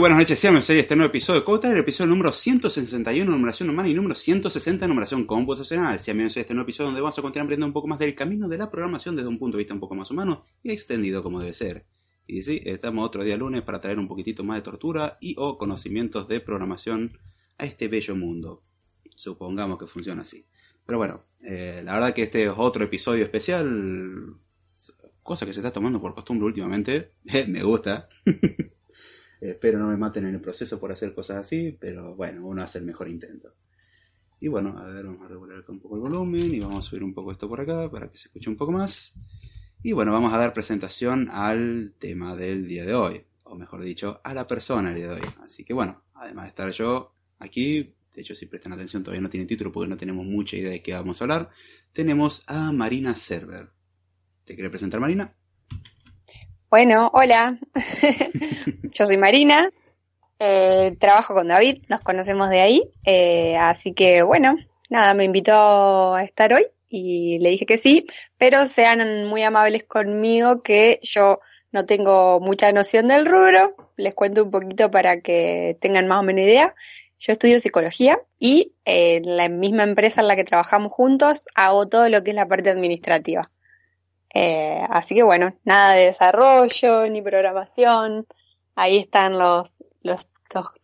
Buenas 0.00 0.16
noches, 0.16 0.38
sean 0.38 0.54
bienvenidos 0.54 0.78
a 0.78 0.80
este 0.80 0.96
nuevo 0.96 1.10
episodio 1.10 1.40
de 1.40 1.44
Cota, 1.44 1.70
el 1.70 1.76
episodio 1.76 2.08
número 2.08 2.32
161, 2.32 3.30
numeración 3.30 3.68
humana, 3.68 3.86
y 3.86 3.92
número 3.92 4.14
160, 4.14 4.88
numeración 4.88 5.26
computacional. 5.26 6.00
Sean 6.00 6.16
bienvenidos 6.16 6.38
a 6.38 6.40
este 6.40 6.54
nuevo 6.54 6.64
episodio 6.64 6.86
donde 6.86 7.02
vamos 7.02 7.18
a 7.18 7.20
continuar 7.20 7.44
aprendiendo 7.44 7.66
un 7.66 7.74
poco 7.74 7.86
más 7.86 7.98
del 7.98 8.14
camino 8.14 8.48
de 8.48 8.56
la 8.56 8.70
programación 8.70 9.14
desde 9.14 9.28
un 9.28 9.38
punto 9.38 9.58
de 9.58 9.60
vista 9.60 9.74
un 9.74 9.80
poco 9.80 9.94
más 9.94 10.10
humano 10.10 10.46
y 10.62 10.70
extendido 10.70 11.22
como 11.22 11.40
debe 11.40 11.52
ser. 11.52 11.84
Y 12.26 12.40
sí, 12.40 12.62
estamos 12.64 13.04
otro 13.04 13.24
día 13.24 13.36
lunes 13.36 13.60
para 13.60 13.78
traer 13.78 13.98
un 13.98 14.08
poquitito 14.08 14.42
más 14.42 14.56
de 14.56 14.62
tortura 14.62 15.18
y 15.20 15.34
o 15.36 15.58
conocimientos 15.58 16.26
de 16.28 16.40
programación 16.40 17.18
a 17.58 17.66
este 17.66 17.88
bello 17.88 18.16
mundo. 18.16 18.62
Supongamos 19.16 19.78
que 19.78 19.86
funciona 19.86 20.22
así. 20.22 20.46
Pero 20.86 20.96
bueno, 20.96 21.24
eh, 21.42 21.82
la 21.84 21.92
verdad 21.92 22.14
que 22.14 22.22
este 22.22 22.44
es 22.44 22.52
otro 22.56 22.86
episodio 22.86 23.22
especial, 23.22 24.34
cosa 25.22 25.44
que 25.44 25.52
se 25.52 25.60
está 25.60 25.70
tomando 25.70 26.00
por 26.00 26.14
costumbre 26.14 26.46
últimamente, 26.46 27.10
me 27.48 27.62
gusta. 27.62 28.08
Espero 29.40 29.78
no 29.78 29.86
me 29.86 29.96
maten 29.96 30.26
en 30.26 30.34
el 30.34 30.40
proceso 30.40 30.78
por 30.78 30.92
hacer 30.92 31.14
cosas 31.14 31.38
así, 31.38 31.76
pero 31.80 32.14
bueno, 32.14 32.46
uno 32.46 32.62
hace 32.62 32.78
el 32.78 32.84
mejor 32.84 33.08
intento. 33.08 33.54
Y 34.38 34.48
bueno, 34.48 34.76
a 34.78 34.86
ver, 34.86 35.04
vamos 35.04 35.22
a 35.24 35.28
regular 35.28 35.64
un 35.68 35.80
poco 35.80 35.96
el 35.96 36.02
volumen 36.02 36.54
y 36.54 36.60
vamos 36.60 36.86
a 36.86 36.88
subir 36.88 37.04
un 37.04 37.14
poco 37.14 37.32
esto 37.32 37.48
por 37.48 37.60
acá 37.60 37.90
para 37.90 38.10
que 38.10 38.18
se 38.18 38.28
escuche 38.28 38.50
un 38.50 38.56
poco 38.56 38.72
más. 38.72 39.14
Y 39.82 39.92
bueno, 39.92 40.12
vamos 40.12 40.32
a 40.32 40.38
dar 40.38 40.52
presentación 40.52 41.28
al 41.30 41.94
tema 41.98 42.36
del 42.36 42.68
día 42.68 42.84
de 42.84 42.94
hoy, 42.94 43.24
o 43.44 43.54
mejor 43.54 43.82
dicho, 43.82 44.20
a 44.24 44.34
la 44.34 44.46
persona 44.46 44.90
del 44.90 44.98
día 44.98 45.08
de 45.08 45.14
hoy. 45.20 45.28
Así 45.42 45.64
que 45.64 45.72
bueno, 45.72 46.02
además 46.14 46.44
de 46.44 46.48
estar 46.48 46.70
yo 46.72 47.14
aquí, 47.38 47.94
de 48.14 48.20
hecho 48.20 48.34
si 48.34 48.46
prestan 48.46 48.74
atención 48.74 49.02
todavía 49.02 49.22
no 49.22 49.30
tiene 49.30 49.46
título 49.46 49.72
porque 49.72 49.88
no 49.88 49.96
tenemos 49.96 50.26
mucha 50.26 50.56
idea 50.56 50.70
de 50.70 50.82
qué 50.82 50.92
vamos 50.92 51.20
a 51.20 51.24
hablar, 51.24 51.50
tenemos 51.92 52.42
a 52.46 52.72
Marina 52.72 53.16
Server. 53.16 53.70
¿Te 54.44 54.54
quiere 54.54 54.68
presentar 54.68 55.00
Marina? 55.00 55.34
Bueno, 56.70 57.10
hola, 57.14 57.58
yo 58.84 59.04
soy 59.04 59.16
Marina, 59.16 59.72
eh, 60.38 60.94
trabajo 61.00 61.34
con 61.34 61.48
David, 61.48 61.82
nos 61.88 62.00
conocemos 62.00 62.48
de 62.48 62.60
ahí, 62.60 62.88
eh, 63.04 63.56
así 63.56 63.92
que 63.92 64.22
bueno, 64.22 64.54
nada, 64.88 65.14
me 65.14 65.24
invitó 65.24 66.14
a 66.14 66.22
estar 66.22 66.52
hoy 66.52 66.64
y 66.88 67.40
le 67.40 67.48
dije 67.50 67.66
que 67.66 67.76
sí, 67.76 68.06
pero 68.38 68.66
sean 68.66 69.24
muy 69.26 69.42
amables 69.42 69.82
conmigo 69.82 70.62
que 70.62 71.00
yo 71.02 71.40
no 71.72 71.86
tengo 71.86 72.38
mucha 72.38 72.70
noción 72.70 73.08
del 73.08 73.26
rubro, 73.26 73.74
les 73.96 74.14
cuento 74.14 74.44
un 74.44 74.52
poquito 74.52 74.92
para 74.92 75.22
que 75.22 75.76
tengan 75.80 76.06
más 76.06 76.20
o 76.20 76.22
menos 76.22 76.44
idea. 76.44 76.76
Yo 77.18 77.32
estudio 77.32 77.58
psicología 77.58 78.20
y 78.38 78.74
en 78.84 79.36
la 79.36 79.48
misma 79.48 79.82
empresa 79.82 80.20
en 80.20 80.28
la 80.28 80.36
que 80.36 80.44
trabajamos 80.44 80.92
juntos 80.92 81.48
hago 81.56 81.88
todo 81.88 82.08
lo 82.08 82.22
que 82.22 82.30
es 82.30 82.36
la 82.36 82.46
parte 82.46 82.70
administrativa. 82.70 83.50
Eh, 84.34 84.82
así 84.90 85.14
que 85.14 85.22
bueno, 85.22 85.56
nada 85.64 85.94
de 85.94 86.06
desarrollo 86.06 87.08
ni 87.08 87.22
programación. 87.22 88.26
Ahí 88.74 88.98
están 88.98 89.38
los, 89.38 89.84
los, 90.02 90.20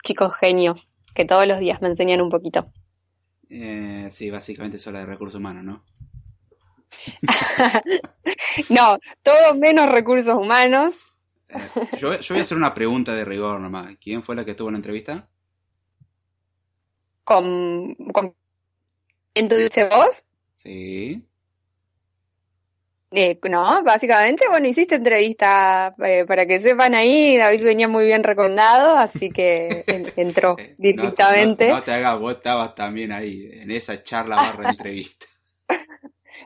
chicos 0.04 0.34
genios 0.36 0.98
que 1.14 1.24
todos 1.24 1.46
los 1.46 1.58
días 1.58 1.80
me 1.80 1.88
enseñan 1.88 2.20
un 2.20 2.30
poquito. 2.30 2.70
Eh, 3.48 4.10
sí, 4.12 4.30
básicamente 4.30 4.78
solo 4.78 4.98
de 4.98 5.06
recursos 5.06 5.38
humanos, 5.38 5.64
¿no? 5.64 5.84
no, 8.68 8.98
todo 9.22 9.54
menos 9.54 9.90
recursos 9.90 10.34
humanos. 10.34 10.96
Eh, 11.48 11.58
yo, 11.98 12.08
voy 12.08 12.38
a 12.38 12.42
hacer 12.42 12.56
una 12.56 12.74
pregunta 12.74 13.14
de 13.14 13.24
rigor 13.24 13.60
nomás. 13.60 13.96
¿Quién 14.00 14.22
fue 14.22 14.34
la 14.34 14.44
que 14.44 14.54
tuvo 14.54 14.70
la 14.70 14.76
entrevista? 14.76 15.28
¿Con, 17.24 17.94
con 18.12 18.34
quién 19.32 19.48
tuviste 19.48 19.88
vos? 19.88 20.24
Sí. 20.54 21.24
Eh, 23.12 23.38
no, 23.48 23.84
básicamente, 23.84 24.48
bueno, 24.48 24.66
hiciste 24.66 24.96
entrevista 24.96 25.94
eh, 26.04 26.24
para 26.26 26.44
que 26.44 26.60
sepan 26.60 26.94
ahí, 26.94 27.36
David 27.36 27.62
venía 27.62 27.88
muy 27.88 28.04
bien 28.04 28.24
recomendado, 28.24 28.98
así 28.98 29.30
que 29.30 29.84
entró 30.16 30.56
directamente. 30.76 31.68
No, 31.68 31.82
te 31.82 31.92
hagas, 31.92 32.18
vos 32.18 32.34
estabas 32.34 32.74
también 32.74 33.12
ahí, 33.12 33.48
en 33.52 33.70
esa 33.70 34.02
charla 34.02 34.36
barra 34.36 34.70
entrevista. 34.70 35.26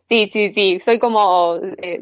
Sí, 0.08 0.28
sí, 0.28 0.50
sí, 0.50 0.80
soy 0.80 0.98
como 0.98 1.58
eh, 1.78 2.00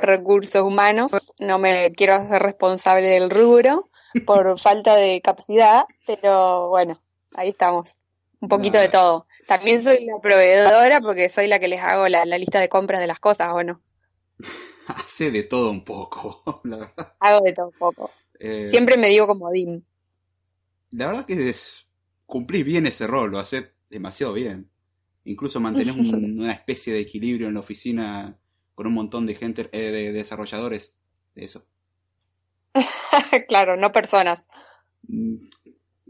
recursos 0.00 0.62
humanos, 0.62 1.12
no 1.38 1.58
me 1.58 1.92
quiero 1.92 2.14
hacer 2.14 2.42
responsable 2.42 3.08
del 3.08 3.28
rubro 3.28 3.90
por 4.26 4.58
falta 4.58 4.96
de 4.96 5.20
capacidad, 5.20 5.84
pero 6.06 6.68
bueno, 6.68 7.00
ahí 7.34 7.50
estamos 7.50 7.94
un 8.44 8.48
poquito 8.48 8.78
de 8.78 8.88
todo. 8.88 9.26
También 9.46 9.82
soy 9.82 10.04
la 10.04 10.20
proveedora 10.20 11.00
porque 11.00 11.28
soy 11.28 11.48
la 11.48 11.58
que 11.58 11.68
les 11.68 11.80
hago 11.80 12.08
la, 12.08 12.24
lista 12.24 12.60
de 12.60 12.68
compras 12.68 13.00
de 13.00 13.06
las 13.06 13.18
cosas, 13.18 13.52
¿o 13.52 13.64
no? 13.64 13.82
Hace 14.86 15.30
de 15.30 15.44
todo 15.44 15.70
un 15.70 15.84
poco, 15.84 16.42
la 16.64 16.76
verdad. 16.76 17.14
Hago 17.20 17.44
de 17.44 17.52
todo 17.52 17.66
un 17.68 17.78
poco. 17.78 18.08
Eh, 18.38 18.68
Siempre 18.70 18.98
me 18.98 19.08
digo 19.08 19.26
como 19.26 19.50
Dim. 19.50 19.82
La 20.90 21.06
verdad 21.06 21.26
que 21.26 21.48
es, 21.48 21.88
cumplís 22.26 22.64
bien 22.64 22.86
ese 22.86 23.06
rol, 23.06 23.30
lo 23.30 23.38
haces 23.38 23.70
demasiado 23.88 24.34
bien. 24.34 24.70
Incluso 25.24 25.58
mantenés 25.58 25.96
una 25.96 26.52
especie 26.52 26.92
de 26.92 27.00
equilibrio 27.00 27.48
en 27.48 27.54
la 27.54 27.60
oficina 27.60 28.38
con 28.74 28.86
un 28.86 28.92
montón 28.92 29.24
de 29.24 29.34
gente, 29.34 29.70
eh, 29.72 29.90
de 29.90 30.12
desarrolladores 30.12 30.94
de 31.34 31.44
eso. 31.44 31.66
claro, 33.48 33.76
no 33.76 33.90
personas. 33.90 34.48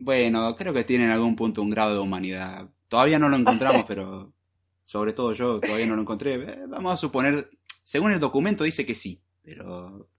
Bueno, 0.05 0.55
creo 0.55 0.75
que 0.75 0.85
tiene 0.85 1.05
en 1.05 1.12
algún 1.12 1.35
punto 1.35 1.62
un 1.62 1.71
grado 1.71 1.95
de 1.95 2.01
humanidad. 2.01 2.69
Todavía 2.89 3.19
no 3.19 3.31
lo 3.31 3.37
encontramos, 3.37 3.85
pero 3.89 4.35
sobre 4.83 5.15
todo 5.15 5.33
yo 5.33 5.61
todavía 5.61 5.87
no 5.87 5.97
lo 5.97 6.03
encontré. 6.03 6.35
Eh, 6.35 6.65
vamos 6.69 6.93
a 6.93 6.97
suponer, 6.99 7.49
según 7.83 8.12
el 8.12 8.21
documento 8.21 8.65
dice 8.65 8.85
que 8.85 8.95
sí, 8.95 9.23
pero 9.43 10.11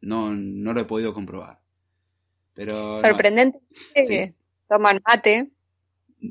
no, 0.00 0.32
no 0.32 0.72
lo 0.72 0.80
he 0.80 0.86
podido 0.86 1.14
comprobar. 1.14 1.60
Pero 2.54 2.98
sorprendente 2.98 3.60
que 3.94 4.34
toman 4.68 5.00
mate. 5.06 5.52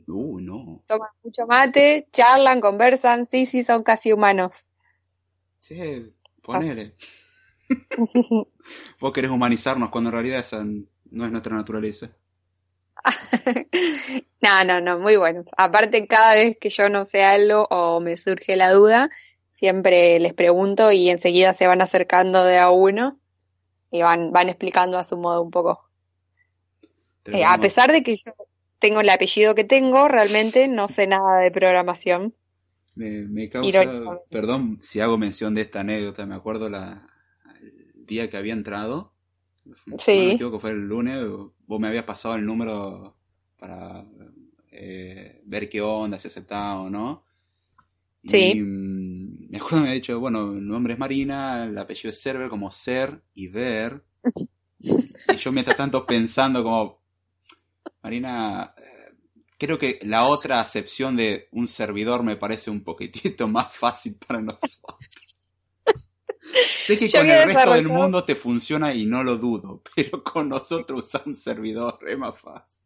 Uh, 0.07 0.41
no. 0.41 0.83
Toman 0.85 1.09
mucho 1.23 1.47
mate, 1.47 2.09
charlan, 2.11 2.59
conversan, 2.59 3.25
sí, 3.25 3.45
sí, 3.45 3.63
son 3.63 3.83
casi 3.83 4.11
humanos. 4.11 4.67
Sí, 5.61 6.13
ponele. 6.41 6.93
Vos 8.99 9.13
querés 9.13 9.31
humanizarnos 9.31 9.91
cuando 9.91 10.09
en 10.09 10.13
realidad 10.15 10.41
esa 10.41 10.65
no 10.65 11.25
es 11.25 11.31
nuestra 11.31 11.55
naturaleza. 11.55 12.11
no, 14.41 14.63
no, 14.63 14.81
no, 14.81 14.99
muy 14.99 15.17
buenos. 15.17 15.47
Aparte, 15.57 16.07
cada 16.07 16.35
vez 16.35 16.57
que 16.59 16.69
yo 16.69 16.89
no 16.89 17.05
sé 17.05 17.23
algo 17.23 17.67
o 17.69 17.99
me 17.99 18.17
surge 18.17 18.55
la 18.55 18.71
duda, 18.71 19.09
siempre 19.53 20.19
les 20.19 20.33
pregunto 20.33 20.91
y 20.91 21.09
enseguida 21.09 21.53
se 21.53 21.67
van 21.67 21.81
acercando 21.81 22.43
de 22.43 22.57
a 22.57 22.69
uno 22.69 23.19
y 23.91 24.01
van, 24.01 24.31
van 24.31 24.49
explicando 24.49 24.97
a 24.97 25.03
su 25.03 25.17
modo 25.17 25.41
un 25.41 25.51
poco. 25.51 25.87
Eh, 27.25 27.43
a 27.43 27.57
pesar 27.59 27.91
de 27.91 28.03
que 28.03 28.15
yo 28.17 28.33
tengo 28.79 29.01
el 29.01 29.09
apellido 29.09 29.55
que 29.55 29.63
tengo, 29.63 30.07
realmente 30.07 30.67
no 30.67 30.87
sé 30.87 31.07
nada 31.07 31.41
de 31.41 31.51
programación. 31.51 32.35
Me, 32.95 33.49
causa, 33.49 33.83
perdón 34.29 34.79
si 34.81 35.01
hago 35.01 35.19
mención 35.19 35.53
de 35.53 35.61
esta 35.61 35.81
anécdota, 35.81 36.25
me 36.25 36.33
acuerdo 36.33 36.67
la, 36.67 37.07
el 37.61 38.05
día 38.07 38.27
que 38.29 38.37
había 38.37 38.53
entrado, 38.53 39.13
sí. 39.99 40.35
que 40.39 40.59
fue 40.59 40.71
el 40.71 40.87
lunes, 40.87 41.23
vos 41.67 41.79
me 41.79 41.87
habías 41.89 42.05
pasado 42.05 42.35
el 42.35 42.45
número 42.45 43.15
para 43.59 44.05
eh, 44.71 45.41
ver 45.45 45.69
qué 45.69 45.81
onda, 45.81 46.19
si 46.19 46.27
aceptaba 46.27 46.81
o 46.81 46.89
no. 46.89 47.23
Sí. 48.25 48.51
Y, 48.55 48.61
mm, 48.61 49.49
me 49.49 49.57
acuerdo 49.57 49.77
me 49.77 49.83
había 49.83 49.95
dicho, 49.95 50.19
bueno, 50.19 50.53
el 50.53 50.67
nombre 50.67 50.93
es 50.93 50.99
Marina, 50.99 51.65
el 51.65 51.77
apellido 51.77 52.09
es 52.09 52.21
Server, 52.21 52.49
como 52.49 52.71
ser 52.71 53.21
y 53.33 53.47
ver. 53.47 54.03
y 54.79 55.35
yo 55.37 55.51
mientras 55.51 55.77
tanto 55.77 56.05
pensando 56.05 56.63
como, 56.63 57.01
Marina, 58.01 58.73
eh, 58.77 59.15
creo 59.57 59.77
que 59.77 59.99
la 60.03 60.25
otra 60.25 60.61
acepción 60.61 61.15
de 61.15 61.47
un 61.51 61.67
servidor 61.67 62.23
me 62.23 62.37
parece 62.37 62.69
un 62.69 62.83
poquitito 62.83 63.47
más 63.47 63.73
fácil 63.73 64.15
para 64.15 64.41
nosotros. 64.41 64.97
Sé 66.53 66.97
que 66.97 67.09
con 67.11 67.29
el 67.29 67.45
resto 67.45 67.73
del 67.73 67.87
mundo 67.87 68.23
te 68.23 68.35
funciona 68.35 68.93
y 68.93 69.05
no 69.05 69.23
lo 69.23 69.37
dudo, 69.37 69.81
pero 69.95 70.23
con 70.23 70.49
nosotros 70.49 71.05
usar 71.05 71.23
un 71.25 71.35
servidor 71.35 71.99
es 72.07 72.17
más 72.17 72.39
fácil. 72.39 72.77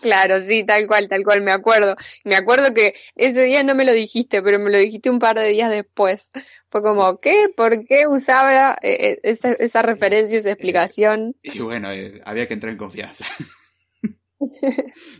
Claro, 0.00 0.40
sí, 0.40 0.64
tal 0.64 0.86
cual, 0.86 1.08
tal 1.08 1.24
cual, 1.24 1.42
me 1.42 1.50
acuerdo. 1.50 1.96
Me 2.24 2.36
acuerdo 2.36 2.72
que 2.74 2.94
ese 3.16 3.42
día 3.44 3.64
no 3.64 3.74
me 3.74 3.84
lo 3.84 3.92
dijiste, 3.92 4.40
pero 4.42 4.58
me 4.58 4.70
lo 4.70 4.78
dijiste 4.78 5.10
un 5.10 5.18
par 5.18 5.36
de 5.36 5.48
días 5.48 5.70
después. 5.70 6.30
Fue 6.68 6.82
como, 6.82 7.18
¿qué? 7.18 7.46
¿Por 7.56 7.84
qué 7.84 8.06
usaba 8.06 8.76
eh, 8.82 9.18
eh, 9.22 9.36
esa, 9.58 9.82
referencia, 9.82 10.38
esa 10.38 10.50
explicación? 10.50 11.34
y 11.42 11.58
bueno, 11.58 11.92
eh, 11.92 12.20
había 12.24 12.46
que 12.46 12.54
entrar 12.54 12.72
en 12.72 12.78
confianza. 12.78 13.26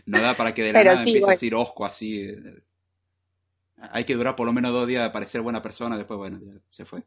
no 0.05 0.21
da 0.21 0.33
para 0.33 0.53
que 0.53 0.63
de 0.63 0.73
la 0.73 0.83
nada 0.83 0.99
empiece 0.99 1.27
a 1.27 1.31
decir 1.31 1.53
osco 1.55 1.85
así. 1.85 2.33
Hay 3.91 4.05
que 4.05 4.15
durar 4.15 4.35
por 4.35 4.45
lo 4.45 4.53
menos 4.53 4.71
dos 4.71 4.87
días 4.87 5.03
de 5.03 5.11
parecer 5.11 5.41
buena 5.41 5.61
persona, 5.61 5.97
después, 5.97 6.17
bueno, 6.17 6.39
ya 6.41 6.53
se 6.69 6.85
fue 6.85 7.03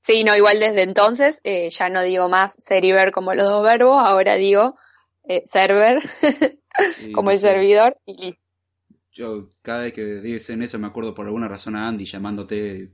sí, 0.00 0.24
no, 0.24 0.34
igual 0.36 0.60
desde 0.60 0.82
entonces 0.82 1.40
eh, 1.44 1.70
ya 1.70 1.90
no 1.90 2.02
digo 2.02 2.28
más 2.28 2.54
ser 2.58 2.84
y 2.84 2.92
ver 2.92 3.12
como 3.12 3.34
los 3.34 3.46
dos 3.46 3.62
verbos, 3.62 3.98
ahora 3.98 4.36
digo 4.36 4.76
eh, 5.24 5.42
server 5.44 6.02
como 7.14 7.30
el 7.30 7.38
servidor 7.38 7.98
y 8.06 8.16
listo. 8.16 8.42
Yo 9.12 9.50
cada 9.62 9.82
vez 9.82 9.92
que 9.92 10.04
dicen 10.04 10.62
eso 10.62 10.78
me 10.78 10.86
acuerdo 10.86 11.14
por 11.14 11.26
alguna 11.26 11.48
razón 11.48 11.76
a 11.76 11.88
Andy 11.88 12.06
llamándote. 12.06 12.92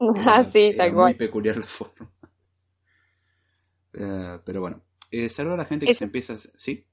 Ah, 0.26 0.44
sí, 0.44 0.74
tal 0.76 0.92
cual. 0.92 1.10
Muy 1.10 1.14
peculiar 1.14 1.58
la 1.58 1.66
forma. 1.66 2.10
Eh, 3.94 4.38
pero 4.44 4.60
bueno, 4.60 4.82
eh, 5.10 5.28
saludo 5.28 5.54
a 5.54 5.58
la 5.58 5.64
gente 5.64 5.86
que 5.86 5.92
Ese- 5.92 5.98
se 6.00 6.04
empieza... 6.04 6.36
¿Sí? 6.56 6.84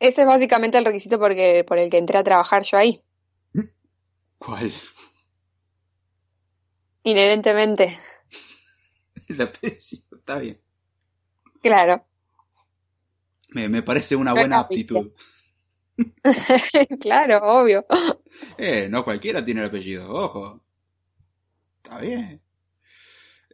Ese 0.00 0.22
es 0.22 0.26
básicamente 0.26 0.76
el 0.76 0.84
requisito 0.84 1.18
porque, 1.18 1.64
por 1.64 1.78
el 1.78 1.88
que 1.88 1.98
entré 1.98 2.18
a 2.18 2.24
trabajar 2.24 2.62
yo 2.64 2.76
ahí, 2.76 3.02
¿Cuál? 4.38 4.72
inherentemente. 7.04 7.98
El 9.28 9.40
apellido, 9.40 10.18
está 10.18 10.38
bien. 10.38 10.60
Claro. 11.62 11.98
Me, 13.50 13.68
me 13.68 13.82
parece 13.82 14.16
una 14.16 14.32
No 14.32 14.36
buena 14.40 14.58
aptitud. 14.58 15.12
claro, 17.00 17.38
obvio. 17.42 17.86
Eh, 18.58 18.88
no 18.90 19.04
cualquiera 19.04 19.44
tiene 19.44 19.60
el 19.60 19.68
apellido, 19.68 20.12
ojo. 20.12 20.60
Está 21.82 22.00
bien. 22.00 22.42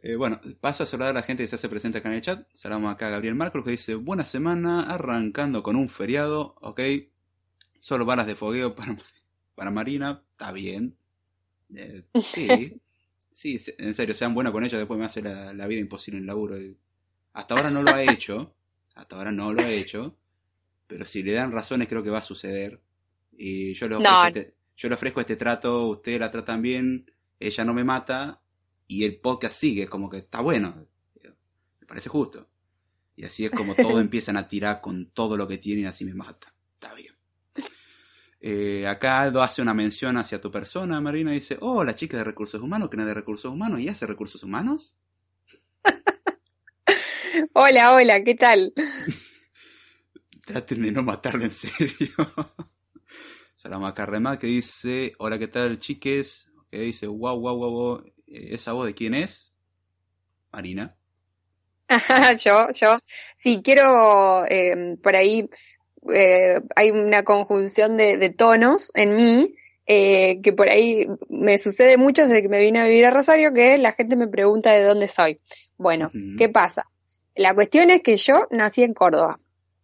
Eh, 0.01 0.15
bueno, 0.15 0.41
paso 0.59 0.83
a 0.83 0.87
saludar 0.87 1.11
a 1.11 1.13
la 1.13 1.21
gente 1.21 1.43
que 1.43 1.47
se 1.47 1.55
hace 1.55 1.69
presente 1.69 1.99
acá 1.99 2.09
en 2.09 2.15
el 2.15 2.21
chat. 2.21 2.47
Saludamos 2.51 2.91
acá 2.91 3.07
a 3.07 3.11
Gabriel 3.11 3.35
Marcos 3.35 3.63
que 3.63 3.71
dice, 3.71 3.95
buena 3.95 4.25
semana, 4.25 4.81
arrancando 4.81 5.61
con 5.61 5.75
un 5.75 5.87
feriado, 5.87 6.55
ok. 6.61 6.81
Solo 7.79 8.05
balas 8.05 8.25
de 8.25 8.35
fogueo 8.35 8.75
para, 8.75 8.97
para 9.61 9.69
Marina, 9.69 10.23
está 10.31 10.51
bien. 10.51 10.97
Eh, 11.75 12.03
sí, 12.19 12.79
sí, 13.31 13.59
en 13.77 13.93
serio, 13.93 14.15
sean 14.15 14.33
buenas 14.33 14.51
con 14.51 14.63
ella, 14.63 14.79
después 14.79 14.99
me 14.99 15.05
hace 15.05 15.21
la, 15.21 15.53
la 15.53 15.67
vida 15.67 15.79
imposible 15.81 16.17
en 16.17 16.23
el 16.23 16.27
laburo. 16.27 16.57
Hasta 17.33 17.53
ahora 17.53 17.69
no 17.69 17.83
lo 17.83 17.91
ha 17.93 18.01
hecho, 18.03 18.55
hasta 18.95 19.17
ahora 19.17 19.31
no 19.31 19.53
lo 19.53 19.61
ha 19.61 19.69
hecho, 19.69 20.17
pero 20.87 21.05
si 21.05 21.21
le 21.21 21.33
dan 21.33 21.51
razones 21.51 21.87
creo 21.87 22.01
que 22.01 22.09
va 22.09 22.17
a 22.17 22.23
suceder. 22.23 22.81
Y 23.33 23.75
yo 23.75 23.87
le 23.87 23.97
ofrezco, 23.97 24.23
No. 24.23 24.25
este, 24.25 24.55
yo 24.75 24.89
le 24.89 24.95
ofrezco 24.95 25.19
este 25.19 25.35
trato, 25.35 25.89
ustedes 25.89 26.19
la 26.19 26.31
tratan 26.31 26.63
bien, 26.63 27.11
ella 27.39 27.63
no 27.63 27.75
me 27.75 27.83
mata 27.83 28.41
y 28.87 29.03
el 29.03 29.19
podcast 29.19 29.55
sigue, 29.55 29.85
como 29.87 30.09
que 30.09 30.17
está 30.17 30.41
bueno. 30.41 30.87
Me 31.81 31.85
parece 31.85 32.09
justo. 32.09 32.49
Y 33.15 33.25
así 33.25 33.45
es 33.45 33.51
como 33.51 33.77
todos 33.77 34.01
empiezan 34.01 34.37
a 34.37 34.47
tirar 34.47 34.81
con 34.81 35.11
todo 35.11 35.37
lo 35.37 35.47
que 35.47 35.59
tienen 35.59 35.83
y 35.85 35.87
así 35.87 36.03
me 36.03 36.15
mata. 36.15 36.51
Está 36.73 36.95
bien. 36.95 37.13
Eh, 38.43 38.87
acá 38.87 39.21
Aldo 39.21 39.43
hace 39.43 39.61
una 39.61 39.75
mención 39.75 40.17
hacia 40.17 40.41
tu 40.41 40.49
persona, 40.49 40.99
Marina, 40.99 41.31
dice, 41.31 41.57
oh, 41.61 41.83
la 41.83 41.93
chica 41.93 42.17
de 42.17 42.23
recursos 42.23 42.59
humanos, 42.59 42.89
que 42.89 42.97
no 42.97 43.03
es 43.03 43.07
de 43.07 43.13
recursos 43.13 43.51
humanos, 43.51 43.79
¿y 43.79 43.87
hace 43.87 44.07
recursos 44.07 44.41
humanos? 44.41 44.97
Hola, 47.53 47.93
hola, 47.93 48.23
¿qué 48.23 48.33
tal? 48.33 48.73
Traten 50.45 50.81
de 50.81 50.91
no 50.91 51.03
matarlo 51.03 51.43
en 51.45 51.51
serio. 51.51 52.09
Salama 53.55 53.89
acá 53.89 54.07
Remá 54.07 54.39
que 54.39 54.47
dice, 54.47 55.13
hola, 55.19 55.37
¿qué 55.37 55.47
tal, 55.47 55.77
chiques? 55.77 56.49
Que 56.71 56.79
dice, 56.79 57.05
wow, 57.05 57.39
wow, 57.39 57.55
wow, 57.55 57.71
wow, 57.71 58.03
¿esa 58.25 58.73
voz 58.73 58.87
de 58.87 58.95
quién 58.95 59.13
es? 59.13 59.53
Marina. 60.51 60.97
yo, 62.43 62.69
yo. 62.73 62.99
Sí, 63.35 63.61
quiero 63.63 64.45
eh, 64.47 64.97
por 65.01 65.15
ahí. 65.15 65.47
Eh, 66.13 66.59
hay 66.75 66.91
una 66.91 67.23
conjunción 67.23 67.97
de, 67.97 68.17
de 68.17 68.29
tonos 68.29 68.91
en 68.95 69.15
mí 69.15 69.55
eh, 69.85 70.39
que 70.41 70.53
por 70.53 70.69
ahí 70.69 71.07
me 71.29 71.57
sucede 71.57 71.97
mucho 71.97 72.23
desde 72.27 72.41
que 72.41 72.49
me 72.49 72.59
vine 72.59 72.79
a 72.79 72.85
vivir 72.85 73.05
a 73.05 73.11
Rosario, 73.11 73.53
que 73.53 73.77
la 73.77 73.91
gente 73.93 74.15
me 74.15 74.27
pregunta 74.27 74.71
de 74.71 74.83
dónde 74.83 75.07
soy. 75.07 75.37
Bueno. 75.77 76.09
¿qué 76.37 76.49
pasa? 76.49 76.85
La 77.35 77.53
cuestión 77.53 77.89
es 77.89 78.01
que 78.01 78.17
yo 78.17 78.47
nací 78.51 78.83
en 78.83 78.93
Córdoba. 78.93 79.39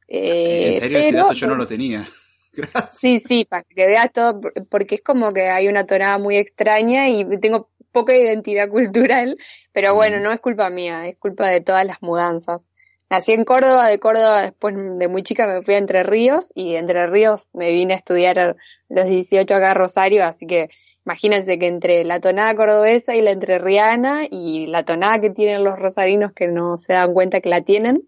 Eh, 0.08 0.76
en 0.76 0.80
serio, 0.82 0.98
ese 1.00 1.10
pero 1.12 1.24
dato 1.24 1.34
yo 1.34 1.48
no 1.48 1.56
lo 1.56 1.68
tenía. 1.68 2.08
Gracias. 2.54 2.98
Sí, 2.98 3.20
sí, 3.20 3.46
para 3.46 3.64
que 3.64 3.86
veas 3.86 4.12
todo, 4.12 4.40
por- 4.40 4.54
porque 4.68 4.96
es 4.96 5.02
como 5.02 5.32
que 5.34 5.50
hay 5.50 5.68
una 5.68 5.86
tonada 5.86 6.18
muy 6.18 6.38
extraña 6.38 7.08
y 7.10 7.26
tengo 7.40 7.70
poca 7.92 8.16
identidad 8.16 8.70
cultural, 8.70 9.36
pero 9.72 9.94
bueno, 9.96 10.20
no 10.20 10.32
es 10.32 10.40
culpa 10.40 10.70
mía, 10.70 11.08
es 11.08 11.18
culpa 11.18 11.50
de 11.50 11.62
todas 11.62 11.86
las 11.86 12.02
mudanzas. 12.02 12.62
Nací 13.10 13.34
en 13.34 13.44
Córdoba, 13.46 13.88
de 13.88 14.00
Córdoba 14.00 14.42
después 14.44 14.76
de 14.76 15.08
muy 15.10 15.24
chica 15.24 15.48
me 15.48 15.62
fui 15.62 15.74
a 15.74 15.78
Entre 15.78 16.04
Ríos 16.04 16.48
y 16.56 16.74
de 16.74 16.80
Entre 16.80 17.08
Ríos 17.08 17.50
me 17.54 17.72
vine 17.72 17.94
a 17.94 17.98
estudiar 17.98 18.40
a 18.40 18.56
los 18.90 19.06
18 19.08 19.56
acá 19.56 19.72
a 19.72 19.74
Rosario, 19.74 20.24
así 20.26 20.46
que 20.48 20.70
imagínense 21.06 21.58
que 21.60 21.68
entre 21.68 22.04
la 22.06 22.20
tonada 22.20 22.54
cordobesa 22.56 23.16
y 23.16 23.22
la 23.22 23.32
entrerriana 23.32 24.22
y 24.30 24.68
la 24.68 24.84
tonada 24.84 25.20
que 25.20 25.30
tienen 25.30 25.64
los 25.64 25.80
rosarinos 25.80 26.34
que 26.34 26.48
no 26.48 26.78
se 26.78 26.94
dan 26.94 27.14
cuenta 27.14 27.40
que 27.42 27.50
la 27.50 27.62
tienen, 27.62 28.08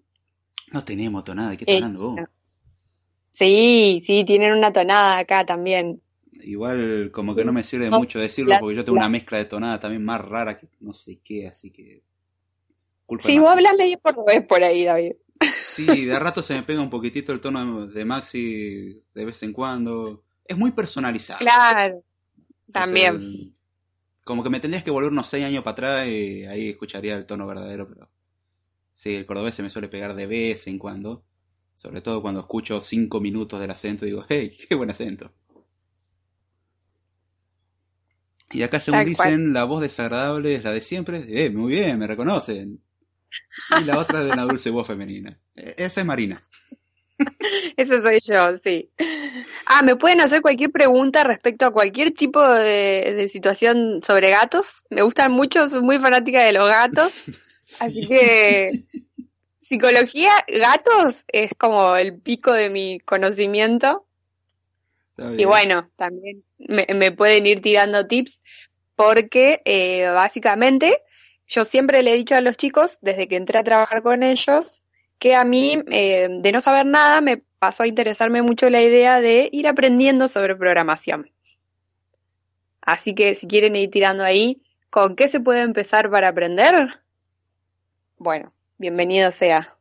No 0.73 0.83
tenemos 0.83 1.23
tonada, 1.23 1.51
¿de 1.51 1.57
qué 1.57 1.65
estás 1.65 1.75
Eh, 1.75 1.83
hablando 1.83 2.09
vos? 2.09 2.29
sí, 3.31 4.01
sí, 4.03 4.23
tienen 4.25 4.53
una 4.53 4.71
tonada 4.73 5.17
acá 5.19 5.45
también. 5.45 6.01
Igual 6.43 7.11
como 7.11 7.35
que 7.35 7.45
no 7.45 7.53
me 7.53 7.63
sirve 7.63 7.91
No, 7.91 7.99
mucho 7.99 8.19
decirlo 8.19 8.57
porque 8.59 8.75
yo 8.77 8.83
tengo 8.85 8.95
la- 8.95 9.03
una 9.03 9.09
mezcla 9.09 9.37
de 9.37 9.45
tonada 9.45 9.79
también 9.79 10.03
más 10.03 10.21
rara 10.25 10.57
que 10.57 10.67
no 10.79 10.93
sé 10.93 11.19
qué, 11.23 11.47
así 11.47 11.71
que... 11.71 12.03
Culpa 13.09 13.27
de 13.27 13.39
vos 13.39 13.49
hablas 13.49 13.73
medio 13.75 13.99
cordobés 13.99 14.45
por 14.45 14.63
ahí, 14.63 14.85
David. 14.85 15.13
Sí, 15.41 16.05
de 16.05 16.19
rato 16.19 16.43
se 16.43 16.53
me 16.53 16.61
pega 16.61 16.79
un 16.79 16.91
poquitito 16.91 17.33
el 17.33 17.41
tono 17.41 17.87
de 17.87 18.05
Maxi 18.05 19.03
de 19.15 19.25
vez 19.25 19.41
en 19.41 19.51
cuando. 19.51 20.23
Es 20.45 20.55
muy 20.55 20.73
personalizado. 20.73 21.39
Claro, 21.39 22.03
también. 22.71 23.55
como 24.23 24.43
que 24.43 24.51
me 24.51 24.59
tendrías 24.59 24.83
que 24.83 24.91
volver 24.91 25.11
unos 25.11 25.25
seis 25.25 25.43
años 25.43 25.63
para 25.63 25.71
atrás 25.71 26.07
y 26.07 26.45
ahí 26.45 26.69
escucharía 26.69 27.15
el 27.15 27.25
tono 27.25 27.47
verdadero, 27.47 27.87
pero... 27.89 28.11
Sí, 28.93 29.15
el 29.15 29.25
cordobés 29.25 29.55
se 29.55 29.63
me 29.63 29.71
suele 29.71 29.87
pegar 29.87 30.13
de 30.13 30.27
vez 30.27 30.67
en 30.67 30.77
cuando. 30.77 31.23
Sobre 31.73 32.01
todo 32.01 32.21
cuando 32.21 32.41
escucho 32.41 32.79
cinco 32.79 33.19
minutos 33.19 33.59
del 33.59 33.71
acento 33.71 34.05
y 34.05 34.09
digo, 34.09 34.23
hey, 34.29 34.55
qué 34.69 34.75
buen 34.75 34.91
acento. 34.91 35.33
Y 38.51 38.61
acá 38.61 38.79
según 38.79 38.99
Tal 38.99 39.15
cual. 39.15 39.29
dicen, 39.29 39.53
la 39.53 39.63
voz 39.63 39.81
desagradable 39.81 40.53
es 40.53 40.63
la 40.63 40.73
de 40.73 40.81
siempre. 40.81 41.25
Eh, 41.27 41.49
muy 41.49 41.71
bien, 41.71 41.97
me 41.97 42.05
reconocen. 42.05 42.83
Y 43.81 43.83
la 43.85 43.99
otra 43.99 44.19
es 44.19 44.25
de 44.25 44.31
una 44.31 44.43
dulce 44.43 44.69
voz 44.69 44.87
femenina. 44.87 45.39
Eh, 45.55 45.75
Esa 45.77 46.01
es 46.01 46.07
Marina. 46.07 46.41
Eso 47.77 48.01
soy 48.01 48.19
yo, 48.21 48.57
sí. 48.57 48.89
Ah, 49.65 49.81
me 49.83 49.95
pueden 49.95 50.21
hacer 50.21 50.41
cualquier 50.41 50.71
pregunta 50.71 51.23
respecto 51.23 51.65
a 51.65 51.71
cualquier 51.71 52.11
tipo 52.11 52.47
de, 52.47 53.13
de 53.15 53.27
situación 53.27 54.01
sobre 54.03 54.29
gatos. 54.29 54.83
Me 54.89 55.01
gustan 55.01 55.31
mucho, 55.31 55.67
soy 55.67 55.81
muy 55.81 55.99
fanática 55.99 56.43
de 56.43 56.53
los 56.53 56.67
gatos. 56.67 57.23
Así 57.79 58.07
que 58.07 58.85
psicología, 59.59 60.31
gatos 60.47 61.25
es 61.27 61.51
como 61.57 61.95
el 61.95 62.19
pico 62.19 62.51
de 62.53 62.69
mi 62.69 62.99
conocimiento. 62.99 64.05
Y 65.37 65.43
bueno, 65.43 65.89
también 65.97 66.45
me, 66.57 66.87
me 66.95 67.11
pueden 67.11 67.45
ir 67.45 67.59
tirando 67.61 68.07
tips 68.07 68.39
porque 68.95 69.61
eh, 69.65 70.07
básicamente 70.07 71.03
yo 71.49 71.65
siempre 71.65 72.03
le 72.03 72.13
he 72.13 72.15
dicho 72.15 72.35
a 72.35 72.41
los 72.41 72.55
chicos, 72.55 72.99
desde 73.01 73.27
que 73.27 73.35
entré 73.35 73.57
a 73.57 73.63
trabajar 73.63 74.03
con 74.03 74.21
ellos, 74.21 74.83
que 75.17 75.35
a 75.35 75.43
mí, 75.43 75.81
eh, 75.91 76.29
de 76.29 76.51
no 76.51 76.61
saber 76.61 76.85
nada, 76.85 77.21
me 77.21 77.37
pasó 77.57 77.83
a 77.83 77.87
interesarme 77.87 78.43
mucho 78.43 78.69
la 78.69 78.81
idea 78.81 79.19
de 79.19 79.49
ir 79.51 79.67
aprendiendo 79.67 80.27
sobre 80.27 80.55
programación. 80.55 81.31
Así 82.81 83.15
que 83.15 83.33
si 83.35 83.47
quieren 83.47 83.75
ir 83.75 83.89
tirando 83.89 84.23
ahí, 84.23 84.61
¿con 84.91 85.15
qué 85.15 85.27
se 85.27 85.39
puede 85.39 85.61
empezar 85.61 86.09
para 86.11 86.29
aprender? 86.29 87.01
Bueno, 88.17 88.53
bienvenido 88.77 89.31
sea. 89.31 89.75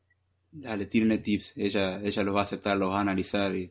Dale, 0.50 0.86
tírenle 0.86 1.18
tips. 1.18 1.52
Ella, 1.56 2.00
ella 2.02 2.22
los 2.24 2.34
va 2.34 2.40
a 2.40 2.44
aceptar, 2.44 2.78
los 2.78 2.90
va 2.90 2.98
a 2.98 3.02
analizar 3.02 3.54
y 3.54 3.70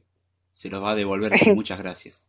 se 0.52 0.70
los 0.70 0.84
va 0.84 0.92
a 0.92 0.96
devolver 0.96 1.32
con 1.38 1.56
muchas 1.56 1.80
gracias. 1.80 2.24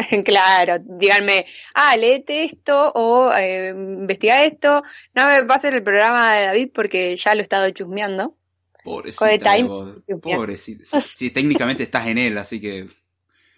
Claro, 0.24 0.78
díganme, 0.80 1.46
ah, 1.74 1.96
léete 1.96 2.44
esto 2.44 2.92
o 2.94 3.32
eh, 3.32 3.70
investiga 3.70 4.44
esto. 4.44 4.82
No 5.14 5.26
me 5.26 5.44
pasen 5.44 5.74
el 5.74 5.82
programa 5.82 6.34
de 6.34 6.46
David 6.46 6.70
porque 6.72 7.16
ya 7.16 7.34
lo 7.34 7.40
he 7.40 7.42
estado 7.42 7.70
chusmeando. 7.70 8.36
Pobrecita 8.82 9.18
Code 9.18 9.32
de 9.32 9.38
time. 9.38 9.68
vos. 9.68 9.98
Pobrecita. 10.22 11.00
Sí, 11.00 11.30
técnicamente 11.30 11.82
estás 11.82 12.08
en 12.08 12.18
él, 12.18 12.38
así 12.38 12.60
que 12.60 12.88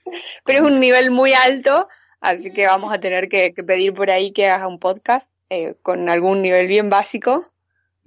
Pero 0.44 0.64
es 0.64 0.72
un 0.72 0.80
nivel 0.80 1.10
muy 1.10 1.32
alto, 1.32 1.88
así 2.20 2.52
que 2.52 2.66
vamos 2.66 2.92
a 2.92 3.00
tener 3.00 3.28
que, 3.28 3.52
que 3.54 3.64
pedir 3.64 3.94
por 3.94 4.10
ahí 4.10 4.32
que 4.32 4.48
haga 4.48 4.66
un 4.66 4.78
podcast 4.78 5.30
eh, 5.50 5.76
con 5.82 6.08
algún 6.08 6.42
nivel 6.42 6.66
bien 6.66 6.90
básico. 6.90 7.52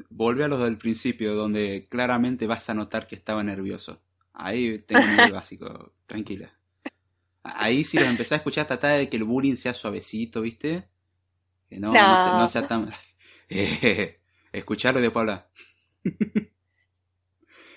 volvé 0.09 0.45
a 0.45 0.47
los 0.47 0.61
del 0.61 0.77
principio, 0.77 1.35
donde 1.35 1.87
claramente 1.89 2.47
vas 2.47 2.69
a 2.69 2.73
notar 2.73 3.07
que 3.07 3.15
estaba 3.15 3.43
nervioso. 3.43 4.01
Ahí 4.33 4.79
tengo 4.79 5.01
un 5.01 5.11
nivel 5.11 5.31
básico, 5.33 5.93
tranquila. 6.05 6.51
Ahí 7.45 7.83
si 7.83 7.97
los 7.97 8.07
empezás 8.07 8.33
a 8.33 8.35
escuchar, 8.37 8.67
tratá 8.67 8.89
de 8.89 9.07
que 9.09 9.17
el 9.17 9.23
bullying 9.23 9.55
sea 9.55 9.73
suavecito, 9.73 10.41
¿viste? 10.41 10.89
Que 11.69 11.79
no, 11.79 11.89
no, 12.01 12.17
sea, 12.17 12.33
No. 12.33 12.39
no 12.39 12.47
sea 12.47 12.67
tan... 12.67 12.91
Eh, 13.47 14.19
escucharlo 14.51 14.99
y 14.99 15.03
después 15.03 15.21
hablar. 15.21 15.49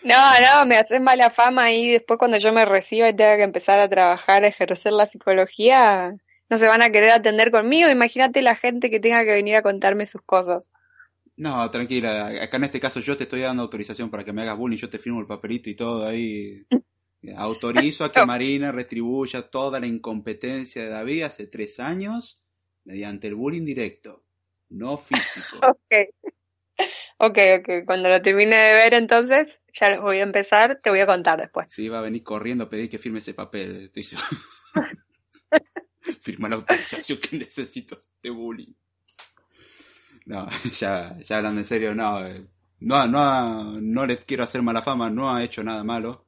No, 0.03 0.17
no, 0.41 0.67
me 0.67 0.77
haces 0.77 1.01
mala 1.01 1.29
fama 1.31 1.71
y 1.73 1.91
después 1.91 2.19
cuando 2.19 2.39
yo 2.39 2.53
me 2.53 2.65
reciba 2.65 3.09
y 3.09 3.15
tenga 3.17 3.37
que 3.37 3.43
empezar 3.43 3.79
a 3.81 3.89
trabajar, 3.89 4.45
a 4.45 4.49
ejercer 4.49 4.93
la 4.93 5.07
psicología, 5.07 6.15
no 6.49 6.57
se 6.57 6.69
van 6.69 6.83
a 6.83 6.91
querer 6.91 7.11
atender 7.11 7.51
conmigo. 7.51 7.91
Imagínate 7.91 8.41
la 8.43 8.55
gente 8.57 8.91
que 8.91 9.01
tenga 9.01 9.25
que 9.25 9.35
venir 9.35 9.57
a 9.57 9.63
contarme 9.63 10.07
sus 10.07 10.23
cosas. 10.23 10.71
No, 11.37 11.71
tranquila. 11.71 12.27
Acá 12.43 12.57
en 12.57 12.65
este 12.65 12.81
caso 12.81 13.01
yo 13.01 13.17
te 13.17 13.25
estoy 13.25 13.41
dando 13.41 13.63
autorización 13.63 14.11
para 14.11 14.25
que 14.25 14.33
me 14.33 14.43
hagas 14.43 14.57
bullying. 14.57 14.79
Yo 14.79 14.91
te 14.91 14.99
firmo 14.99 15.21
el 15.21 15.27
papelito 15.27 15.71
y 15.71 15.75
todo 15.77 16.07
ahí. 16.07 16.67
Autorizo 17.37 18.05
a 18.05 18.13
que. 18.13 18.25
Marina 18.25 18.73
retribuya 18.73 19.51
toda 19.51 19.81
la 19.81 19.87
incompetencia 19.87 20.83
de 20.85 20.91
David 20.91 21.23
hace 21.23 21.47
tres 21.47 21.81
años 21.81 22.41
mediante 22.85 23.29
el 23.29 23.35
bullying 23.35 23.65
directo, 23.65 24.25
no 24.71 24.99
físico. 24.99 25.59
Ok. 25.69 26.85
Ok, 27.21 27.39
ok, 27.59 27.85
cuando 27.85 28.09
lo 28.09 28.23
termine 28.23 28.55
de 28.55 28.75
ver 28.75 28.95
entonces, 28.95 29.59
ya 29.73 29.91
los 29.91 30.01
voy 30.01 30.21
a 30.21 30.23
empezar, 30.23 30.81
te 30.81 30.91
voy 30.91 31.01
a 31.01 31.07
contar 31.07 31.41
después. 31.41 31.67
Sí, 31.69 31.89
va 31.89 31.99
a 31.99 32.03
venir 32.03 32.23
corriendo 32.23 32.65
a 32.65 32.71
pedir 32.71 32.89
que 32.89 32.99
firme 32.99 33.19
ese 33.19 33.35
papel, 33.35 33.91
estoy. 33.93 34.07
Firma 36.23 36.49
la 36.49 36.55
autorización 36.55 37.19
que 37.19 37.37
necesito 37.37 37.99
de 38.23 38.31
bullying. 38.31 38.73
No, 40.27 40.49
ya, 40.79 41.19
ya 41.19 41.39
hablando 41.39 41.61
en 41.61 41.65
serio, 41.65 41.95
no, 41.95 42.25
eh, 42.25 42.47
no, 42.81 43.09
no, 43.09 43.81
no 43.81 44.07
les 44.07 44.25
quiero 44.25 44.45
hacer 44.45 44.63
mala 44.63 44.83
fama, 44.83 45.11
no 45.11 45.35
ha 45.35 45.43
hecho 45.43 45.65
nada 45.65 45.83
malo. 45.83 46.28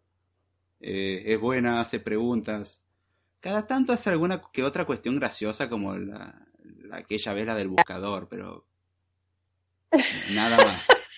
Eh, 0.81 1.23
es 1.27 1.41
buena, 1.41 1.81
hace 1.81 2.01
preguntas. 2.01 2.83
Cada 3.41 3.67
tanto 3.67 3.93
hace 3.93 4.11
alguna 4.11 4.43
que 4.53 4.63
otra 4.63 4.85
cuestión 4.85 5.17
graciosa 5.17 5.69
como 5.69 5.97
la, 5.97 6.47
la 6.85 6.97
aquella 6.99 7.33
vela 7.33 7.55
del 7.55 7.69
buscador, 7.69 8.29
pero 8.29 8.67
nada 10.35 10.57
más. 10.57 10.89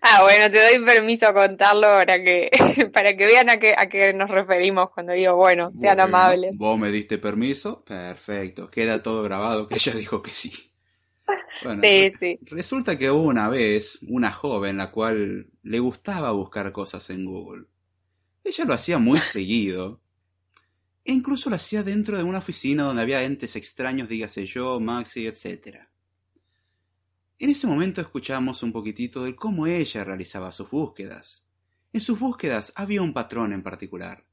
Ah, 0.00 0.22
bueno, 0.22 0.50
te 0.50 0.62
doy 0.62 0.84
permiso 0.84 1.26
a 1.28 1.34
contarlo 1.34 1.82
para 1.82 2.22
que, 2.22 2.50
para 2.92 3.16
que 3.16 3.26
vean 3.26 3.50
a 3.50 3.58
qué, 3.58 3.74
a 3.76 3.88
qué 3.88 4.12
nos 4.14 4.30
referimos 4.30 4.90
cuando 4.90 5.12
digo, 5.12 5.36
bueno, 5.36 5.70
sean 5.70 5.96
Bueno, 5.96 6.04
amables. 6.04 6.56
Vos 6.56 6.78
me 6.78 6.90
diste 6.90 7.18
permiso, 7.18 7.84
perfecto, 7.84 8.70
queda 8.70 9.02
todo 9.02 9.22
grabado 9.22 9.68
que 9.68 9.74
ella 9.74 9.92
dijo 9.96 10.22
que 10.22 10.30
sí. 10.30 10.72
Bueno, 11.62 11.82
Sí, 11.82 12.10
sí. 12.10 12.38
Resulta 12.42 12.96
que 12.96 13.10
hubo 13.10 13.22
una 13.22 13.48
vez 13.48 13.98
una 14.08 14.32
joven 14.32 14.76
la 14.76 14.90
cual 14.90 15.50
le 15.62 15.78
gustaba 15.78 16.30
buscar 16.32 16.72
cosas 16.72 17.10
en 17.10 17.24
Google. 17.24 17.66
Ella 18.46 18.64
lo 18.64 18.74
hacía 18.74 18.98
muy 18.98 19.18
seguido. 19.18 20.00
E 21.04 21.12
incluso 21.12 21.50
lo 21.50 21.56
hacía 21.56 21.82
dentro 21.82 22.16
de 22.16 22.22
una 22.22 22.38
oficina 22.38 22.84
donde 22.84 23.02
había 23.02 23.24
entes 23.24 23.56
extraños, 23.56 24.08
dígase 24.08 24.46
yo, 24.46 24.78
Maxi, 24.78 25.26
etc. 25.26 25.78
En 27.40 27.50
ese 27.50 27.66
momento 27.66 28.00
escuchamos 28.00 28.62
un 28.62 28.70
poquitito 28.70 29.24
de 29.24 29.34
cómo 29.34 29.66
ella 29.66 30.04
realizaba 30.04 30.52
sus 30.52 30.70
búsquedas. 30.70 31.44
En 31.92 32.00
sus 32.00 32.20
búsquedas 32.20 32.72
había 32.76 33.02
un 33.02 33.12
patrón 33.12 33.52
en 33.52 33.64
particular. 33.64 34.24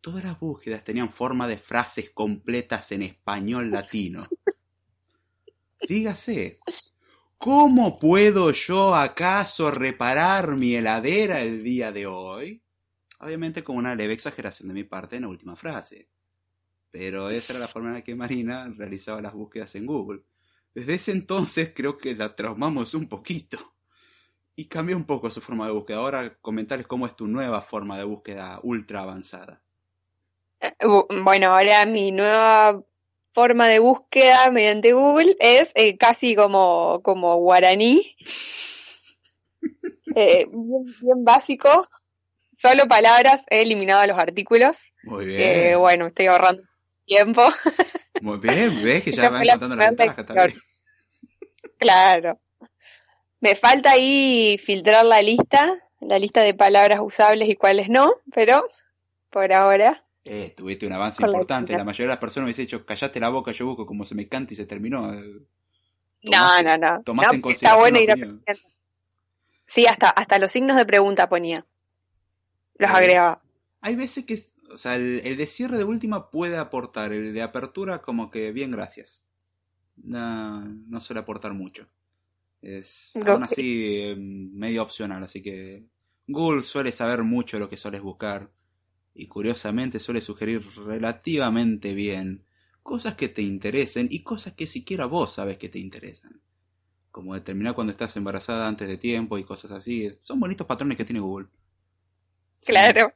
Todas 0.00 0.24
las 0.24 0.40
búsquedas 0.40 0.82
tenían 0.82 1.10
forma 1.10 1.46
de 1.46 1.56
frases 1.56 2.10
completas 2.10 2.90
en 2.90 3.02
español 3.02 3.70
latino. 3.70 4.26
Dígase, 5.88 6.58
¿cómo 7.38 8.00
puedo 8.00 8.50
yo 8.50 8.96
acaso 8.96 9.70
reparar 9.70 10.56
mi 10.56 10.74
heladera 10.74 11.40
el 11.40 11.62
día 11.62 11.92
de 11.92 12.08
hoy? 12.08 12.60
Obviamente 13.20 13.62
con 13.62 13.76
una 13.76 13.94
leve 13.94 14.14
exageración 14.14 14.68
de 14.68 14.74
mi 14.74 14.84
parte 14.84 15.14
en 15.16 15.22
la 15.22 15.28
última 15.28 15.54
frase. 15.56 16.08
Pero 16.90 17.30
esa 17.30 17.52
era 17.54 17.60
la 17.60 17.68
forma 17.68 17.88
en 17.88 17.94
la 17.96 18.02
que 18.04 18.14
Marina 18.16 18.72
realizaba 18.76 19.22
las 19.22 19.34
búsquedas 19.34 19.74
en 19.76 19.86
Google. 19.86 20.22
Desde 20.74 20.94
ese 20.94 21.12
entonces 21.12 21.72
creo 21.74 21.98
que 21.98 22.14
la 22.16 22.36
traumamos 22.36 22.94
un 22.94 23.08
poquito. 23.08 23.74
Y 24.56 24.66
cambió 24.66 24.96
un 24.96 25.06
poco 25.06 25.30
su 25.30 25.40
forma 25.40 25.66
de 25.66 25.72
búsqueda. 25.72 25.98
Ahora 25.98 26.36
comentarles 26.40 26.86
cómo 26.86 27.06
es 27.06 27.16
tu 27.16 27.26
nueva 27.28 27.62
forma 27.62 27.98
de 27.98 28.04
búsqueda 28.04 28.60
ultra 28.62 29.00
avanzada. 29.02 29.62
Bu- 30.82 31.06
Bueno, 31.24 31.46
ahora 31.56 31.86
mi 31.86 32.10
nueva 32.12 32.82
forma 33.32 33.68
de 33.68 33.78
búsqueda 33.78 34.50
mediante 34.50 34.92
Google 34.92 35.36
es 35.40 35.72
eh, 35.74 35.96
casi 35.96 36.34
como, 36.34 37.00
como 37.02 37.36
guaraní, 37.38 38.02
Eh, 40.14 40.46
bien, 40.50 40.94
bien 41.00 41.24
básico, 41.24 41.86
solo 42.60 42.86
palabras, 42.86 43.44
he 43.50 43.62
eliminado 43.62 44.06
los 44.06 44.18
artículos, 44.18 44.92
Muy 45.04 45.24
Eh, 45.36 45.68
bien. 45.68 45.78
bueno, 45.78 46.06
estoy 46.06 46.26
ahorrando 46.26 46.62
tiempo, 47.06 47.42
Muy 48.20 48.38
bien, 48.38 48.82
ves 48.84 49.02
que 49.02 49.12
ya 49.12 49.30
van 49.30 49.46
contando 49.48 49.76
las 49.76 49.90
lección. 49.90 50.26
también. 50.26 50.60
claro. 51.78 52.38
Me 53.40 53.54
falta 53.54 53.92
ahí 53.92 54.58
filtrar 54.58 55.04
la 55.06 55.22
lista, 55.22 55.78
la 56.00 56.18
lista 56.18 56.42
de 56.42 56.54
palabras 56.54 57.00
usables 57.02 57.48
y 57.48 57.56
cuáles 57.56 57.88
no, 57.88 58.12
pero 58.34 58.68
por 59.30 59.52
ahora, 59.52 60.04
Eh, 60.24 60.52
tuviste 60.54 60.86
un 60.86 60.92
avance 60.92 61.22
la 61.22 61.28
importante. 61.28 61.72
La 61.72 61.84
mayoría 61.84 62.06
de 62.08 62.14
las 62.14 62.18
personas 62.18 62.44
me 62.44 62.48
hubiese 62.48 62.62
dicho, 62.62 62.84
callate 62.84 63.18
la 63.20 63.30
boca, 63.30 63.52
yo 63.52 63.66
busco 63.66 63.86
como 63.86 64.04
se 64.04 64.14
me 64.14 64.28
canta 64.28 64.52
y 64.52 64.56
se 64.56 64.66
terminó. 64.66 65.12
Eh, 65.14 65.40
no, 66.24 66.62
no, 66.62 66.76
no, 66.76 67.02
tomaste 67.02 67.38
no, 67.38 67.48
en 67.48 67.52
está 67.54 67.76
bueno 67.76 67.98
ir. 67.98 68.40
Sí, 69.66 69.86
hasta, 69.86 70.10
hasta 70.10 70.38
los 70.38 70.50
signos 70.50 70.76
de 70.76 70.84
pregunta 70.84 71.28
ponía. 71.28 71.64
Los 72.80 72.90
agregaba. 72.90 73.40
Hay 73.80 73.96
veces 73.96 74.24
que, 74.24 74.38
o 74.72 74.76
sea, 74.78 74.96
el, 74.96 75.20
el 75.24 75.36
de 75.36 75.46
cierre 75.46 75.78
de 75.78 75.84
última 75.84 76.30
puede 76.30 76.56
aportar, 76.58 77.12
el 77.12 77.32
de 77.34 77.42
apertura 77.42 78.02
como 78.02 78.30
que 78.30 78.52
bien, 78.52 78.70
gracias. 78.70 79.24
No, 79.96 80.62
no 80.64 81.00
suele 81.00 81.20
aportar 81.20 81.54
mucho. 81.54 81.88
Es 82.62 83.18
aún 83.22 83.42
así 83.42 83.94
eh, 83.96 84.16
medio 84.18 84.82
opcional, 84.82 85.22
así 85.24 85.42
que 85.42 85.86
Google 86.28 86.62
suele 86.62 86.92
saber 86.92 87.24
mucho 87.24 87.58
lo 87.58 87.68
que 87.68 87.76
sueles 87.76 88.02
buscar 88.02 88.52
y 89.14 89.28
curiosamente 89.28 90.00
suele 90.00 90.20
sugerir 90.20 90.62
relativamente 90.76 91.94
bien 91.94 92.44
cosas 92.82 93.14
que 93.16 93.28
te 93.28 93.42
interesen 93.42 94.08
y 94.10 94.22
cosas 94.22 94.54
que 94.54 94.66
siquiera 94.66 95.06
vos 95.06 95.34
sabes 95.34 95.58
que 95.58 95.68
te 95.68 95.78
interesan. 95.78 96.40
Como 97.10 97.34
determinar 97.34 97.74
cuando 97.74 97.92
estás 97.92 98.16
embarazada 98.16 98.68
antes 98.68 98.88
de 98.88 98.98
tiempo 98.98 99.38
y 99.38 99.44
cosas 99.44 99.72
así. 99.72 100.10
Son 100.22 100.40
bonitos 100.40 100.66
patrones 100.66 100.96
que 100.96 101.04
tiene 101.04 101.20
Google. 101.20 101.48
Claro. 102.64 103.12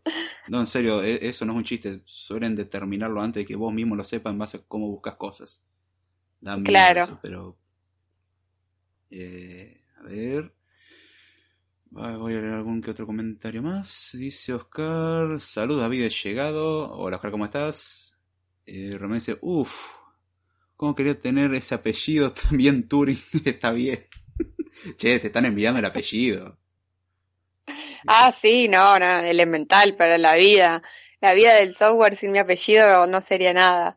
No, 0.47 0.61
en 0.61 0.67
serio, 0.67 1.03
e- 1.03 1.27
eso 1.29 1.45
no 1.45 1.53
es 1.53 1.59
un 1.59 1.65
chiste. 1.65 2.03
Suelen 2.07 2.57
determinarlo 2.57 3.21
antes 3.21 3.43
de 3.43 3.47
que 3.47 3.57
vos 3.57 3.73
mismo 3.75 3.95
lo 3.97 4.05
sepas 4.05 4.33
en 4.33 4.39
base 4.39 4.57
a 4.59 4.63
cómo 4.67 4.89
buscas 4.89 5.17
cosas. 5.17 5.63
Da 6.41 6.57
miedo 6.59 6.93
Claro. 6.93 6.95
eso, 6.95 7.19
pero... 7.23 7.59
eh, 9.11 9.85
a 9.99 10.03
ver... 10.05 10.55
Voy 11.91 12.35
a 12.35 12.41
leer 12.41 12.55
algún 12.55 12.81
que 12.83 12.91
otro 12.91 13.07
comentario 13.07 13.63
más. 13.63 14.11
Dice 14.13 14.53
Oscar, 14.53 15.41
salud 15.41 15.81
David, 15.81 16.05
he 16.05 16.11
llegado. 16.11 16.91
Hola 16.93 17.17
Oscar, 17.17 17.31
¿cómo 17.31 17.45
estás? 17.45 18.19
Eh, 18.67 18.97
Romeo 18.99 19.15
dice, 19.17 19.39
uff, 19.43 19.73
¿cómo 20.77 20.95
quería 20.95 21.21
tener 21.21 21.55
ese 21.55 21.75
apellido 21.75 22.33
también 22.43 22.89
Turing? 22.89 23.19
Está 23.45 23.73
bien. 23.73 24.07
che, 24.99 25.19
te 25.21 25.29
están 25.29 25.47
enviando 25.47 25.81
el 25.81 25.87
apellido. 25.87 26.59
Ah, 28.07 28.33
sí, 28.33 28.69
no, 28.69 28.99
no, 28.99 29.21
elemental 29.21 29.97
para 29.97 30.19
la 30.19 30.35
vida. 30.35 30.83
La 31.21 31.35
vida 31.35 31.55
del 31.55 31.75
software 31.75 32.17
sin 32.17 32.33
mi 32.33 32.39
apellido 32.39 33.07
no 33.07 33.21
sería 33.21 33.53
nada. 33.53 33.97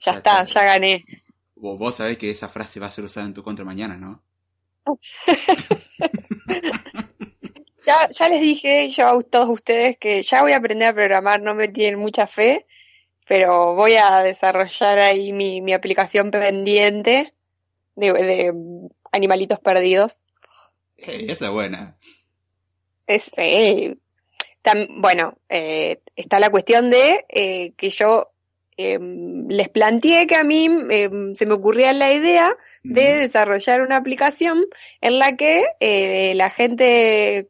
Ya 0.00 0.10
Ya 0.10 0.14
está, 0.14 0.18
está. 0.18 0.44
ya 0.44 0.64
gané. 0.64 1.04
Vos, 1.56 1.78
vos 1.78 1.96
sabés 1.96 2.18
que 2.18 2.30
esa 2.30 2.48
frase 2.48 2.80
va 2.80 2.86
a 2.86 2.90
ser 2.90 3.04
usada 3.04 3.26
en 3.26 3.34
tu 3.34 3.42
contra 3.42 3.64
mañana, 3.64 3.96
¿no? 3.96 4.22
Ya, 7.86 8.08
ya 8.10 8.28
les 8.28 8.40
dije 8.40 8.88
yo 8.90 9.08
a 9.08 9.22
todos 9.22 9.48
ustedes 9.48 9.96
que 9.96 10.22
ya 10.22 10.42
voy 10.42 10.52
a 10.52 10.58
aprender 10.58 10.88
a 10.88 10.92
programar, 10.94 11.40
no 11.40 11.54
me 11.54 11.68
tienen 11.68 11.98
mucha 11.98 12.26
fe, 12.26 12.66
pero 13.26 13.74
voy 13.76 13.96
a 13.96 14.22
desarrollar 14.22 15.00
ahí 15.00 15.32
mi, 15.32 15.62
mi 15.62 15.74
aplicación 15.74 16.30
pendiente 16.30 17.34
de, 17.96 18.14
de 18.14 18.54
animalitos 19.12 19.60
perdidos. 19.60 20.27
Eh, 20.98 21.26
esa 21.28 21.46
es 21.46 21.52
buena. 21.52 21.96
Es, 23.06 23.30
eh, 23.38 23.96
tam- 24.62 25.00
bueno, 25.00 25.38
eh, 25.48 26.00
está 26.16 26.38
la 26.40 26.50
cuestión 26.50 26.90
de 26.90 27.24
eh, 27.28 27.72
que 27.76 27.90
yo 27.90 28.30
eh, 28.76 28.98
les 29.48 29.68
planteé 29.70 30.26
que 30.26 30.36
a 30.36 30.44
mí 30.44 30.68
eh, 30.90 31.10
se 31.34 31.46
me 31.46 31.54
ocurría 31.54 31.92
la 31.92 32.12
idea 32.12 32.54
de 32.84 33.16
desarrollar 33.16 33.80
una 33.82 33.96
aplicación 33.96 34.66
en 35.00 35.18
la 35.18 35.36
que 35.36 35.64
la 36.36 36.48
gente, 36.50 37.48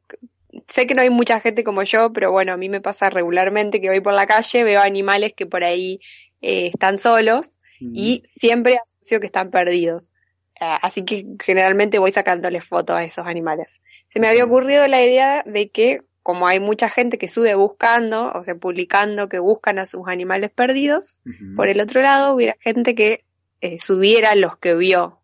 sé 0.69 0.87
que 0.87 0.95
no 0.95 1.03
hay 1.03 1.11
mucha 1.11 1.39
gente 1.41 1.65
como 1.65 1.83
yo, 1.83 2.13
pero 2.15 2.31
bueno, 2.33 2.53
a 2.53 2.57
mí 2.57 2.69
me 2.71 2.81
pasa 2.81 3.11
regularmente 3.11 3.81
que 3.81 3.89
voy 3.91 4.01
por 4.01 4.15
la 4.15 4.25
calle, 4.27 4.65
veo 4.65 4.81
animales 4.81 5.35
que 5.35 5.45
por 5.47 5.65
ahí 5.65 5.99
eh, 6.41 6.69
están 6.69 6.99
solos 6.99 7.59
Mm. 7.81 7.93
y 7.95 8.23
siempre 8.25 8.77
asocio 8.77 9.21
que 9.21 9.27
están 9.27 9.51
perdidos. 9.51 10.13
Ah, 10.61 10.79
Así 10.83 11.05
que 11.05 11.25
generalmente 11.43 11.99
voy 11.99 12.11
sacándoles 12.11 12.65
fotos 12.65 12.97
a 12.97 13.05
esos 13.05 13.27
animales. 13.27 13.83
Se 14.09 14.21
me 14.21 14.29
había 14.29 14.45
ocurrido 14.45 14.87
la 14.89 15.03
idea 15.03 15.43
de 15.47 15.71
que, 15.71 16.03
como 16.23 16.47
hay 16.47 16.61
mucha 16.61 16.89
gente 16.89 17.19
que 17.19 17.29
sube 17.29 17.55
buscando, 17.55 18.33
o 18.33 18.45
sea, 18.45 18.55
publicando 18.57 19.29
que 19.29 19.39
buscan 19.39 19.79
a 19.79 19.87
sus 19.87 20.09
animales 20.09 20.51
perdidos, 20.51 21.21
por 21.57 21.69
el 21.69 21.81
otro 21.81 22.03
lado 22.03 22.35
hubiera 22.35 22.57
gente 22.61 22.95
que 22.95 23.25
eh, 23.61 23.79
subiera 23.79 24.35
los 24.35 24.57
que 24.59 24.75
vio. 24.75 25.21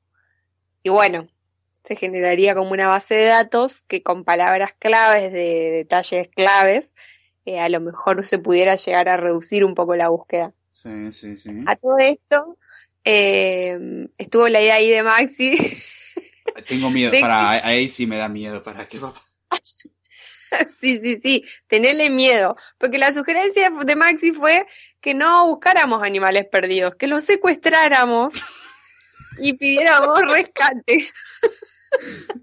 Y 0.82 0.90
bueno, 0.90 1.26
se 1.82 1.96
generaría 1.96 2.54
como 2.54 2.72
una 2.72 2.88
base 2.88 3.14
de 3.14 3.26
datos 3.26 3.82
que 3.82 4.02
con 4.02 4.24
palabras 4.24 4.72
claves, 4.78 5.32
de 5.32 5.70
detalles 5.70 6.28
claves, 6.28 6.94
eh, 7.44 7.60
a 7.60 7.68
lo 7.68 7.80
mejor 7.80 8.24
se 8.24 8.38
pudiera 8.38 8.74
llegar 8.74 9.08
a 9.08 9.18
reducir 9.18 9.64
un 9.64 9.74
poco 9.74 9.94
la 9.96 10.08
búsqueda. 10.08 10.54
Sí, 10.70 11.12
sí, 11.12 11.36
sí. 11.36 11.50
A 11.66 11.76
todo 11.76 11.98
esto, 11.98 12.56
eh, 13.04 14.08
estuvo 14.18 14.48
la 14.48 14.60
idea 14.60 14.76
ahí 14.76 14.90
de 14.90 15.02
Maxi. 15.02 15.56
Tengo 16.68 16.90
miedo, 16.90 17.10
de 17.10 17.20
para, 17.20 17.50
ahí 17.50 17.88
sí 17.88 18.06
me 18.06 18.16
da 18.16 18.28
miedo, 18.28 18.62
para 18.62 18.88
qué 18.88 18.98
va. 18.98 19.12
sí, 20.78 20.98
sí, 21.00 21.18
sí, 21.20 21.44
tenerle 21.66 22.10
miedo. 22.10 22.56
Porque 22.78 22.98
la 22.98 23.12
sugerencia 23.12 23.70
de 23.70 23.96
Maxi 23.96 24.32
fue 24.32 24.66
que 25.00 25.14
no 25.14 25.46
buscáramos 25.46 26.02
animales 26.02 26.46
perdidos, 26.50 26.94
que 26.94 27.06
los 27.06 27.24
secuestráramos 27.24 28.34
y 29.38 29.54
pidiéramos 29.54 30.20
rescate. 30.30 31.04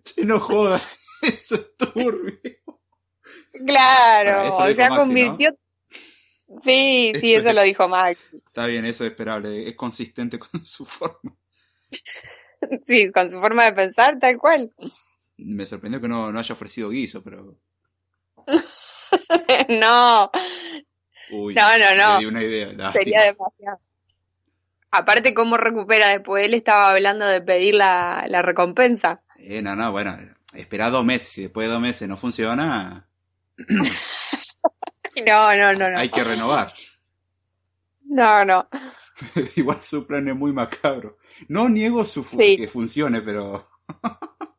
che, 0.04 0.26
no 0.26 0.40
jodas, 0.40 0.84
eso 1.22 1.56
es 1.56 1.78
turbio. 1.78 2.40
Claro, 3.66 4.56
o 4.58 4.74
sea, 4.74 4.90
Maxi, 4.90 5.02
convirtió. 5.02 5.58
Sí, 6.60 7.14
sí, 7.20 7.34
Eso 7.34 7.42
eso 7.42 7.50
es- 7.50 7.56
lo 7.56 7.62
dijo 7.64 7.88
Max. 7.88 8.30
Está 8.34 8.66
bien, 8.66 8.84
eso 8.86 9.04
es 9.06 9.12
esperable, 9.12 9.68
es 9.68 9.76
consistente 9.76 10.38
con 10.40 10.50
su 10.66 10.86
forma. 10.86 11.36
Sí, 12.86 13.12
con 13.12 13.30
su 13.32 13.40
forma 13.40 13.64
de 13.66 13.74
pensar, 13.74 14.20
tal 14.20 14.38
cual. 14.38 14.70
Me 15.38 15.66
sorprendió 15.66 16.00
que 16.02 16.08
no, 16.08 16.32
no 16.32 16.40
haya 16.40 16.54
ofrecido 16.54 16.90
guiso, 16.90 17.24
pero... 17.24 17.58
No, 19.70 20.30
Uy, 21.32 21.54
No, 21.56 21.78
no, 21.78 21.96
no. 21.96 22.14
Le 22.16 22.20
di 22.20 22.26
una 22.26 22.44
idea. 22.44 22.68
lástima. 22.68 22.92
sería 22.94 23.22
demasiado. 23.24 23.80
Aparte, 24.92 25.34
¿cómo 25.34 25.56
recupera 25.58 26.10
después? 26.10 26.46
Él 26.46 26.54
estaba 26.54 26.90
hablando 26.92 27.26
de 27.26 27.42
pedir 27.42 27.76
la, 27.76 28.26
la 28.28 28.42
recompensa. 28.42 29.22
Eh, 29.38 29.62
no, 29.62 29.76
no, 29.76 29.92
bueno, 29.92 30.18
espera 30.54 30.90
dos 30.90 31.06
meses. 31.06 31.30
Si 31.30 31.42
después 31.44 31.68
de 31.68 31.74
dos 31.74 31.82
meses 31.82 32.08
no 32.10 32.18
funciona, 32.18 33.08
No, 35.26 35.56
no, 35.56 35.74
no, 35.74 35.90
no. 35.92 35.98
hay 35.98 36.10
que 36.10 36.24
renovar. 36.24 36.68
No, 38.06 38.44
no. 38.46 38.68
Igual 39.56 39.82
su 39.84 40.06
plan 40.06 40.28
es 40.28 40.36
muy 40.36 40.52
macabro. 40.54 41.18
No 41.48 41.70
niego 41.70 42.06
su 42.06 42.24
fu- 42.24 42.38
Sí. 42.38 42.58
que 42.58 42.68
funcione, 42.68 43.22
pero 43.22 43.70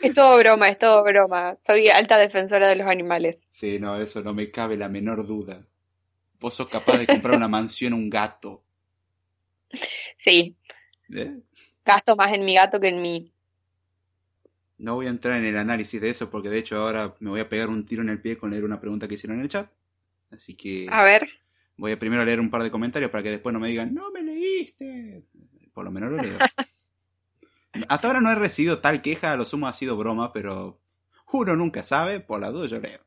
Es 0.00 0.14
todo 0.14 0.38
broma, 0.38 0.68
es 0.68 0.78
todo 0.78 1.02
broma. 1.02 1.56
Soy 1.60 1.88
alta 1.88 2.16
defensora 2.16 2.68
de 2.68 2.76
los 2.76 2.86
animales. 2.86 3.48
sí, 3.50 3.78
no, 3.78 4.00
eso 4.00 4.22
no 4.22 4.32
me 4.34 4.50
cabe 4.50 4.76
la 4.76 4.88
menor 4.88 5.26
duda. 5.26 5.66
Vos 6.40 6.54
sos 6.54 6.68
capaz 6.68 6.96
de 6.98 7.06
comprar 7.06 7.36
una 7.36 7.48
mansión 7.48 7.92
a 7.92 7.96
un 7.96 8.08
gato. 8.08 8.64
Sí, 10.16 10.56
¿eh? 11.14 11.40
gasto 11.84 12.16
más 12.16 12.32
en 12.32 12.44
mi 12.44 12.54
gato 12.54 12.80
que 12.80 12.88
en 12.88 13.02
mí. 13.02 13.32
No 14.80 14.94
voy 14.94 15.06
a 15.06 15.10
entrar 15.10 15.38
en 15.38 15.44
el 15.44 15.58
análisis 15.58 16.00
de 16.00 16.08
eso 16.08 16.30
porque 16.30 16.48
de 16.48 16.58
hecho 16.58 16.76
ahora 16.76 17.14
me 17.20 17.28
voy 17.30 17.40
a 17.40 17.48
pegar 17.48 17.68
un 17.68 17.84
tiro 17.84 18.00
en 18.02 18.08
el 18.08 18.20
pie 18.20 18.38
con 18.38 18.50
leer 18.50 18.64
una 18.64 18.80
pregunta 18.80 19.06
que 19.06 19.14
hicieron 19.14 19.36
en 19.38 19.42
el 19.42 19.48
chat. 19.50 19.70
Así 20.30 20.54
que 20.54 20.86
A 20.90 21.04
ver. 21.04 21.28
voy 21.76 21.92
a 21.92 21.98
primero 21.98 22.24
leer 22.24 22.40
un 22.40 22.50
par 22.50 22.62
de 22.62 22.70
comentarios 22.70 23.10
para 23.10 23.22
que 23.22 23.30
después 23.30 23.52
no 23.52 23.60
me 23.60 23.68
digan, 23.68 23.92
no 23.92 24.10
me 24.10 24.22
leíste. 24.22 25.22
Por 25.74 25.84
lo 25.84 25.90
menos 25.90 26.10
lo 26.10 26.16
leo. 26.16 26.38
Hasta 27.88 28.08
ahora 28.08 28.20
no 28.20 28.30
he 28.30 28.34
recibido 28.34 28.80
tal 28.80 29.02
queja, 29.02 29.32
a 29.32 29.36
lo 29.36 29.46
sumo 29.46 29.68
ha 29.68 29.72
sido 29.72 29.96
broma, 29.96 30.32
pero 30.32 30.80
uno 31.32 31.56
nunca 31.56 31.82
sabe, 31.82 32.20
por 32.20 32.40
la 32.40 32.50
duda 32.50 32.66
yo 32.66 32.80
leo. 32.80 33.00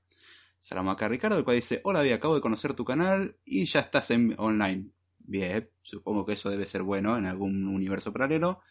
A 0.71 1.07
Ricardo, 1.09 1.37
el 1.37 1.43
cual 1.43 1.57
dice, 1.57 1.81
hola 1.83 2.01
Di, 2.01 2.11
acabo 2.11 2.35
de 2.35 2.41
conocer 2.41 2.73
tu 2.73 2.85
canal 2.85 3.35
y 3.43 3.65
ya 3.65 3.81
estás 3.81 4.11
en 4.11 4.33
online. 4.37 4.91
Bien, 5.19 5.69
supongo 5.81 6.25
que 6.25 6.33
eso 6.33 6.49
debe 6.49 6.65
ser 6.65 6.83
bueno 6.83 7.17
en 7.17 7.25
algún 7.25 7.67
universo 7.67 8.13
paralelo. 8.13 8.61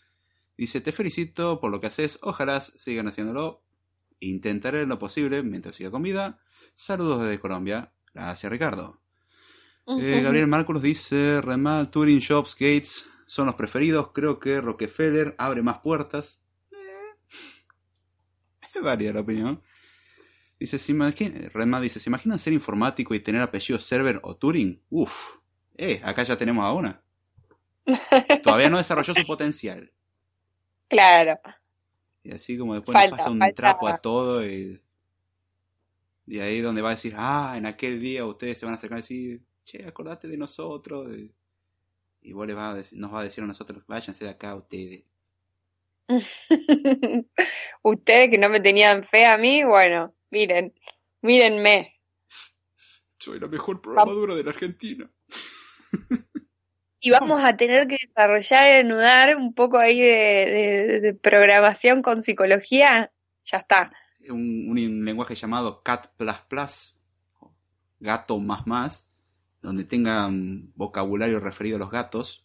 Dice, 0.56 0.80
te 0.80 0.92
felicito 0.92 1.60
por 1.60 1.70
lo 1.70 1.80
que 1.80 1.88
haces, 1.88 2.18
ojalá 2.22 2.60
sigan 2.60 3.08
haciéndolo. 3.08 3.62
Intentaré 4.20 4.86
lo 4.86 4.98
posible 4.98 5.42
mientras 5.42 5.74
siga 5.74 5.90
con 5.90 6.02
vida. 6.02 6.38
Saludos 6.74 7.22
desde 7.22 7.40
Colombia. 7.40 7.92
Gracias 8.14 8.50
Ricardo. 8.52 9.00
Eh, 9.86 9.90
Gabriel 10.22 10.46
Márculos 10.46 10.82
dice, 10.82 11.40
Remal, 11.40 11.90
Turing, 11.90 12.20
Jobs, 12.26 12.54
Gates 12.54 13.08
son 13.26 13.46
los 13.46 13.56
preferidos. 13.56 14.12
Creo 14.12 14.38
que 14.38 14.60
Rockefeller 14.60 15.34
abre 15.38 15.62
más 15.62 15.80
puertas. 15.80 16.42
Eh, 16.70 16.76
varía 18.82 19.12
la 19.12 19.20
opinión. 19.20 19.62
Dice, 20.60 20.78
¿se 20.78 20.92
imagina- 20.92 21.48
Remal 21.52 21.82
dice, 21.82 21.98
¿se 21.98 22.10
imaginan 22.10 22.38
ser 22.38 22.52
informático 22.52 23.14
y 23.14 23.20
tener 23.20 23.42
apellido 23.42 23.78
Server 23.80 24.20
o 24.22 24.36
Turing? 24.36 24.80
Uf, 24.90 25.12
eh, 25.76 26.00
acá 26.04 26.22
ya 26.22 26.38
tenemos 26.38 26.64
a 26.64 26.72
una. 26.72 27.02
Todavía 28.44 28.70
no 28.70 28.78
desarrolló 28.78 29.14
su 29.14 29.26
potencial. 29.26 29.90
Clale 30.92 31.38
Y 32.22 32.32
así 32.32 32.56
como 32.58 32.74
después 32.74 32.94
Falta, 32.94 33.10
le 33.10 33.16
pasa 33.16 33.30
un 33.30 33.38
falta. 33.38 33.54
trapo 33.54 33.86
a 33.88 33.98
todo 34.00 34.46
y, 34.46 34.80
y 36.26 36.38
ahí 36.40 36.60
donde 36.60 36.82
va 36.82 36.90
a 36.90 36.92
decir, 36.92 37.14
ah, 37.16 37.54
en 37.56 37.66
aquel 37.66 37.98
día 38.00 38.24
ustedes 38.26 38.58
se 38.58 38.66
van 38.66 38.74
a 38.74 38.76
acercar 38.76 38.98
y 38.98 39.02
decir, 39.02 39.42
che, 39.64 39.84
acordate 39.86 40.28
de 40.28 40.36
nosotros. 40.36 41.10
Y, 41.12 41.32
y 42.22 42.32
vos 42.32 42.46
les 42.46 42.54
vas 42.56 42.74
a 42.74 42.76
decir- 42.78 42.98
nos 42.98 43.12
va 43.12 43.20
a 43.20 43.24
decir 43.24 43.42
a 43.42 43.46
nosotros, 43.46 43.82
váyanse 43.86 44.24
de 44.24 44.30
acá 44.30 44.54
ustedes. 44.54 45.04
Ustedes 47.82 48.30
que 48.30 48.38
no 48.38 48.48
me 48.48 48.60
tenían 48.60 49.02
fe 49.02 49.24
a 49.26 49.38
mí, 49.38 49.64
bueno, 49.64 50.14
miren, 50.30 50.74
mírenme. 51.22 51.98
Soy 53.18 53.38
la 53.40 53.46
mejor 53.46 53.80
programadora 53.80 54.34
de 54.34 54.44
la 54.44 54.50
Argentina. 54.50 55.10
Y 57.02 57.10
vamos 57.10 57.42
a 57.42 57.56
tener 57.56 57.86
que 57.88 57.96
desarrollar, 58.06 58.66
enudar 58.80 59.36
un 59.36 59.52
poco 59.54 59.78
ahí 59.78 60.00
de, 60.00 60.06
de- 60.46 61.00
de 61.00 61.14
programación 61.14 62.00
con 62.00 62.22
psicología. 62.22 63.12
Ya 63.44 63.58
está. 63.58 63.92
Un, 64.30 64.68
un 64.70 65.04
lenguaje 65.04 65.34
llamado 65.34 65.82
Cat++, 65.82 66.10
gato 67.98 68.38
más 68.38 68.66
más, 68.66 69.08
donde 69.62 69.84
tenga 69.84 70.26
un 70.26 70.72
vocabulario 70.76 71.40
referido 71.40 71.76
a 71.76 71.80
los 71.80 71.90
gatos. 71.90 72.44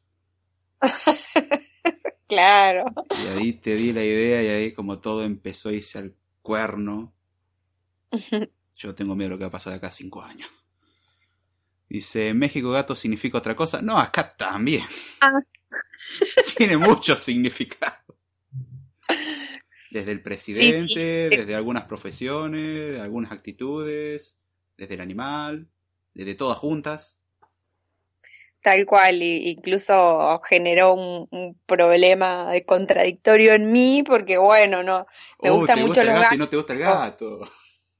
Claro. 2.27 2.83
Y 3.23 3.27
ahí 3.39 3.53
te 3.53 3.75
di 3.75 3.93
la 3.93 4.03
idea 4.03 4.43
y 4.43 4.47
ahí 4.49 4.73
como 4.73 4.99
todo 4.99 5.23
empezó 5.23 5.69
a 5.69 5.71
irse 5.71 5.97
al 5.97 6.13
cuerno. 6.41 7.13
Yo 8.77 8.93
tengo 8.95 9.15
miedo 9.15 9.29
de 9.29 9.35
lo 9.35 9.37
que 9.37 9.45
va 9.45 9.47
a 9.47 9.51
pasar 9.51 9.71
de 9.71 9.77
acá 9.77 9.87
a 9.87 9.91
cinco 9.91 10.21
años. 10.21 10.49
Dice, 11.89 12.33
México 12.33 12.71
gato 12.71 12.95
significa 12.95 13.37
otra 13.37 13.55
cosa. 13.55 13.81
No, 13.81 13.97
acá 13.97 14.35
también. 14.35 14.83
Ah. 15.21 15.41
Tiene 16.57 16.77
mucho 16.77 17.15
significado. 17.15 17.95
Desde 19.89 20.11
el 20.11 20.21
presidente, 20.21 20.87
Sí, 20.87 21.29
sí. 21.29 21.37
desde 21.37 21.55
algunas 21.55 21.85
profesiones, 21.85 22.99
algunas 22.99 23.31
actitudes, 23.31 24.37
desde 24.77 24.93
el 24.95 25.01
animal, 25.01 25.69
desde 26.13 26.35
todas 26.35 26.57
juntas. 26.57 27.19
Tal 28.61 28.85
cual, 28.85 29.21
incluso 29.23 30.41
generó 30.43 30.93
un, 30.93 31.27
un 31.31 31.59
problema 31.65 32.51
de 32.51 32.65
contradictorio 32.65 33.53
en 33.53 33.71
mí, 33.71 34.03
porque 34.05 34.37
bueno, 34.37 34.83
no, 34.83 35.05
me 35.41 35.49
Oh, 35.49 35.51
gustan 35.51 35.79
te 35.79 35.81
mucho 35.81 35.85
gusta 35.85 36.01
el 36.01 36.07
los 36.07 36.13
gato 36.13 36.35
y 36.35 36.37
gatos. 36.37 36.37
no 36.37 36.49
te 36.49 36.57
gusta 36.57 36.73
el 36.73 36.79
gato. 36.79 37.39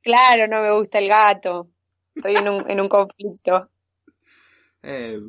Claro, 0.02 0.48
no 0.48 0.62
me 0.62 0.72
gusta 0.72 1.00
el 1.00 1.08
gato. 1.08 1.70
Estoy 2.16 2.38
en 2.38 2.48
un, 2.50 2.70
en 2.70 2.80
un 2.82 2.90
conflicto. 2.90 3.70
Eh, 4.90 5.20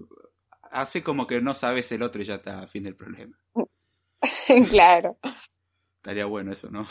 hace 0.70 1.02
como 1.02 1.26
que 1.26 1.40
no 1.40 1.52
sabes 1.52 1.90
el 1.90 2.04
otro 2.04 2.22
y 2.22 2.24
ya 2.24 2.36
está, 2.36 2.64
fin 2.68 2.84
del 2.84 2.94
problema. 2.94 3.36
Claro. 4.70 5.18
Estaría 5.96 6.26
bueno 6.26 6.52
eso, 6.52 6.70
¿no? 6.70 6.86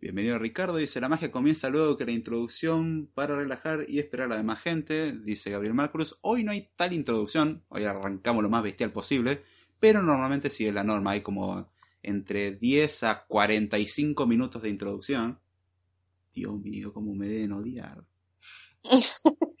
Bienvenido 0.00 0.38
Ricardo, 0.38 0.76
dice 0.76 1.00
la 1.00 1.08
magia 1.08 1.30
comienza 1.30 1.70
luego 1.70 1.96
que 1.96 2.04
la 2.04 2.10
introducción 2.10 3.10
para 3.14 3.36
relajar 3.36 3.86
y 3.88 4.00
esperar 4.00 4.26
a 4.26 4.30
la 4.30 4.36
demás 4.36 4.60
gente, 4.60 5.12
dice 5.12 5.50
Gabriel 5.50 5.74
Marcruz. 5.74 6.18
Hoy 6.20 6.42
no 6.42 6.50
hay 6.50 6.68
tal 6.74 6.92
introducción, 6.92 7.64
hoy 7.68 7.84
arrancamos 7.84 8.42
lo 8.42 8.50
más 8.50 8.64
bestial 8.64 8.92
posible, 8.92 9.42
pero 9.78 10.02
normalmente 10.02 10.50
sigue 10.50 10.72
la 10.72 10.84
norma, 10.84 11.12
hay 11.12 11.20
como 11.22 11.70
entre 12.02 12.56
10 12.56 13.04
a 13.04 13.24
45 13.26 14.26
minutos 14.26 14.62
de 14.62 14.68
introducción. 14.68 15.38
Dios 16.34 16.58
mío, 16.58 16.92
cómo 16.92 17.14
me 17.14 17.28
deben 17.28 17.52
odiar. 17.52 18.04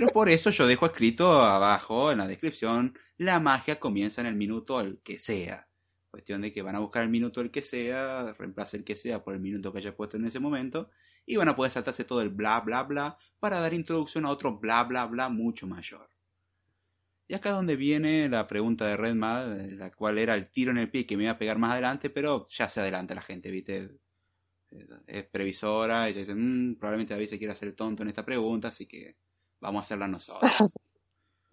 Pero 0.00 0.12
por 0.12 0.30
eso 0.30 0.48
yo 0.48 0.66
dejo 0.66 0.86
escrito 0.86 1.30
abajo 1.30 2.10
en 2.10 2.16
la 2.16 2.26
descripción, 2.26 2.98
la 3.18 3.38
magia 3.38 3.78
comienza 3.78 4.22
en 4.22 4.28
el 4.28 4.34
minuto 4.34 4.78
al 4.78 4.98
que 5.02 5.18
sea. 5.18 5.68
Cuestión 6.10 6.40
de 6.40 6.54
que 6.54 6.62
van 6.62 6.74
a 6.74 6.78
buscar 6.78 7.02
el 7.02 7.10
minuto 7.10 7.42
el 7.42 7.50
que 7.50 7.60
sea, 7.60 8.32
reemplaza 8.32 8.78
el 8.78 8.84
que 8.84 8.96
sea 8.96 9.22
por 9.22 9.34
el 9.34 9.40
minuto 9.40 9.70
que 9.70 9.80
haya 9.80 9.94
puesto 9.94 10.16
en 10.16 10.24
ese 10.24 10.40
momento, 10.40 10.88
y 11.26 11.36
van 11.36 11.50
a 11.50 11.54
poder 11.54 11.70
saltarse 11.70 12.04
todo 12.04 12.22
el 12.22 12.30
bla 12.30 12.60
bla 12.60 12.84
bla 12.84 13.18
para 13.40 13.60
dar 13.60 13.74
introducción 13.74 14.24
a 14.24 14.30
otro 14.30 14.58
bla 14.58 14.84
bla 14.84 15.04
bla 15.04 15.28
mucho 15.28 15.66
mayor. 15.66 16.08
Y 17.28 17.34
acá 17.34 17.50
es 17.50 17.56
donde 17.56 17.76
viene 17.76 18.26
la 18.30 18.46
pregunta 18.48 18.86
de 18.86 18.96
Redmad, 18.96 19.68
la 19.72 19.90
cual 19.90 20.16
era 20.16 20.34
el 20.34 20.50
tiro 20.50 20.70
en 20.70 20.78
el 20.78 20.90
pie 20.90 21.04
que 21.04 21.18
me 21.18 21.24
iba 21.24 21.32
a 21.32 21.38
pegar 21.38 21.58
más 21.58 21.72
adelante, 21.72 22.08
pero 22.08 22.48
ya 22.48 22.70
se 22.70 22.80
adelanta 22.80 23.14
la 23.14 23.20
gente, 23.20 23.50
¿viste? 23.50 23.90
Es, 25.06 25.26
previsora, 25.26 26.08
ella 26.08 26.20
dice, 26.20 26.34
"Mm, 26.34 26.76
probablemente 26.76 27.12
David 27.12 27.28
se 27.28 27.36
quiera 27.36 27.52
hacer 27.52 27.68
el 27.68 27.74
tonto 27.74 28.02
en 28.02 28.08
esta 28.08 28.24
pregunta, 28.24 28.68
así 28.68 28.86
que 28.86 29.18
vamos 29.60 29.80
a 29.80 29.84
hacerla 29.84 30.08
nosotros. 30.08 30.50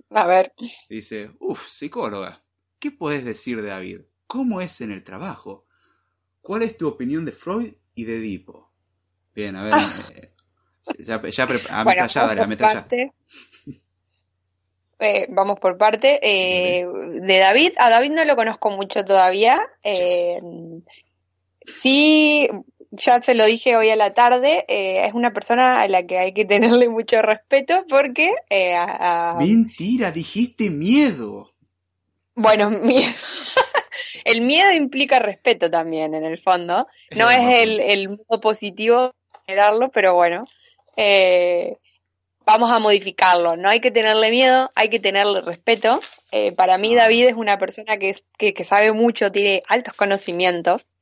A 0.10 0.26
ver. 0.26 0.54
Dice, 0.90 1.32
uff, 1.40 1.68
psicóloga, 1.68 2.44
¿qué 2.80 2.92
puedes 2.92 3.26
decir 3.26 3.62
de 3.62 3.70
David? 3.70 4.02
¿Cómo 4.26 4.62
es 4.62 4.80
en 4.82 4.92
el 4.92 5.04
trabajo? 5.04 5.66
¿Cuál 6.42 6.64
es 6.64 6.78
tu 6.78 6.88
opinión 6.88 7.26
de 7.26 7.34
Freud 7.34 7.74
y 7.94 8.06
de 8.06 8.18
Edipo? 8.18 8.72
Bien, 9.36 9.56
a 9.56 9.64
ver, 9.64 9.74
eh, 10.16 10.30
ya, 11.00 11.22
ya, 11.22 11.48
pre- 11.48 11.60
Bueno, 11.84 12.08
parte. 12.58 13.12
Eh, 15.00 15.28
vamos 15.30 15.60
por 15.60 15.78
parte. 15.78 16.20
Eh, 16.24 16.88
de 16.88 17.38
David, 17.38 17.74
a 17.78 17.90
David 17.90 18.12
no 18.12 18.26
lo 18.26 18.36
conozco 18.36 18.72
mucho 18.72 19.04
todavía. 19.04 19.60
Sí, 21.66 22.48
ya 22.92 23.22
se 23.22 23.36
lo 23.36 23.46
dije 23.46 23.76
hoy 23.76 23.90
a 23.90 23.96
la 23.96 24.14
tarde, 24.14 24.66
eh, 24.68 25.06
es 25.06 25.14
una 25.14 25.34
persona 25.34 25.82
a 25.82 25.88
la 25.88 26.04
que 26.06 26.18
hay 26.18 26.34
que 26.34 26.46
tenerle 26.46 26.90
mucho 26.90 27.22
respeto 27.22 27.86
porque, 27.90 28.34
eh, 28.50 28.76
a- 28.76 29.32
a- 29.32 29.36
Mentira, 29.40 30.12
dijiste 30.12 30.70
miedo. 30.70 31.54
bueno, 32.36 32.70
mi- 32.82 33.04
el 34.26 34.42
miedo 34.42 34.72
implica 34.74 35.20
respeto 35.20 35.70
también, 35.70 36.14
en 36.16 36.24
el 36.24 36.38
fondo. 36.38 36.88
No 37.16 37.30
es 37.30 37.44
el, 37.64 37.80
el 37.80 38.10
modo 38.10 38.40
positivo 38.42 39.12
generarlo, 39.46 39.90
pero 39.92 40.14
bueno. 40.14 40.46
Eh, 40.96 41.78
vamos 42.46 42.72
a 42.72 42.80
modificarlo. 42.80 43.56
No 43.56 43.70
hay 43.70 43.80
que 43.80 43.92
tenerle 43.92 44.32
miedo, 44.32 44.72
hay 44.76 44.90
que 44.90 45.00
tenerle 45.00 45.42
respeto. 45.42 46.02
Eh, 46.32 46.52
para 46.54 46.78
mí, 46.78 46.96
David 46.96 47.28
es 47.28 47.34
una 47.36 47.58
persona 47.58 47.98
que, 47.98 48.16
que, 48.38 48.54
que, 48.54 48.64
sabe 48.64 48.92
mucho, 48.94 49.32
tiene 49.32 49.62
altos 49.68 49.94
conocimientos. 49.94 50.98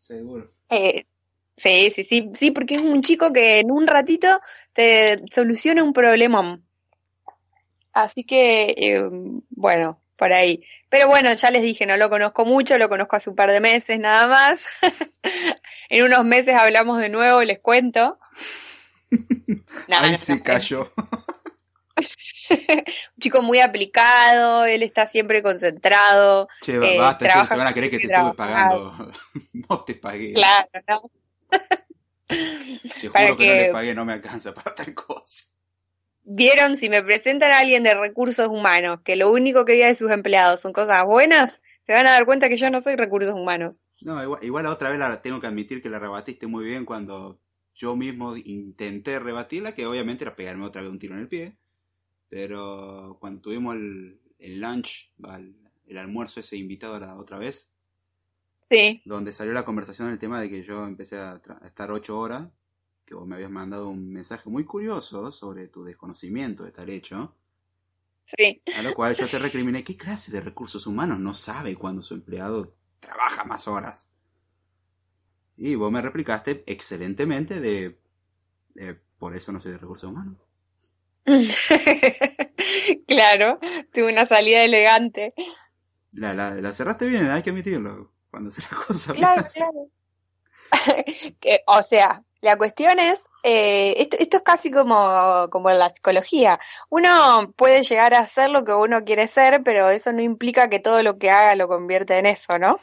Seguro. 0.00 0.50
Eh, 0.70 1.04
sí, 1.56 1.90
sí, 1.90 2.04
sí, 2.04 2.30
sí, 2.34 2.50
porque 2.50 2.76
es 2.76 2.82
un 2.82 3.02
chico 3.02 3.32
que 3.32 3.60
en 3.60 3.70
un 3.70 3.86
ratito 3.86 4.28
te 4.72 5.22
soluciona 5.30 5.82
un 5.82 5.92
problema. 5.92 6.60
Así 7.92 8.24
que, 8.24 8.74
eh, 8.76 9.02
bueno, 9.50 10.00
por 10.16 10.32
ahí. 10.32 10.64
Pero 10.88 11.08
bueno, 11.08 11.32
ya 11.32 11.50
les 11.50 11.62
dije, 11.62 11.86
no 11.86 11.96
lo 11.96 12.10
conozco 12.10 12.44
mucho, 12.44 12.78
lo 12.78 12.88
conozco 12.88 13.16
hace 13.16 13.30
un 13.30 13.36
par 13.36 13.50
de 13.50 13.60
meses 13.60 13.98
nada 13.98 14.26
más. 14.26 14.66
en 15.88 16.04
unos 16.04 16.24
meses 16.24 16.54
hablamos 16.54 16.98
de 16.98 17.08
nuevo, 17.08 17.42
les 17.42 17.60
cuento. 17.60 18.18
No, 19.86 19.98
Ahí 19.98 20.12
no, 20.12 20.18
sí 20.18 20.40
cayó. 20.40 20.90
un 22.68 23.20
chico 23.20 23.42
muy 23.42 23.60
aplicado, 23.60 24.64
él 24.64 24.82
está 24.82 25.06
siempre 25.06 25.42
concentrado. 25.42 26.48
Che, 26.62 26.74
eh, 26.76 26.98
basta, 26.98 27.46
se 27.46 27.56
van 27.56 27.66
a 27.66 27.74
creer 27.74 27.90
que 27.90 27.98
te 27.98 28.06
estuve 28.06 28.34
pagando. 28.34 29.12
no 29.52 29.84
te 29.84 29.94
pagué. 29.94 30.32
Claro, 30.32 30.68
¿no? 30.88 31.10
Te 32.26 33.08
juro 33.08 33.36
que... 33.36 33.44
que 33.44 33.48
no 33.48 33.54
le 33.54 33.72
pagué, 33.72 33.94
no 33.94 34.04
me 34.04 34.12
alcanza 34.12 34.52
para 34.52 34.74
tal 34.74 34.94
cosa. 34.94 35.44
Vieron, 36.26 36.76
si 36.76 36.88
me 36.88 37.02
presentan 37.02 37.52
a 37.52 37.58
alguien 37.58 37.82
de 37.82 37.94
recursos 37.94 38.48
humanos 38.48 39.00
que 39.04 39.14
lo 39.14 39.30
único 39.30 39.66
que 39.66 39.74
diga 39.74 39.88
de 39.88 39.94
sus 39.94 40.10
empleados 40.10 40.62
son 40.62 40.72
cosas 40.72 41.04
buenas, 41.04 41.60
se 41.82 41.92
van 41.92 42.06
a 42.06 42.12
dar 42.12 42.24
cuenta 42.24 42.48
que 42.48 42.56
yo 42.56 42.70
no 42.70 42.80
soy 42.80 42.96
recursos 42.96 43.34
humanos. 43.34 43.82
No, 44.00 44.22
igual, 44.22 44.42
igual 44.42 44.66
otra 44.66 44.88
vez 44.88 44.98
la 44.98 45.20
tengo 45.20 45.38
que 45.38 45.48
admitir 45.48 45.82
que 45.82 45.90
la 45.90 45.98
rebatiste 45.98 46.46
muy 46.46 46.64
bien 46.64 46.86
cuando 46.86 47.40
yo 47.74 47.94
mismo 47.94 48.36
intenté 48.36 49.18
rebatirla, 49.18 49.74
que 49.74 49.84
obviamente 49.84 50.24
era 50.24 50.34
pegarme 50.34 50.64
otra 50.64 50.80
vez 50.80 50.90
un 50.90 50.98
tiro 50.98 51.14
en 51.14 51.20
el 51.20 51.28
pie. 51.28 51.58
Pero 52.34 53.16
cuando 53.20 53.42
tuvimos 53.42 53.76
el, 53.76 54.20
el 54.40 54.60
lunch, 54.60 55.08
el, 55.22 55.54
el, 55.86 55.98
almuerzo 55.98 56.40
ese 56.40 56.56
invitado 56.56 56.98
la 56.98 57.14
otra 57.14 57.38
vez, 57.38 57.70
sí. 58.58 59.00
donde 59.04 59.32
salió 59.32 59.52
la 59.52 59.64
conversación 59.64 60.08
del 60.08 60.18
tema 60.18 60.40
de 60.40 60.50
que 60.50 60.64
yo 60.64 60.84
empecé 60.84 61.16
a, 61.16 61.40
a 61.60 61.66
estar 61.68 61.92
ocho 61.92 62.18
horas, 62.18 62.48
que 63.04 63.14
vos 63.14 63.24
me 63.24 63.36
habías 63.36 63.52
mandado 63.52 63.88
un 63.88 64.12
mensaje 64.12 64.50
muy 64.50 64.64
curioso 64.64 65.30
sobre 65.30 65.68
tu 65.68 65.84
desconocimiento 65.84 66.64
de 66.64 66.72
tal 66.72 66.90
hecho. 66.90 67.36
Sí. 68.24 68.60
A 68.76 68.82
lo 68.82 68.94
cual 68.94 69.14
yo 69.14 69.28
te 69.28 69.38
recriminé, 69.38 69.84
¿qué 69.84 69.96
clase 69.96 70.32
de 70.32 70.40
recursos 70.40 70.88
humanos 70.88 71.20
no 71.20 71.34
sabe 71.34 71.76
cuando 71.76 72.02
su 72.02 72.14
empleado 72.14 72.74
trabaja 72.98 73.44
más 73.44 73.68
horas? 73.68 74.10
Y 75.56 75.76
vos 75.76 75.92
me 75.92 76.02
replicaste 76.02 76.64
excelentemente 76.66 77.60
de, 77.60 78.00
por 79.20 79.36
eso 79.36 79.52
no 79.52 79.60
soy 79.60 79.70
de 79.70 79.78
recursos 79.78 80.10
humanos. 80.10 80.38
claro, 83.06 83.58
tuve 83.92 84.12
una 84.12 84.26
salida 84.26 84.62
elegante. 84.62 85.34
La, 86.12 86.34
la, 86.34 86.54
la, 86.54 86.72
cerraste 86.72 87.06
bien, 87.06 87.30
hay 87.30 87.42
que 87.42 87.50
admitirlo, 87.50 88.12
cuando 88.30 88.50
se 88.50 88.62
la 88.62 88.68
cosa 88.86 89.12
Claro, 89.12 89.44
claro. 89.52 89.88
o 91.66 91.82
sea, 91.82 92.22
la 92.40 92.56
cuestión 92.56 92.98
es, 92.98 93.30
eh, 93.42 93.94
esto, 93.98 94.16
esto, 94.18 94.36
es 94.38 94.42
casi 94.42 94.70
como, 94.70 95.48
como 95.50 95.70
en 95.70 95.78
la 95.78 95.88
psicología. 95.88 96.58
Uno 96.90 97.52
puede 97.56 97.82
llegar 97.82 98.12
a 98.12 98.20
hacer 98.20 98.50
lo 98.50 98.64
que 98.64 98.72
uno 98.72 99.04
quiere 99.04 99.28
ser, 99.28 99.62
pero 99.64 99.88
eso 99.88 100.12
no 100.12 100.20
implica 100.20 100.68
que 100.68 100.78
todo 100.78 101.02
lo 101.02 101.18
que 101.18 101.30
haga 101.30 101.54
lo 101.54 101.68
convierta 101.68 102.18
en 102.18 102.26
eso, 102.26 102.58
¿no? 102.58 102.80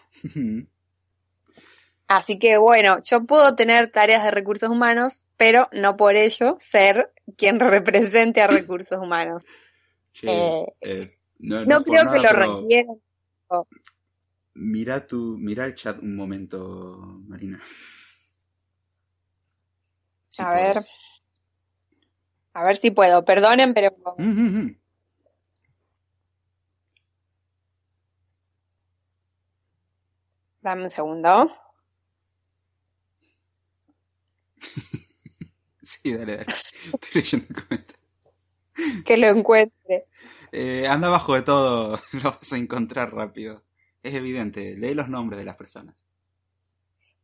Así 2.08 2.40
que 2.40 2.58
bueno, 2.58 3.00
yo 3.04 3.26
puedo 3.26 3.56
tener 3.56 3.92
tareas 3.92 4.24
de 4.24 4.32
recursos 4.32 4.70
humanos, 4.70 5.26
pero 5.38 5.70
no 5.72 5.96
por 5.96 6.16
ello 6.16 6.56
ser 6.60 7.14
quien 7.38 7.60
represente 7.60 8.42
a 8.42 8.48
recursos 8.48 9.00
humanos. 9.00 9.46
Sí, 10.14 10.28
eh, 10.28 10.66
eh, 10.82 11.10
no, 11.40 11.66
no, 11.66 11.84
creo 11.84 12.04
nada, 12.04 12.12
que 12.12 12.20
lo 12.20 12.34
requieran. 12.34 13.02
Mira 14.54 15.08
tu, 15.08 15.38
mira 15.38 15.66
el 15.66 15.76
chat 15.76 16.00
un 16.02 16.16
momento, 16.16 16.98
Marina. 17.28 17.62
Si 20.30 20.42
a 20.42 20.46
puedes. 20.52 20.74
ver. 20.76 20.84
A 22.54 22.66
ver 22.66 22.78
si 22.78 22.92
puedo. 22.92 23.24
Perdonen, 23.24 23.74
pero. 23.74 23.96
Mm 24.18 24.32
-hmm. 24.32 24.78
Dame 30.62 30.84
un 30.84 30.90
segundo. 30.90 31.52
sí, 36.04 36.14
dale, 36.14 36.38
dale. 36.38 36.46
Estoy 36.46 37.22
leyendo 37.22 37.48
el 37.50 37.56
comentario. 37.56 38.02
Que 39.06 39.18
lo 39.18 39.28
encuentre. 39.28 40.04
Eh, 40.52 40.88
anda 40.88 41.08
abajo 41.08 41.36
de 41.36 41.42
todo, 41.42 42.00
lo 42.12 42.32
vas 42.32 42.54
a 42.54 42.58
encontrar 42.58 43.14
rápido. 43.14 43.64
Es 44.04 44.14
evidente, 44.14 44.76
lee 44.78 44.94
los 44.94 45.10
nombres 45.10 45.40
de 45.40 45.46
las 45.46 45.56
personas. 45.56 45.96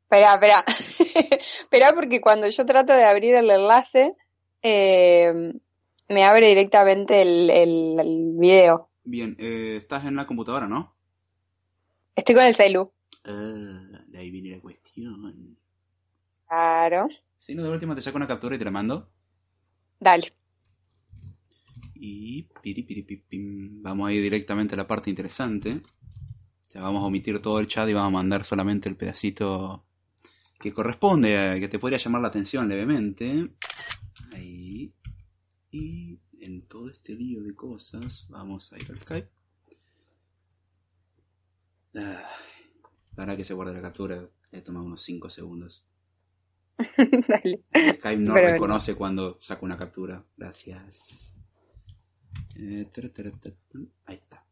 Espera, 0.04 0.36
espera. 0.36 0.64
espera 1.62 1.94
porque 1.94 2.22
cuando 2.22 2.48
yo 2.48 2.66
trato 2.66 2.94
de 2.94 3.04
abrir 3.04 3.36
el 3.36 3.50
enlace, 3.50 4.16
eh, 4.62 5.34
me 6.08 6.24
abre 6.24 6.48
directamente 6.48 7.22
el, 7.22 7.50
el, 7.50 8.00
el 8.00 8.32
video. 8.38 8.90
Bien, 9.04 9.36
eh, 9.40 9.78
estás 9.78 10.06
en 10.06 10.16
la 10.16 10.28
computadora, 10.28 10.68
¿no? 10.68 10.96
Estoy 12.16 12.36
con 12.36 12.46
el 12.46 12.54
celu. 12.54 12.92
Uh, 13.26 13.98
de 14.08 14.18
ahí 14.18 14.32
viene 14.32 14.56
la 14.56 14.62
cuestión. 14.62 15.58
Claro. 16.48 17.08
Si 17.38 17.56
no, 17.56 17.64
de 17.64 17.70
última 17.70 17.96
te 17.96 18.02
saco 18.02 18.18
una 18.18 18.28
captura 18.28 18.56
y 18.56 18.60
te 18.60 18.66
la 18.66 18.72
mando. 18.72 19.10
Dale. 20.00 20.28
Y 21.94 22.44
piri, 22.62 22.84
piri, 22.84 23.04
pim, 23.04 23.82
vamos 23.82 24.10
a 24.10 24.14
ir 24.14 24.22
directamente 24.22 24.76
a 24.76 24.78
la 24.78 24.88
parte 24.88 25.10
interesante. 25.10 25.82
Ya 26.70 26.82
vamos 26.82 27.04
a 27.04 27.08
omitir 27.08 27.42
todo 27.42 27.60
el 27.60 27.68
chat 27.68 27.88
y 27.90 27.94
vamos 27.94 28.10
a 28.10 28.18
mandar 28.18 28.44
solamente 28.44 28.90
el 28.90 28.98
pedacito 28.98 29.86
que 30.60 30.74
corresponde, 30.74 31.58
que 31.60 31.68
te 31.68 31.80
podría 31.80 31.98
llamar 31.98 32.22
la 32.22 32.28
atención 32.28 32.68
levemente. 32.68 33.52
Ahí. 34.34 34.94
Y 35.72 36.20
en 36.42 36.62
todo 36.62 36.90
este 36.90 37.16
lío 37.16 37.42
de 37.42 37.56
cosas, 37.56 38.26
vamos 38.30 38.74
a 38.74 38.78
ir 38.78 38.92
al 38.92 39.02
Skype. 39.02 39.30
Ah, 41.96 42.30
para 43.16 43.36
que 43.36 43.46
se 43.46 43.54
guarde 43.54 43.74
la 43.74 43.82
captura, 43.82 44.30
le 44.52 44.62
toma 44.62 44.82
unos 44.82 45.02
5 45.02 45.30
segundos. 45.30 45.87
Dale. 47.28 47.64
Skype 47.98 48.18
no 48.18 48.34
Pero 48.34 48.48
reconoce 48.48 48.92
bueno. 48.92 48.98
cuando 48.98 49.38
saco 49.42 49.66
una 49.66 49.78
captura. 49.78 50.24
Gracias. 50.36 51.36
Eh, 52.56 52.88
ahí 54.06 54.16
está. 54.16 54.46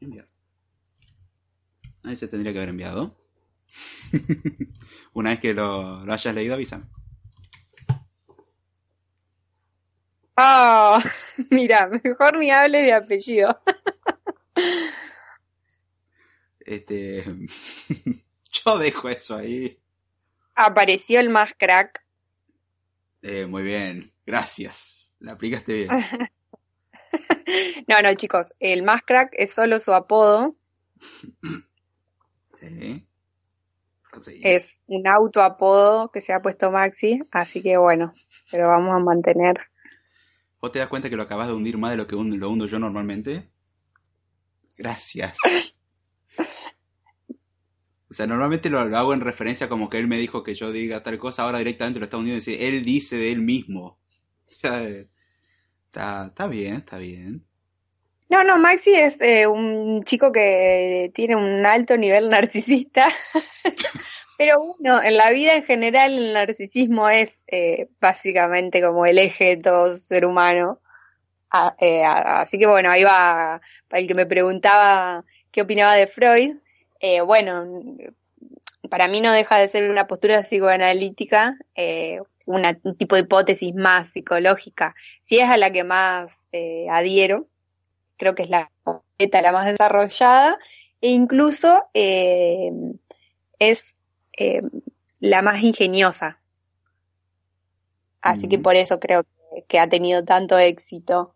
Enviar. 0.00 0.28
Ahí 2.02 2.16
se 2.16 2.28
tendría 2.28 2.52
que 2.52 2.58
haber 2.58 2.70
enviado. 2.70 3.16
Una 5.14 5.30
vez 5.30 5.40
que 5.40 5.54
lo, 5.54 6.04
lo 6.04 6.12
hayas 6.12 6.34
leído, 6.34 6.54
avísame. 6.54 6.84
Ah, 10.36 10.98
oh, 10.98 11.44
mira, 11.50 11.88
mejor 11.88 12.38
ni 12.38 12.50
hable 12.50 12.82
de 12.82 12.92
apellido. 12.92 13.56
este, 16.60 17.24
yo 18.50 18.78
dejo 18.78 19.08
eso 19.08 19.36
ahí. 19.36 19.78
Apareció 20.54 21.20
el 21.20 21.30
más 21.30 21.54
crack. 21.54 22.04
Eh, 23.22 23.46
muy 23.46 23.62
bien, 23.62 24.12
gracias. 24.26 25.12
La 25.18 25.32
aplicaste 25.32 25.72
bien. 25.72 25.88
no, 27.88 28.02
no, 28.02 28.14
chicos, 28.14 28.52
el 28.60 28.82
más 28.82 29.02
crack 29.02 29.30
es 29.32 29.54
solo 29.54 29.78
su 29.78 29.92
apodo. 29.94 30.56
Sí. 32.56 33.06
Es 34.42 34.80
un 34.86 35.06
auto 35.08 35.42
apodo 35.42 36.10
que 36.10 36.20
se 36.20 36.32
ha 36.32 36.40
puesto 36.40 36.70
Maxi, 36.70 37.20
así 37.30 37.62
que 37.62 37.76
bueno, 37.76 38.14
se 38.48 38.58
lo 38.58 38.68
vamos 38.68 38.94
a 38.94 38.98
mantener. 38.98 39.56
¿Vos 40.60 40.72
te 40.72 40.78
das 40.78 40.88
cuenta 40.88 41.10
que 41.10 41.16
lo 41.16 41.22
acabas 41.22 41.48
de 41.48 41.54
hundir 41.54 41.76
más 41.76 41.90
de 41.90 41.96
lo 41.96 42.06
que 42.06 42.16
lo 42.16 42.50
hundo 42.50 42.66
yo 42.66 42.78
normalmente? 42.78 43.50
Gracias. 44.76 45.36
O 48.14 48.16
sea, 48.16 48.28
normalmente 48.28 48.70
lo, 48.70 48.78
hago 48.78 49.12
en 49.12 49.20
referencia 49.20 49.68
como 49.68 49.90
que 49.90 49.98
él 49.98 50.06
me 50.06 50.18
dijo 50.18 50.44
que 50.44 50.54
yo 50.54 50.70
diga 50.70 51.02
tal 51.02 51.18
cosa, 51.18 51.42
ahora 51.42 51.58
directamente 51.58 51.98
lo 51.98 52.04
está 52.04 52.16
hundiendo 52.16 52.40
y 52.40 52.44
dice, 52.46 52.68
él 52.68 52.84
dice 52.84 53.16
de 53.16 53.32
él 53.32 53.40
mismo. 53.40 53.98
está, 55.90 56.26
está 56.26 56.46
bien, 56.46 56.76
está 56.76 56.98
bien. 56.98 57.44
No, 58.28 58.44
no, 58.44 58.56
Maxi 58.58 58.94
es 58.94 59.20
eh, 59.20 59.48
un 59.48 60.00
chico 60.04 60.30
que 60.30 61.10
tiene 61.12 61.34
un 61.34 61.66
alto 61.66 61.96
nivel 61.96 62.30
narcisista. 62.30 63.08
Pero 64.38 64.62
bueno, 64.62 65.02
en 65.02 65.16
la 65.16 65.30
vida 65.30 65.56
en 65.56 65.64
general 65.64 66.12
el 66.12 66.32
narcisismo 66.34 67.08
es 67.08 67.42
eh, 67.48 67.88
básicamente 68.00 68.80
como 68.80 69.06
el 69.06 69.18
eje 69.18 69.56
de 69.56 69.62
todo 69.62 69.92
ser 69.96 70.24
humano. 70.24 70.80
eh, 71.80 72.04
así 72.04 72.60
que 72.60 72.66
bueno, 72.68 72.90
ahí 72.90 73.02
va, 73.02 73.60
para 73.88 74.00
el 74.00 74.06
que 74.06 74.14
me 74.14 74.26
preguntaba 74.26 75.24
qué 75.50 75.62
opinaba 75.62 75.94
de 75.94 76.06
Freud, 76.06 76.58
eh, 77.06 77.20
bueno, 77.20 77.66
para 78.88 79.08
mí 79.08 79.20
no 79.20 79.30
deja 79.30 79.58
de 79.58 79.68
ser 79.68 79.90
una 79.90 80.06
postura 80.06 80.40
psicoanalítica, 80.40 81.58
eh, 81.74 82.18
una, 82.46 82.80
un 82.82 82.94
tipo 82.96 83.14
de 83.14 83.20
hipótesis 83.20 83.74
más 83.74 84.12
psicológica, 84.12 84.94
si 85.20 85.38
es 85.38 85.50
a 85.50 85.58
la 85.58 85.70
que 85.70 85.84
más 85.84 86.48
eh, 86.52 86.86
adhiero, 86.88 87.46
creo 88.16 88.34
que 88.34 88.44
es 88.44 88.48
la 88.48 88.70
la 89.18 89.52
más 89.52 89.66
desarrollada, 89.66 90.58
e 91.02 91.10
incluso 91.10 91.84
eh, 91.92 92.72
es 93.58 93.96
la 95.20 95.42
más 95.42 95.62
ingeniosa. 95.62 96.40
Así 98.22 98.48
que 98.48 98.58
por 98.58 98.76
eso 98.76 98.98
creo 98.98 99.26
que, 99.68 99.78
ha 99.78 99.90
tenido 99.90 100.24
tanto 100.24 100.56
éxito. 100.56 101.33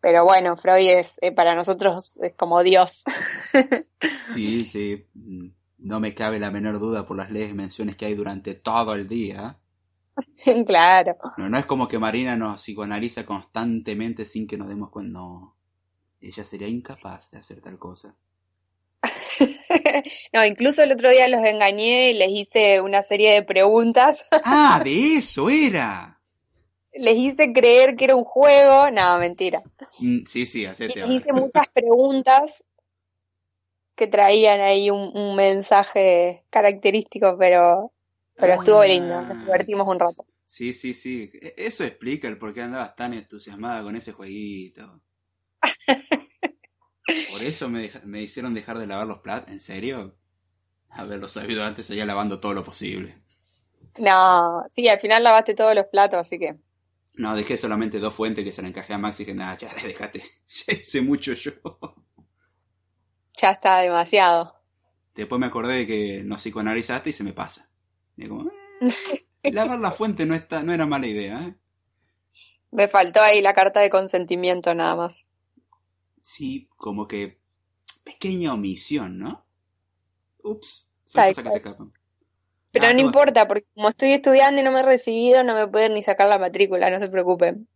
Pero 0.00 0.24
bueno, 0.24 0.56
Freud 0.56 0.88
es 0.88 1.18
eh, 1.20 1.32
para 1.32 1.54
nosotros 1.54 2.14
es 2.22 2.32
como 2.34 2.62
Dios. 2.62 3.04
sí, 4.34 4.64
sí. 4.64 5.06
No 5.78 6.00
me 6.00 6.14
cabe 6.14 6.38
la 6.38 6.50
menor 6.50 6.78
duda 6.78 7.06
por 7.06 7.16
las 7.16 7.30
leyes 7.30 7.54
menciones 7.54 7.96
que 7.96 8.06
hay 8.06 8.14
durante 8.14 8.54
todo 8.54 8.94
el 8.94 9.08
día. 9.08 9.58
claro. 10.66 11.16
No, 11.36 11.48
no 11.48 11.58
es 11.58 11.66
como 11.66 11.88
que 11.88 11.98
Marina 11.98 12.36
nos 12.36 12.62
psicoanaliza 12.62 13.26
constantemente 13.26 14.26
sin 14.26 14.46
que 14.46 14.56
nos 14.56 14.68
demos 14.68 14.90
cuenta. 14.90 15.12
No. 15.12 15.56
Ella 16.20 16.44
sería 16.44 16.68
incapaz 16.68 17.30
de 17.30 17.38
hacer 17.38 17.60
tal 17.60 17.78
cosa. 17.78 18.14
no, 20.32 20.44
incluso 20.44 20.82
el 20.82 20.92
otro 20.92 21.10
día 21.10 21.28
los 21.28 21.44
engañé 21.44 22.10
y 22.10 22.14
les 22.14 22.30
hice 22.30 22.80
una 22.80 23.02
serie 23.02 23.32
de 23.32 23.42
preguntas. 23.42 24.28
ah, 24.44 24.80
de 24.84 25.16
eso 25.16 25.48
era. 25.48 26.19
Les 26.92 27.16
hice 27.16 27.52
creer 27.52 27.96
que 27.96 28.06
era 28.06 28.16
un 28.16 28.24
juego. 28.24 28.90
No, 28.90 29.18
mentira. 29.18 29.62
Mm, 30.00 30.24
sí, 30.24 30.46
sí, 30.46 30.66
hacete. 30.66 31.00
Les 31.00 31.10
hice 31.10 31.32
muchas 31.32 31.68
preguntas 31.72 32.64
que 33.94 34.06
traían 34.06 34.60
ahí 34.60 34.90
un, 34.90 35.36
mensaje 35.36 36.44
característico, 36.50 37.36
pero, 37.38 37.92
pero 38.34 38.54
estuvo 38.54 38.82
lindo. 38.84 39.22
Nos 39.22 39.38
divertimos 39.44 39.86
un 39.86 40.00
rato. 40.00 40.24
Sí, 40.44 40.72
sí, 40.72 40.94
sí. 40.94 41.28
E, 41.34 41.54
eso 41.56 41.84
explica 41.84 42.26
el 42.26 42.38
por 42.38 42.52
qué 42.52 42.62
andabas 42.62 42.96
tan 42.96 43.14
entusiasmada 43.14 43.82
con 43.82 43.94
ese 43.94 44.12
jueguito. 44.12 45.00
Por 47.32 47.42
eso 47.42 47.68
me, 47.68 47.88
me, 48.04 48.22
hicieron 48.22 48.54
dejar 48.54 48.78
de 48.78 48.86
lavar 48.86 49.06
los 49.06 49.18
platos. 49.18 49.50
¿En 49.50 49.60
serio? 49.60 50.16
Haberlo 50.88 51.28
sabido 51.28 51.64
antes, 51.64 51.86
seguía 51.86 52.04
lavando 52.04 52.40
todo 52.40 52.54
lo 52.54 52.64
posible. 52.64 53.22
No, 53.98 54.64
sí, 54.70 54.88
al 54.88 55.00
final 55.00 55.22
lavaste 55.22 55.54
todos 55.54 55.74
los 55.74 55.86
platos, 55.86 56.20
así 56.20 56.38
que. 56.38 56.56
No, 57.20 57.36
dejé 57.36 57.56
solamente 57.56 57.98
dos 57.98 58.14
fuentes 58.14 58.44
que 58.44 58.52
se 58.52 58.62
le 58.62 58.68
encajé 58.68 58.94
a 58.94 58.98
Max 58.98 59.20
y 59.20 59.26
que 59.26 59.34
nada, 59.34 59.56
ya 59.58 59.70
déjate. 59.84 60.24
Ya 60.66 60.74
hice 60.74 61.00
mucho 61.02 61.32
yo. 61.34 61.52
Ya 63.34 63.50
está 63.50 63.78
demasiado. 63.78 64.56
Después 65.14 65.40
me 65.40 65.46
acordé 65.46 65.78
de 65.78 65.86
que 65.86 66.22
nos 66.24 66.40
psicoanalizaste 66.40 67.10
y 67.10 67.12
se 67.12 67.24
me 67.24 67.32
pasa. 67.32 67.68
Y 68.16 68.26
como, 68.26 68.50
eh, 69.42 69.52
lavar 69.52 69.80
la 69.80 69.92
fuente 69.92 70.26
no, 70.26 70.34
está, 70.34 70.62
no 70.62 70.72
era 70.72 70.86
mala 70.86 71.06
idea, 71.06 71.48
¿eh? 71.48 71.54
Me 72.72 72.86
faltó 72.86 73.20
ahí 73.20 73.40
la 73.40 73.52
carta 73.52 73.80
de 73.80 73.90
consentimiento 73.90 74.74
nada 74.74 74.94
más 74.94 75.24
sí, 76.30 76.68
como 76.76 77.06
que 77.08 77.40
pequeña 78.04 78.54
omisión, 78.54 79.18
¿no? 79.18 79.44
Ups, 80.42 80.90
son 81.04 81.28
cosas 81.28 81.44
que 81.44 81.50
se 81.50 81.56
escapan. 81.56 81.92
Pero 82.72 82.86
ah, 82.86 82.92
no 82.92 83.00
importa, 83.00 83.48
porque 83.48 83.66
como 83.74 83.88
estoy 83.88 84.12
estudiando 84.12 84.60
y 84.60 84.64
no 84.64 84.70
me 84.72 84.80
he 84.80 84.84
recibido, 84.84 85.42
no 85.42 85.54
me 85.54 85.66
pueden 85.66 85.94
ni 85.94 86.02
sacar 86.02 86.28
la 86.28 86.38
matrícula, 86.38 86.90
no 86.90 87.00
se 87.00 87.08
preocupen. 87.08 87.66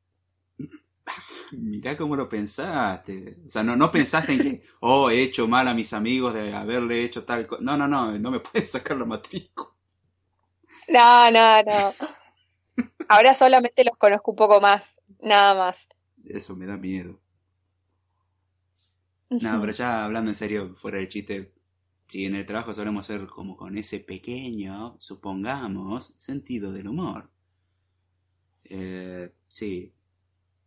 Mirá 1.53 1.97
cómo 1.97 2.17
lo 2.17 2.29
pensaste. 2.29 3.39
O 3.47 3.51
sea, 3.51 3.63
no, 3.63 3.77
no 3.77 3.91
pensaste 3.91 4.33
en 4.33 4.39
que, 4.39 4.63
oh, 4.81 5.11
he 5.11 5.23
hecho 5.23 5.49
mal 5.49 5.67
a 5.69 5.75
mis 5.75 5.93
amigos 5.93 6.35
de 6.35 6.55
haberle 6.55 7.03
hecho 7.05 7.25
tal 7.25 7.47
cosa. 7.47 7.63
No, 7.63 7.77
no, 7.77 7.89
no, 7.89 8.19
no 8.19 8.31
me 8.31 8.41
puedes 8.41 8.71
sacar 8.71 8.97
la 8.97 9.05
matrícula. 9.05 9.71
No, 10.89 11.31
no, 11.31 11.63
no. 11.63 11.95
Ahora 13.09 13.35
solamente 13.35 13.85
los 13.85 13.97
conozco 13.97 14.33
un 14.33 14.37
poco 14.37 14.61
más, 14.61 15.01
nada 15.21 15.55
más. 15.55 15.89
Eso 16.25 16.57
me 16.57 16.67
da 16.67 16.77
miedo. 16.77 17.21
No, 19.31 19.61
pero 19.61 19.73
ya 19.73 20.05
hablando 20.05 20.31
en 20.31 20.35
serio, 20.35 20.75
fuera 20.77 20.99
de 20.99 21.09
chiste, 21.09 21.53
si 22.09 22.27
en 22.27 22.35
el 22.37 22.47
trabajo 22.47 22.75
solemos 22.75 23.07
ser 23.07 23.27
como 23.27 23.57
con 23.57 23.77
ese 23.79 24.01
pequeño, 24.01 24.97
supongamos, 25.01 26.15
sentido 26.17 26.73
del 26.73 26.89
humor. 26.89 27.31
Eh, 28.65 29.33
sí, 29.49 29.93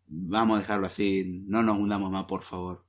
vamos 0.08 0.58
a 0.58 0.62
dejarlo 0.62 0.88
así, 0.88 1.23
no 1.47 1.63
nos 1.63 1.78
hundamos 1.78 2.12
más, 2.12 2.26
por 2.26 2.43
favor. 2.43 2.86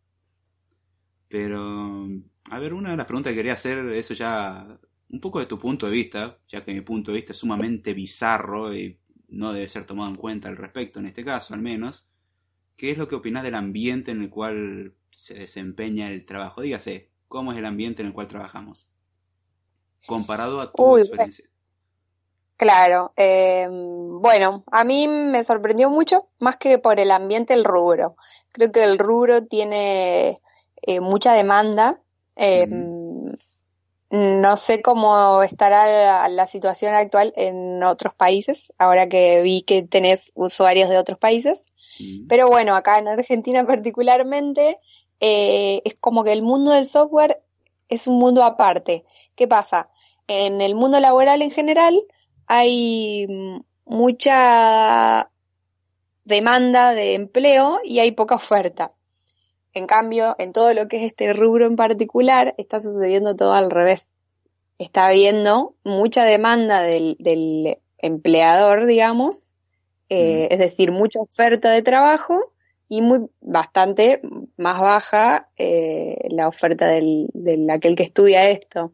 Pero, 1.28 2.08
a 2.50 2.58
ver, 2.58 2.72
una 2.74 2.90
de 2.90 2.96
las 2.96 3.06
preguntas 3.06 3.30
que 3.32 3.36
quería 3.36 3.52
hacer, 3.54 3.78
eso 3.88 4.14
ya, 4.14 4.78
un 5.10 5.20
poco 5.20 5.40
de 5.40 5.46
tu 5.46 5.58
punto 5.58 5.86
de 5.86 5.92
vista, 5.92 6.38
ya 6.48 6.64
que 6.64 6.72
mi 6.74 6.80
punto 6.80 7.12
de 7.12 7.16
vista 7.16 7.32
es 7.32 7.38
sumamente 7.38 7.92
bizarro 7.94 8.74
y 8.74 8.98
no 9.28 9.52
debe 9.52 9.68
ser 9.68 9.84
tomado 9.86 10.10
en 10.10 10.16
cuenta 10.16 10.48
al 10.48 10.56
respecto, 10.56 10.98
en 11.00 11.06
este 11.06 11.24
caso 11.24 11.54
al 11.54 11.60
menos. 11.62 12.06
¿Qué 12.76 12.90
es 12.92 12.98
lo 12.98 13.08
que 13.08 13.16
opinas 13.16 13.42
del 13.42 13.54
ambiente 13.56 14.12
en 14.12 14.22
el 14.22 14.30
cual 14.30 14.94
se 15.10 15.34
desempeña 15.34 16.10
el 16.10 16.24
trabajo? 16.26 16.62
Dígase, 16.62 17.10
¿cómo 17.28 17.52
es 17.52 17.58
el 17.58 17.66
ambiente 17.66 18.02
en 18.02 18.08
el 18.08 18.14
cual 18.14 18.26
trabajamos? 18.26 18.86
Comparado 20.06 20.60
a 20.60 20.72
tu 20.72 20.96
experiencia. 20.98 21.44
Claro, 22.56 23.12
em, 23.14 24.20
bueno, 24.20 24.64
a 24.72 24.82
mí 24.82 25.06
me 25.06 25.44
sorprendió 25.44 25.90
mucho, 25.90 26.28
más 26.40 26.56
que 26.56 26.78
por 26.78 26.98
el 26.98 27.12
ambiente, 27.12 27.54
el 27.54 27.62
rubro. 27.62 28.16
Creo 28.52 28.72
que 28.72 28.82
el 28.82 28.98
rubro 28.98 29.46
tiene 29.46 30.36
eh, 30.82 31.00
mucha 31.00 31.34
demanda. 31.34 32.02
Em, 32.34 33.36
no 34.10 34.56
sé 34.56 34.82
cómo 34.82 35.42
estará 35.42 36.28
la, 36.28 36.46
situación 36.46 36.94
actual 36.94 37.32
en 37.36 37.82
otros 37.84 38.14
países, 38.14 38.72
ahora 38.78 39.08
que 39.08 39.42
vi 39.42 39.62
que 39.62 39.82
tenés 39.82 40.32
usuarios 40.34 40.88
de 40.88 40.98
otros 40.98 41.18
países. 41.18 41.66
Pero 42.28 42.48
bueno, 42.48 42.74
acá 42.74 42.98
en 42.98 43.08
Argentina 43.08 43.66
particularmente 43.66 44.78
eh, 45.20 45.82
es 45.84 45.94
como 45.94 46.24
que 46.24 46.32
el 46.32 46.42
mundo 46.42 46.72
del 46.72 46.86
software 46.86 47.42
es 47.88 48.06
un 48.06 48.18
mundo 48.18 48.44
aparte. 48.44 49.04
¿Qué 49.34 49.48
pasa? 49.48 49.90
En 50.26 50.60
el 50.60 50.74
mundo 50.74 51.00
laboral 51.00 51.42
en 51.42 51.50
general 51.50 52.00
hay 52.46 53.26
mucha 53.84 55.30
demanda 56.24 56.94
de 56.94 57.14
empleo 57.14 57.80
y 57.84 58.00
hay 58.00 58.12
poca 58.12 58.34
oferta. 58.34 58.94
En 59.72 59.86
cambio, 59.86 60.34
en 60.38 60.52
todo 60.52 60.74
lo 60.74 60.88
que 60.88 60.98
es 60.98 61.02
este 61.04 61.32
rubro 61.32 61.66
en 61.66 61.76
particular, 61.76 62.54
está 62.58 62.80
sucediendo 62.80 63.36
todo 63.36 63.52
al 63.54 63.70
revés. 63.70 64.26
Está 64.78 65.08
habiendo 65.08 65.74
mucha 65.84 66.24
demanda 66.24 66.82
del, 66.82 67.16
del 67.18 67.78
empleador, 67.98 68.86
digamos, 68.86 69.56
eh, 70.08 70.48
es 70.50 70.58
decir, 70.58 70.90
mucha 70.90 71.20
oferta 71.20 71.70
de 71.70 71.82
trajo 71.82 72.52
y 72.88 73.02
muy 73.02 73.28
bastante 73.40 74.20
más 74.56 74.80
baja 74.80 75.50
eh, 75.56 76.16
la 76.30 76.48
oferta 76.48 76.86
del, 76.86 77.30
aquel 77.70 77.96
que 77.96 78.02
estudia 78.02 78.48
esto. 78.50 78.92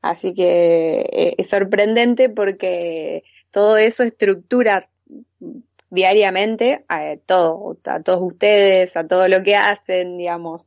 Así 0.00 0.32
que 0.32 1.00
eh, 1.12 1.34
es 1.38 1.50
sorprendente 1.50 2.28
porque 2.28 3.22
todo 3.50 3.76
eso 3.76 4.02
estructura 4.02 4.88
diariamente 5.90 6.84
a 6.88 7.16
todo, 7.24 7.76
a 7.84 8.00
todos 8.00 8.22
ustedes, 8.22 8.96
a 8.96 9.06
todo 9.06 9.28
lo 9.28 9.42
que 9.42 9.56
hacen, 9.56 10.16
digamos. 10.16 10.64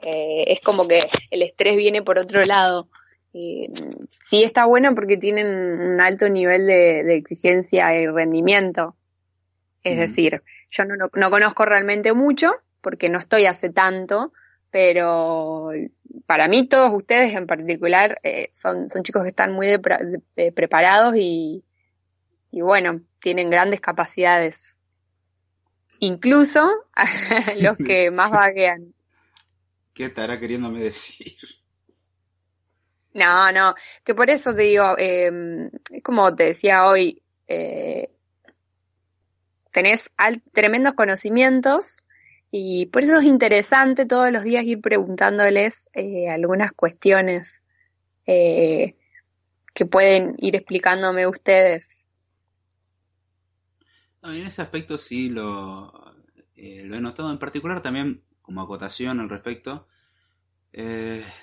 es 0.00 0.60
como 0.60 0.86
que 0.86 1.00
el 1.30 1.42
estrés 1.42 1.76
viene 1.76 2.02
por 2.02 2.18
otro 2.18 2.44
lado. 2.44 2.88
Eh, 3.34 3.70
sí 4.08 4.42
está 4.42 4.64
bueno 4.64 4.94
porque 4.94 5.16
tienen 5.16 5.46
un 5.46 6.00
alto 6.00 6.28
nivel 6.28 6.66
de, 6.66 7.14
exigencia 7.14 7.94
y 8.00 8.06
rendimiento. 8.06 8.96
Es 9.84 9.98
decir, 9.98 10.42
yo 10.70 10.84
no, 10.84 10.94
no, 10.96 11.30
conozco 11.30 11.64
realmente 11.64 12.12
mucho 12.12 12.52
porque 12.80 13.08
no 13.08 13.18
estoy 13.18 13.46
hace 13.46 13.70
tanto, 13.70 14.32
pero 14.70 15.70
para 16.26 16.48
mí 16.48 16.66
todos 16.66 16.92
ustedes 16.92 17.34
en 17.34 17.46
particular 17.46 18.20
eh, 18.22 18.50
son, 18.52 18.90
son 18.90 19.02
chicos 19.02 19.22
que 19.22 19.30
están 19.30 19.52
muy 19.52 19.78
preparados 20.54 21.16
y, 21.16 21.62
y 22.50 22.60
bueno, 22.60 23.00
tienen 23.18 23.50
grandes 23.50 23.80
capacidades. 23.80 24.78
Incluso 26.00 26.70
los 27.56 27.76
que 27.76 28.10
más 28.12 28.30
vaguean. 28.30 28.94
¿Qué 29.94 30.04
estará 30.04 30.38
queriéndome 30.38 30.80
decir? 30.80 31.36
No, 33.14 33.50
no, 33.50 33.74
que 34.04 34.14
por 34.14 34.30
eso 34.30 34.54
te 34.54 34.62
digo, 34.62 34.94
eh, 34.96 35.70
como 36.04 36.34
te 36.36 36.44
decía 36.44 36.86
hoy, 36.86 37.20
eh, 37.48 38.10
tenés 39.78 40.10
tremendos 40.52 40.94
conocimientos 40.94 42.04
y 42.50 42.86
por 42.86 43.04
eso 43.04 43.18
es 43.18 43.24
interesante 43.24 44.06
todos 44.06 44.32
los 44.32 44.42
días 44.42 44.64
ir 44.64 44.80
preguntándoles 44.80 45.86
eh, 45.94 46.28
algunas 46.28 46.72
cuestiones 46.72 47.62
eh, 48.26 48.96
que 49.72 49.86
pueden 49.86 50.34
ir 50.38 50.56
explicándome 50.56 51.28
ustedes. 51.28 52.06
En 54.24 54.44
ese 54.44 54.62
aspecto 54.62 54.98
sí 54.98 55.28
lo, 55.28 55.92
eh, 56.56 56.82
lo 56.84 56.96
he 56.96 57.00
notado. 57.00 57.30
En 57.30 57.38
particular 57.38 57.80
también, 57.80 58.24
como 58.42 58.62
acotación 58.62 59.20
al 59.20 59.28
respecto, 59.28 59.86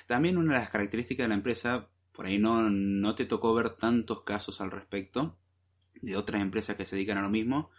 también 0.08 0.38
una 0.38 0.56
de 0.56 0.60
las 0.60 0.70
características 0.70 1.24
de 1.24 1.30
la 1.30 1.36
empresa, 1.36 1.88
por 2.12 2.26
ahí 2.26 2.38
no, 2.38 2.70
no 2.70 3.16
te 3.16 3.24
tocó 3.24 3.54
ver 3.54 3.70
tantos 3.70 4.24
casos 4.24 4.60
al 4.60 4.72
respecto 4.72 5.38
de 6.02 6.18
otras 6.18 6.42
empresas 6.42 6.76
que 6.76 6.86
se 6.86 6.98
dedican 6.98 7.18
a 7.18 7.22
lo 7.22 7.30
mismo, 7.30 7.72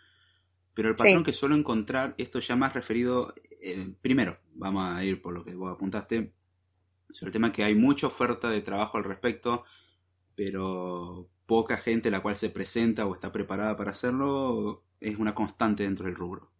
pero 0.77 0.91
el 0.91 0.95
patrón 0.95 1.25
que 1.25 1.33
suelo 1.33 1.55
encontrar, 1.55 2.15
esto 2.19 2.39
ya 2.39 2.55
más 2.55 2.75
referido, 2.75 3.35
eh, 3.62 3.95
primero, 4.03 4.39
vamos 4.53 4.85
a 4.85 5.03
ir 5.03 5.23
por 5.23 5.33
lo 5.33 5.43
que 5.43 5.55
vos 5.55 5.73
apuntaste, 5.73 6.35
sobre 7.11 7.31
el 7.31 7.33
tema 7.33 7.51
que 7.51 7.65
hay 7.65 7.75
mucha 7.75 8.09
oferta 8.09 8.51
de 8.51 8.61
trabajo 8.61 8.99
al 8.99 9.05
respecto, 9.05 9.65
pero 10.35 11.31
poca 11.47 11.79
gente 11.79 12.11
la 12.11 12.21
cual 12.21 12.37
se 12.37 12.51
presenta 12.51 13.07
o 13.07 13.15
está 13.15 13.33
preparada 13.33 13.75
para 13.75 13.93
hacerlo, 13.93 14.85
es 15.01 15.17
una 15.17 15.35
constante 15.35 15.85
dentro 15.85 16.05
del 16.05 16.15
rubro. 16.15 16.53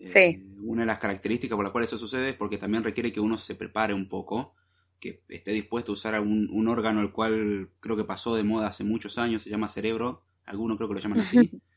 Sí. 0.00 0.18
Eh, 0.18 0.56
una 0.62 0.82
de 0.82 0.86
las 0.86 0.98
características 0.98 1.56
por 1.56 1.64
las 1.66 1.72
cuales 1.72 1.90
eso 1.90 1.98
sucede 1.98 2.30
es 2.30 2.36
porque 2.36 2.56
también 2.56 2.84
requiere 2.84 3.12
que 3.12 3.20
uno 3.20 3.36
se 3.36 3.54
prepare 3.54 3.92
un 3.92 4.08
poco, 4.08 4.54
que 4.98 5.24
esté 5.28 5.50
dispuesto 5.50 5.92
a 5.92 5.94
usar 5.94 6.18
un, 6.22 6.48
un 6.50 6.68
órgano 6.68 7.02
el 7.02 7.12
cual 7.12 7.68
creo 7.80 7.98
que 7.98 8.04
pasó 8.04 8.34
de 8.34 8.44
moda 8.44 8.68
hace 8.68 8.82
muchos 8.82 9.18
años, 9.18 9.42
se 9.42 9.50
llama 9.50 9.68
cerebro, 9.68 10.24
algunos 10.46 10.78
creo 10.78 10.88
que 10.88 10.94
lo 10.94 11.00
llaman 11.00 11.20
así, 11.20 11.50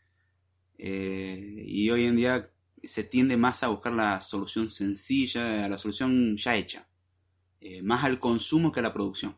eh, 0.80 1.64
y 1.68 1.90
hoy 1.90 2.06
en 2.06 2.16
día 2.16 2.50
se 2.84 3.04
tiende 3.04 3.36
más 3.36 3.62
a 3.64 3.68
buscar 3.68 3.94
la 3.94 4.22
solución 4.22 4.70
sencilla, 4.70 5.66
a 5.66 5.70
la 5.70 5.78
solución 5.78 6.38
ya 6.38 6.56
hecha, 6.56 6.88
eh, 7.60 7.82
más 7.84 8.06
al 8.06 8.20
consumo 8.20 8.72
que 8.72 8.80
a 8.80 8.84
la 8.84 8.94
producción. 8.94 9.38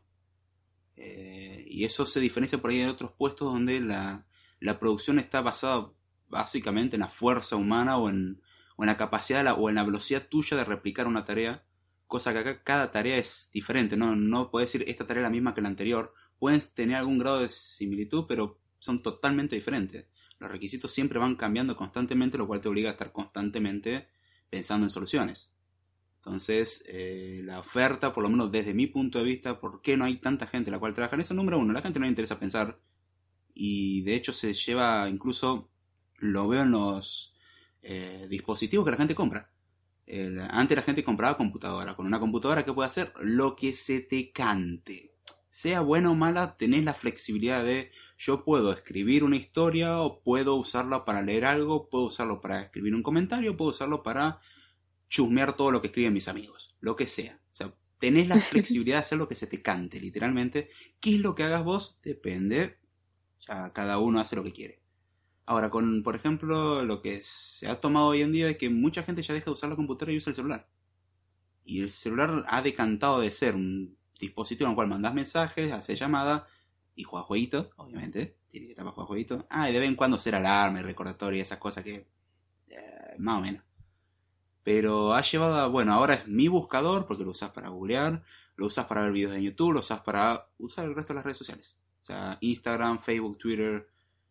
y 0.98 1.84
eso 1.86 2.06
se 2.06 2.20
diferencia 2.20 2.62
por 2.62 2.70
ahí 2.70 2.78
de 2.80 2.88
otros 2.88 3.12
puestos 3.18 3.52
donde 3.52 3.80
la, 3.82 4.28
la 4.60 4.80
producción 4.80 5.18
está 5.18 5.42
basada 5.42 5.92
básicamente 6.30 6.96
en 6.96 7.02
la 7.02 7.08
fuerza 7.10 7.56
humana 7.56 7.98
o 7.98 8.10
en, 8.10 8.42
o 8.76 8.84
en 8.84 8.88
la 8.88 8.98
capacidad 8.98 9.56
o 9.58 9.70
en 9.70 9.76
la 9.76 9.84
velocidad 9.84 10.28
tuya 10.30 10.58
de 10.58 10.66
replicar 10.66 11.08
una 11.08 11.26
tarea, 11.26 11.66
cosa 12.08 12.34
que 12.34 12.40
acá 12.40 12.64
cada 12.64 12.92
tarea 12.92 13.18
es 13.18 13.50
diferente, 13.52 13.98
no, 13.98 14.16
no 14.16 14.52
puedes 14.52 14.72
decir 14.72 14.88
esta 14.88 15.08
tarea 15.08 15.22
es 15.22 15.26
la 15.26 15.30
misma 15.32 15.56
que 15.56 15.62
la 15.62 15.70
anterior, 15.70 16.14
pueden 16.38 16.62
tener 16.74 16.98
algún 16.98 17.18
grado 17.20 17.40
de 17.40 17.50
similitud, 17.50 18.26
pero 18.28 18.60
son 18.80 19.02
totalmente 19.02 19.56
diferentes. 19.56 20.08
Los 20.42 20.52
requisitos 20.52 20.92
siempre 20.92 21.20
van 21.20 21.36
cambiando 21.36 21.76
constantemente, 21.76 22.36
lo 22.36 22.48
cual 22.48 22.62
te 22.62 22.68
obliga 22.68 22.90
a 22.90 22.94
estar 22.94 23.12
constantemente 23.12 24.08
pensando 24.50 24.88
en 24.88 24.90
soluciones. 24.90 25.54
Entonces, 26.16 26.84
eh, 26.88 27.42
la 27.44 27.60
oferta, 27.60 28.12
por 28.12 28.24
lo 28.24 28.30
menos 28.30 28.52
desde 28.52 28.74
mi 28.74 28.88
punto 28.88 29.20
de 29.20 29.26
vista, 29.26 29.60
¿por 29.60 29.84
qué 29.84 29.96
no 29.96 30.06
hay 30.06 30.18
tanta 30.18 30.48
gente 30.48 30.72
la 30.72 30.80
cual 30.80 30.96
trabaja 30.96 31.14
en 31.14 31.22
eso? 31.22 31.36
Número 31.36 31.60
uno, 31.60 31.74
la 31.74 31.84
gente 31.84 32.00
no 32.00 32.06
le 32.06 32.10
interesa 32.10 32.40
pensar 32.40 32.80
y 33.54 34.02
de 34.02 34.16
hecho 34.16 34.34
se 34.34 34.56
lleva 34.56 35.08
incluso, 35.08 35.70
lo 36.18 36.48
veo 36.48 36.64
en 36.64 36.72
los 36.72 37.36
eh, 37.84 38.26
dispositivos 38.28 38.84
que 38.86 38.92
la 38.92 38.98
gente 38.98 39.14
compra. 39.14 39.52
antes 40.50 40.76
la 40.76 40.84
gente 40.84 41.04
compraba 41.04 41.38
computadora. 41.38 41.96
Con 41.96 42.08
una 42.08 42.20
computadora 42.20 42.66
que 42.66 42.74
puede 42.74 42.88
hacer 42.88 43.14
lo 43.22 43.56
que 43.56 43.74
se 43.76 44.02
te 44.02 44.32
cante. 44.32 45.11
Sea 45.52 45.82
buena 45.82 46.10
o 46.10 46.16
mala, 46.16 46.56
tenés 46.56 46.86
la 46.86 46.94
flexibilidad 46.94 47.66
de 47.66 47.92
yo 48.18 48.46
puedo 48.46 48.72
escribir 48.72 49.26
una 49.26 49.36
historia 49.36 50.00
o 50.00 50.24
puedo 50.24 50.56
usarla 50.56 51.04
para 51.04 51.22
leer 51.22 51.44
algo, 51.44 51.90
puedo 51.90 52.06
usarlo 52.06 52.40
para 52.40 52.62
escribir 52.62 52.96
un 52.96 53.04
comentario, 53.04 53.58
puedo 53.58 53.72
usarlo 53.72 54.02
para 54.02 54.40
chusmear 55.10 55.58
todo 55.58 55.72
lo 55.72 55.82
que 55.82 55.88
escriben 55.88 56.14
mis 56.14 56.30
amigos, 56.30 56.78
lo 56.80 56.96
que 56.96 57.06
sea. 57.06 57.38
O 57.52 57.56
sea, 57.56 57.76
tenés 57.98 58.30
la 58.30 58.36
flexibilidad 58.40 58.96
de 58.96 59.02
hacer 59.02 59.18
lo 59.18 59.28
que 59.28 59.36
se 59.36 59.46
te 59.46 59.62
cante, 59.62 60.00
literalmente. 60.00 60.70
¿Qué 61.02 61.16
es 61.16 61.20
lo 61.20 61.36
que 61.36 61.44
hagas 61.44 61.66
vos? 61.66 62.00
Depende. 62.02 62.80
Ya 63.46 63.74
cada 63.74 64.00
uno 64.00 64.22
hace 64.22 64.38
lo 64.38 64.44
que 64.46 64.54
quiere. 64.54 64.82
Ahora, 65.46 65.70
con, 65.70 66.02
por 66.02 66.16
ejemplo, 66.16 66.86
lo 66.86 67.02
que 67.02 67.22
se 67.24 67.68
ha 67.68 67.82
tomado 67.82 68.08
hoy 68.08 68.22
en 68.22 68.32
día 68.32 68.50
es 68.50 68.58
que 68.58 68.70
mucha 68.70 69.04
gente 69.04 69.22
ya 69.22 69.34
deja 69.34 69.48
de 69.48 69.52
usar 69.52 69.70
la 69.70 69.76
computadora 69.76 70.14
y 70.14 70.18
usa 70.18 70.30
el 70.30 70.36
celular. 70.38 70.70
Y 71.66 71.82
el 71.82 71.92
celular 71.92 72.46
ha 72.48 72.62
decantado 72.62 73.20
de 73.20 73.34
ser 73.34 73.56
un 73.56 73.98
dispositivo 74.22 74.68
en 74.68 74.72
el 74.72 74.76
cual 74.76 74.88
mandas 74.88 75.14
mensajes, 75.14 75.72
haces 75.72 76.00
llamadas 76.00 76.44
y 76.96 77.04
juegas 77.04 77.28
jueguitos, 77.28 77.70
obviamente. 77.78 78.38
Tiene 78.52 78.68
que 78.68 78.72
estar 78.72 78.86
para 78.86 78.94
jugar 78.94 79.08
jueguitos. 79.08 79.46
Ah, 79.50 79.70
y 79.70 79.74
de 79.74 79.80
vez 79.80 79.90
en 79.90 79.96
cuando 79.96 80.18
ser 80.18 80.36
alarma 80.36 80.80
y 80.80 80.84
recordatorio 80.84 81.40
y 81.40 81.42
esas 81.42 81.58
cosas 81.58 81.84
que. 81.84 82.08
Eh, 82.68 83.16
más 83.18 83.40
o 83.40 83.42
menos. 83.42 83.64
Pero 84.64 85.14
ha 85.14 85.22
llevado 85.22 85.56
a. 85.56 85.68
Bueno, 85.68 85.94
ahora 85.94 86.16
es 86.16 86.28
mi 86.28 86.48
buscador 86.48 87.06
porque 87.08 87.24
lo 87.24 87.32
usas 87.32 87.52
para 87.52 87.70
googlear, 87.70 88.24
lo 88.56 88.68
usas 88.68 88.86
para 88.86 89.04
ver 89.04 89.12
videos 89.12 89.34
de 89.34 89.44
YouTube, 89.44 89.74
lo 89.74 89.80
usas 89.80 90.02
para 90.02 90.50
usar 90.58 90.86
el 90.86 90.96
resto 90.96 91.14
de 91.14 91.16
las 91.16 91.26
redes 91.26 91.38
sociales. 91.38 91.78
O 92.02 92.06
sea, 92.06 92.38
Instagram, 92.42 93.00
Facebook, 93.00 93.38
Twitter, 93.38 93.88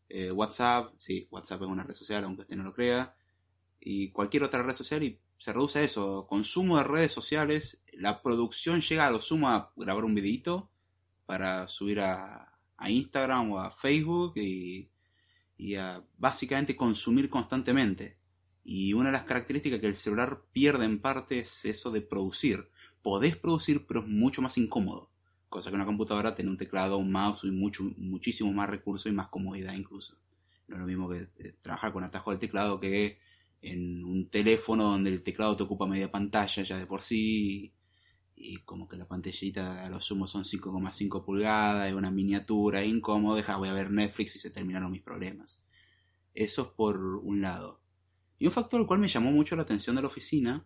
eh, 0.08 0.30
WhatsApp, 0.32 0.92
sí, 0.98 1.28
WhatsApp 1.30 1.62
es 1.62 1.68
una 1.68 1.84
red 1.84 1.94
social, 1.94 2.24
aunque 2.24 2.42
usted 2.42 2.56
no 2.56 2.64
lo 2.64 2.74
crea, 2.74 3.14
y 3.80 4.10
cualquier 4.10 4.42
otra 4.42 4.62
red 4.62 4.74
social 4.74 5.02
y 5.02 5.20
se 5.40 5.52
reduce 5.54 5.78
a 5.78 5.82
eso, 5.82 6.26
consumo 6.28 6.76
de 6.76 6.84
redes 6.84 7.12
sociales, 7.12 7.82
la 7.94 8.22
producción 8.22 8.82
llega 8.82 9.06
a 9.06 9.10
lo 9.10 9.20
sumo 9.20 9.48
a 9.48 9.72
grabar 9.74 10.04
un 10.04 10.14
videito 10.14 10.70
para 11.24 11.66
subir 11.66 12.00
a, 12.00 12.52
a 12.76 12.90
Instagram 12.90 13.52
o 13.52 13.58
a 13.58 13.70
Facebook 13.70 14.34
y, 14.36 14.90
y 15.56 15.76
a 15.76 16.04
básicamente 16.18 16.76
consumir 16.76 17.30
constantemente. 17.30 18.18
Y 18.62 18.92
una 18.92 19.06
de 19.08 19.14
las 19.14 19.24
características 19.24 19.80
que 19.80 19.86
el 19.86 19.96
celular 19.96 20.44
pierde 20.52 20.84
en 20.84 21.00
parte 21.00 21.38
es 21.38 21.64
eso 21.64 21.90
de 21.90 22.02
producir. 22.02 22.70
Podés 23.00 23.36
producir, 23.38 23.86
pero 23.86 24.00
es 24.00 24.06
mucho 24.06 24.42
más 24.42 24.58
incómodo 24.58 25.10
cosa 25.48 25.68
que 25.68 25.76
una 25.76 25.84
computadora 25.84 26.34
tiene 26.34 26.50
un 26.50 26.56
teclado, 26.56 26.96
un 26.96 27.10
mouse 27.10 27.42
y 27.42 27.50
mucho, 27.50 27.82
muchísimo 27.96 28.52
más 28.52 28.70
recursos 28.70 29.10
y 29.10 29.14
más 29.14 29.28
comodidad 29.28 29.74
incluso. 29.74 30.16
No 30.68 30.76
es 30.76 30.80
lo 30.80 30.86
mismo 30.86 31.08
que 31.08 31.28
eh, 31.38 31.54
trabajar 31.60 31.92
con 31.92 32.04
atajo 32.04 32.30
del 32.30 32.38
teclado 32.38 32.78
que 32.78 33.18
en 33.62 34.04
un 34.04 34.30
teléfono 34.30 34.84
donde 34.84 35.10
el 35.10 35.22
teclado 35.22 35.56
te 35.56 35.64
ocupa 35.64 35.86
media 35.86 36.10
pantalla 36.10 36.62
ya 36.62 36.78
de 36.78 36.86
por 36.86 37.02
sí 37.02 37.74
y, 38.34 38.56
como 38.64 38.88
que 38.88 38.96
la 38.96 39.06
pantallita 39.06 39.84
a 39.84 39.90
lo 39.90 40.00
sumo 40.00 40.26
son 40.26 40.44
5,5 40.44 41.24
pulgadas 41.24 41.90
y 41.90 41.94
una 41.94 42.10
miniatura 42.10 42.82
incómodo, 42.84 43.36
deja 43.36 43.56
voy 43.56 43.68
a 43.68 43.74
ver 43.74 43.90
Netflix 43.90 44.36
y 44.36 44.38
se 44.38 44.50
terminaron 44.50 44.90
mis 44.90 45.02
problemas. 45.02 45.60
Eso 46.32 46.62
es 46.62 46.68
por 46.68 46.96
un 46.98 47.42
lado. 47.42 47.82
Y 48.38 48.46
un 48.46 48.52
factor 48.52 48.80
el 48.80 48.86
cual 48.86 49.00
me 49.00 49.08
llamó 49.08 49.30
mucho 49.30 49.56
la 49.56 49.62
atención 49.62 49.94
de 49.96 50.02
la 50.02 50.08
oficina, 50.08 50.64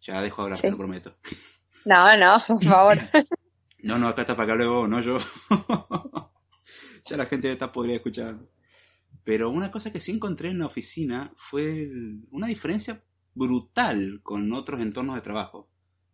ya 0.00 0.22
dejo 0.22 0.40
de 0.40 0.44
hablar, 0.44 0.60
te 0.60 0.70
lo 0.70 0.78
prometo. 0.78 1.16
No, 1.84 2.16
no, 2.16 2.34
por 2.46 2.64
favor. 2.64 2.98
No, 3.82 3.98
no, 3.98 4.08
acá 4.08 4.22
está 4.22 4.34
para 4.34 4.54
acá 4.54 4.54
luego, 4.54 4.88
no 4.88 5.02
yo. 5.02 5.18
ya 7.04 7.16
la 7.18 7.26
gente 7.26 7.52
está 7.52 7.70
podría 7.70 7.96
escuchar. 7.96 8.38
Pero 9.24 9.50
una 9.50 9.70
cosa 9.70 9.92
que 9.92 10.00
sí 10.00 10.12
encontré 10.12 10.50
en 10.50 10.58
la 10.58 10.66
oficina 10.66 11.32
fue 11.36 11.90
una 12.30 12.46
diferencia 12.46 13.02
brutal 13.34 14.20
con 14.22 14.52
otros 14.52 14.80
entornos 14.80 15.14
de 15.16 15.22
trabajo. 15.22 15.68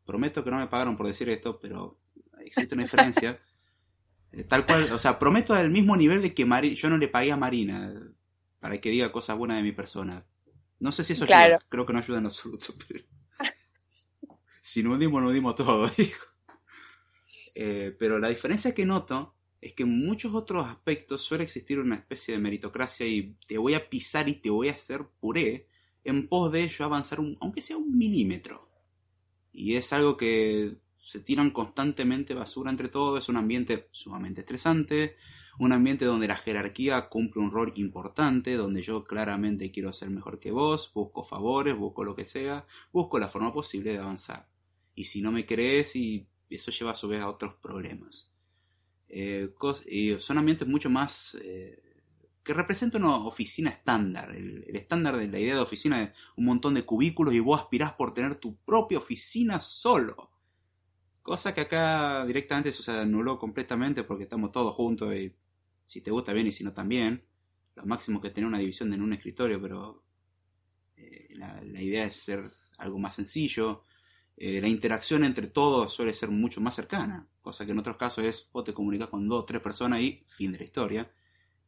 Prometo 0.04 0.44
que 0.44 0.50
no 0.50 0.58
me 0.58 0.66
pagaron 0.66 0.96
por 0.96 1.06
decir 1.06 1.28
esto, 1.28 1.58
pero 1.60 1.98
existe 2.40 2.74
una 2.74 2.84
diferencia. 2.84 3.36
Eh, 4.32 4.42
tal 4.42 4.66
cual, 4.66 4.92
o 4.92 4.98
sea, 4.98 5.20
prometo 5.20 5.54
al 5.54 5.70
mismo 5.70 5.96
nivel 5.96 6.20
de 6.20 6.34
que 6.34 6.44
Mari 6.44 6.74
yo 6.74 6.90
no 6.90 6.98
le 6.98 7.06
pagué 7.06 7.30
a 7.30 7.36
Marina 7.36 7.94
para 8.58 8.78
que 8.80 8.90
diga 8.90 9.12
cosas 9.12 9.38
buenas 9.38 9.58
de 9.58 9.62
mi 9.62 9.70
persona. 9.70 10.26
No 10.80 10.90
sé 10.90 11.04
si 11.04 11.12
eso 11.12 11.24
ayuda, 11.24 11.60
creo 11.68 11.86
que 11.86 11.92
no 11.92 12.00
ayuda 12.00 12.18
en 12.18 12.26
absoluto, 12.26 12.74
pero... 12.88 13.04
si 14.60 14.82
no 14.82 14.98
dimos, 14.98 15.22
no 15.22 15.30
dimos 15.30 15.54
todo, 15.54 15.88
hijo. 15.96 16.26
Eh, 17.54 17.96
pero 17.98 18.18
la 18.18 18.28
diferencia 18.28 18.74
que 18.74 18.84
noto 18.84 19.35
es 19.60 19.72
que 19.72 19.84
en 19.84 20.04
muchos 20.06 20.34
otros 20.34 20.66
aspectos 20.66 21.22
suele 21.22 21.44
existir 21.44 21.78
una 21.78 21.96
especie 21.96 22.34
de 22.34 22.40
meritocracia 22.40 23.06
y 23.06 23.36
te 23.46 23.58
voy 23.58 23.74
a 23.74 23.88
pisar 23.88 24.28
y 24.28 24.34
te 24.36 24.50
voy 24.50 24.68
a 24.68 24.74
hacer 24.74 25.06
puré 25.20 25.66
en 26.04 26.28
pos 26.28 26.52
de 26.52 26.62
ello 26.62 26.84
avanzar 26.84 27.20
un, 27.20 27.36
aunque 27.40 27.62
sea 27.62 27.76
un 27.76 27.96
milímetro. 27.96 28.70
Y 29.52 29.74
es 29.74 29.92
algo 29.92 30.16
que 30.16 30.76
se 30.98 31.20
tiran 31.20 31.50
constantemente 31.50 32.34
basura 32.34 32.70
entre 32.70 32.88
todos, 32.88 33.22
es 33.22 33.28
un 33.28 33.36
ambiente 33.36 33.88
sumamente 33.92 34.40
estresante, 34.42 35.16
un 35.58 35.72
ambiente 35.72 36.04
donde 36.04 36.28
la 36.28 36.36
jerarquía 36.36 37.08
cumple 37.08 37.42
un 37.42 37.50
rol 37.50 37.72
importante, 37.76 38.56
donde 38.56 38.82
yo 38.82 39.04
claramente 39.04 39.70
quiero 39.70 39.92
ser 39.92 40.10
mejor 40.10 40.38
que 40.38 40.50
vos, 40.50 40.92
busco 40.94 41.24
favores, 41.24 41.76
busco 41.76 42.04
lo 42.04 42.14
que 42.14 42.24
sea, 42.24 42.66
busco 42.92 43.18
la 43.18 43.28
forma 43.28 43.52
posible 43.52 43.92
de 43.92 43.98
avanzar. 43.98 44.48
Y 44.94 45.04
si 45.04 45.22
no 45.22 45.32
me 45.32 45.46
crees 45.46 45.96
y 45.96 46.26
eso 46.50 46.70
lleva 46.70 46.92
a 46.92 46.96
su 46.96 47.08
vez 47.08 47.22
a 47.22 47.30
otros 47.30 47.54
problemas. 47.54 48.30
Eh, 49.08 49.54
son 50.18 50.38
ambientes 50.38 50.66
mucho 50.66 50.90
más 50.90 51.36
eh, 51.42 51.82
que 52.42 52.54
representan 52.54 53.04
una 53.04 53.16
oficina 53.16 53.70
estándar. 53.70 54.34
El, 54.34 54.64
estándar 54.74 55.16
de 55.16 55.28
la 55.28 55.38
idea 55.38 55.54
de 55.54 55.60
oficina 55.60 56.02
es 56.02 56.10
un 56.36 56.46
montón 56.46 56.74
de 56.74 56.84
cubículos 56.84 57.34
y 57.34 57.40
vos 57.40 57.60
aspirás 57.60 57.92
por 57.92 58.12
tener 58.12 58.36
tu 58.36 58.56
propia 58.56 58.98
oficina 58.98 59.60
solo. 59.60 60.30
Cosa 61.22 61.52
que 61.52 61.62
acá 61.62 62.24
directamente 62.24 62.70
eso 62.70 62.82
se 62.82 62.92
anuló 62.92 63.38
completamente 63.38 64.04
porque 64.04 64.24
estamos 64.24 64.52
todos 64.52 64.74
juntos 64.74 65.14
y 65.14 65.34
si 65.84 66.00
te 66.00 66.10
gusta 66.10 66.32
bien 66.32 66.46
y 66.46 66.52
si 66.52 66.64
no 66.64 66.72
también. 66.72 67.24
Lo 67.74 67.84
máximo 67.84 68.20
que 68.20 68.30
tener 68.30 68.48
una 68.48 68.58
división 68.58 68.92
en 68.94 69.02
un 69.02 69.12
escritorio, 69.12 69.60
pero 69.60 70.04
eh, 70.96 71.28
la 71.34 71.82
idea 71.82 72.04
es 72.06 72.16
ser 72.16 72.44
algo 72.78 72.98
más 72.98 73.14
sencillo 73.14 73.82
eh, 74.36 74.60
la 74.60 74.68
interacción 74.68 75.24
entre 75.24 75.46
todos 75.46 75.92
suele 75.92 76.12
ser 76.12 76.30
mucho 76.30 76.60
más 76.60 76.74
cercana, 76.74 77.26
cosa 77.40 77.64
que 77.64 77.72
en 77.72 77.78
otros 77.78 77.96
casos 77.96 78.24
es 78.24 78.50
vos 78.52 78.64
te 78.64 78.74
comunicas 78.74 79.08
con 79.08 79.26
dos 79.28 79.42
o 79.42 79.44
tres 79.46 79.62
personas 79.62 80.00
y 80.00 80.24
fin 80.28 80.52
de 80.52 80.58
la 80.58 80.64
historia. 80.64 81.10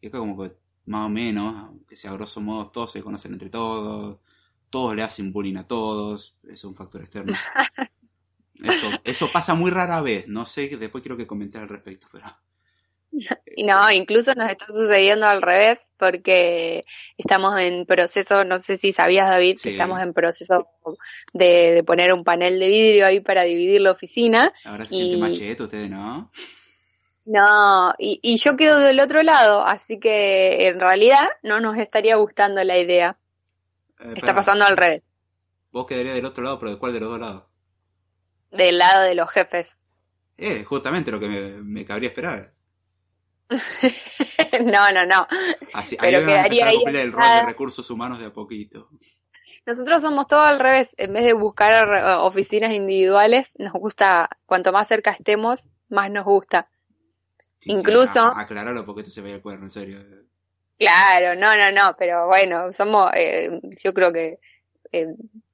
Y 0.01 0.09
acá 0.09 0.19
como 0.19 0.41
que 0.43 0.55
más 0.87 1.07
o 1.07 1.09
menos, 1.09 1.55
aunque 1.57 1.97
sea 1.97 2.11
a 2.11 2.15
grosso 2.15 2.41
modo, 2.41 2.71
todos 2.71 2.93
se 2.93 3.03
conocen 3.03 3.33
entre 3.33 3.51
todos, 3.51 4.19
todos 4.71 4.95
le 4.95 5.03
hacen 5.03 5.33
bullying 5.33 5.57
a 5.57 5.67
todos, 5.67 6.37
es 6.45 6.63
un 6.65 6.75
factor 6.75 7.01
externo. 7.03 7.33
Eso, 8.61 8.91
eso 9.05 9.29
pasa 9.33 9.55
muy 9.55 9.71
rara 9.71 10.01
vez, 10.01 10.27
no 10.27 10.45
sé, 10.45 10.67
después 10.77 11.01
quiero 11.01 11.17
que 11.17 11.29
comentar 11.29 11.63
al 11.63 11.69
respecto, 11.69 12.09
pero... 12.11 12.27
Y 13.57 13.65
no, 13.67 13.91
incluso 13.91 14.35
nos 14.35 14.51
está 14.51 14.67
sucediendo 14.67 15.27
al 15.27 15.43
revés 15.43 15.93
porque 15.97 16.85
estamos 17.17 17.59
en 17.61 17.85
proceso, 17.87 18.45
no 18.45 18.59
sé 18.59 18.77
si 18.77 18.93
sabías 18.93 19.29
David, 19.29 19.57
Sí. 19.57 19.63
que 19.65 19.71
estamos 19.73 20.01
en 20.03 20.13
proceso 20.13 20.69
de, 21.33 21.75
de 21.75 21.83
poner 21.85 22.13
un 22.13 22.25
panel 22.25 22.59
de 22.61 22.69
vidrio 22.69 23.07
ahí 23.07 23.21
para 23.21 23.43
dividir 23.43 23.81
la 23.81 23.91
oficina. 23.91 24.53
Ahora 24.65 24.87
se 24.87 24.95
Y- 24.95 24.99
siente 24.99 25.17
machete 25.19 25.63
ustedes, 25.63 25.91
¿no? 25.91 26.31
No, 27.25 27.93
y, 27.99 28.21
y 28.23 28.39
yo 28.39 28.57
quedo 28.57 28.79
del 28.79 29.01
otro 29.01 29.23
lado, 29.23 29.63
así 29.67 29.99
que 30.01 30.67
en 30.69 30.81
realidad 30.81 31.29
no 31.43 31.61
nos 31.61 31.77
estaría 31.77 32.17
gustando 32.17 32.65
la 32.65 32.79
idea. 32.79 33.19
Eh, 34.01 34.15
Está 34.17 34.35
pasando 34.35 34.65
al 34.65 34.77
revés, 34.79 35.03
Vos 35.71 35.85
quedarías 35.87 36.15
del 36.15 36.25
otro 36.25 36.43
lado, 36.43 36.59
pero 36.59 36.71
¿de 36.73 36.79
cuál 36.79 36.95
de 36.95 37.01
los 37.01 37.11
dos 37.11 37.21
lados? 37.21 37.43
del 38.51 38.79
lado 38.79 39.03
de 39.03 39.15
los 39.15 39.29
jefes. 39.31 39.85
Eh, 40.39 40.65
justamente 40.65 41.11
lo 41.11 41.21
que 41.21 41.29
me, 41.29 41.41
me 41.63 41.85
cabría 41.85 42.09
esperar. 42.09 42.55
No, 44.65 44.93
no, 44.93 45.07
no. 45.07 45.27
Así, 45.73 45.97
Pero 46.01 46.19
ahí 46.19 46.23
a 46.25 46.27
quedaría 46.27 46.65
a 46.65 46.69
ahí 46.69 46.77
cumplir 46.77 46.97
el 46.97 47.13
rol 47.13 47.23
de 47.23 47.43
recursos 47.47 47.91
humanos 47.91 48.19
de 48.19 48.27
a 48.27 48.33
poquito. 48.33 48.89
Nosotros 49.67 50.03
somos 50.03 50.27
todo 50.27 50.41
al 50.41 50.59
revés. 50.59 50.95
En 50.99 51.13
vez 51.13 51.25
de 51.25 51.33
buscar 51.33 52.19
oficinas 52.21 52.73
individuales, 52.73 53.55
nos 53.59 53.73
gusta, 53.73 54.29
cuanto 54.47 54.73
más 54.73 54.89
cerca 54.89 55.11
estemos, 55.13 55.69
más 55.89 56.11
nos 56.11 56.25
gusta. 56.25 56.69
Sí, 57.39 57.47
sí, 57.61 57.73
Incluso- 57.73 58.21
a- 58.23 58.41
aclaralo 58.41 58.85
porque 58.87 59.01
esto 59.03 59.13
se 59.13 59.21
vaya 59.21 59.35
al 59.35 59.43
cuerno, 59.43 59.65
en 59.65 59.71
serio. 59.71 59.99
Claro, 60.79 61.35
no, 61.41 61.57
no, 61.57 61.73
no, 61.73 61.97
pero 61.99 62.27
bueno, 62.29 62.73
somos, 62.73 63.11
eh, 63.15 63.61
yo 63.83 63.93
creo 63.93 64.13
que 64.13 64.39
eh, 64.93 65.09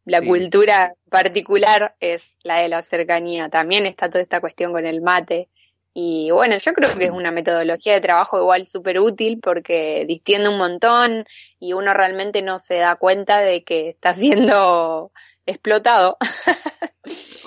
la 0.04 0.20
Sí. 0.20 0.26
cultura 0.26 0.94
particular 1.10 1.96
es 1.98 2.36
la 2.42 2.58
de 2.58 2.68
la 2.68 2.82
cercanía. 2.82 3.48
También 3.48 3.86
está 3.86 4.08
toda 4.10 4.20
esta 4.22 4.40
cuestión 4.40 4.70
con 4.72 4.84
el 4.86 5.00
mate. 5.00 5.48
Y 5.96 6.30
bueno, 6.32 6.58
yo 6.58 6.72
creo 6.72 6.98
que 6.98 7.04
es 7.04 7.10
una 7.12 7.30
metodología 7.30 7.92
de 7.92 8.00
trabajo 8.00 8.38
igual 8.40 8.66
súper 8.66 8.98
útil 8.98 9.38
porque 9.40 10.04
distiende 10.08 10.48
un 10.48 10.58
montón 10.58 11.24
y 11.60 11.72
uno 11.72 11.94
realmente 11.94 12.42
no 12.42 12.58
se 12.58 12.78
da 12.78 12.96
cuenta 12.96 13.38
de 13.38 13.62
que 13.62 13.88
está 13.90 14.12
siendo 14.14 15.12
explotado. 15.46 16.18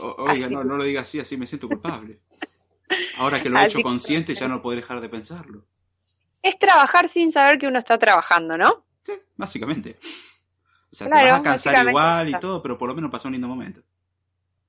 O- 0.01 0.15
oiga, 0.23 0.47
no, 0.49 0.63
no 0.63 0.77
lo 0.77 0.83
diga 0.83 1.01
así, 1.01 1.19
así 1.19 1.35
me 1.37 1.45
siento 1.47 1.67
culpable. 1.67 2.19
Ahora 3.17 3.41
que 3.41 3.49
lo 3.49 3.59
he 3.59 3.65
hecho 3.65 3.81
consciente 3.81 4.33
ya 4.33 4.47
no 4.47 4.61
podré 4.61 4.77
dejar 4.81 5.01
de 5.01 5.09
pensarlo. 5.09 5.65
Es 6.41 6.57
trabajar 6.57 7.09
sin 7.09 7.31
saber 7.31 7.57
que 7.57 7.67
uno 7.67 7.79
está 7.79 7.97
trabajando, 7.97 8.57
¿no? 8.57 8.85
Sí, 9.01 9.13
básicamente. 9.35 9.97
O 10.91 10.95
sea, 10.95 11.07
Claro, 11.07 11.25
te 11.25 11.31
vas 11.31 11.39
a 11.39 11.43
cansar 11.43 11.87
igual 11.89 12.29
y 12.29 12.39
todo, 12.39 12.61
pero 12.61 12.77
por 12.77 12.87
lo 12.87 12.95
menos 12.95 13.11
pasó 13.11 13.27
un 13.27 13.33
lindo 13.33 13.47
momento. 13.47 13.81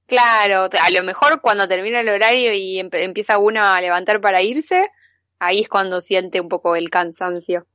Claro, 0.09 0.71
a 0.81 0.91
lo 0.91 1.05
mejor 1.05 1.43
cuando 1.43 1.69
termina 1.69 2.01
el 2.01 2.09
horario 2.09 2.55
y 2.55 2.79
empieza 2.79 3.37
uno 3.37 3.63
a 3.63 3.79
levantar 3.79 4.23
para 4.23 4.41
irse, 4.41 4.89
ahí 5.39 5.61
es 5.61 5.69
cuando 5.69 6.01
siente 6.01 6.41
un 6.41 6.49
poco 6.49 6.77
el 6.77 6.89
cansancio. 6.89 7.67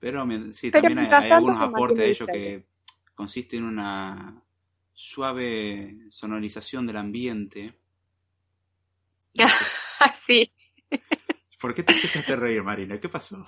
Pero 0.00 0.26
sí, 0.52 0.70
Pero 0.70 0.88
también 0.88 0.98
hay, 0.98 1.24
hay 1.24 1.30
algunos 1.30 1.60
aportes 1.60 1.98
de 1.98 2.10
ello 2.10 2.26
que 2.26 2.64
consiste 3.14 3.58
en 3.58 3.64
una 3.64 4.42
suave 4.94 5.94
sonorización 6.08 6.86
del 6.86 6.96
ambiente. 6.96 7.74
Así. 10.00 10.50
¿Por 11.60 11.74
qué 11.74 11.82
te 11.82 11.92
empezaste 11.92 12.32
a 12.32 12.36
reír, 12.36 12.62
Marina? 12.62 12.98
¿Qué 12.98 13.10
pasó? 13.10 13.46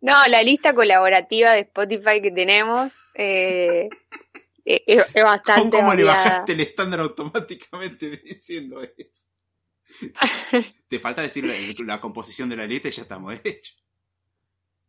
No, 0.00 0.14
la 0.28 0.42
lista 0.42 0.74
colaborativa 0.74 1.50
de 1.52 1.60
Spotify 1.60 2.22
que 2.22 2.30
tenemos 2.30 3.04
eh, 3.14 3.88
es, 4.64 5.06
es 5.14 5.22
bastante 5.22 5.76
¿Cómo 5.76 5.94
le 5.94 6.04
variada. 6.04 6.30
bajaste 6.30 6.52
el 6.52 6.60
estándar 6.60 7.00
automáticamente 7.00 8.08
diciendo 8.24 8.82
eso? 8.82 9.28
Te 10.88 10.98
falta 10.98 11.22
decir 11.22 11.44
la, 11.46 11.54
la 11.84 12.00
composición 12.00 12.48
de 12.48 12.56
la 12.56 12.66
lista 12.66 12.88
y 12.88 12.92
ya 12.92 13.02
estamos 13.02 13.34
hechos. 13.44 13.76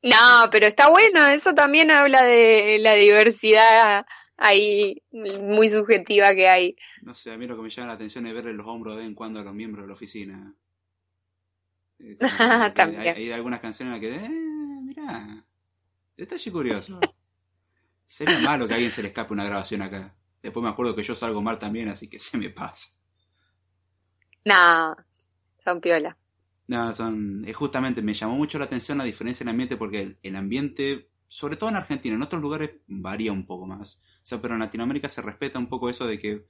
No, 0.01 0.49
pero 0.51 0.67
está 0.67 0.89
bueno, 0.89 1.25
eso 1.27 1.53
también 1.53 1.89
habla 1.89 2.23
de 2.23 2.77
la 2.79 2.93
diversidad 2.93 4.05
ahí 4.37 5.01
muy 5.11 5.69
subjetiva 5.69 6.35
que 6.35 6.47
hay. 6.47 6.75
No 7.01 7.13
sé, 7.13 7.31
a 7.31 7.37
mí 7.37 7.47
lo 7.47 7.55
que 7.55 7.63
me 7.63 7.69
llama 7.69 7.87
la 7.87 7.93
atención 7.93 8.27
es 8.27 8.33
verle 8.33 8.53
los 8.53 8.67
hombros 8.67 8.95
de 8.95 8.99
vez 8.99 9.07
en 9.07 9.15
cuando 9.15 9.39
a 9.39 9.43
los 9.43 9.53
miembros 9.53 9.83
de 9.83 9.87
la 9.87 9.93
oficina. 9.93 10.53
Eh. 11.99 12.17
Hay, 12.77 13.07
hay 13.07 13.31
algunas 13.31 13.61
canciones 13.61 13.95
en 13.95 14.01
las 14.01 14.19
que, 14.19 14.25
eh, 14.25 14.81
mirá, 14.83 15.45
detalle 16.17 16.51
curioso. 16.51 16.99
Sería 18.07 18.39
malo 18.39 18.67
que 18.67 18.73
a 18.73 18.77
alguien 18.77 18.91
se 18.91 19.01
le 19.03 19.09
escape 19.09 19.33
una 19.33 19.45
grabación 19.45 19.81
acá. 19.83 20.15
Después 20.41 20.63
me 20.63 20.69
acuerdo 20.69 20.95
que 20.95 21.03
yo 21.03 21.15
salgo 21.15 21.41
mal 21.43 21.59
también, 21.59 21.89
así 21.89 22.07
que 22.09 22.19
se 22.19 22.37
me 22.39 22.49
pasa. 22.49 22.89
No, 24.45 24.95
son 25.53 25.81
piola. 25.81 26.17
No, 26.67 26.93
son, 26.93 27.43
eh, 27.45 27.53
justamente 27.53 28.01
me 28.01 28.13
llamó 28.13 28.35
mucho 28.35 28.57
la 28.57 28.65
atención 28.65 28.97
la 28.97 29.03
diferencia 29.03 29.43
en 29.43 29.49
el 29.49 29.53
ambiente 29.53 29.77
porque 29.77 30.01
el, 30.01 30.19
el 30.23 30.35
ambiente, 30.35 31.11
sobre 31.27 31.57
todo 31.57 31.69
en 31.69 31.75
Argentina, 31.75 32.15
en 32.15 32.23
otros 32.23 32.41
lugares 32.41 32.71
varía 32.87 33.31
un 33.31 33.45
poco 33.45 33.67
más. 33.67 33.97
O 34.23 34.25
sea, 34.25 34.41
pero 34.41 34.55
en 34.55 34.61
Latinoamérica 34.61 35.07
se 35.09 35.21
respeta 35.21 35.59
un 35.59 35.67
poco 35.69 35.89
eso 35.89 36.07
de 36.07 36.17
que 36.19 36.45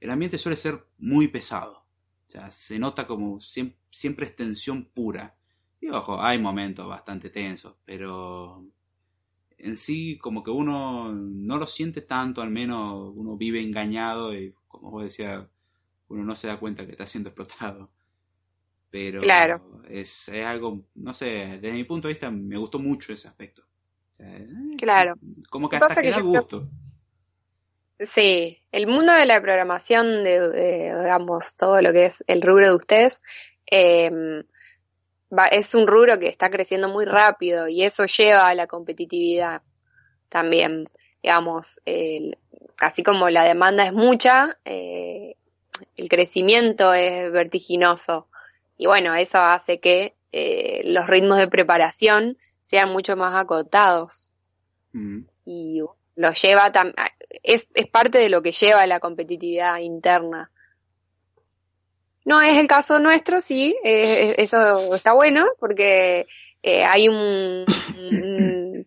el 0.00 0.10
ambiente 0.10 0.38
suele 0.38 0.56
ser 0.56 0.86
muy 0.98 1.28
pesado. 1.28 1.78
O 2.26 2.30
sea, 2.30 2.50
se 2.52 2.78
nota 2.78 3.06
como 3.06 3.38
siem- 3.40 3.76
siempre 3.90 4.26
es 4.26 4.36
tensión 4.36 4.86
pura. 4.94 5.38
Y 5.80 5.90
ojo, 5.90 6.22
hay 6.22 6.38
momentos 6.40 6.88
bastante 6.88 7.30
tensos, 7.30 7.76
pero 7.84 8.66
en 9.58 9.76
sí 9.76 10.18
como 10.18 10.42
que 10.42 10.50
uno 10.50 11.12
no 11.12 11.58
lo 11.58 11.66
siente 11.66 12.02
tanto, 12.02 12.42
al 12.42 12.50
menos 12.50 13.12
uno 13.14 13.36
vive 13.36 13.60
engañado 13.62 14.34
y 14.34 14.54
como 14.68 14.90
vos 14.90 15.02
decías, 15.04 15.44
uno 16.08 16.24
no 16.24 16.34
se 16.34 16.46
da 16.48 16.58
cuenta 16.58 16.84
que 16.84 16.92
está 16.92 17.06
siendo 17.06 17.30
explotado. 17.30 17.90
Pero 18.90 19.20
Claro. 19.20 19.82
es, 19.88 20.28
es 20.28 20.44
algo, 20.46 20.84
no 20.94 21.12
sé, 21.12 21.58
desde 21.60 21.72
mi 21.72 21.84
punto 21.84 22.08
de 22.08 22.14
vista 22.14 22.30
me 22.30 22.56
gustó 22.56 22.78
mucho 22.78 23.12
ese 23.12 23.28
aspecto. 23.28 23.62
O 24.10 24.14
sea, 24.14 24.36
eh, 24.38 24.48
Claro. 24.78 25.14
Como 25.50 25.68
que 25.68 25.76
hasta 25.76 25.88
pasa 25.88 26.02
que 26.02 26.10
da 26.10 26.16
creo- 26.16 26.26
gusto. 26.26 26.68
Sí, 27.98 28.58
el 28.72 28.86
mundo 28.86 29.12
de 29.12 29.24
la 29.26 29.40
programación, 29.40 30.22
de, 30.22 30.48
de, 30.50 30.98
digamos, 31.02 31.56
todo 31.56 31.80
lo 31.80 31.92
que 31.92 32.06
es 32.06 32.22
el 32.26 32.42
rubro 32.42 32.68
de 32.68 32.74
ustedes, 32.76 33.22
eh, 33.70 34.10
va- 35.36 35.46
es 35.48 35.74
un 35.74 35.86
rubro 35.86 36.18
que 36.18 36.28
está 36.28 36.50
creciendo 36.50 36.88
muy 36.88 37.04
rápido 37.04 37.68
y 37.68 37.82
eso 37.82 38.06
lleva 38.06 38.48
a 38.48 38.54
la 38.54 38.66
competitividad 38.66 39.62
también. 40.28 40.84
Digamos, 41.22 41.80
el- 41.84 42.38
así 42.80 43.02
como 43.02 43.30
la 43.30 43.44
demanda 43.44 43.84
es 43.86 43.92
mucha, 43.92 44.58
eh, 44.64 45.36
el 45.96 46.08
crecimiento 46.08 46.94
es 46.94 47.30
vertiginoso. 47.32 48.28
Y 48.78 48.86
bueno, 48.86 49.14
eso 49.14 49.38
hace 49.38 49.80
que 49.80 50.14
eh, 50.32 50.82
los 50.84 51.06
ritmos 51.06 51.38
de 51.38 51.48
preparación 51.48 52.36
sean 52.60 52.90
mucho 52.92 53.16
más 53.16 53.34
acotados 53.34 54.32
Mm. 54.92 55.20
y 55.46 55.80
lo 56.16 56.32
lleva 56.32 56.70
tam- 56.72 56.94
es, 57.42 57.68
es 57.74 57.86
parte 57.86 58.18
de 58.18 58.28
lo 58.28 58.42
que 58.42 58.52
lleva 58.52 58.82
a 58.82 58.86
la 58.86 59.00
competitividad 59.00 59.78
interna. 59.78 60.50
No 62.26 62.42
es 62.42 62.58
el 62.58 62.66
caso 62.68 62.98
nuestro, 62.98 63.40
sí, 63.40 63.74
eh, 63.84 64.34
eso 64.36 64.94
está 64.94 65.12
bueno 65.14 65.46
porque 65.60 66.26
eh, 66.62 66.84
hay 66.84 67.08
un, 67.08 67.64
un, 67.96 68.86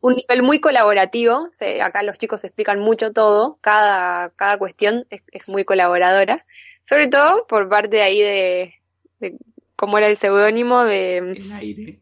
un 0.00 0.14
nivel 0.14 0.42
muy 0.42 0.58
colaborativo, 0.60 1.48
se- 1.52 1.80
acá 1.80 2.02
los 2.02 2.18
chicos 2.18 2.42
explican 2.44 2.80
mucho 2.80 3.12
todo, 3.12 3.58
cada, 3.60 4.30
cada 4.30 4.58
cuestión 4.58 5.06
es, 5.10 5.22
es 5.30 5.48
muy 5.48 5.64
colaboradora, 5.64 6.44
sobre 6.82 7.06
todo 7.08 7.46
por 7.46 7.68
parte 7.68 8.02
ahí 8.02 8.20
de, 8.20 8.74
de 9.20 9.38
¿cómo 9.76 9.98
era 9.98 10.08
el 10.08 10.16
seudónimo 10.16 10.82
de, 10.84 11.18
El 11.18 11.52
aire. 11.52 12.00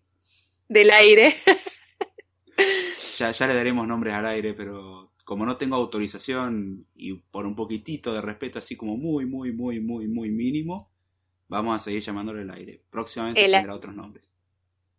del 0.69 0.91
aire? 0.93 1.35
Ya, 3.19 3.31
ya 3.33 3.47
le 3.47 3.55
daremos 3.55 3.87
nombres 3.87 4.15
al 4.15 4.27
aire, 4.27 4.55
pero 4.55 5.04
como 5.25 5.47
no 5.47 5.57
tengo 5.57 5.77
autorización 5.77 6.87
y 6.95 7.15
por 7.15 7.47
un 7.47 7.57
poquitito 7.57 8.13
de 8.15 8.21
respeto 8.21 8.59
así 8.59 8.77
como 8.77 8.97
muy, 8.97 9.27
muy, 9.27 9.53
muy, 9.53 9.81
muy, 9.81 10.07
muy 10.07 10.31
mínimo, 10.31 10.91
vamos 11.49 11.77
a 11.77 11.85
seguir 11.85 12.03
llamándole 12.03 12.43
el 12.43 12.51
aire. 12.51 12.83
Próximamente 12.91 13.45
El 13.45 13.53
tendrá 13.53 13.75
otros 13.75 13.95
nombres. 13.95 14.29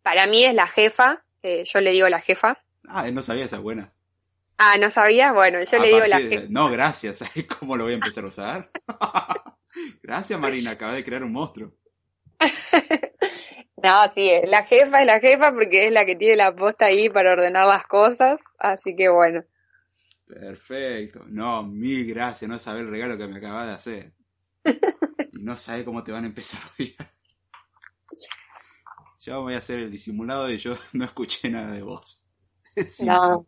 Para 0.02 0.26
mí 0.26 0.44
es 0.44 0.54
la 0.54 0.66
jefa, 0.66 1.24
eh, 1.42 1.64
yo 1.64 1.80
le 1.80 1.92
digo 1.92 2.08
la 2.08 2.20
jefa. 2.20 2.62
Ah, 2.88 3.08
él 3.08 3.14
no 3.14 3.22
sabía 3.22 3.44
esa 3.44 3.58
buena. 3.58 3.92
Ah, 4.58 4.76
¿no 4.78 4.88
sabías? 4.90 5.34
Bueno, 5.34 5.58
yo 5.62 5.76
A 5.78 5.80
le 5.80 5.88
digo 5.88 6.06
la 6.06 6.18
de- 6.18 6.28
jefa. 6.28 6.46
No, 6.50 6.70
gracias. 6.70 7.18
¿Sabes 7.18 7.46
cómo 7.58 7.76
lo 7.76 7.84
voy 7.84 7.92
a 7.92 7.96
empezar 7.96 8.24
a 8.24 8.28
usar? 8.28 8.70
gracias, 10.02 10.40
Marina. 10.40 10.72
Acaba 10.72 10.94
de 10.94 11.04
crear 11.04 11.22
un 11.24 11.32
monstruo. 11.32 11.72
No, 13.82 14.10
sí, 14.14 14.30
la 14.46 14.64
jefa 14.64 15.00
es 15.00 15.06
la 15.06 15.20
jefa 15.20 15.52
porque 15.52 15.86
es 15.86 15.92
la 15.92 16.06
que 16.06 16.16
tiene 16.16 16.36
la 16.36 16.56
posta 16.56 16.86
ahí 16.86 17.10
para 17.10 17.32
ordenar 17.32 17.66
las 17.66 17.86
cosas, 17.86 18.40
así 18.58 18.96
que 18.96 19.08
bueno. 19.10 19.44
Perfecto. 20.26 21.24
No, 21.28 21.62
mil 21.62 22.06
gracias. 22.06 22.48
No 22.48 22.58
sabes 22.58 22.82
el 22.82 22.90
regalo 22.90 23.16
que 23.16 23.28
me 23.28 23.36
acabas 23.36 23.66
de 23.66 23.72
hacer. 23.72 24.14
Y 25.32 25.42
no 25.42 25.56
sabes 25.56 25.84
cómo 25.84 26.02
te 26.02 26.12
van 26.12 26.24
a 26.24 26.28
empezar 26.28 26.60
a 26.62 26.70
odiar. 26.78 27.14
Yo 29.20 29.42
voy 29.42 29.54
a 29.54 29.58
hacer 29.58 29.80
el 29.80 29.90
disimulado 29.90 30.50
y 30.50 30.58
yo 30.58 30.76
no 30.92 31.04
escuché 31.04 31.50
nada 31.50 31.72
de 31.72 31.82
vos. 31.82 32.22
No. 33.02 33.46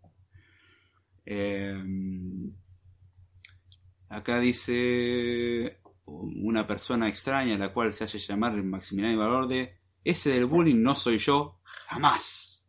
Em, 1.26 2.50
acá 4.08 4.40
dice 4.40 5.82
una 6.06 6.66
persona 6.66 7.08
extraña 7.08 7.58
la 7.58 7.74
cual 7.74 7.92
se 7.92 8.04
hace 8.04 8.18
llamar 8.18 8.54
Maximiliano 8.64 9.18
Valorde. 9.18 9.80
Ese 10.02 10.30
del 10.30 10.46
bullying 10.46 10.82
no 10.82 10.94
soy 10.94 11.18
yo, 11.18 11.60
jamás. 11.88 12.64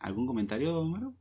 ¿Algún 0.00 0.26
comentario, 0.26 0.84
Maro? 0.84 1.14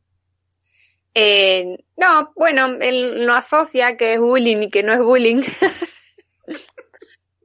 Eh, 1.13 1.83
no, 1.97 2.31
bueno, 2.35 2.77
él 2.79 3.25
no 3.25 3.33
asocia 3.33 3.97
que 3.97 4.13
es 4.13 4.19
bullying 4.19 4.63
y 4.63 4.69
que 4.69 4.83
no 4.83 4.93
es 4.93 4.99
bullying. 4.99 5.41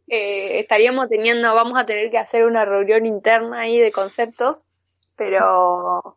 Eh, 0.09 0.61
estaríamos 0.61 1.09
teniendo, 1.09 1.53
vamos 1.53 1.77
a 1.77 1.85
tener 1.85 2.13
que 2.13 2.19
hacer 2.19 2.45
una 2.45 2.65
reunión 2.65 3.07
interna 3.07 3.63
ahí 3.63 3.81
de 3.81 3.91
conceptos, 3.91 4.69
pero, 5.17 6.17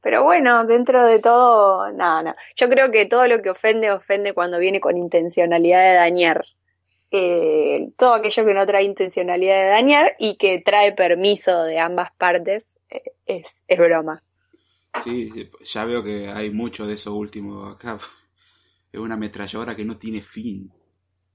pero 0.00 0.24
bueno, 0.24 0.64
dentro 0.64 1.04
de 1.04 1.18
todo, 1.18 1.92
nada. 1.92 2.36
Yo 2.56 2.70
creo 2.70 2.90
que 2.90 3.04
todo 3.04 3.28
lo 3.28 3.42
que 3.42 3.50
ofende, 3.50 3.90
ofende 3.90 4.32
cuando 4.32 4.58
viene 4.58 4.80
con 4.80 4.96
intencionalidad 4.96 5.82
de 5.82 5.94
dañar. 5.96 6.42
Eh, 7.10 7.90
todo 7.98 8.14
aquello 8.14 8.46
que 8.46 8.54
no 8.54 8.66
trae 8.66 8.84
intencionalidad 8.84 9.60
de 9.60 9.68
dañar 9.68 10.16
y 10.18 10.36
que 10.36 10.62
trae 10.62 10.92
permiso 10.92 11.64
de 11.64 11.78
ambas 11.78 12.12
partes 12.12 12.80
es, 13.26 13.64
es 13.68 13.78
broma. 13.78 14.22
Sí, 15.04 15.50
ya 15.62 15.84
veo 15.84 16.02
que 16.02 16.28
hay 16.28 16.50
mucho 16.50 16.86
de 16.86 16.94
eso 16.94 17.14
último 17.14 17.66
acá. 17.66 17.98
Es 18.92 19.00
una 19.00 19.14
ametralladora 19.14 19.76
que 19.76 19.84
no 19.84 19.98
tiene 19.98 20.22
fin. 20.22 20.72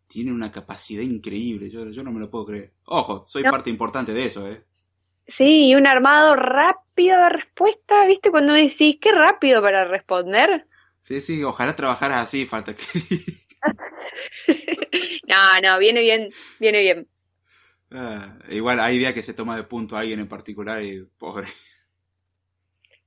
Tiene 0.08 0.32
una 0.32 0.52
capacidad 0.52 1.02
increíble. 1.02 1.70
Yo, 1.70 1.90
yo 1.90 2.04
no 2.04 2.12
me 2.12 2.20
lo 2.20 2.30
puedo 2.30 2.46
creer. 2.46 2.74
Ojo, 2.86 3.26
soy 3.28 3.44
parte 3.44 3.70
importante 3.70 4.14
de 4.14 4.26
eso, 4.26 4.48
¿eh? 4.50 4.66
Sí, 5.28 5.70
y 5.70 5.76
un 5.76 5.88
armado 5.88 6.36
rápido 6.36 7.22
de 7.22 7.30
respuesta, 7.30 8.06
¿viste? 8.06 8.30
Cuando 8.30 8.54
decís, 8.54 8.98
qué 9.00 9.12
rápido 9.12 9.62
para 9.62 9.86
responder. 9.86 10.68
Sí, 11.02 11.22
sí, 11.22 11.44
ojalá 11.44 11.76
trabajaras 11.76 12.28
así, 12.28 12.46
falta 12.46 12.76
que... 12.76 12.84
no, 15.28 15.62
no, 15.62 15.80
viene 15.80 16.02
bien, 16.02 16.30
viene 16.60 16.82
bien. 16.82 17.08
Ah, 17.92 18.38
igual 18.50 18.80
hay 18.80 18.98
días 18.98 19.14
que 19.14 19.22
se 19.22 19.34
toma 19.34 19.56
de 19.56 19.64
punto 19.64 19.96
a 19.96 20.00
alguien 20.00 20.20
en 20.20 20.28
particular 20.28 20.82
y 20.84 21.04
pobre. 21.18 21.48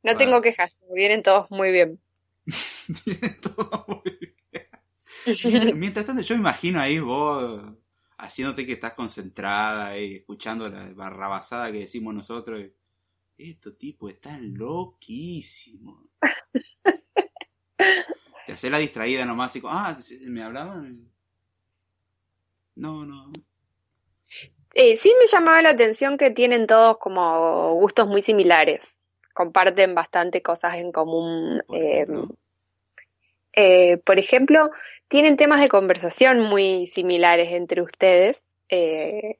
No 0.06 0.16
tengo 0.16 0.40
quejas, 0.40 0.76
vienen 0.94 1.24
todos 1.24 1.50
muy 1.50 1.72
bien. 1.72 2.00
vienen 3.04 3.40
todos 3.40 3.88
muy 3.88 4.18
bien. 4.20 4.36
Mientras 5.80 6.06
tanto, 6.06 6.22
yo 6.22 6.36
me 6.36 6.42
imagino 6.42 6.80
ahí 6.80 7.00
vos 7.00 7.60
haciéndote 8.16 8.64
que 8.64 8.74
estás 8.74 8.92
concentrada 8.92 9.98
y 9.98 10.14
escuchando 10.14 10.70
la 10.70 10.92
barrabasada 10.94 11.72
que 11.72 11.80
decimos 11.80 12.14
nosotros. 12.14 12.64
Estos 13.36 13.76
tipos 13.76 14.12
están 14.12 14.54
loquísimos. 14.54 16.04
Te 18.46 18.52
hace 18.52 18.70
la 18.70 18.78
distraída 18.78 19.24
nomás 19.24 19.56
y 19.56 19.60
como, 19.60 19.74
ah, 19.74 19.98
¿me 20.20 20.44
hablaban? 20.44 21.10
No, 22.76 23.04
no. 23.04 23.32
Eh, 24.72 24.96
sí 24.96 25.12
me 25.18 25.26
llamaba 25.26 25.62
la 25.62 25.70
atención 25.70 26.16
que 26.16 26.30
tienen 26.30 26.68
todos 26.68 26.96
como 26.98 27.74
gustos 27.74 28.06
muy 28.06 28.22
similares 28.22 29.00
comparten 29.36 29.94
bastante 29.94 30.40
cosas 30.40 30.76
en 30.76 30.90
común. 30.92 31.62
Por 31.66 31.76
eh, 31.76 32.00
ejemplo, 32.00 32.36
eh, 33.52 33.98
por 33.98 34.18
ejemplo 34.18 34.70
tienen 35.08 35.36
temas 35.36 35.60
de 35.60 35.68
conversación 35.68 36.40
muy 36.40 36.86
similares 36.86 37.52
entre 37.52 37.82
ustedes, 37.82 38.56
eh, 38.70 39.36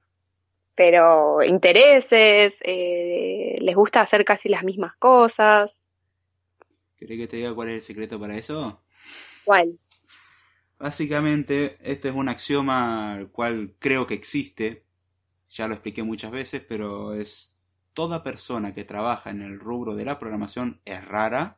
pero 0.74 1.42
intereses, 1.42 2.61
les 2.62 3.74
gusta 3.74 4.03
hacer 4.03 4.26
casi 4.26 4.51
las 4.51 4.64
mismas 4.64 4.94
cosas. 4.97 5.74
¿Querés 6.99 7.18
que 7.18 7.26
te 7.26 7.36
diga 7.36 7.55
cuál 7.55 7.70
es 7.70 7.74
el 7.76 7.82
secreto 7.82 8.20
para 8.20 8.36
eso? 8.36 8.82
¿Cuál? 9.47 9.78
Básicamente, 10.78 11.78
este 11.80 12.11
es 12.11 12.14
un 12.14 12.28
axioma 12.28 13.14
al 13.14 13.30
cual 13.30 13.74
creo 13.78 14.07
que 14.07 14.12
existe. 14.12 14.84
Ya 15.49 15.66
lo 15.66 15.72
expliqué 15.72 16.03
muchas 16.03 16.30
veces, 16.30 16.62
pero 16.68 17.14
es 17.14 17.55
toda 17.97 18.22
persona 18.22 18.74
que 18.74 18.84
trabaja 18.84 19.30
en 19.30 19.40
el 19.40 19.59
rubro 19.59 19.94
de 19.94 20.05
la 20.05 20.18
programación 20.18 20.82
es 20.84 21.03
rara 21.03 21.57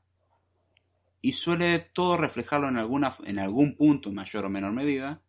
y 1.21 1.33
suele 1.33 1.81
todo 1.81 2.17
reflejarlo 2.17 2.69
en, 2.69 2.77
alguna, 2.77 3.17
en 3.25 3.41
algún 3.41 3.75
punto, 3.75 4.09
en 4.09 4.15
mayor 4.15 4.45
o 4.45 4.49
menor 4.49 4.73
medida, 4.73 5.21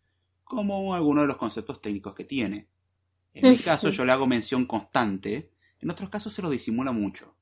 como 0.44 0.94
alguno 0.94 1.22
de 1.22 1.28
los 1.28 1.38
conceptos 1.38 1.82
técnicos 1.82 2.14
que 2.14 2.26
tiene. 2.26 2.68
En 3.34 3.50
mi 3.50 3.58
caso 3.58 3.90
yo 3.90 4.06
le 4.06 4.12
hago 4.12 4.28
mención 4.28 4.68
constante, 4.68 5.50
en 5.80 5.90
otros 5.90 6.10
casos 6.10 6.32
se 6.32 6.44
lo 6.44 6.50
disimula 6.52 6.92
mucho, 6.92 7.34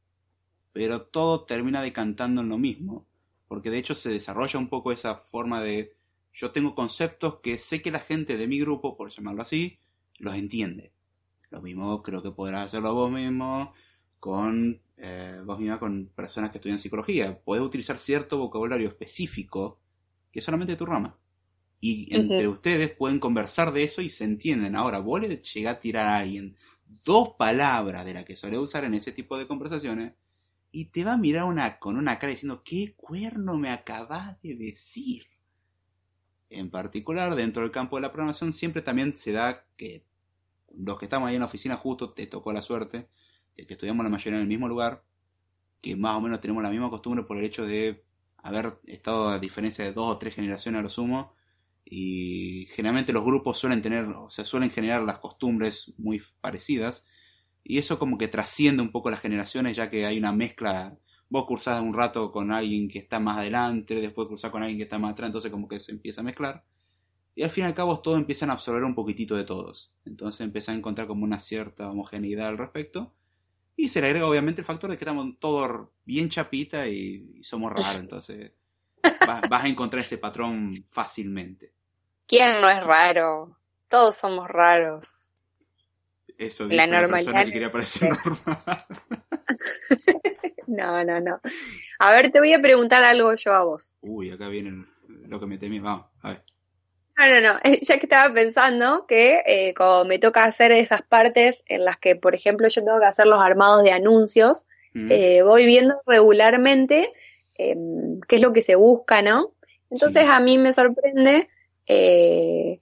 pero 0.72 1.02
todo 1.02 1.44
termina 1.44 1.82
decantando 1.82 2.40
en 2.40 2.48
lo 2.48 2.58
mismo, 2.58 3.06
porque 3.50 3.70
de 3.70 3.80
hecho 3.80 3.96
se 3.96 4.10
desarrolla 4.10 4.60
un 4.60 4.70
poco 4.70 4.94
esa 4.94 5.16
forma 5.16 5.62
de 5.62 5.94
yo 6.32 6.52
tengo 6.52 6.74
conceptos 6.74 7.42
que 7.44 7.58
sé 7.58 7.82
que 7.82 7.92
la 7.92 8.00
gente 8.00 8.38
de 8.38 8.48
mi 8.48 8.62
grupo, 8.62 8.96
por 8.96 9.10
llamarlo 9.10 9.42
así, 9.42 9.78
los 10.20 10.36
entiende. 10.36 10.94
Lo 11.50 11.62
mismo 11.62 12.04
creo 12.04 12.22
que 12.22 12.32
podrás 12.32 12.66
hacerlo 12.66 12.94
vos 12.94 13.12
mismo 13.12 13.74
con 14.20 14.82
eh, 14.98 15.42
vos 15.46 15.60
misma 15.60 15.80
con 15.80 16.08
personas 16.16 16.50
que 16.50 16.58
estudian 16.58 16.80
psicología. 16.80 17.42
Podés 17.44 17.64
utilizar 17.64 18.00
cierto 18.00 18.38
vocabulario 18.38 18.88
específico 18.88 19.80
que 20.32 20.40
es 20.40 20.46
solamente 20.46 20.76
tu 20.76 20.86
rama. 20.86 21.18
Y 21.80 22.14
entre 22.14 22.48
ustedes 22.48 22.92
pueden 22.92 23.20
conversar 23.20 23.72
de 23.72 23.84
eso 23.84 24.02
y 24.02 24.10
se 24.10 24.24
entienden. 24.24 24.76
Ahora, 24.76 25.00
vos 25.00 25.22
le 25.22 25.38
llegás 25.38 25.76
a 25.76 25.80
tirar 25.80 26.08
a 26.08 26.18
alguien 26.18 26.56
dos 27.06 27.36
palabras 27.38 28.04
de 28.04 28.16
las 28.16 28.26
que 28.26 28.36
suele 28.36 28.58
usar 28.58 28.84
en 28.84 28.96
ese 28.96 29.12
tipo 29.12 29.38
de 29.38 29.48
conversaciones 29.48 30.14
y 30.72 30.86
te 30.86 31.04
va 31.04 31.14
a 31.14 31.18
mirar 31.18 31.46
una, 31.46 31.80
con 31.80 31.98
una 31.98 32.18
cara 32.18 32.32
diciendo, 32.32 32.64
¿qué 32.64 32.96
cuerno 32.96 33.58
me 33.58 33.70
acabas 33.70 34.42
de 34.42 34.56
decir? 34.56 35.28
En 36.50 36.72
particular, 36.72 37.36
dentro 37.36 37.62
del 37.62 37.72
campo 37.72 37.98
de 37.98 38.02
la 38.02 38.12
programación 38.12 38.54
siempre 38.54 38.82
también 38.82 39.14
se 39.14 39.32
da 39.32 39.66
que 39.76 40.06
los 40.78 40.98
que 40.98 41.06
estamos 41.06 41.30
ahí 41.30 41.36
en 41.36 41.42
la 41.42 41.48
oficina 41.48 41.76
justo 41.76 42.14
te 42.14 42.28
tocó 42.28 42.54
la 42.54 42.62
suerte 42.62 43.10
de 43.56 43.66
que 43.66 43.74
estudiamos 43.74 44.04
la 44.04 44.10
mayoría 44.10 44.38
en 44.38 44.44
el 44.44 44.48
mismo 44.48 44.68
lugar, 44.68 45.04
que 45.82 45.96
más 45.96 46.16
o 46.16 46.22
menos 46.22 46.42
tenemos 46.42 46.64
la 46.64 46.70
misma 46.70 46.90
costumbre 46.90 47.24
por 47.24 47.38
el 47.38 47.46
hecho 47.46 47.66
de 47.66 48.04
haber 48.38 48.80
estado 48.86 49.30
a 49.30 49.40
diferencia 49.40 49.84
de 49.84 49.94
dos 49.94 50.16
o 50.16 50.18
tres 50.18 50.36
generaciones 50.36 50.80
a 50.80 50.84
lo 50.84 50.90
sumo, 50.90 51.34
y 51.84 52.68
generalmente 52.72 53.14
los 53.14 53.24
grupos 53.24 53.58
suelen 53.58 53.82
tener, 53.82 54.06
o 54.06 54.30
sea, 54.30 54.46
suelen 54.46 54.70
generar 54.70 55.04
las 55.04 55.20
costumbres 55.20 55.94
muy 55.98 56.22
parecidas, 56.42 57.04
y 57.64 57.80
eso 57.80 58.00
como 58.00 58.18
que 58.18 58.28
trasciende 58.28 58.82
un 58.84 58.92
poco 58.92 59.10
las 59.10 59.22
generaciones, 59.22 59.76
ya 59.76 59.90
que 59.90 60.06
hay 60.06 60.18
una 60.18 60.32
mezcla, 60.32 60.98
vos 61.30 61.46
cursás 61.46 61.82
un 61.82 61.94
rato 61.94 62.32
con 62.32 62.52
alguien 62.52 62.88
que 62.88 63.00
está 63.00 63.20
más 63.20 63.38
adelante, 63.38 63.96
después 63.96 64.28
cursás 64.28 64.52
con 64.52 64.62
alguien 64.62 64.78
que 64.78 64.84
está 64.84 65.00
más 65.00 65.14
atrás, 65.14 65.30
entonces 65.30 65.52
como 65.52 65.68
que 65.68 65.80
se 65.80 65.92
empieza 65.92 66.22
a 66.22 66.24
mezclar. 66.26 66.64
Y 67.38 67.44
al 67.44 67.52
fin 67.52 67.66
y 67.66 67.68
al 67.68 67.76
cabo 67.76 68.00
todos 68.00 68.18
empiezan 68.18 68.50
a 68.50 68.54
absorber 68.54 68.84
un 68.84 68.96
poquitito 68.96 69.36
de 69.36 69.44
todos. 69.44 69.94
Entonces 70.06 70.42
empiezan 70.42 70.74
a 70.74 70.78
encontrar 70.80 71.06
como 71.06 71.24
una 71.24 71.40
cierta 71.40 71.88
homogeneidad 71.92 72.48
al 72.48 72.58
respecto. 72.58 73.14
Y 73.76 73.90
se 73.90 74.02
le 74.02 74.08
agrega 74.08 74.26
obviamente 74.26 74.62
el 74.62 74.66
factor 74.66 74.90
de 74.90 74.98
que 74.98 75.04
estamos 75.04 75.36
todos 75.40 75.88
bien 76.04 76.30
chapita 76.30 76.88
y, 76.88 77.40
somos 77.44 77.72
raros. 77.72 78.00
Entonces 78.00 78.54
vas, 79.28 79.64
a 79.64 79.68
encontrar 79.68 80.02
ese 80.02 80.18
patrón 80.18 80.72
fácilmente. 80.90 81.76
¿Quién 82.26 82.60
no 82.60 82.68
es 82.72 82.84
raro? 82.84 83.56
Todos 83.88 84.16
somos 84.16 84.48
raros. 84.48 85.36
Eso 86.40 86.68
la 86.68 86.88
normalidad. 86.88 87.46
Que 87.46 87.52
quería 87.52 87.70
parecer 87.70 88.10
normal. 88.10 88.86
no, 90.66 91.04
no, 91.04 91.20
no. 91.20 91.40
A 92.00 92.12
ver, 92.14 92.32
te 92.32 92.40
voy 92.40 92.54
a 92.54 92.62
preguntar 92.64 93.04
algo 93.04 93.36
yo 93.36 93.54
a 93.54 93.64
vos. 93.64 93.96
Uy, 94.02 94.32
acá 94.32 94.50
viene 94.50 94.88
lo 95.28 95.40
que 95.40 95.46
me 95.46 95.60
temí. 95.60 95.80
Vamos, 95.80 96.08
a 96.24 96.30
ver. 96.30 96.57
No, 97.18 97.28
no, 97.28 97.42
no. 97.42 97.60
Ya 97.82 97.98
que 97.98 98.06
estaba 98.06 98.34
pensando 98.34 99.06
que 99.08 99.44
eh, 99.46 99.74
como 99.74 100.06
me 100.06 100.20
toca 100.20 100.44
hacer 100.44 100.72
esas 100.72 101.02
partes 101.02 101.64
en 101.68 101.86
las 101.86 101.98
que, 101.98 102.16
por 102.16 102.36
ejemplo, 102.36 102.68
yo 102.68 102.84
tengo 102.84 103.00
que 103.00 103.06
hacer 103.06 103.26
los 103.28 103.42
armados 103.42 103.84
de 103.84 103.92
anuncios, 103.92 104.68
mm. 104.94 105.12
eh, 105.12 105.42
voy 105.42 105.66
viendo 105.66 105.96
regularmente 106.06 107.12
em, 107.58 108.20
qué 108.28 108.38
es 108.38 108.42
lo 108.42 108.54
que 108.54 108.62
se 108.62 108.76
busca, 108.76 109.22
¿no? 109.22 109.54
Entonces 109.90 110.28
a 110.30 110.40
mí 110.40 110.58
me 110.58 110.74
sorprende 110.74 111.48
eh, 111.88 112.80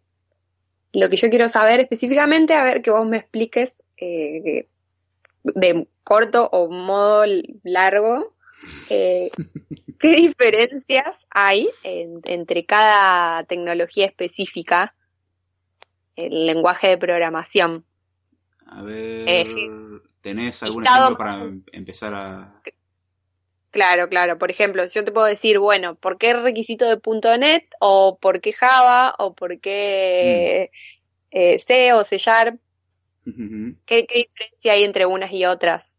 lo 0.91 1.07
que 1.07 1.17
yo 1.17 1.29
quiero 1.29 1.47
saber 1.49 1.79
específicamente, 1.79 2.53
a 2.55 2.63
ver 2.63 2.81
que 2.81 2.91
vos 2.91 3.05
me 3.05 3.17
expliques 3.17 3.83
de 3.97 5.87
corto 6.03 6.49
o 6.51 6.69
modo 6.69 7.25
largo 7.63 8.34
¿Qué 8.87 9.31
diferencias 10.01 11.25
hay 11.29 11.69
entre 11.83 12.65
cada 12.65 13.43
tecnología 13.43 14.05
específica, 14.05 14.95
el 16.15 16.45
lenguaje 16.45 16.89
de 16.89 16.97
programación? 16.97 17.85
A 18.67 18.81
ver, 18.81 19.27
eh, 19.27 19.45
¿tenés 20.21 20.63
algún 20.63 20.85
ejemplo 20.85 21.17
para 21.17 21.51
empezar 21.71 22.13
a...? 22.13 22.61
Claro, 23.75 24.07
claro. 24.07 24.37
Por 24.37 24.51
ejemplo, 24.51 24.85
yo 24.85 25.03
te 25.03 25.11
puedo 25.11 25.27
decir, 25.27 25.59
bueno, 25.59 25.95
¿por 25.95 26.17
qué 26.17 26.33
requisito 26.33 26.85
de 26.85 27.37
.NET? 27.37 27.65
¿O 27.81 28.17
por 28.21 28.39
qué 28.39 28.53
Java? 28.53 29.13
¿O 29.19 29.35
por 29.35 29.59
qué 29.59 30.71
mm. 30.71 31.37
eh, 31.37 31.59
C 31.59 31.91
o 31.91 32.05
C 32.05 32.17
Sharp? 32.17 32.57
¿Qué, 33.85 34.07
diferencia 34.09 34.73
hay 34.73 34.85
entre 34.85 35.05
unas 35.05 35.31
y 35.33 35.45
otras? 35.45 35.94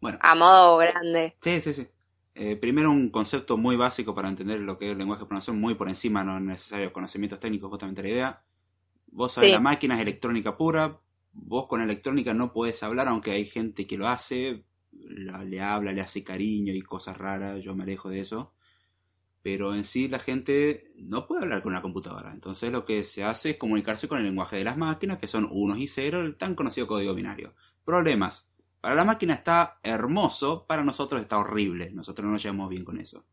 Bueno. 0.00 0.18
A 0.20 0.34
modo 0.34 0.78
grande. 0.78 1.34
Sí, 1.40 1.60
sí, 1.60 1.74
sí. 1.74 1.86
Eh, 2.34 2.56
primero 2.56 2.90
un 2.90 3.08
concepto 3.08 3.56
muy 3.56 3.76
básico 3.76 4.14
para 4.14 4.28
entender 4.28 4.60
lo 4.60 4.76
que 4.76 4.86
es 4.86 4.92
el 4.92 4.98
lenguaje 4.98 5.20
de 5.20 5.26
programación, 5.26 5.58
muy 5.58 5.74
por 5.74 5.88
encima, 5.88 6.22
no 6.22 6.36
es 6.36 6.42
necesario 6.42 6.92
conocimientos 6.92 7.40
técnicos, 7.40 7.70
justamente 7.70 8.02
la 8.02 8.08
idea. 8.08 8.42
Vos 9.06 9.32
sabés, 9.32 9.52
la 9.52 9.60
máquina 9.60 9.94
es 9.94 10.02
electrónica 10.02 10.54
pura, 10.54 11.00
vos 11.32 11.66
con 11.66 11.80
electrónica 11.80 12.34
no 12.34 12.52
podés 12.52 12.82
hablar, 12.82 13.08
aunque 13.08 13.30
hay 13.30 13.46
gente 13.46 13.86
que 13.86 13.96
lo 13.96 14.06
hace, 14.06 14.66
le 14.92 15.60
habla, 15.62 15.92
le 15.92 16.02
hace 16.02 16.22
cariño 16.22 16.74
y 16.74 16.82
cosas 16.82 17.16
raras, 17.16 17.62
yo 17.62 17.74
me 17.74 17.84
alejo 17.84 18.10
de 18.10 18.20
eso. 18.20 18.52
Pero 19.42 19.74
en 19.74 19.84
sí 19.84 20.08
la 20.08 20.18
gente 20.18 20.84
no 20.98 21.26
puede 21.26 21.44
hablar 21.44 21.62
con 21.62 21.72
una 21.72 21.80
computadora. 21.80 22.32
Entonces 22.32 22.70
lo 22.70 22.84
que 22.84 23.02
se 23.04 23.24
hace 23.24 23.50
es 23.50 23.56
comunicarse 23.56 24.08
con 24.08 24.18
el 24.18 24.24
lenguaje 24.24 24.56
de 24.56 24.64
las 24.64 24.76
máquinas, 24.76 25.18
que 25.18 25.28
son 25.28 25.48
unos 25.50 25.78
y 25.78 25.88
ceros, 25.88 26.26
el 26.26 26.36
tan 26.36 26.54
conocido 26.54 26.86
código 26.86 27.14
binario. 27.14 27.54
Problemas. 27.84 28.46
Para 28.80 28.94
la 28.94 29.04
máquina 29.04 29.34
está 29.34 29.80
hermoso, 29.82 30.66
para 30.66 30.84
nosotros 30.84 31.20
está 31.20 31.38
horrible. 31.38 31.90
Nosotros 31.90 32.24
no 32.24 32.32
nos 32.32 32.42
llevamos 32.42 32.68
bien 32.68 32.84
con 32.84 32.98
eso. 32.98 33.26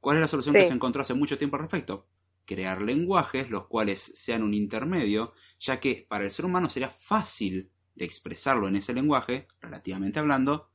¿Cuál 0.00 0.16
es 0.16 0.20
la 0.22 0.28
solución 0.28 0.54
que 0.54 0.66
se 0.66 0.72
encontró 0.72 1.02
hace 1.02 1.14
mucho 1.14 1.38
tiempo 1.38 1.56
al 1.56 1.62
respecto? 1.62 2.08
Crear 2.44 2.82
lenguajes 2.82 3.50
los 3.50 3.66
cuales 3.66 4.00
sean 4.00 4.42
un 4.42 4.52
intermedio, 4.54 5.32
ya 5.60 5.78
que 5.78 6.06
para 6.08 6.24
el 6.24 6.30
ser 6.30 6.44
humano 6.44 6.68
sería 6.68 6.90
fácil 6.90 7.70
de 7.94 8.04
expresarlo 8.04 8.68
en 8.68 8.76
ese 8.76 8.94
lenguaje, 8.94 9.46
relativamente 9.60 10.18
hablando, 10.18 10.70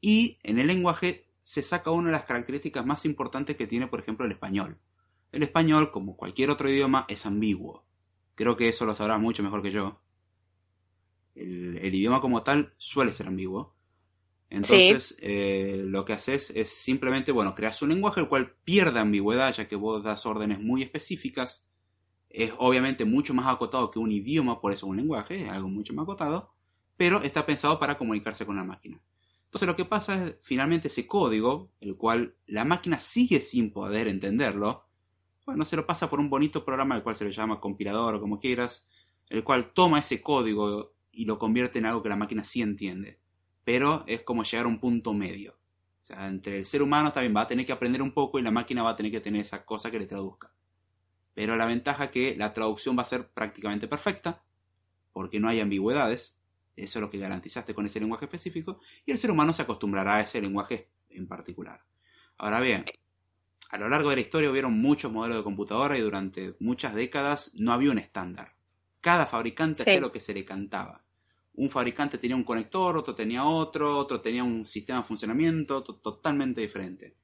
y 0.00 0.38
en 0.42 0.58
el 0.58 0.66
lenguaje 0.66 1.28
se 1.42 1.62
saca 1.62 1.90
una 1.90 2.08
de 2.08 2.12
las 2.12 2.24
características 2.24 2.86
más 2.86 3.04
importantes 3.04 3.56
que 3.56 3.66
tiene, 3.66 3.86
por 3.86 4.00
ejemplo, 4.00 4.24
el 4.24 4.32
español. 4.32 4.78
El 5.32 5.42
español, 5.42 5.90
como 5.90 6.16
cualquier 6.16 6.50
otro 6.50 6.70
idioma, 6.70 7.06
es 7.08 7.26
ambiguo. 7.26 7.84
Creo 8.34 8.56
que 8.56 8.68
eso 8.68 8.86
lo 8.86 8.94
sabrá 8.94 9.18
mucho 9.18 9.42
mejor 9.42 9.62
que 9.62 9.72
yo. 9.72 10.00
El, 11.40 11.94
idioma 11.94 12.20
como 12.20 12.42
tal 12.42 12.74
suele 12.76 13.12
ser 13.12 13.26
ambiguo. 13.26 13.74
Entonces, 14.48 15.16
eh, 15.20 15.84
lo 15.86 16.04
que 16.04 16.12
haces 16.12 16.50
es 16.50 16.70
simplemente, 16.70 17.30
bueno, 17.30 17.54
creas 17.54 17.82
un 17.82 17.90
lenguaje 17.90 18.20
el 18.20 18.28
cual 18.28 18.56
pierde 18.64 18.98
ambigüedad, 18.98 19.54
ya 19.54 19.68
que 19.68 19.76
vos 19.76 20.02
das 20.02 20.26
órdenes 20.26 20.60
muy 20.60 20.82
específicas. 20.82 21.66
Es 22.28 22.52
obviamente 22.58 23.04
mucho 23.04 23.32
más 23.32 23.46
acotado 23.46 23.90
que 23.90 23.98
un 23.98 24.10
idioma, 24.10 24.60
por 24.60 24.72
eso 24.72 24.86
un 24.86 24.96
lenguaje, 24.96 25.44
es 25.44 25.50
algo 25.50 25.68
mucho 25.68 25.94
más 25.94 26.02
acotado, 26.02 26.52
pero 26.96 27.22
está 27.22 27.46
pensado 27.46 27.78
para 27.78 27.96
comunicarse 27.96 28.44
con 28.44 28.56
la 28.56 28.64
máquina. 28.64 29.00
Entonces 29.44 29.66
lo 29.66 29.74
que 29.74 29.84
pasa 29.84 30.26
es 30.26 30.36
finalmente 30.42 30.88
ese 30.88 31.06
código, 31.06 31.72
el 31.80 31.96
cual 31.96 32.36
la 32.46 32.64
máquina 32.64 33.00
sigue 33.00 33.40
sin 33.40 33.72
poder 33.72 34.06
entenderlo, 34.06 34.84
bueno, 35.44 35.64
se 35.64 35.74
lo 35.74 35.86
pasa 35.86 36.08
por 36.08 36.20
un 36.20 36.30
bonito 36.30 36.64
programa 36.64 36.94
el 36.94 37.02
cual 37.02 37.16
se 37.16 37.24
le 37.24 37.32
llama 37.32 37.58
compilador 37.58 38.14
o 38.14 38.20
como 38.20 38.38
quieras, 38.38 38.86
el 39.28 39.42
cual 39.42 39.72
toma 39.72 39.98
ese 39.98 40.22
código 40.22 40.92
y 41.12 41.24
lo 41.24 41.38
convierte 41.38 41.78
en 41.78 41.86
algo 41.86 42.02
que 42.02 42.08
la 42.08 42.16
máquina 42.16 42.44
sí 42.44 42.62
entiende. 42.62 43.18
Pero 43.64 44.04
es 44.06 44.22
como 44.22 44.44
llegar 44.44 44.66
a 44.66 44.68
un 44.68 44.80
punto 44.80 45.12
medio. 45.12 45.52
O 46.00 46.02
sea, 46.02 46.28
entre 46.28 46.58
el 46.58 46.64
ser 46.64 46.82
humano 46.82 47.12
también 47.12 47.36
va 47.36 47.42
a 47.42 47.48
tener 47.48 47.66
que 47.66 47.72
aprender 47.72 48.00
un 48.00 48.12
poco 48.12 48.38
y 48.38 48.42
la 48.42 48.50
máquina 48.50 48.82
va 48.82 48.90
a 48.90 48.96
tener 48.96 49.12
que 49.12 49.20
tener 49.20 49.42
esa 49.42 49.64
cosa 49.64 49.90
que 49.90 49.98
le 49.98 50.06
traduzca. 50.06 50.52
Pero 51.34 51.56
la 51.56 51.66
ventaja 51.66 52.04
es 52.04 52.10
que 52.10 52.36
la 52.36 52.52
traducción 52.52 52.96
va 52.98 53.02
a 53.02 53.06
ser 53.06 53.28
prácticamente 53.28 53.86
perfecta, 53.86 54.42
porque 55.12 55.40
no 55.40 55.48
hay 55.48 55.60
ambigüedades, 55.60 56.36
eso 56.76 56.98
es 56.98 57.02
lo 57.02 57.10
que 57.10 57.18
garantizaste 57.18 57.74
con 57.74 57.86
ese 57.86 58.00
lenguaje 58.00 58.24
específico. 58.24 58.80
Y 59.04 59.10
el 59.12 59.18
ser 59.18 59.30
humano 59.30 59.52
se 59.52 59.62
acostumbrará 59.62 60.16
a 60.16 60.20
ese 60.22 60.40
lenguaje 60.40 60.88
en 61.10 61.26
particular. 61.26 61.84
Ahora 62.38 62.60
bien, 62.60 62.84
a 63.70 63.78
lo 63.78 63.88
largo 63.88 64.10
de 64.10 64.16
la 64.16 64.22
historia 64.22 64.50
hubieron 64.50 64.80
muchos 64.80 65.12
modelos 65.12 65.38
de 65.38 65.44
computadora 65.44 65.98
y 65.98 66.00
durante 66.00 66.56
muchas 66.58 66.94
décadas 66.94 67.52
no 67.54 67.72
había 67.72 67.90
un 67.90 67.98
estándar. 67.98 68.54
Cada 69.00 69.26
fabricante 69.26 69.82
hacía 69.82 70.00
lo 70.00 70.12
que 70.12 70.20
se 70.20 70.34
le 70.34 70.44
cantaba. 70.44 71.02
Un 71.54 71.70
fabricante 71.70 72.18
tenía 72.18 72.36
un 72.36 72.44
conector, 72.44 72.96
otro 72.96 73.14
tenía 73.14 73.44
otro, 73.44 73.98
otro 73.98 74.20
tenía 74.20 74.44
un 74.44 74.64
sistema 74.66 75.00
de 75.00 75.06
funcionamiento 75.06 75.82
totalmente 75.82 76.60
diferente. 76.60 77.16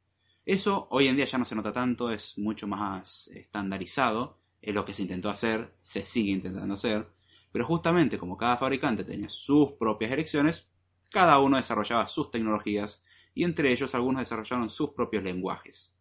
Eso 0.44 0.86
hoy 0.90 1.08
en 1.08 1.16
día 1.16 1.24
ya 1.24 1.38
no 1.38 1.44
se 1.44 1.54
nota 1.54 1.72
tanto, 1.72 2.10
es 2.10 2.38
mucho 2.38 2.66
más 2.66 3.28
estandarizado, 3.28 4.38
es 4.60 4.74
lo 4.74 4.84
que 4.84 4.94
se 4.94 5.02
intentó 5.02 5.28
hacer, 5.28 5.74
se 5.82 6.04
sigue 6.04 6.32
intentando 6.32 6.74
hacer, 6.74 7.08
pero 7.52 7.66
justamente 7.66 8.18
como 8.18 8.36
cada 8.36 8.56
fabricante 8.56 9.04
tenía 9.04 9.28
sus 9.28 9.72
propias 9.72 10.12
elecciones, 10.12 10.68
cada 11.10 11.38
uno 11.40 11.56
desarrollaba 11.56 12.06
sus 12.06 12.30
tecnologías 12.30 13.02
y 13.34 13.44
entre 13.44 13.72
ellos 13.72 13.94
algunos 13.94 14.20
desarrollaron 14.20 14.68
sus 14.68 14.90
propios 14.90 15.24
lenguajes. 15.24 15.95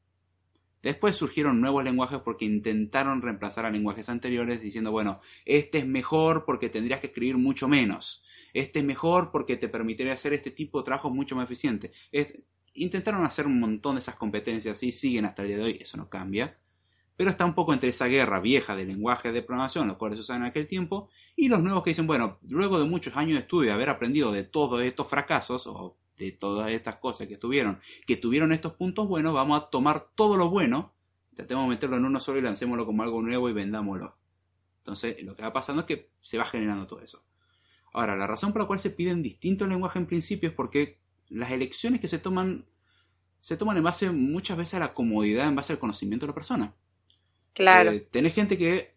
Después 0.85 1.15
surgieron 1.15 1.59
nuevos 1.61 1.83
lenguajes 1.83 2.19
porque 2.19 2.45
intentaron 2.45 3.23
reemplazar 3.23 3.65
a 3.65 3.71
lenguajes 3.71 4.07
anteriores 4.07 4.61
diciendo, 4.61 4.91
bueno, 4.91 5.19
este 5.43 5.79
es 5.79 5.87
mejor 5.87 6.45
porque 6.45 6.69
tendrías 6.69 6.99
que 6.99 7.07
escribir 7.07 7.39
mucho 7.39 7.67
menos. 7.67 8.23
Este 8.53 8.81
es 8.81 8.85
mejor 8.85 9.31
porque 9.31 9.57
te 9.57 9.67
permitiría 9.67 10.13
hacer 10.13 10.33
este 10.33 10.51
tipo 10.51 10.77
de 10.77 10.85
trabajo 10.85 11.09
mucho 11.09 11.35
más 11.35 11.45
eficiente. 11.45 11.91
intentaron 12.75 13.25
hacer 13.25 13.47
un 13.47 13.59
montón 13.59 13.95
de 13.95 14.01
esas 14.01 14.13
competencias 14.13 14.83
y 14.83 14.91
siguen 14.91 15.25
hasta 15.25 15.41
el 15.41 15.47
día 15.47 15.57
de 15.57 15.63
hoy, 15.63 15.77
eso 15.81 15.97
no 15.97 16.07
cambia 16.07 16.55
pero 17.15 17.29
está 17.29 17.45
un 17.45 17.55
poco 17.55 17.73
entre 17.73 17.89
esa 17.89 18.07
guerra 18.07 18.39
vieja 18.41 18.75
de 18.75 18.85
lenguajes 18.85 19.33
de 19.33 19.41
programación, 19.41 19.87
los 19.87 19.95
cuales 19.97 20.17
se 20.17 20.21
usaban 20.23 20.41
en 20.41 20.49
aquel 20.49 20.67
tiempo, 20.67 21.09
y 21.35 21.47
los 21.47 21.63
nuevos 21.63 21.81
que 21.81 21.91
dicen, 21.91 22.07
bueno, 22.07 22.39
luego 22.41 22.77
de 22.77 22.89
muchos 22.89 23.15
años 23.15 23.35
de 23.35 23.39
estudio, 23.43 23.73
haber 23.73 23.89
aprendido 23.89 24.33
de 24.33 24.43
todos 24.43 24.81
estos 24.81 25.07
fracasos, 25.07 25.65
o 25.65 25.97
de 26.17 26.31
todas 26.31 26.71
estas 26.71 26.95
cosas 26.97 27.27
que 27.27 27.37
tuvieron, 27.37 27.79
que 28.07 28.17
tuvieron 28.17 28.51
estos 28.51 28.73
puntos 28.73 29.07
buenos, 29.07 29.33
vamos 29.33 29.61
a 29.61 29.69
tomar 29.69 30.09
todo 30.15 30.37
lo 30.37 30.49
bueno, 30.49 30.93
tratemos 31.35 31.65
de 31.65 31.69
meterlo 31.69 31.97
en 31.97 32.05
uno 32.05 32.19
solo 32.19 32.39
y 32.39 32.41
lancémoslo 32.41 32.85
como 32.85 33.03
algo 33.03 33.21
nuevo 33.21 33.49
y 33.49 33.53
vendámoslo. 33.53 34.17
Entonces, 34.77 35.21
lo 35.23 35.35
que 35.35 35.43
va 35.43 35.51
pasando 35.51 35.81
es 35.81 35.87
que 35.87 36.11
se 36.21 36.37
va 36.37 36.45
generando 36.45 36.87
todo 36.87 37.01
eso. 37.01 37.25
Ahora, 37.91 38.15
la 38.15 38.27
razón 38.27 38.51
por 38.51 38.61
la 38.61 38.67
cual 38.67 38.79
se 38.79 38.89
piden 38.89 39.23
distintos 39.23 39.67
lenguajes 39.67 40.01
en 40.01 40.07
principio 40.07 40.49
es 40.49 40.55
porque 40.55 40.99
las 41.29 41.51
elecciones 41.51 41.99
que 41.99 42.07
se 42.07 42.19
toman 42.19 42.65
se 43.45 43.57
toman 43.57 43.77
en 43.77 43.83
base 43.83 44.09
muchas 44.09 44.57
veces 44.57 44.73
a 44.73 44.79
la 44.79 44.93
comodidad, 44.95 45.47
en 45.47 45.55
base 45.55 45.71
al 45.71 45.77
conocimiento 45.77 46.25
de 46.25 46.31
la 46.31 46.33
persona. 46.33 46.75
Claro. 47.53 47.91
Eh, 47.91 47.99
tenés 47.99 48.33
gente 48.33 48.57
que 48.57 48.95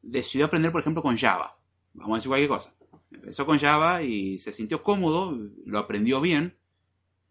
decidió 0.00 0.46
aprender, 0.46 0.72
por 0.72 0.80
ejemplo, 0.80 1.02
con 1.02 1.18
Java. 1.18 1.58
Vamos 1.92 2.14
a 2.14 2.16
decir 2.16 2.28
cualquier 2.28 2.48
cosa. 2.48 2.74
Empezó 3.10 3.44
con 3.44 3.58
Java 3.58 4.02
y 4.02 4.38
se 4.38 4.52
sintió 4.52 4.82
cómodo, 4.82 5.38
lo 5.66 5.78
aprendió 5.78 6.20
bien. 6.22 6.56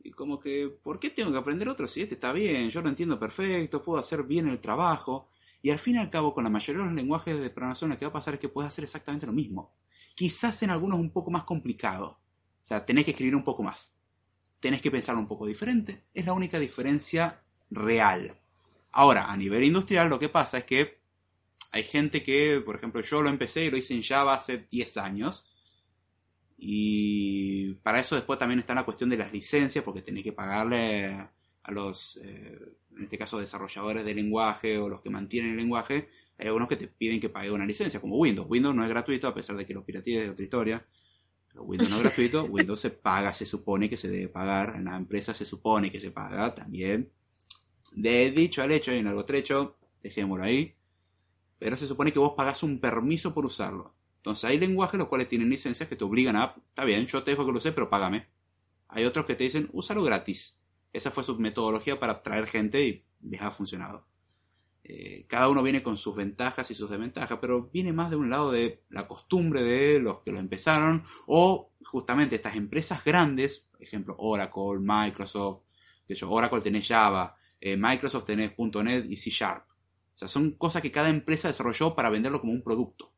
Y 0.02 0.12
como 0.12 0.39
que, 0.39 0.70
¿por 0.70 1.00
qué 1.00 1.10
tengo 1.10 1.32
que 1.32 1.38
aprender 1.38 1.68
otro 1.68 1.88
si 1.88 2.02
este 2.02 2.16
está 2.16 2.32
bien? 2.32 2.70
Yo 2.70 2.82
lo 2.82 2.89
entiendo 2.89 3.20
perfecto, 3.20 3.84
puedo 3.84 4.00
hacer 4.00 4.24
bien 4.24 4.47
el 4.47 4.60
trabajo. 4.60 5.30
Y 5.62 5.72
al 5.72 5.80
fin 5.80 5.95
y 5.95 6.00
al 6.00 6.10
cabo, 6.10 6.34
con 6.34 6.43
la 6.43 6.50
mayoría 6.50 6.82
de 6.82 6.88
los 6.88 6.95
lenguajes 6.95 7.39
de 7.39 7.50
programación, 7.50 7.89
lo 7.89 7.97
que 7.97 8.06
va 8.06 8.10
a 8.10 8.14
pasar 8.14 8.36
es 8.36 8.39
que 8.39 8.50
puedes 8.50 8.70
hacer 8.70 8.86
exactamente 8.86 9.26
lo 9.26 9.34
mismo. 9.34 9.76
Quizás 10.16 10.64
en 10.64 10.70
algunos 10.70 11.00
un 11.00 11.12
poco 11.12 11.32
más 11.32 11.43
complicado. 11.43 12.20
O 12.62 12.66
sea, 12.66 12.86
tenés 12.86 13.06
que 13.06 13.12
escribir 13.12 13.36
un 13.36 13.43
poco 13.43 13.64
más. 13.64 13.93
Tenés 14.60 14.82
que 14.82 14.91
pensar 14.91 15.16
un 15.16 15.28
poco 15.28 15.45
diferente. 15.45 16.06
Es 16.14 16.26
la 16.26 16.34
única 16.34 16.60
diferencia 16.60 17.41
real. 17.70 18.38
Ahora, 18.91 19.32
a 19.32 19.38
nivel 19.38 19.64
industrial, 19.64 20.10
lo 20.10 20.20
que 20.20 20.30
pasa 20.30 20.60
es 20.60 20.66
que 20.66 21.00
hay 21.72 21.84
gente 21.84 22.24
que, 22.24 22.62
por 22.66 22.76
ejemplo, 22.76 23.02
yo 23.02 23.22
lo 23.22 23.30
empecé 23.30 23.66
y 23.66 23.72
lo 23.72 23.78
hice 23.78 23.93
en 23.93 24.04
Java 24.04 24.34
hace 24.34 24.68
10 24.70 24.97
años. 24.97 25.45
Y 26.62 27.76
para 27.76 28.01
eso 28.01 28.16
después 28.16 28.38
también 28.38 28.60
está 28.60 28.76
la 28.76 28.84
cuestión 28.84 29.10
de 29.10 29.18
las 29.18 29.32
licencias, 29.32 29.84
porque 29.84 30.01
tenés 30.01 30.24
que 30.24 30.34
pagarle 30.34 31.16
a 31.64 31.72
los, 31.72 32.18
eh, 32.18 32.60
en 32.97 33.03
este 33.03 33.18
caso, 33.18 33.39
desarrolladores 33.39 34.03
de 34.03 34.14
lenguaje 34.14 34.78
o 34.78 34.89
los 34.89 35.01
que 35.01 35.10
mantienen 35.10 35.51
el 35.51 35.57
lenguaje. 35.57 36.10
Hay 36.38 36.47
algunos 36.47 36.68
que 36.68 36.76
te 36.76 36.88
piden 36.88 37.22
que 37.22 37.30
pague 37.30 37.49
una 37.49 37.66
licencia, 37.66 38.01
como 38.01 38.18
Windows. 38.18 38.47
Windows 38.49 38.76
no 38.76 38.84
es 38.84 38.89
gratuito, 38.89 39.28
a 39.28 39.34
pesar 39.34 39.55
de 39.55 39.66
que 39.66 39.74
lo 39.74 39.86
piratees 39.86 40.24
de 40.24 40.30
otra 40.32 40.43
historia. 40.43 40.86
Pero 41.47 41.64
Windows 41.64 41.91
no 41.91 41.95
es 41.97 42.03
gratuito, 42.03 42.43
Windows 42.43 42.82
se 42.82 42.89
paga, 42.89 43.32
se 43.32 43.45
supone 43.45 43.89
que 43.89 43.97
se 43.97 44.10
debe 44.10 44.28
pagar. 44.28 44.76
En 44.76 44.86
la 44.86 44.97
empresa 44.97 45.34
se 45.34 45.45
supone 45.45 45.89
que 45.89 46.01
se 46.01 46.12
paga 46.12 46.53
también. 46.53 47.10
De 47.93 48.32
dicho 48.32 48.62
al 48.62 48.72
hecho 48.72 48.91
hay 48.91 48.99
un 48.99 49.07
algo 49.07 49.24
trecho, 49.24 49.78
dejémoslo 50.03 50.43
ahí. 50.43 50.76
Pero 51.57 51.78
se 51.78 51.88
supone 51.88 52.12
que 52.12 52.20
vos 52.20 52.34
pagás 52.36 52.64
un 52.64 52.80
permiso 52.80 53.34
por 53.34 53.45
usarlo. 53.45 53.95
Entonces 54.30 54.47
hay 54.47 54.59
lenguajes 54.59 54.99
los 54.99 55.07
cuales 55.07 55.27
tienen 55.27 55.49
licencias 55.49 55.89
que 55.89 55.95
te 55.95 56.03
obligan 56.03 56.36
a, 56.36 56.53
está 56.69 56.86
bien, 56.86 57.07
yo 57.07 57.23
te 57.23 57.32
dejo 57.32 57.47
que 57.47 57.51
lo 57.51 57.57
use, 57.57 57.71
pero 57.71 57.89
págame. 57.89 58.27
Hay 58.88 59.05
otros 59.05 59.25
que 59.25 59.34
te 59.34 59.43
dicen, 59.43 59.69
úsalo 59.73 60.03
gratis. 60.03 60.59
Esa 60.93 61.09
fue 61.09 61.23
su 61.23 61.39
metodología 61.39 61.99
para 61.99 62.13
atraer 62.13 62.45
gente 62.45 62.86
y 62.86 63.05
les 63.21 63.41
ha 63.41 63.49
funcionado. 63.49 64.05
Eh, 64.84 65.25
cada 65.27 65.49
uno 65.49 65.63
viene 65.63 65.82
con 65.82 65.97
sus 65.97 66.15
ventajas 66.15 66.69
y 66.69 66.75
sus 66.75 66.91
desventajas, 66.91 67.39
pero 67.41 67.71
viene 67.73 67.91
más 67.91 68.11
de 68.11 68.17
un 68.17 68.30
lado 68.30 68.51
de 68.51 68.84
la 68.89 69.07
costumbre 69.07 69.63
de 69.63 69.99
los 69.99 70.19
que 70.19 70.32
lo 70.32 70.38
empezaron 70.38 71.05
o 71.25 71.71
justamente 71.84 72.36
estas 72.36 72.55
empresas 72.55 73.03
grandes, 73.03 73.67
por 73.71 73.82
ejemplo 73.82 74.15
Oracle, 74.19 74.77
Microsoft, 74.80 75.63
de 76.07 76.13
hecho 76.13 76.30
Oracle 76.30 76.61
tiene 76.61 76.84
Java, 76.84 77.36
eh, 77.59 77.75
Microsoft 77.77 78.25
tenés 78.25 78.53
.NET 78.59 79.07
y 79.09 79.15
C 79.15 79.32
Sharp. 79.32 79.65
O 79.71 80.17
sea, 80.19 80.27
son 80.27 80.51
cosas 80.51 80.84
que 80.84 80.91
cada 80.91 81.09
empresa 81.09 81.47
desarrolló 81.47 81.95
para 81.95 82.11
venderlo 82.11 82.41
como 82.41 82.53
un 82.53 82.61
producto. 82.61 83.11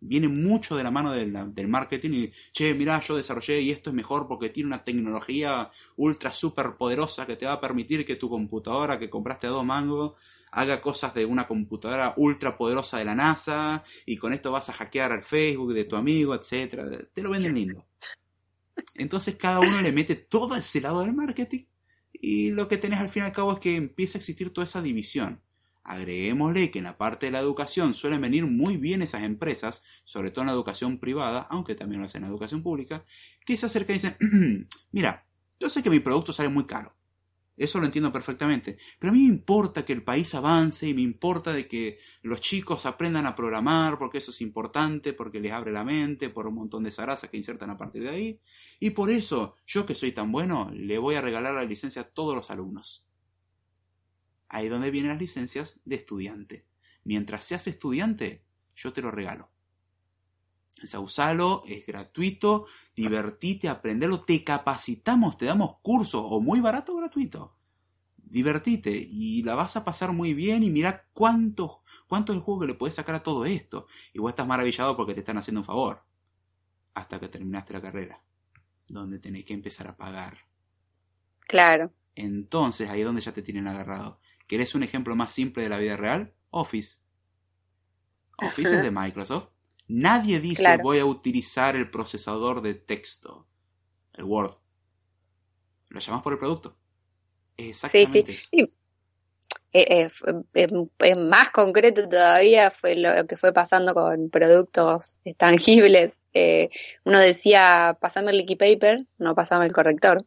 Viene 0.00 0.28
mucho 0.28 0.76
de 0.76 0.84
la 0.84 0.90
mano 0.90 1.12
del, 1.12 1.68
marketing 1.68 2.10
y, 2.12 2.32
che, 2.52 2.74
mirá, 2.74 3.00
yo 3.00 3.16
desarrollé 3.16 3.60
y 3.62 3.70
esto 3.70 3.90
es 3.90 3.96
mejor 3.96 4.26
porque 4.28 4.50
tiene 4.50 4.68
una 4.68 4.84
tecnología 4.84 5.70
ultra 5.96 6.32
super 6.32 6.76
poderosa 6.76 7.26
que 7.26 7.36
te 7.36 7.46
va 7.46 7.54
a 7.54 7.60
permitir 7.60 8.04
que 8.04 8.16
tu 8.16 8.28
computadora 8.28 8.98
que 8.98 9.08
compraste 9.08 9.46
a 9.46 9.50
dos 9.50 9.64
mangos 9.64 10.14
haga 10.50 10.80
cosas 10.80 11.14
de 11.14 11.24
una 11.24 11.46
computadora 11.46 12.14
ultra 12.16 12.56
poderosa 12.56 12.98
de 12.98 13.04
la 13.04 13.14
NASA 13.14 13.82
y 14.06 14.16
con 14.16 14.32
esto 14.32 14.52
vas 14.52 14.68
a 14.68 14.72
hackear 14.72 15.10
al 15.10 15.24
Facebook 15.24 15.72
de 15.72 15.84
tu 15.84 15.96
amigo, 15.96 16.34
etcétera. 16.34 16.88
Te 17.12 17.22
lo 17.22 17.30
venden 17.30 17.54
lindo. 17.54 17.86
Entonces 18.94 19.36
cada 19.36 19.58
uno 19.60 19.80
le 19.80 19.92
mete 19.92 20.14
todo 20.14 20.54
ese 20.54 20.80
lado 20.80 21.00
del 21.00 21.12
marketing 21.12 21.64
y 22.12 22.50
lo 22.50 22.68
que 22.68 22.78
tenés 22.78 23.00
al 23.00 23.10
fin 23.10 23.22
y 23.22 23.26
al 23.26 23.32
cabo 23.32 23.52
es 23.52 23.58
que 23.58 23.74
empieza 23.74 24.18
a 24.18 24.20
existir 24.20 24.52
toda 24.52 24.64
esa 24.64 24.80
división. 24.80 25.42
Agreguémosle 25.84 26.70
que 26.70 26.78
en 26.78 26.84
la 26.84 26.98
parte 26.98 27.26
de 27.26 27.32
la 27.32 27.40
educación 27.40 27.94
suelen 27.94 28.22
venir 28.22 28.46
muy 28.46 28.78
bien 28.78 29.02
esas 29.02 29.22
empresas, 29.22 29.82
sobre 30.04 30.30
todo 30.30 30.42
en 30.42 30.46
la 30.48 30.54
educación 30.54 30.98
privada, 30.98 31.46
aunque 31.50 31.74
también 31.74 32.00
lo 32.00 32.06
hacen 32.06 32.22
en 32.22 32.28
la 32.28 32.32
educación 32.32 32.62
pública, 32.62 33.04
que 33.44 33.56
se 33.56 33.66
acercan 33.66 33.96
y 33.96 33.98
dicen, 33.98 34.68
mira, 34.92 35.26
yo 35.60 35.68
sé 35.68 35.82
que 35.82 35.90
mi 35.90 36.00
producto 36.00 36.32
sale 36.32 36.48
muy 36.48 36.64
caro, 36.64 36.96
eso 37.56 37.78
lo 37.78 37.86
entiendo 37.86 38.12
perfectamente. 38.12 38.78
Pero 38.98 39.12
a 39.12 39.14
mí 39.14 39.22
me 39.22 39.28
importa 39.28 39.84
que 39.84 39.92
el 39.92 40.02
país 40.02 40.34
avance 40.34 40.88
y 40.88 40.94
me 40.94 41.02
importa 41.02 41.52
de 41.52 41.68
que 41.68 41.98
los 42.22 42.40
chicos 42.40 42.84
aprendan 42.86 43.26
a 43.26 43.34
programar 43.34 43.98
porque 43.98 44.18
eso 44.18 44.32
es 44.32 44.40
importante, 44.40 45.12
porque 45.12 45.40
les 45.40 45.52
abre 45.52 45.70
la 45.72 45.84
mente, 45.84 46.30
por 46.30 46.46
un 46.46 46.54
montón 46.54 46.82
de 46.82 46.90
zarazas 46.90 47.30
que 47.30 47.36
insertan 47.36 47.70
a 47.70 47.76
partir 47.76 48.02
de 48.02 48.10
ahí. 48.10 48.40
Y 48.80 48.90
por 48.90 49.10
eso, 49.10 49.56
yo 49.66 49.86
que 49.86 49.94
soy 49.94 50.12
tan 50.12 50.32
bueno, 50.32 50.70
le 50.72 50.98
voy 50.98 51.14
a 51.14 51.20
regalar 51.20 51.54
la 51.54 51.64
licencia 51.64 52.02
a 52.02 52.08
todos 52.08 52.34
los 52.34 52.50
alumnos. 52.50 53.04
Ahí 54.48 54.66
es 54.66 54.70
donde 54.70 54.90
vienen 54.90 55.10
las 55.10 55.20
licencias 55.20 55.80
de 55.84 55.96
estudiante. 55.96 56.66
Mientras 57.04 57.44
seas 57.44 57.66
estudiante, 57.66 58.44
yo 58.74 58.92
te 58.92 59.02
lo 59.02 59.10
regalo. 59.10 59.50
O 60.82 60.86
sea, 60.86 61.00
usalo, 61.00 61.62
es 61.66 61.86
gratuito, 61.86 62.66
divertite, 62.94 63.68
aprendelo, 63.68 64.20
te 64.20 64.42
capacitamos, 64.42 65.38
te 65.38 65.46
damos 65.46 65.78
cursos, 65.80 66.22
o 66.24 66.40
muy 66.40 66.60
barato 66.60 66.92
o 66.92 66.96
gratuito. 66.96 67.56
Divertite 68.16 68.90
y 68.90 69.42
la 69.42 69.54
vas 69.54 69.76
a 69.76 69.84
pasar 69.84 70.12
muy 70.12 70.34
bien 70.34 70.62
y 70.64 70.70
mira 70.70 71.06
cuánto, 71.12 71.82
cuánto 72.08 72.32
es 72.32 72.38
el 72.38 72.42
juego 72.42 72.62
que 72.62 72.66
le 72.66 72.74
puedes 72.74 72.94
sacar 72.94 73.14
a 73.14 73.22
todo 73.22 73.44
esto. 73.44 73.86
Y 74.12 74.18
vos 74.18 74.30
estás 74.30 74.46
maravillado 74.46 74.96
porque 74.96 75.14
te 75.14 75.20
están 75.20 75.38
haciendo 75.38 75.60
un 75.60 75.66
favor. 75.66 76.02
Hasta 76.94 77.20
que 77.20 77.28
terminaste 77.28 77.72
la 77.72 77.80
carrera, 77.80 78.22
donde 78.88 79.18
tenés 79.18 79.44
que 79.44 79.54
empezar 79.54 79.86
a 79.86 79.96
pagar. 79.96 80.38
Claro. 81.40 81.92
Entonces, 82.14 82.88
ahí 82.88 83.00
es 83.00 83.06
donde 83.06 83.20
ya 83.20 83.32
te 83.32 83.42
tienen 83.42 83.68
agarrado. 83.68 84.20
¿Querés 84.46 84.74
un 84.74 84.82
ejemplo 84.82 85.16
más 85.16 85.32
simple 85.32 85.62
de 85.62 85.68
la 85.68 85.78
vida 85.78 85.96
real? 85.96 86.34
Office. 86.50 86.98
Office 88.38 88.76
es 88.76 88.82
de 88.82 88.90
Microsoft. 88.90 89.48
Nadie 89.86 90.40
dice 90.40 90.78
voy 90.78 90.98
a 90.98 91.04
utilizar 91.04 91.76
el 91.76 91.90
procesador 91.90 92.62
de 92.62 92.74
texto, 92.74 93.46
el 94.14 94.24
Word. 94.24 94.56
Lo 95.88 96.00
llamas 96.00 96.22
por 96.22 96.32
el 96.32 96.38
producto. 96.38 96.76
Exactamente. 97.56 98.32
Sí, 98.32 98.64
sí. 98.64 98.78
Eh, 99.76 100.08
eh, 100.54 101.16
más 101.16 101.50
concreto 101.50 102.08
todavía 102.08 102.70
fue 102.70 102.94
lo 102.94 103.26
que 103.26 103.36
fue 103.36 103.52
pasando 103.52 103.92
con 103.92 104.30
productos 104.30 105.16
tangibles. 105.36 106.28
Eh, 106.32 106.68
uno 107.04 107.18
decía, 107.18 107.98
pasame 108.00 108.30
el 108.30 108.36
leaky 108.38 108.54
paper, 108.54 109.06
no 109.18 109.34
pasame 109.34 109.66
el 109.66 109.72
corrector. 109.72 110.24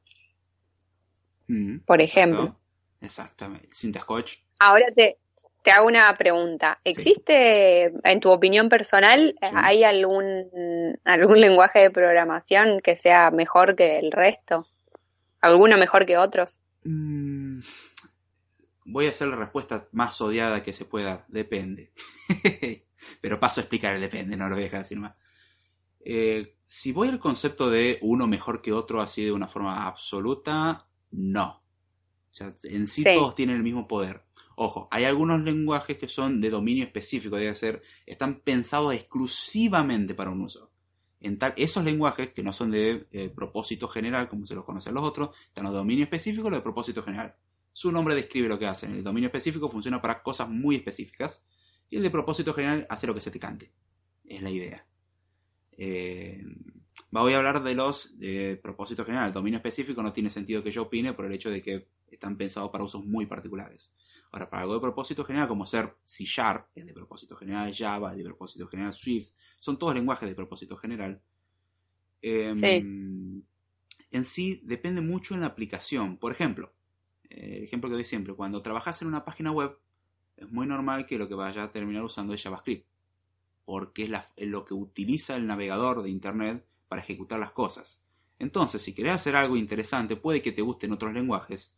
Mm, 1.47 1.80
por 1.80 2.01
ejemplo. 2.01 2.59
Exactamente. 3.02 3.70
Cinta 3.74 4.02
scotch. 4.02 4.38
Ahora 4.60 4.88
te, 4.95 5.18
te 5.64 5.72
hago 5.72 5.88
una 5.88 6.14
pregunta. 6.16 6.80
¿Existe, 6.84 7.91
en 8.04 8.20
tu 8.20 8.32
opinión 8.32 8.70
personal, 8.70 9.36
hay 9.41 9.84
algún, 9.84 10.98
algún 11.04 11.41
lenguaje 11.41 11.80
de 11.80 11.91
programación 11.91 12.80
que 12.82 12.95
sea 12.95 13.32
mejor 13.32 13.76
que 13.76 14.00
el 14.00 14.12
resto? 14.12 14.68
¿Alguno 15.41 15.78
mejor 15.78 16.06
que 16.06 16.18
otros? 16.18 16.64
Mm, 16.84 17.60
voy 18.86 19.08
a 19.08 19.12
hacer 19.12 19.28
la 19.28 19.36
respuesta 19.36 19.88
más 19.91 20.20
odiada 20.22 20.64
que 20.64 20.74
se 20.74 20.86
pueda. 20.86 21.26
Depende. 21.28 21.91
Pero 23.22 23.39
paso 23.39 23.60
a 23.60 23.64
explicar 23.64 23.93
el 23.95 24.02
depende, 24.02 24.38
no 24.38 24.48
lo 24.48 24.56
voy 24.56 24.64
a 24.64 24.68
dejar 24.68 24.82
así 24.82 24.95
nomás. 24.95 25.16
Eh, 26.00 26.56
si 26.66 26.93
voy 26.93 27.10
al 27.10 27.20
concepto 27.20 27.70
de 27.70 28.00
uno 28.02 28.28
mejor 28.28 28.62
que 28.62 28.72
otro 28.72 29.02
así 29.02 29.26
de 29.26 29.32
una 29.32 29.48
forma 29.48 29.86
absoluta, 29.86 30.88
no. 31.12 31.62
O 32.30 32.34
sea, 32.34 32.54
en 32.64 32.88
sí. 32.88 33.04
todos 33.04 33.36
tienen 33.36 33.58
el 33.58 33.64
mismo 33.64 33.88
poder. 33.88 34.24
Ojo, 34.56 34.88
hay 34.90 35.04
algunos 35.04 35.42
lenguajes 35.42 35.98
que 35.98 36.08
son 36.08 36.42
de 36.42 36.50
dominio 36.50 36.84
específico, 36.84 37.36
debe 37.38 37.54
ser, 37.54 37.84
están 38.06 38.40
pensados 38.40 38.94
exclusivamente 38.94 40.16
para 40.16 40.32
un 40.32 40.42
uso. 40.42 40.72
En 41.20 41.38
tal, 41.38 41.54
esos 41.58 41.84
lenguajes 41.84 42.32
que 42.32 42.44
no 42.44 42.54
son 42.54 42.72
de 42.72 43.08
eh, 43.12 43.30
propósito 43.30 43.88
general, 43.88 44.28
como 44.30 44.46
se 44.46 44.56
los 44.56 44.64
conocen 44.64 44.94
los 44.94 45.04
otros, 45.04 45.30
están 45.48 45.64
los 45.64 45.74
de 45.74 45.80
dominio 45.80 46.04
específico 46.06 46.48
y 46.48 46.52
los 46.52 46.60
de 46.60 46.64
propósito 46.64 47.04
general. 47.04 47.36
Su 47.72 47.92
nombre 47.92 48.16
describe 48.16 48.48
lo 48.48 48.58
que 48.58 48.66
hacen. 48.66 48.92
El 48.94 49.04
dominio 49.04 49.28
específico 49.28 49.70
funciona 49.70 50.02
para 50.02 50.24
cosas 50.24 50.50
muy 50.50 50.76
específicas 50.76 51.46
y 51.90 51.98
el 51.98 52.04
de 52.04 52.10
propósito 52.10 52.54
general 52.54 52.88
hace 52.90 53.06
lo 53.06 53.14
que 53.14 53.22
se 53.22 53.30
te 53.30 53.40
cante. 53.40 53.72
Es 54.26 54.42
la 54.42 54.50
idea. 54.50 54.86
Eh, 55.78 56.44
voy 57.12 57.34
a 57.34 57.38
hablar 57.38 57.64
de 57.64 57.76
los 57.76 58.18
de 58.20 58.60
propósito 58.62 59.06
general. 59.06 59.28
El 59.28 59.34
dominio 59.34 59.58
específico 59.58 60.02
no 60.02 60.14
tiene 60.14 60.30
sentido 60.30 60.64
que 60.64 60.72
yo 60.72 60.84
opine 60.84 61.14
por 61.14 61.26
el 61.26 61.34
hecho 61.34 61.52
de 61.52 61.62
que 61.62 61.88
están 62.10 62.38
pensados 62.38 62.70
para 62.70 62.84
usos 62.84 63.05
muy 63.05 63.26
particulares. 63.26 63.93
Ahora, 64.32 64.49
para 64.49 64.64
algo 64.64 64.76
de 64.76 64.82
propósito 64.82 65.24
general, 65.24 65.47
como 65.47 65.66
ser 65.66 65.95
C 66.03 66.26
Sharp, 66.26 66.68
es 66.76 66.86
de 66.86 66.93
propósito 66.93 67.36
general, 67.36 67.74
Java, 67.76 68.12
es 68.12 68.18
de 68.18 68.24
propósito 68.24 68.68
general, 68.68 68.93
Swift, 68.93 69.32
son 69.60 69.78
todos 69.78 69.93
lenguajes 69.93 70.28
de 70.28 70.36
propósito 70.36 70.78
general. 70.78 71.22
Em, 72.22 73.43
en 74.12 74.26
sí 74.26 74.62
depende 74.64 75.01
mucho 75.01 75.34
en 75.34 75.41
la 75.41 75.47
aplicación. 75.47 76.18
Por 76.18 76.32
ejemplo, 76.32 76.74
el 77.30 77.64
ejemplo 77.64 77.89
que 77.89 77.95
doy 77.95 78.05
siempre, 78.05 78.34
cuando 78.34 78.62
trabajas 78.62 79.01
en 79.01 79.08
una 79.08 79.26
página 79.26 79.51
web, 79.51 79.78
es 80.36 80.49
muy 80.51 80.68
normal 80.68 81.05
que 81.05 81.18
lo 81.18 81.28
que 81.28 81.36
vaya 81.36 81.64
a 81.64 81.72
terminar 81.72 82.03
usando 82.03 82.34
es 82.34 82.41
JavaScript, 82.41 82.88
porque 83.66 84.05
es, 84.05 84.12
es 84.36 84.47
lo 84.47 84.66
que 84.66 84.74
utiliza 84.74 85.36
el 85.36 85.47
navegador 85.47 86.03
de 86.03 86.10
Internet 86.10 86.66
para 86.88 87.01
ejecutar 87.01 87.39
las 87.39 87.51
cosas. 87.51 88.01
Entonces, 88.39 88.82
si 88.82 88.93
querés 88.93 89.14
hacer 89.14 89.36
algo 89.36 89.58
interesante, 89.58 90.16
puede 90.16 90.41
que 90.41 90.51
te 90.51 90.62
gusten 90.62 90.91
otros 90.91 91.14
lenguajes, 91.14 91.76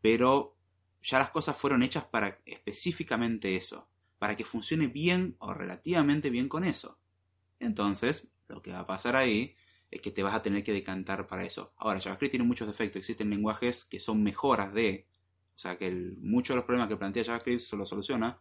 pero 0.00 0.56
ya 1.02 1.18
las 1.18 1.30
cosas 1.30 1.56
fueron 1.56 1.82
hechas 1.82 2.04
para 2.04 2.40
específicamente 2.44 3.56
eso, 3.56 3.88
para 4.18 4.36
que 4.36 4.44
funcione 4.44 4.88
bien 4.88 5.36
o 5.38 5.54
relativamente 5.54 6.30
bien 6.30 6.48
con 6.48 6.64
eso. 6.64 6.98
Entonces, 7.60 8.30
lo 8.48 8.62
que 8.62 8.72
va 8.72 8.80
a 8.80 8.86
pasar 8.86 9.16
ahí 9.16 9.54
es 9.90 10.00
que 10.00 10.10
te 10.10 10.22
vas 10.22 10.34
a 10.34 10.42
tener 10.42 10.62
que 10.62 10.72
decantar 10.72 11.26
para 11.26 11.44
eso. 11.44 11.72
Ahora, 11.76 12.00
JavaScript 12.00 12.32
tiene 12.32 12.46
muchos 12.46 12.68
defectos, 12.68 13.00
existen 13.00 13.30
lenguajes 13.30 13.84
que 13.84 14.00
son 14.00 14.22
mejoras 14.22 14.72
de, 14.74 15.06
o 15.54 15.58
sea, 15.58 15.78
que 15.78 15.90
muchos 16.20 16.54
de 16.54 16.56
los 16.56 16.64
problemas 16.64 16.88
que 16.88 16.96
plantea 16.96 17.24
JavaScript 17.24 17.60
se 17.60 17.76
los 17.76 17.88
soluciona, 17.88 18.40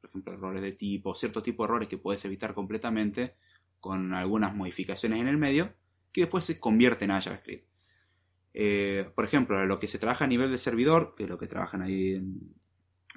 por 0.00 0.10
ejemplo, 0.10 0.32
errores 0.32 0.62
de 0.62 0.72
tipo, 0.72 1.14
cierto 1.14 1.42
tipo 1.42 1.62
de 1.62 1.68
errores 1.68 1.88
que 1.88 1.98
puedes 1.98 2.24
evitar 2.24 2.54
completamente 2.54 3.34
con 3.80 4.14
algunas 4.14 4.54
modificaciones 4.54 5.20
en 5.20 5.28
el 5.28 5.36
medio, 5.36 5.74
que 6.12 6.22
después 6.22 6.44
se 6.44 6.58
convierten 6.58 7.10
a 7.10 7.20
JavaScript. 7.20 7.68
Eh, 8.58 9.10
por 9.14 9.26
ejemplo, 9.26 9.66
lo 9.66 9.78
que 9.78 9.86
se 9.86 9.98
trabaja 9.98 10.24
a 10.24 10.28
nivel 10.28 10.50
de 10.50 10.56
servidor, 10.56 11.14
que 11.14 11.24
es 11.24 11.28
lo 11.28 11.36
que 11.36 11.46
trabajan 11.46 11.82
ahí 11.82 12.14
en, 12.14 12.54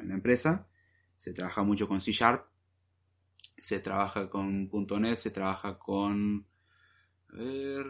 la 0.04 0.14
empresa, 0.14 0.68
se 1.16 1.32
trabaja 1.32 1.64
mucho 1.64 1.88
con 1.88 2.02
C 2.02 2.12
Sharp, 2.12 2.46
se 3.58 3.80
trabaja 3.80 4.30
con 4.30 4.70
.NET, 5.00 5.16
se 5.16 5.32
trabaja 5.32 5.80
con... 5.80 6.46
A 7.30 7.38
ver, 7.38 7.86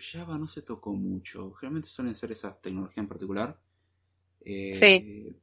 Java 0.00 0.36
no 0.36 0.46
se 0.46 0.60
tocó 0.60 0.92
mucho, 0.92 1.54
generalmente 1.54 1.88
suelen 1.88 2.14
ser 2.14 2.30
esas 2.30 2.60
tecnologías 2.60 2.98
en 2.98 3.08
particular. 3.08 3.58
Eh, 4.42 4.74
sí. 4.74 5.34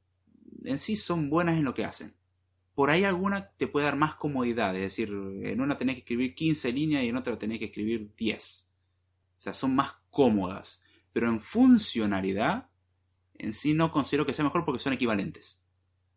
En 0.65 0.77
sí 0.77 0.97
son 0.97 1.31
buenas 1.31 1.57
en 1.57 1.63
lo 1.63 1.73
que 1.73 1.85
hacen. 1.85 2.13
Por 2.75 2.91
ahí 2.91 3.05
alguna 3.05 3.49
te 3.57 3.65
puede 3.65 3.85
dar 3.85 3.95
más 3.95 4.13
comodidad, 4.15 4.75
es 4.75 4.83
decir, 4.83 5.09
en 5.09 5.61
una 5.61 5.79
tenés 5.79 5.95
que 5.95 6.01
escribir 6.01 6.35
15 6.35 6.71
líneas 6.73 7.03
y 7.03 7.07
en 7.07 7.15
otra 7.15 7.39
tenés 7.39 7.57
que 7.57 7.65
escribir 7.65 8.13
10. 8.15 8.69
O 9.35 9.41
sea, 9.41 9.53
son 9.53 9.73
más 9.73 9.93
cómodas 10.11 10.83
pero 11.19 11.33
en 11.33 11.41
funcionalidad 11.41 12.69
en 13.33 13.53
sí 13.53 13.73
no 13.73 13.91
considero 13.91 14.25
que 14.25 14.33
sea 14.33 14.45
mejor 14.45 14.63
porque 14.63 14.79
son 14.79 14.93
equivalentes. 14.93 15.59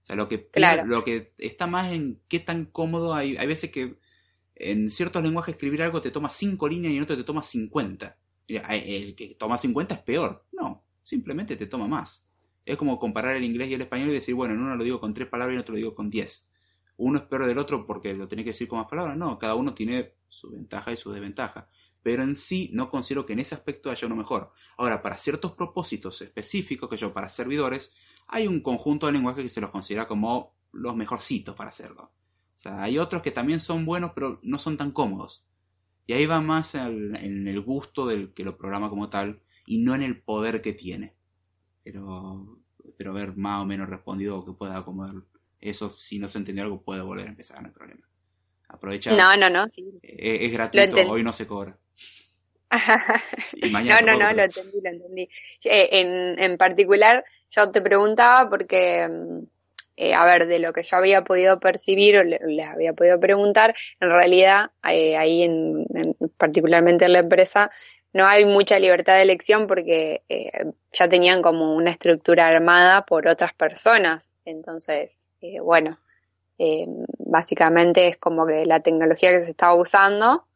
O 0.04 0.06
sea, 0.06 0.14
lo 0.14 0.28
que, 0.28 0.48
lo 0.84 1.02
que 1.02 1.34
está 1.38 1.66
más 1.66 1.92
en 1.92 2.20
qué 2.28 2.38
tan 2.38 2.66
cómodo 2.66 3.12
hay, 3.12 3.36
hay 3.36 3.48
veces 3.48 3.72
que 3.72 3.98
en 4.54 4.92
ciertos 4.92 5.20
lenguajes 5.24 5.56
escribir 5.56 5.82
algo 5.82 6.00
te 6.00 6.12
toma 6.12 6.30
5 6.30 6.68
líneas 6.68 6.92
y 6.92 6.98
en 6.98 7.02
otro 7.02 7.16
te 7.16 7.24
toma 7.24 7.42
50. 7.42 8.16
el 8.46 9.16
que 9.16 9.34
toma 9.34 9.58
50 9.58 9.92
es 9.92 10.00
peor. 10.02 10.46
No, 10.52 10.84
simplemente 11.02 11.56
te 11.56 11.66
toma 11.66 11.88
más. 11.88 12.24
Es 12.64 12.76
como 12.76 13.00
comparar 13.00 13.34
el 13.34 13.42
inglés 13.42 13.70
y 13.70 13.74
el 13.74 13.80
español 13.80 14.10
y 14.10 14.12
decir, 14.12 14.36
bueno, 14.36 14.54
en 14.54 14.60
uno 14.60 14.76
lo 14.76 14.84
digo 14.84 15.00
con 15.00 15.14
3 15.14 15.26
palabras 15.26 15.54
y 15.54 15.56
en 15.56 15.60
otro 15.62 15.72
lo 15.72 15.78
digo 15.78 15.96
con 15.96 16.10
10. 16.10 16.48
Uno 16.98 17.18
es 17.18 17.24
peor 17.24 17.46
del 17.46 17.58
otro 17.58 17.84
porque 17.86 18.14
lo 18.14 18.28
tenés 18.28 18.44
que 18.44 18.50
decir 18.50 18.68
con 18.68 18.78
más 18.78 18.88
palabras. 18.88 19.16
No, 19.16 19.36
cada 19.36 19.56
uno 19.56 19.74
tiene 19.74 20.14
su 20.28 20.52
ventaja 20.52 20.92
y 20.92 20.96
su 20.96 21.10
desventaja 21.10 21.68
pero 22.02 22.22
en 22.22 22.36
sí 22.36 22.70
no 22.72 22.90
considero 22.90 23.24
que 23.24 23.32
en 23.32 23.38
ese 23.38 23.54
aspecto 23.54 23.90
haya 23.90 24.06
uno 24.06 24.16
mejor. 24.16 24.52
Ahora, 24.76 25.02
para 25.02 25.16
ciertos 25.16 25.52
propósitos 25.52 26.20
específicos, 26.22 26.88
que 26.90 26.96
yo 26.96 27.12
para 27.12 27.28
servidores, 27.28 27.94
hay 28.28 28.46
un 28.46 28.60
conjunto 28.60 29.06
de 29.06 29.12
lenguajes 29.12 29.44
que 29.44 29.48
se 29.48 29.60
los 29.60 29.70
considera 29.70 30.06
como 30.06 30.54
los 30.72 30.96
mejorcitos 30.96 31.54
para 31.54 31.70
hacerlo. 31.70 32.12
O 32.54 32.58
sea, 32.58 32.82
hay 32.82 32.98
otros 32.98 33.22
que 33.22 33.30
también 33.30 33.60
son 33.60 33.84
buenos, 33.84 34.12
pero 34.14 34.40
no 34.42 34.58
son 34.58 34.76
tan 34.76 34.90
cómodos. 34.90 35.44
Y 36.06 36.14
ahí 36.14 36.26
va 36.26 36.40
más 36.40 36.74
en 36.74 37.46
el 37.46 37.60
gusto 37.60 38.06
del 38.06 38.34
que 38.34 38.44
lo 38.44 38.58
programa 38.58 38.90
como 38.90 39.08
tal 39.08 39.40
y 39.66 39.78
no 39.78 39.94
en 39.94 40.02
el 40.02 40.20
poder 40.20 40.60
que 40.60 40.72
tiene. 40.72 41.14
Pero 41.84 42.58
espero 42.84 43.12
haber 43.12 43.36
más 43.36 43.62
o 43.62 43.66
menos 43.66 43.88
respondido 43.88 44.38
o 44.38 44.44
que 44.44 44.52
pueda 44.52 44.78
acomodar. 44.78 45.14
Eso, 45.60 45.90
si 45.90 46.18
no 46.18 46.28
se 46.28 46.38
entendió 46.38 46.64
algo, 46.64 46.82
puede 46.82 47.02
volver 47.02 47.26
a 47.26 47.30
empezar, 47.30 47.62
no 47.62 47.68
hay 47.68 47.74
problema. 47.74 48.08
Aprovecha. 48.68 49.16
No, 49.16 49.36
no, 49.36 49.48
no, 49.48 49.68
sí. 49.68 49.84
Es, 50.02 50.40
es 50.42 50.52
gratuito, 50.52 50.96
hoy 51.08 51.22
no 51.22 51.32
se 51.32 51.46
cobra. 51.46 51.78
no, 53.72 54.00
no, 54.00 54.16
no, 54.16 54.32
lo 54.32 54.42
entendí, 54.42 54.80
lo 54.82 54.90
entendí. 54.90 55.28
Eh, 55.64 55.88
en, 55.92 56.42
en 56.42 56.56
particular, 56.56 57.24
yo 57.50 57.70
te 57.70 57.80
preguntaba 57.80 58.48
porque 58.48 59.08
mm, 59.08 59.44
eh, 59.96 60.14
a 60.14 60.24
ver, 60.24 60.46
de 60.46 60.58
lo 60.58 60.72
que 60.72 60.82
yo 60.82 60.96
había 60.96 61.22
podido 61.22 61.60
percibir 61.60 62.16
o 62.16 62.24
les 62.24 62.66
había 62.66 62.94
podido 62.94 63.20
preguntar, 63.20 63.74
en 64.00 64.08
realidad 64.08 64.70
eh, 64.88 65.16
ahí 65.16 65.42
en, 65.42 65.86
particularmente 66.38 67.04
en 67.04 67.12
la 67.12 67.18
empresa 67.18 67.70
no 68.14 68.26
hay 68.26 68.44
mucha 68.44 68.78
libertad 68.78 69.16
de 69.16 69.22
elección 69.22 69.66
porque 69.66 70.22
eh, 70.28 70.50
ya 70.92 71.08
tenían 71.08 71.42
como 71.42 71.76
una 71.76 71.90
estructura 71.90 72.46
armada 72.46 73.04
por 73.06 73.28
otras 73.28 73.54
personas. 73.54 74.34
Entonces, 74.44 75.30
bueno, 75.62 75.98
básicamente 77.18 78.08
es 78.08 78.16
como 78.16 78.46
que 78.46 78.66
la 78.66 78.80
tecnología 78.80 79.30
que 79.30 79.40
se 79.40 79.50
estaba 79.50 79.74
usando 79.74 80.46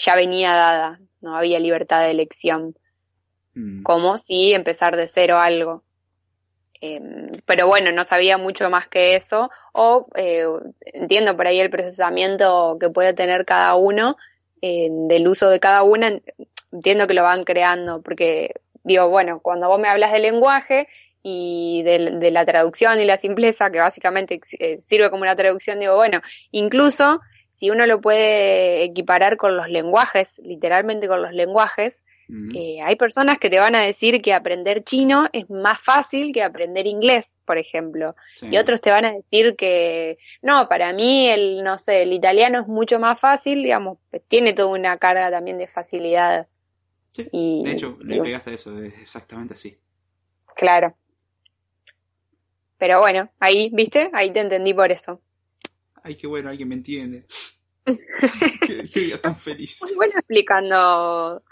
ya 0.00 0.16
venía 0.16 0.52
dada, 0.52 1.00
no 1.20 1.36
había 1.36 1.60
libertad 1.60 2.02
de 2.02 2.10
elección. 2.10 2.74
Mm. 3.54 3.82
Como 3.82 4.16
si 4.16 4.52
empezar 4.52 4.96
de 4.96 5.06
cero 5.06 5.38
algo. 5.38 5.82
Em, 6.80 7.30
pero 7.44 7.66
bueno, 7.66 7.92
no 7.92 8.04
sabía 8.04 8.38
mucho 8.38 8.70
más 8.70 8.86
que 8.88 9.14
eso. 9.16 9.50
O 9.72 10.06
eh, 10.16 10.44
entiendo 10.94 11.36
por 11.36 11.46
ahí 11.46 11.60
el 11.60 11.70
procesamiento 11.70 12.78
que 12.80 12.88
puede 12.90 13.12
tener 13.12 13.44
cada 13.44 13.74
uno 13.74 14.16
em, 14.62 15.04
del 15.04 15.28
uso 15.28 15.50
de 15.50 15.60
cada 15.60 15.82
una. 15.82 16.10
Entiendo 16.72 17.06
que 17.06 17.14
lo 17.14 17.22
van 17.22 17.44
creando, 17.44 18.00
porque 18.02 18.54
digo, 18.82 19.08
bueno, 19.08 19.40
cuando 19.40 19.68
vos 19.68 19.78
me 19.78 19.88
hablas 19.88 20.12
del 20.12 20.22
lenguaje 20.22 20.88
y 21.22 21.82
de, 21.84 22.30
la 22.30 22.46
traducción 22.46 22.98
y 22.98 23.04
la 23.04 23.18
simpleza, 23.18 23.70
que 23.70 23.80
básicamente 23.80 24.40
eh, 24.58 24.78
sirve 24.78 25.10
como 25.10 25.22
una 25.22 25.36
traducción, 25.36 25.80
digo, 25.80 25.96
bueno, 25.96 26.20
incluso 26.50 27.20
si 27.60 27.68
uno 27.68 27.84
lo 27.84 28.00
puede 28.00 28.84
equiparar 28.84 29.36
con 29.36 29.54
los 29.54 29.68
lenguajes, 29.68 30.40
literalmente 30.42 31.08
con 31.08 31.20
los 31.20 31.32
lenguajes, 31.32 32.06
eh, 32.54 32.80
hay 32.80 32.96
personas 32.96 33.36
que 33.36 33.50
te 33.50 33.58
van 33.58 33.74
a 33.74 33.82
decir 33.82 34.22
que 34.22 34.32
aprender 34.32 34.82
chino 34.82 35.28
es 35.34 35.50
más 35.50 35.78
fácil 35.78 36.32
que 36.32 36.42
aprender 36.42 36.86
inglés, 36.86 37.38
por 37.44 37.58
ejemplo. 37.58 38.16
Y 38.40 38.56
otros 38.56 38.80
te 38.80 38.90
van 38.90 39.04
a 39.04 39.12
decir 39.12 39.56
que 39.56 40.16
no, 40.40 40.70
para 40.70 40.94
mí 40.94 41.28
el, 41.28 41.62
no 41.62 41.76
sé, 41.76 42.00
el 42.00 42.14
italiano 42.14 42.60
es 42.60 42.66
mucho 42.66 42.98
más 42.98 43.20
fácil, 43.20 43.62
digamos, 43.62 43.98
pues, 44.08 44.22
tiene 44.26 44.54
toda 44.54 44.68
una 44.68 44.96
carga 44.96 45.30
también 45.30 45.58
de 45.58 45.66
facilidad. 45.66 46.48
Sí, 47.10 47.28
de 47.30 47.72
hecho, 47.72 47.98
le 48.00 48.22
pegaste 48.22 48.54
eso, 48.54 48.82
es 48.82 48.94
exactamente 49.02 49.52
así. 49.52 49.76
Claro. 50.56 50.96
Pero 52.78 53.00
bueno, 53.00 53.30
ahí, 53.38 53.68
¿viste? 53.74 54.08
Ahí 54.14 54.32
te 54.32 54.40
entendí 54.40 54.72
por 54.72 54.90
eso. 54.90 55.20
Ay, 56.02 56.16
qué 56.16 56.26
bueno, 56.26 56.50
alguien 56.50 56.68
me 56.68 56.74
entiende. 56.76 57.26
qué, 57.84 59.00
día 59.00 59.20
tan 59.20 59.36
feliz. 59.36 59.78
Muy 59.82 59.94
bueno 59.94 60.12
explicando 60.16 61.42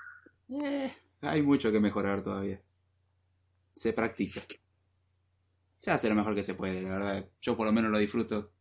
eh, 0.62 0.92
hay 1.20 1.42
mucho 1.42 1.70
que 1.70 1.80
mejorar 1.80 2.22
todavía. 2.22 2.60
Se 3.72 3.92
practica. 3.92 4.42
Se 5.78 5.90
hace 5.90 6.08
lo 6.08 6.14
mejor 6.14 6.34
que 6.34 6.42
se 6.42 6.54
puede, 6.54 6.82
la 6.82 6.90
verdad. 6.90 7.28
Yo 7.40 7.56
por 7.56 7.66
lo 7.66 7.72
menos 7.72 7.90
lo 7.90 7.98
disfruto. 7.98 8.52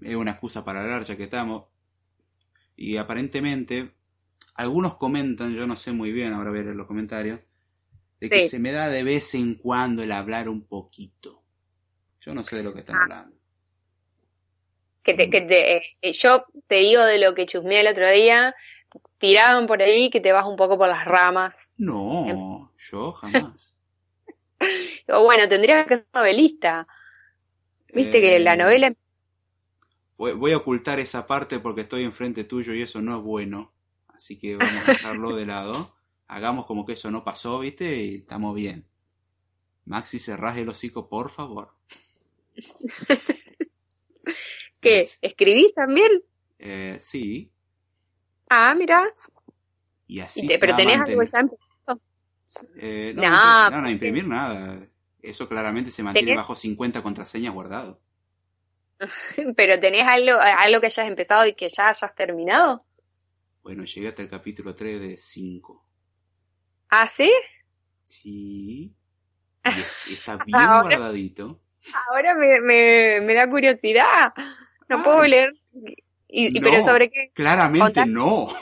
Es 0.00 0.14
una 0.16 0.32
excusa 0.32 0.64
para 0.64 0.82
hablar 0.82 1.04
ya 1.04 1.16
que 1.16 1.24
estamos. 1.24 1.66
Y 2.76 2.96
aparentemente, 2.96 3.94
algunos 4.54 4.96
comentan, 4.96 5.54
yo 5.54 5.66
no 5.66 5.76
sé 5.76 5.92
muy 5.92 6.12
bien, 6.12 6.32
ahora 6.32 6.50
voy 6.50 6.60
a 6.60 6.62
leer 6.62 6.76
los 6.76 6.86
comentarios, 6.86 7.40
de 8.18 8.30
que 8.30 8.48
se 8.48 8.58
me 8.58 8.72
da 8.72 8.88
de 8.88 9.02
vez 9.02 9.34
en 9.34 9.54
cuando 9.56 10.02
el 10.02 10.12
hablar 10.12 10.48
un 10.48 10.66
poquito. 10.66 11.42
Yo 12.20 12.34
no 12.34 12.42
sé 12.42 12.56
de 12.56 12.62
lo 12.62 12.72
que 12.72 12.80
están 12.80 12.96
ah. 12.96 13.02
hablando. 13.02 13.39
Que 15.02 15.14
te, 15.14 15.30
que 15.30 15.40
te, 15.40 15.76
eh, 15.76 16.12
yo 16.12 16.44
te 16.66 16.76
digo 16.76 17.02
de 17.02 17.18
lo 17.18 17.34
que 17.34 17.46
chusmeé 17.46 17.80
el 17.80 17.88
otro 17.88 18.10
día, 18.10 18.54
tiraban 19.18 19.66
por 19.66 19.82
ahí 19.82 20.10
que 20.10 20.20
te 20.20 20.32
vas 20.32 20.46
un 20.46 20.56
poco 20.56 20.76
por 20.78 20.88
las 20.88 21.04
ramas. 21.04 21.54
No, 21.78 22.72
yo 22.78 23.12
jamás. 23.12 23.74
o 25.08 25.22
bueno, 25.22 25.48
tendrías 25.48 25.86
que 25.86 25.96
ser 25.96 26.06
novelista. 26.12 26.86
Viste 27.92 28.20
que 28.20 28.38
la 28.38 28.54
eh, 28.54 28.56
novela... 28.56 28.94
Voy, 30.16 30.52
a 30.52 30.58
ocultar 30.58 31.00
esa 31.00 31.26
parte 31.26 31.60
porque 31.60 31.82
estoy 31.82 32.04
enfrente 32.04 32.44
tuyo 32.44 32.74
y 32.74 32.82
eso 32.82 33.00
no 33.00 33.16
es 33.16 33.22
bueno. 33.22 33.72
Así 34.08 34.38
que 34.38 34.56
vamos 34.56 34.74
a 34.86 34.92
dejarlo 34.92 35.34
de 35.34 35.46
lado. 35.46 35.96
Hagamos 36.26 36.66
como 36.66 36.84
que 36.84 36.92
eso 36.92 37.10
no 37.10 37.24
pasó, 37.24 37.60
¿viste? 37.60 37.96
Y 37.96 38.14
estamos 38.16 38.54
bien. 38.54 38.86
Maxi, 39.86 40.18
cerrás 40.18 40.58
el 40.58 40.68
hocico, 40.68 41.08
por 41.08 41.30
favor. 41.30 41.74
¿Qué? 44.80 45.08
¿Escribís 45.20 45.74
también? 45.74 46.22
Eh, 46.58 46.98
sí. 47.00 47.50
Ah, 48.48 48.74
mira. 48.74 49.04
Y 50.06 50.20
así. 50.20 50.48
pero 50.60 50.74
tenés 50.74 51.00
algo 51.00 51.22
ya 51.22 51.38
empezado. 51.38 52.00
Eh, 52.76 53.12
no, 53.14 53.70
no, 53.70 53.82
no, 53.82 53.90
imprimir 53.90 54.26
nada. 54.26 54.80
Eso 55.22 55.48
claramente 55.48 55.90
se 55.90 56.02
mantiene 56.02 56.34
bajo 56.34 56.54
50 56.54 57.02
contraseñas 57.02 57.54
guardado. 57.54 58.00
pero 59.56 59.78
tenés 59.78 60.06
algo, 60.06 60.38
algo 60.40 60.80
que 60.80 60.86
hayas 60.86 61.08
empezado 61.08 61.46
y 61.46 61.54
que 61.54 61.68
ya 61.68 61.88
hayas 61.88 62.14
terminado. 62.14 62.84
Bueno, 63.62 63.84
llegué 63.84 64.08
hasta 64.08 64.22
el 64.22 64.28
capítulo 64.28 64.74
3 64.74 65.00
de 65.00 65.16
5. 65.16 65.86
¿Ah, 66.90 67.06
sí? 67.06 67.32
Sí. 68.04 68.94
Y 70.08 70.12
está 70.14 70.36
bien 70.44 70.58
guardadito. 70.58 71.60
Ahora 72.08 72.34
me, 72.34 72.60
me, 72.60 73.20
me, 73.22 73.34
da 73.34 73.48
curiosidad. 73.48 74.32
No 74.88 74.98
ah. 74.98 75.02
puedo 75.02 75.24
leer 75.24 75.54
y, 76.32 76.60
¿Pero 76.60 76.82
sobre 76.82 77.10
qué? 77.10 77.30
Claramente 77.34 78.06
no. 78.06 78.54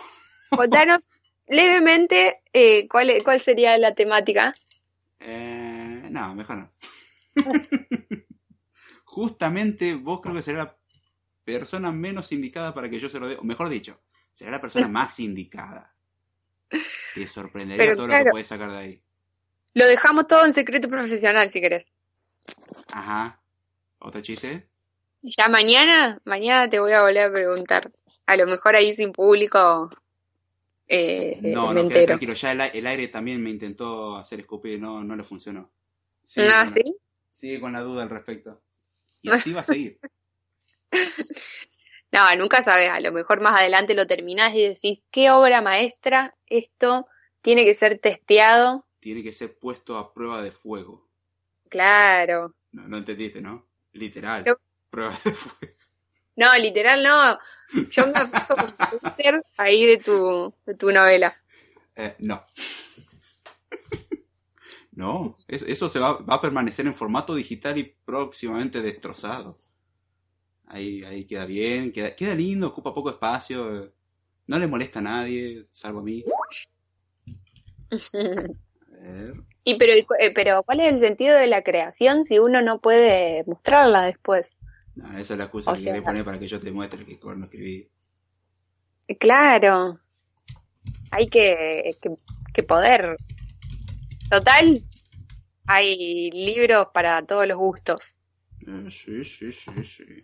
Contanos 0.50 1.10
levemente 1.46 2.40
eh, 2.52 2.88
cuál, 2.88 3.12
cuál 3.24 3.40
sería 3.40 3.76
la 3.76 3.94
temática. 3.94 4.54
Eh, 5.20 6.08
no, 6.10 6.34
mejor 6.34 6.56
no. 6.56 6.72
Justamente 9.04 9.94
vos 9.94 10.20
creo 10.20 10.34
que 10.34 10.42
será 10.42 10.64
la 10.64 10.76
persona 11.44 11.92
menos 11.92 12.32
indicada 12.32 12.72
para 12.74 12.88
que 12.88 13.00
yo 13.00 13.10
se 13.10 13.18
lo 13.18 13.28
dé, 13.28 13.36
o 13.36 13.42
mejor 13.42 13.68
dicho, 13.68 14.00
será 14.30 14.52
la 14.52 14.60
persona 14.60 14.88
más 14.88 15.18
indicada. 15.20 15.94
Te 17.14 17.26
sorprendería 17.26 17.96
todo 17.96 18.06
lo 18.06 18.14
que 18.14 18.30
puedes 18.30 18.46
sacar 18.46 18.70
de 18.70 18.76
ahí. 18.76 19.02
Lo 19.74 19.86
dejamos 19.86 20.26
todo 20.26 20.44
en 20.44 20.52
secreto 20.52 20.88
profesional, 20.88 21.50
si 21.50 21.60
querés. 21.60 21.86
Ajá. 22.92 23.40
¿Otro 23.98 24.20
chiste? 24.20 24.68
Ya 25.22 25.48
mañana, 25.48 26.20
mañana 26.24 26.68
te 26.68 26.78
voy 26.78 26.92
a 26.92 27.02
volver 27.02 27.28
a 27.28 27.32
preguntar. 27.32 27.92
A 28.26 28.36
lo 28.36 28.46
mejor 28.46 28.76
ahí 28.76 28.92
sin 28.92 29.12
público. 29.12 29.90
Eh, 30.86 31.38
no, 31.42 31.74
no, 31.74 31.88
tranquilo. 31.88 32.34
Ya 32.34 32.52
el, 32.52 32.86
aire 32.86 33.08
también 33.08 33.42
me 33.42 33.50
intentó 33.50 34.16
hacer 34.16 34.40
escupir, 34.40 34.80
no, 34.80 35.04
no 35.04 35.16
le 35.16 35.24
funcionó. 35.24 35.70
¿Ah, 36.36 36.66
sí? 36.66 36.96
sigue 37.30 37.60
con 37.60 37.72
la 37.72 37.80
duda 37.80 38.02
al 38.02 38.10
respecto. 38.10 38.60
Y 39.20 39.30
así 39.30 39.52
va 39.52 39.62
a 39.62 39.64
seguir. 39.64 39.98
no, 42.12 42.36
nunca 42.36 42.62
sabes. 42.62 42.88
A 42.88 43.00
lo 43.00 43.10
mejor 43.10 43.40
más 43.40 43.56
adelante 43.56 43.94
lo 43.94 44.06
terminás 44.06 44.54
y 44.54 44.62
decís, 44.62 45.08
¿qué 45.10 45.32
obra 45.32 45.60
maestra? 45.60 46.36
Esto 46.46 47.08
tiene 47.42 47.64
que 47.64 47.74
ser 47.74 47.98
testeado. 47.98 48.86
Tiene 49.00 49.24
que 49.24 49.32
ser 49.32 49.58
puesto 49.58 49.98
a 49.98 50.14
prueba 50.14 50.40
de 50.40 50.52
fuego. 50.52 51.07
Claro. 51.68 52.54
No, 52.72 52.88
no 52.88 52.96
entendiste, 52.98 53.40
¿no? 53.40 53.66
Literal. 53.92 54.44
No, 56.36 56.56
literal 56.56 57.02
no. 57.02 57.38
Yo 57.90 58.06
me 58.06 58.26
fijo 58.26 58.56
como 58.56 58.76
póster 58.76 59.42
ahí 59.56 59.86
de 59.86 59.96
tu, 59.98 60.54
de 60.64 60.74
tu 60.74 60.92
novela. 60.92 61.36
Eh, 61.96 62.14
no. 62.20 62.44
No, 64.92 65.36
eso 65.46 65.88
se 65.88 66.00
va, 66.00 66.18
va, 66.18 66.34
a 66.34 66.40
permanecer 66.40 66.84
en 66.84 66.92
formato 66.92 67.32
digital 67.36 67.78
y 67.78 67.84
próximamente 68.04 68.82
destrozado. 68.82 69.60
Ahí, 70.66 71.04
ahí 71.04 71.24
queda 71.24 71.46
bien, 71.46 71.92
queda, 71.92 72.16
queda 72.16 72.34
lindo, 72.34 72.66
ocupa 72.66 72.92
poco 72.92 73.10
espacio, 73.10 73.92
no 74.48 74.58
le 74.58 74.66
molesta 74.66 74.98
a 74.98 75.02
nadie, 75.02 75.68
salvo 75.70 76.00
a 76.00 76.02
mí. 76.02 76.24
Y 79.64 79.76
pero, 79.76 79.92
eh, 79.92 80.32
pero, 80.34 80.62
¿cuál 80.62 80.80
es 80.80 80.92
el 80.92 81.00
sentido 81.00 81.36
de 81.36 81.46
la 81.46 81.62
creación 81.62 82.24
si 82.24 82.38
uno 82.38 82.62
no 82.62 82.80
puede 82.80 83.44
mostrarla 83.46 84.06
después? 84.06 84.58
No, 84.94 85.06
esa 85.18 85.34
es 85.34 85.38
la 85.38 85.44
excusa 85.44 85.74
que 85.74 85.92
le 85.92 86.02
poner 86.02 86.24
para 86.24 86.38
que 86.38 86.48
yo 86.48 86.58
te 86.58 86.72
muestre 86.72 87.04
que 87.04 87.18
no 87.22 87.44
escribí. 87.44 87.88
Claro. 89.18 89.98
Hay 91.10 91.28
que, 91.28 91.96
que, 92.52 92.62
poder. 92.62 93.16
Total, 94.30 94.82
hay 95.66 96.30
libros 96.32 96.88
para 96.92 97.24
todos 97.24 97.46
los 97.46 97.58
gustos. 97.58 98.18
Eh, 98.66 98.90
sí, 98.90 99.24
sí, 99.24 99.52
sí, 99.52 99.84
sí. 99.84 100.20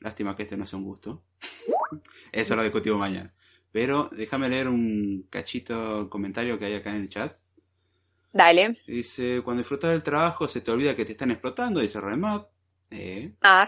Lástima 0.00 0.36
que 0.36 0.42
este 0.42 0.56
no 0.56 0.66
sea 0.66 0.78
un 0.78 0.84
gusto. 0.84 1.22
Eso 2.32 2.56
lo 2.56 2.62
discutimos 2.62 2.98
mañana. 2.98 3.32
Pero 3.70 4.10
déjame 4.12 4.48
leer 4.48 4.68
un 4.68 5.26
cachito 5.30 6.10
comentario 6.10 6.58
que 6.58 6.66
hay 6.66 6.74
acá 6.74 6.90
en 6.90 7.02
el 7.02 7.08
chat. 7.08 7.36
Dale. 8.32 8.78
Dice, 8.86 9.42
cuando 9.44 9.60
disfrutas 9.60 9.90
del 9.90 10.02
trabajo 10.02 10.48
se 10.48 10.60
te 10.60 10.70
olvida 10.70 10.96
que 10.96 11.04
te 11.04 11.12
están 11.12 11.30
explotando, 11.30 11.80
dice 11.80 12.00
Remat. 12.00 12.46
Eh. 12.90 13.34
Ah, 13.42 13.66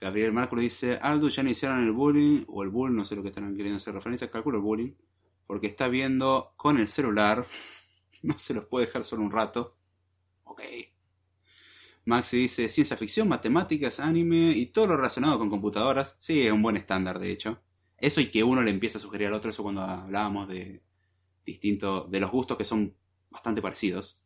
Gabriel 0.00 0.32
Márculo 0.32 0.62
dice, 0.62 0.98
Aldo 1.00 1.28
ya 1.28 1.42
no 1.42 1.50
hicieron 1.50 1.84
el 1.84 1.92
bullying, 1.92 2.44
o 2.48 2.62
el 2.62 2.70
bull, 2.70 2.94
no 2.96 3.04
sé 3.04 3.14
lo 3.16 3.22
que 3.22 3.28
están 3.28 3.54
queriendo 3.54 3.76
hacer 3.76 3.92
referencia, 3.92 4.30
calculo 4.30 4.58
el 4.58 4.62
bullying, 4.64 4.92
porque 5.46 5.66
está 5.66 5.88
viendo 5.88 6.54
con 6.56 6.78
el 6.78 6.88
celular, 6.88 7.46
no 8.22 8.38
se 8.38 8.54
los 8.54 8.64
puede 8.64 8.86
dejar 8.86 9.04
solo 9.04 9.22
un 9.22 9.30
rato. 9.30 9.76
Ok. 10.44 10.62
Maxi 12.06 12.38
dice, 12.38 12.68
ciencia 12.68 12.96
ficción, 12.96 13.28
matemáticas, 13.28 14.00
anime 14.00 14.52
y 14.52 14.66
todo 14.66 14.86
lo 14.86 14.96
relacionado 14.96 15.38
con 15.38 15.50
computadoras. 15.50 16.16
Sí, 16.18 16.46
es 16.46 16.52
un 16.52 16.62
buen 16.62 16.76
estándar, 16.76 17.18
de 17.18 17.30
hecho. 17.30 17.60
Eso 17.98 18.22
y 18.22 18.30
que 18.30 18.42
uno 18.42 18.62
le 18.62 18.70
empieza 18.70 18.96
a 18.96 19.00
sugerir 19.02 19.28
al 19.28 19.34
otro, 19.34 19.50
eso 19.50 19.62
cuando 19.62 19.82
hablábamos 19.82 20.48
de 20.48 20.82
distinto, 21.44 22.06
de 22.10 22.20
los 22.20 22.30
gustos 22.30 22.56
que 22.56 22.64
son 22.64 22.94
bastante 23.30 23.62
parecidos. 23.62 24.20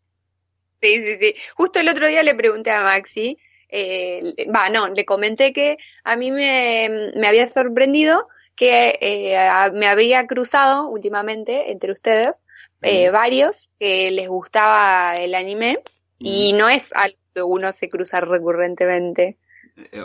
Sí, 0.83 1.03
sí, 1.03 1.17
sí. 1.19 1.35
Justo 1.55 1.79
el 1.79 1.89
otro 1.89 2.09
día 2.09 2.23
le 2.23 2.35
pregunté 2.35 2.71
a 2.71 2.83
Maxi, 2.83 3.39
eh, 3.69 4.35
va, 4.55 4.69
no, 4.69 4.89
le 4.89 5.05
comenté 5.05 5.53
que 5.53 5.77
a 6.05 6.17
mí 6.17 6.31
me, 6.31 7.13
me 7.17 7.27
había 7.27 7.47
sorprendido 7.47 8.29
que 8.55 8.99
eh, 9.01 9.37
me 9.73 9.87
había 9.87 10.27
cruzado 10.27 10.89
últimamente 10.89 11.73
entre 11.73 11.93
ustedes 11.93 12.47
eh, 12.83 13.11
varios 13.11 13.71
que 13.79 14.11
les 14.11 14.29
gustaba 14.29 15.17
el 15.17 15.35
anime 15.35 15.83
y 16.19 16.53
no 16.53 16.69
es 16.69 16.93
algo 16.95 17.19
que 17.35 17.43
uno 17.43 17.73
se 17.73 17.89
cruza 17.89 18.21
recurrentemente. 18.21 19.39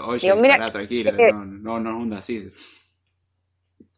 oye, 0.04 0.28
Digo, 0.28 0.38
mira, 0.38 0.72
tranquila, 0.72 1.12
eh, 1.18 1.32
no, 1.32 1.46
no, 1.46 1.80
no 1.80 1.98
hunda 1.98 2.20
así. 2.20 2.52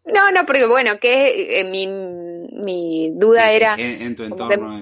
No, 0.06 0.32
no, 0.32 0.46
porque 0.46 0.66
bueno, 0.68 1.00
que 1.00 1.60
eh, 1.60 1.64
mi, 1.66 1.88
mi 1.88 3.12
duda 3.16 3.44
Sí, 3.46 3.52
era 3.52 3.78
En, 3.78 4.02
en 4.04 4.16
tu 4.16 4.24
que 4.24 4.58
entorno. 4.58 4.78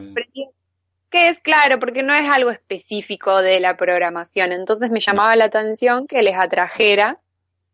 que 1.11 1.29
es 1.29 1.39
claro, 1.39 1.77
porque 1.79 2.01
no 2.01 2.15
es 2.15 2.27
algo 2.29 2.49
específico 2.49 3.41
de 3.43 3.59
la 3.59 3.77
programación, 3.77 4.51
entonces 4.51 4.89
me 4.89 4.99
llamaba 4.99 5.35
la 5.35 5.45
atención 5.45 6.07
que 6.07 6.23
les 6.23 6.35
atrajera 6.35 7.21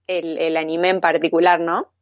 el, 0.08 0.38
el 0.40 0.58
anime 0.58 0.90
en 0.90 1.02
particular, 1.02 1.60
¿no? 1.62 1.94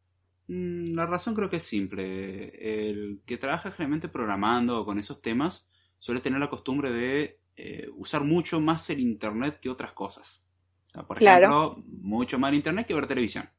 Mm, 0.47 0.93
La 0.95 1.05
razón 1.05 1.35
creo 1.35 1.49
que 1.49 1.57
es 1.57 1.63
simple. 1.63 2.89
El 2.89 3.21
que 3.25 3.37
trabaja 3.37 3.71
generalmente 3.71 4.09
programando 4.09 4.85
con 4.85 4.99
esos 4.99 5.21
temas 5.21 5.69
suele 5.99 6.21
tener 6.21 6.39
la 6.39 6.49
costumbre 6.49 6.91
de 6.91 7.39
eh, 7.55 7.87
usar 7.95 8.23
mucho 8.23 8.59
más 8.59 8.89
el 8.89 8.99
Internet 8.99 9.59
que 9.61 9.69
otras 9.69 9.93
cosas. 9.93 10.45
O 10.85 10.87
sea, 10.89 11.03
por 11.07 11.17
Claro. 11.17 11.57
ejemplo, 11.57 11.77
mucho 11.87 12.39
más 12.39 12.49
el 12.49 12.55
Internet 12.57 12.87
que 12.87 12.93
ver 12.93 13.07
televisión. 13.07 13.49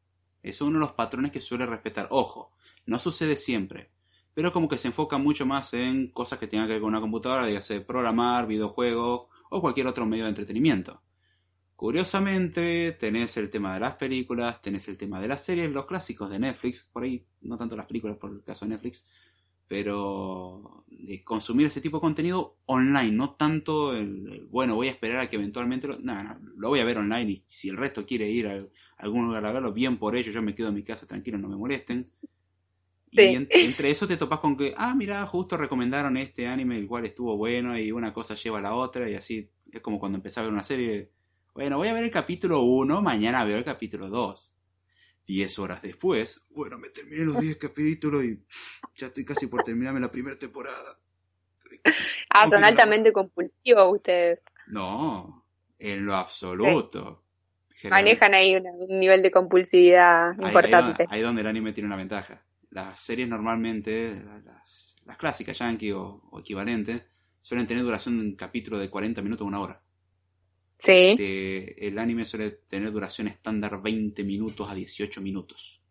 Es 0.45 0.61
uno 0.61 0.74
de 0.74 0.84
los 0.84 0.92
patrones 0.92 1.32
que 1.32 1.40
suele 1.40 1.64
respetar. 1.64 2.07
Ojo, 2.11 2.53
no 2.84 2.99
sucede 2.99 3.36
siempre, 3.36 3.90
pero 4.34 4.53
como 4.53 4.68
que 4.68 4.76
se 4.76 4.88
enfoca 4.88 5.16
mucho 5.16 5.47
más 5.47 5.72
en 5.72 6.09
cosas 6.12 6.38
que 6.38 6.47
tengan 6.47 6.66
que 6.66 6.74
ver 6.74 6.82
con 6.82 6.90
una 6.90 7.01
computadora, 7.01 7.61
sea 7.62 7.86
programar, 7.86 8.47
videojuegos 8.47 9.28
o 9.49 9.61
cualquier 9.62 9.86
otro 9.86 10.05
medio 10.05 10.24
de 10.24 10.28
entretenimiento. 10.28 11.03
Curiosamente, 11.76 12.92
tenés 12.92 13.38
el 13.38 13.49
tema 13.49 13.72
de 13.72 13.80
las 13.80 13.97
películas, 13.97 14.61
tenés 14.61 14.86
el 14.88 14.99
tema 14.99 15.18
de 15.18 15.28
las 15.28 15.42
series, 15.42 15.72
los 15.72 15.86
clásicos 15.86 16.28
de 16.28 16.38
Netflix, 16.38 16.90
por 16.92 17.05
ahí, 17.05 17.26
no 17.40 17.57
tanto 17.57 17.74
las 17.74 17.86
películas 17.86 18.18
por 18.18 18.30
el 18.30 18.42
caso 18.42 18.66
de 18.66 18.72
Netflix, 18.72 19.07
pero 19.69 20.85
de 20.89 21.23
consumir 21.25 21.67
ese 21.67 21.81
tipo 21.81 21.99
de 21.99 22.03
contenido 22.03 22.59
online, 22.67 23.12
no 23.12 23.35
tanto 23.37 23.95
el, 23.97 24.29
el, 24.33 24.47
bueno, 24.47 24.75
voy 24.77 24.89
a 24.89 24.93
esperar 24.93 25.21
a 25.21 25.29
que 25.31 25.37
eventualmente 25.37 25.89
lo, 25.89 25.99
no, 25.99 26.15
lo 26.57 26.69
voy 26.69 26.81
a 26.81 26.85
ver 26.85 26.99
online 26.99 27.31
y 27.33 27.45
si 27.49 27.69
el 27.69 27.77
resto 27.77 28.07
quiere 28.07 28.29
ir 28.31 28.47
a, 28.49 28.55
a 28.55 28.67
algún 28.99 29.27
lugar 29.27 29.45
a 29.47 29.53
verlo, 29.53 29.73
bien 29.73 29.99
por 29.99 30.17
ello, 30.17 30.33
yo 30.33 30.43
me 30.43 30.55
quedo 30.55 30.69
en 30.69 30.75
mi 30.75 30.85
casa 30.85 31.07
tranquilo, 31.07 31.39
no 31.39 31.49
me 31.49 31.57
molesten. 31.57 32.12
Sí. 33.11 33.27
Y 33.27 33.35
en- 33.37 33.55
entre 33.59 33.91
eso 33.91 34.07
te 34.09 34.17
topas 34.17 34.41
con 34.41 34.57
que, 34.57 34.75
ah, 34.77 34.95
mira, 34.95 35.25
justo 35.27 35.57
recomendaron 35.57 36.17
este 36.17 36.47
anime, 36.49 36.77
el 36.79 36.87
cual 36.89 37.05
estuvo 37.07 37.37
bueno, 37.37 37.79
y 37.79 37.93
una 37.93 38.12
cosa 38.12 38.35
lleva 38.35 38.59
a 38.59 38.62
la 38.62 38.75
otra, 38.75 39.09
y 39.11 39.15
así 39.15 39.51
es 39.73 39.81
como 39.81 39.99
cuando 40.01 40.17
empezaba 40.19 40.47
a 40.47 40.49
ver 40.49 40.55
una 40.55 40.65
serie. 40.65 41.12
Bueno, 41.55 41.79
voy 41.79 41.89
a 41.89 41.93
ver 41.95 42.05
el 42.05 42.11
capítulo 42.11 42.62
1, 42.62 43.03
mañana 43.03 43.45
veo 43.45 43.59
el 43.59 43.65
capítulo 43.65 44.09
2. 44.09 44.54
Diez 45.27 45.59
horas 45.59 45.81
después, 45.81 46.43
bueno, 46.51 46.79
me 46.79 46.91
terminé 46.91 47.25
los 47.25 47.41
10 47.41 47.57
capítulos 47.57 48.25
y 48.25 48.45
ya 48.97 49.07
estoy 49.07 49.25
casi 49.25 49.47
por 49.47 49.62
terminarme 49.62 50.01
la 50.01 50.11
primera 50.11 50.39
temporada. 50.39 50.99
Ah, 52.31 52.49
son 52.49 52.64
altamente 52.64 53.12
compulsivos 53.12 53.95
ustedes. 53.95 54.45
No, 54.66 55.47
en 55.79 56.05
lo 56.05 56.14
absoluto. 56.14 57.22
Manejan 57.91 58.35
ahí 58.35 58.57
un 58.57 59.01
nivel 59.01 59.22
de 59.22 59.31
compulsividad 59.31 60.31
ahí 60.31 60.37
importante. 60.47 61.03
Ahí, 61.05 61.18
ahí 61.18 61.20
donde 61.22 61.43
el 61.43 61.47
anime 61.47 61.72
tiene 61.72 61.87
una 61.87 61.97
ventaja. 61.97 62.45
Las 62.70 63.01
series 63.01 63.29
normalmente, 63.29 64.22
las, 64.45 64.97
las 65.05 65.16
clásicas 65.16 65.59
yankee 65.59 65.93
o, 65.93 66.22
o 66.31 66.41
equivalentes, 66.41 67.03
suelen 67.41 67.66
tener 67.66 67.83
duración 67.83 68.18
de 68.18 68.25
un 68.25 68.37
capítulo 68.37 68.79
de 68.79 68.91
40 68.91 69.22
minutos 69.22 69.45
a 69.45 69.49
una 69.49 69.61
hora. 69.61 69.84
Sí, 70.85 71.20
Este, 71.20 71.87
el 71.89 71.99
anime 71.99 72.24
suele 72.24 72.51
tener 72.70 72.91
duración 72.93 73.28
estándar 73.28 73.82
20 73.82 74.24
minutos 74.24 74.70
a 74.70 74.74
18 74.74 75.20
minutos. 75.22 75.82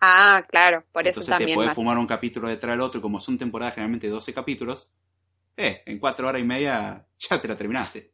ah, 0.00 0.42
claro, 0.48 0.84
por 0.92 1.06
eso 1.06 1.24
Entonces 1.24 1.36
te 1.36 1.46
también. 1.46 1.52
puedes 1.52 1.72
más. 1.72 1.74
fumar 1.74 1.96
un 1.98 2.06
capítulo 2.06 2.48
detrás 2.48 2.72
del 2.74 2.80
otro, 2.82 2.98
y 2.98 3.02
como 3.02 3.18
son 3.20 3.38
temporadas 3.38 3.74
generalmente 3.74 4.06
de 4.08 4.12
12 4.12 4.34
capítulos, 4.34 4.92
eh, 5.56 5.82
en 5.86 5.98
4 5.98 6.28
horas 6.28 6.42
y 6.42 6.44
media 6.44 7.06
ya 7.18 7.40
te 7.42 7.48
la 7.48 7.56
terminaste. 7.56 8.12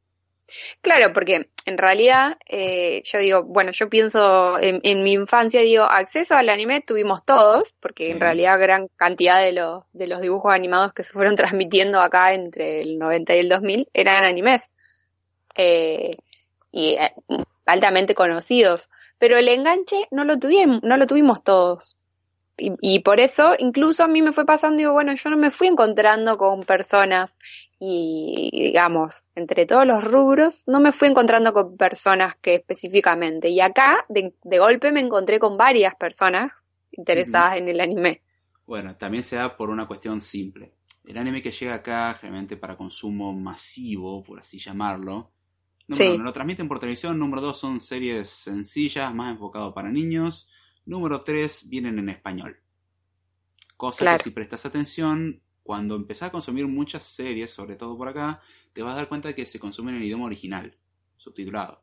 Claro, 0.81 1.13
porque 1.13 1.51
en 1.67 1.79
realidad 1.79 2.37
eh, 2.49 3.03
yo 3.05 3.19
digo, 3.19 3.43
bueno, 3.45 3.71
yo 3.73 3.89
pienso 3.89 4.59
en, 4.59 4.81
en 4.83 5.03
mi 5.05 5.13
infancia, 5.13 5.61
digo, 5.61 5.85
acceso 5.85 6.35
al 6.37 6.49
anime 6.49 6.81
tuvimos 6.81 7.23
todos, 7.23 7.75
porque 7.81 8.11
en 8.11 8.21
realidad 8.21 8.59
gran 8.61 8.89
cantidad 8.97 9.41
de 9.43 9.53
los, 9.53 9.85
de 9.93 10.07
los 10.09 10.21
dibujos 10.21 10.53
animados 10.53 10.93
que 10.93 11.05
se 11.05 11.13
fueron 11.13 11.37
transmitiendo 11.37 12.01
acá 12.01 12.35
entre 12.35 12.81
el 12.81 12.99
90 12.99 13.35
y 13.37 13.39
el 13.41 13.49
2000 13.49 13.89
eran 13.95 14.25
animes. 14.25 14.69
Eh, 15.55 16.11
y 16.71 16.95
eh, 16.95 17.15
altamente 17.67 18.15
conocidos, 18.15 18.89
pero 19.19 19.37
el 19.37 19.49
enganche 19.49 19.97
no 20.11 20.25
lo 20.25 20.39
tuvimos, 20.39 20.81
no 20.83 20.97
lo 20.97 21.07
tuvimos 21.07 21.45
todos. 21.45 21.99
Y, 22.57 22.73
y 22.81 22.99
por 23.01 23.21
eso 23.21 23.55
incluso 23.59 24.05
a 24.05 24.09
mí 24.09 24.23
me 24.23 24.33
fue 24.33 24.45
pasando, 24.45 24.79
digo, 24.79 24.93
bueno, 24.93 25.15
yo 25.15 25.31
no 25.31 25.37
me 25.37 25.51
fui 25.51 25.69
encontrando 25.69 26.37
con 26.37 26.63
personas 26.63 27.37
y 27.79 28.51
digamos, 28.53 29.27
entre 29.35 29.67
todos 29.67 29.85
los 29.85 30.05
rubros, 30.05 30.63
no 30.69 30.79
me 30.79 30.93
fui 30.93 31.09
encontrando 31.09 31.53
con 31.53 31.77
personas 31.77 32.37
que 32.37 32.55
específicamente. 32.55 33.49
Y 33.49 33.61
acá, 33.61 34.05
de, 34.09 34.35
de 34.43 34.59
golpe, 34.61 34.93
me 34.93 35.01
encontré 35.01 35.41
con 35.41 35.57
varias 35.57 35.97
personas 35.97 36.73
interesadas 36.93 37.57
en 37.57 37.69
el 37.69 37.81
anime. 37.81 38.23
Bueno, 38.67 38.97
también 38.97 39.25
se 39.25 39.35
da 39.35 39.57
por 39.57 39.69
una 39.69 39.89
cuestión 39.89 40.21
simple. 40.21 40.75
El 41.05 41.19
anime 41.19 41.43
que 41.43 41.51
llega 41.51 41.75
acá, 41.75 42.15
generalmente 42.15 42.57
para 42.57 42.77
consumo 42.77 43.33
masivo, 43.33 44.23
por 44.23 44.39
así 44.39 44.59
llamarlo, 44.59 45.33
número 45.89 46.11
Sí. 46.11 46.15
uno, 46.15 46.25
lo 46.25 46.33
transmiten 46.33 46.69
por 46.69 46.79
televisión. 46.79 47.19
Número 47.19 47.41
dos, 47.43 47.59
son 47.59 47.81
series 47.81 48.29
sencillas, 48.31 49.15
más 49.15 49.33
enfocado 49.33 49.75
para 49.75 49.91
niños. 49.91 50.49
Número 50.85 51.23
tres, 51.23 51.69
vienen 51.69 51.99
en 51.99 52.09
español. 52.09 52.61
Cosa 53.77 53.99
Claro. 53.99 54.19
que 54.19 54.25
si 54.25 54.31
prestas 54.31 54.65
atención, 54.67 55.43
cuando 55.63 55.95
empezás 55.97 56.29
a 56.29 56.33
consumir 56.33 56.67
muchas 56.67 57.05
series, 57.05 57.53
sobre 57.53 57.77
todo 57.77 57.97
por 57.97 58.09
acá, 58.09 58.41
te 58.73 58.83
vas 58.83 58.93
a 58.93 58.97
dar 58.97 59.09
cuenta 59.09 59.29
de 59.29 59.35
que 59.35 59.47
se 59.47 59.59
consumen 59.61 59.95
en 59.97 60.03
idioma 60.03 60.25
original, 60.27 60.77
subtitulado. 61.17 61.83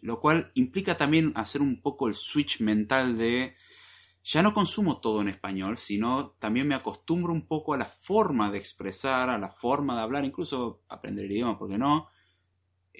Lo 0.00 0.20
cual 0.20 0.52
implica 0.54 0.96
también 0.96 1.32
hacer 1.34 1.60
un 1.60 1.80
poco 1.82 2.08
el 2.08 2.14
switch 2.14 2.60
mental 2.60 3.18
de 3.18 3.56
ya 4.22 4.42
no 4.42 4.52
consumo 4.52 5.00
todo 5.00 5.22
en 5.22 5.28
español, 5.28 5.76
sino 5.76 6.30
también 6.38 6.68
me 6.68 6.74
acostumbro 6.74 7.32
un 7.32 7.46
poco 7.46 7.74
a 7.74 7.78
la 7.78 7.86
forma 7.86 8.50
de 8.50 8.58
expresar, 8.58 9.30
a 9.30 9.38
la 9.38 9.50
forma 9.50 9.96
de 9.96 10.02
hablar, 10.02 10.24
incluso 10.24 10.82
aprender 10.88 11.24
el 11.24 11.32
idioma, 11.32 11.58
¿por 11.58 11.70
qué 11.70 11.78
no? 11.78 12.08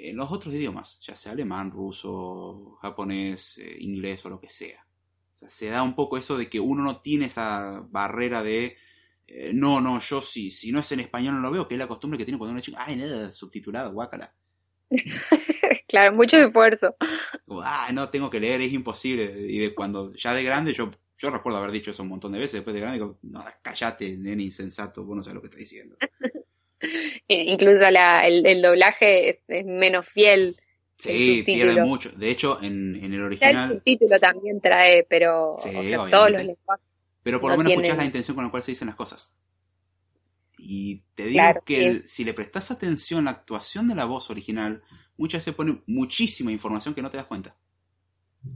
En 0.00 0.16
los 0.16 0.30
otros 0.30 0.54
idiomas, 0.54 0.98
ya 1.00 1.14
sea 1.16 1.32
alemán, 1.32 1.70
ruso, 1.70 2.78
japonés, 2.80 3.58
eh, 3.58 3.76
inglés 3.80 4.24
o 4.24 4.30
lo 4.30 4.40
que 4.40 4.48
sea. 4.48 4.86
O 5.34 5.36
sea, 5.38 5.50
se 5.50 5.68
da 5.68 5.82
un 5.82 5.94
poco 5.94 6.16
eso 6.18 6.36
de 6.38 6.48
que 6.48 6.60
uno 6.60 6.82
no 6.82 7.00
tiene 7.00 7.26
esa 7.26 7.86
barrera 7.90 8.42
de 8.42 8.76
eh, 9.30 9.52
no, 9.52 9.78
no, 9.78 10.00
yo 10.00 10.22
sí, 10.22 10.50
si 10.50 10.72
no 10.72 10.80
es 10.80 10.90
en 10.90 11.00
español 11.00 11.34
no 11.34 11.40
lo 11.40 11.50
veo, 11.50 11.68
que 11.68 11.74
es 11.74 11.78
la 11.78 11.86
costumbre 11.86 12.16
que 12.16 12.24
tiene 12.24 12.38
cuando 12.38 12.52
uno 12.52 12.60
es 12.60 12.64
chico, 12.64 12.78
ay, 12.80 12.96
nada, 12.96 13.30
subtitulado, 13.30 13.92
guácala. 13.92 14.34
claro, 15.86 16.16
mucho 16.16 16.38
esfuerzo. 16.38 16.96
Ah, 17.62 17.90
no, 17.92 18.08
tengo 18.08 18.30
que 18.30 18.40
leer, 18.40 18.62
es 18.62 18.72
imposible. 18.72 19.24
Y 19.46 19.58
de 19.58 19.74
cuando 19.74 20.14
ya 20.14 20.32
de 20.32 20.42
grande, 20.42 20.72
yo, 20.72 20.88
yo 21.18 21.30
recuerdo 21.30 21.58
haber 21.58 21.72
dicho 21.72 21.90
eso 21.90 22.02
un 22.02 22.08
montón 22.08 22.32
de 22.32 22.38
veces, 22.38 22.54
después 22.54 22.72
de 22.72 22.80
grande, 22.80 22.98
digo, 22.98 23.18
no, 23.22 23.44
callate, 23.60 24.16
nene 24.16 24.44
insensato, 24.44 25.04
vos 25.04 25.14
no 25.14 25.22
sabes 25.22 25.34
lo 25.34 25.40
que 25.42 25.48
estás 25.48 25.60
diciendo. 25.60 25.98
Incluso 27.28 27.90
la, 27.90 28.26
el, 28.26 28.46
el 28.46 28.62
doblaje 28.62 29.28
es, 29.28 29.44
es 29.48 29.64
menos 29.64 30.08
fiel. 30.08 30.56
Sí, 30.96 31.42
pierde 31.44 31.82
mucho. 31.84 32.10
De 32.10 32.30
hecho, 32.30 32.60
en, 32.62 32.96
en 32.96 33.04
el 33.04 33.10
Ya 33.12 33.16
el 33.16 33.22
original, 33.24 33.68
subtítulo 33.68 34.18
también 34.18 34.60
trae, 34.60 35.04
pero 35.08 35.56
Sí, 35.58 35.70
o 35.74 35.84
sea, 35.86 36.08
todos 36.08 36.30
los 36.30 36.42
lenguajes. 36.44 36.84
pero 37.22 37.40
por 37.40 37.50
no 37.50 37.54
lo 37.54 37.58
menos 37.58 37.70
tiene- 37.70 37.82
escuchás 37.82 37.98
la 37.98 38.04
intención 38.04 38.34
con 38.34 38.44
la 38.44 38.50
cual 38.50 38.62
se 38.62 38.72
dicen 38.72 38.86
las 38.86 38.96
cosas. 38.96 39.30
Y 40.58 41.02
te 41.14 41.26
digo 41.26 41.34
Claro, 41.34 41.62
que 41.64 41.76
sí. 41.76 41.84
el- 41.86 42.08
si 42.08 42.24
le 42.24 42.34
prestas 42.34 42.70
atención 42.72 43.20
a 43.20 43.30
la 43.30 43.38
actuación 43.38 43.86
de 43.86 43.94
la 43.94 44.06
voz 44.06 44.28
original, 44.30 44.82
muchas 45.16 45.40
veces 45.44 45.54
pone 45.54 45.82
muchísima 45.86 46.50
información 46.50 46.94
que 46.94 47.02
no 47.02 47.10
te 47.10 47.16
das 47.16 47.26
cuenta. 47.26 47.56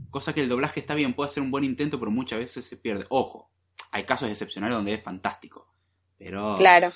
Cosa 0.09 0.33
que 0.33 0.41
el 0.41 0.49
doblaje 0.49 0.81
está 0.81 0.95
bien, 0.95 1.13
puede 1.13 1.29
ser 1.29 1.43
un 1.43 1.51
buen 1.51 1.63
intento, 1.63 1.99
pero 1.99 2.11
muchas 2.11 2.39
veces 2.39 2.65
se 2.65 2.75
pierde. 2.77 3.05
Ojo, 3.09 3.51
hay 3.91 4.03
casos 4.03 4.29
excepcionales 4.29 4.75
donde 4.75 4.93
es 4.95 5.03
fantástico. 5.03 5.73
Pero 6.17 6.55
Claro. 6.57 6.91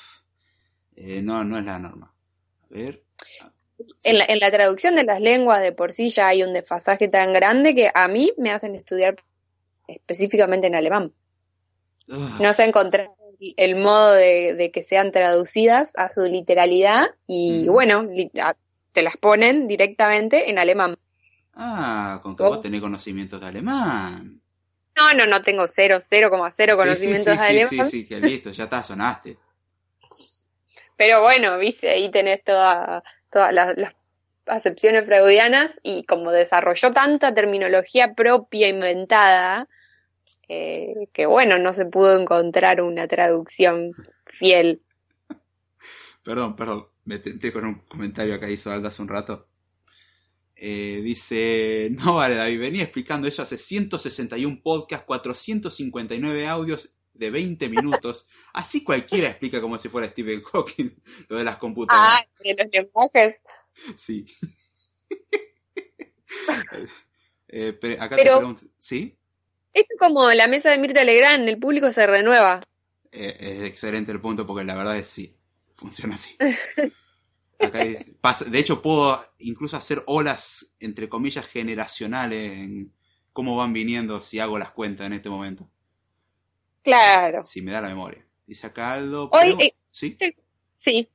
Eh, 0.98 1.22
no, 1.22 1.44
no 1.46 1.58
es 1.58 1.66
la 1.66 1.80
norma. 1.80 2.14
A 2.64 2.68
ver. 2.70 3.04
En 4.04 4.18
la, 4.18 4.26
en 4.28 4.40
la 4.40 4.50
traducción 4.52 4.96
de 4.96 5.04
las 5.04 5.22
lenguas 5.22 5.62
de 5.62 5.72
por 5.72 5.94
sí 5.94 6.10
ya 6.10 6.28
hay 6.30 6.44
un 6.44 6.52
desfasaje 6.52 7.08
tan 7.08 7.32
grande 7.32 7.76
que 7.76 7.92
a 7.94 8.08
mí 8.08 8.34
me 8.38 8.52
hacen 8.52 8.74
estudiar 8.76 9.16
específicamente 9.88 10.68
en 10.68 10.76
alemán. 10.76 11.14
No 12.40 12.54
sé 12.54 12.64
encontrar 12.64 13.12
el 13.58 13.76
modo 13.76 14.14
de, 14.14 14.56
de 14.56 14.72
que 14.72 14.82
sean 14.82 15.12
traducidas 15.12 15.94
a 15.98 16.10
su 16.10 16.22
literalidad 16.22 17.08
y 17.28 17.66
Mm. 17.68 17.72
bueno, 17.72 18.04
li- 18.04 18.32
a- 18.42 18.56
te 18.94 19.02
las 19.04 19.18
ponen 19.18 19.68
directamente 19.68 20.50
en 20.50 20.58
alemán. 20.58 20.98
Ah, 21.54 22.20
con 22.24 22.36
que 22.36 22.44
¿Cómo? 22.44 22.56
vos 22.56 22.62
tenés 22.62 22.82
conocimientos 22.82 23.40
de 23.40 23.48
alemán. 23.48 24.42
No, 24.96 25.14
no, 25.14 25.28
no 25.28 25.44
tengo 25.44 25.68
cero, 25.68 26.00
cero 26.02 26.32
cero 26.56 26.74
Sí, 26.76 26.80
conocimientos 26.82 27.34
sí, 27.34 27.38
de 27.40 27.46
alemán. 27.46 27.86
Sí, 27.92 27.92
sí, 28.02 28.08
que 28.08 28.20
listo, 28.20 28.52
ya 28.52 28.64
está, 28.64 28.82
sonaste. 28.82 29.38
Pero 30.98 31.22
bueno, 31.22 31.58
viste, 31.58 31.90
ahí 31.90 32.12
tenés 32.12 32.44
toda- 32.44 33.04
todas 33.30 33.54
las, 33.54 33.78
las 33.78 33.94
acepciones 34.48 35.06
freudianas 35.06 35.80
y 35.84 36.04
como 36.06 36.32
desarrolló 36.32 36.92
tanta 36.92 37.34
terminología 37.34 38.14
propia 38.14 38.68
inventada, 38.68 39.68
eh, 40.50 41.08
que 41.14 41.26
bueno, 41.26 41.58
no 41.60 41.74
se 41.74 41.86
pudo 41.86 42.20
encontrar 42.20 42.82
una 42.82 43.08
traducción 43.08 43.92
fiel. 44.26 44.82
Perdón, 46.24 46.56
perdón, 46.56 46.88
me 47.06 47.20
tenté 47.20 47.54
con 47.54 47.66
un 47.66 47.76
comentario 47.88 48.40
que 48.40 48.52
hizo 48.52 48.72
Alda 48.72 48.90
hace 48.90 49.02
un 49.02 49.08
rato. 49.08 49.48
Eh, 50.56 51.02
dice, 51.04 51.90
no 51.92 52.16
vale 52.16 52.36
David, 52.36 52.60
venía 52.60 52.84
explicando 52.84 53.28
eso 53.28 53.44
hace 53.44 53.58
161 53.58 54.62
podcasts, 54.64 55.06
459 55.06 56.48
audios 56.48 56.96
de 57.18 57.30
20 57.32 57.70
minutos. 57.70 58.28
Así 58.54 58.84
cualquiera 58.84 59.30
explica 59.30 59.60
como 59.62 59.78
si 59.78 59.90
fuera 59.90 60.08
Stephen 60.10 60.42
Hawking 60.44 60.90
lo 61.30 61.38
de 61.38 61.44
las 61.44 61.58
computadoras. 61.58 62.22
Ah, 62.22 62.28
de 62.44 62.56
los 62.58 62.72
lenguajes. 62.72 63.42
Sí. 63.98 64.26
Eh, 67.48 67.74
pe- 67.74 67.94
acá 68.00 68.16
Pero- 68.18 68.34
te 68.34 68.38
pregunto, 68.40 68.66
¿sí? 68.78 69.18
Es 69.74 69.86
como 69.98 70.30
la 70.32 70.48
mesa 70.48 70.70
de 70.72 70.78
Mirta 70.80 71.04
Legrand, 71.04 71.48
el 71.48 71.58
público 71.60 71.92
se 71.92 72.06
renueva. 72.06 72.62
Eh, 73.12 73.38
es 73.40 73.64
excelente 73.64 74.12
el 74.12 74.20
punto 74.20 74.46
porque 74.46 74.66
la 74.66 74.76
verdad 74.76 74.98
es 74.98 75.08
sí, 75.08 75.36
funciona 75.76 76.16
así. 76.16 76.36
Acá 77.60 77.80
hay- 77.80 78.04
pasa- 78.20 78.46
de 78.46 78.60
hecho, 78.60 78.82
puedo 78.82 79.24
incluso 79.40 79.78
hacer 79.78 80.04
olas, 80.08 80.74
entre 80.80 81.08
comillas, 81.10 81.46
generacionales 81.48 82.52
en 82.52 82.94
cómo 83.34 83.56
van 83.56 83.72
viniendo 83.72 84.20
si 84.20 84.40
hago 84.40 84.60
las 84.60 84.72
cuentas 84.72 85.08
en 85.08 85.14
este 85.14 85.30
momento. 85.30 85.70
Claro. 86.84 87.44
Si 87.44 87.62
me 87.62 87.72
da 87.72 87.82
la 87.82 87.90
memoria. 87.90 88.24
Dice 88.46 88.68
acá 88.68 88.94
Aldo. 88.94 89.30
Hoy, 89.34 89.56
eh, 89.60 89.74
¿Sí? 89.92 90.16
Sí. 90.76 91.10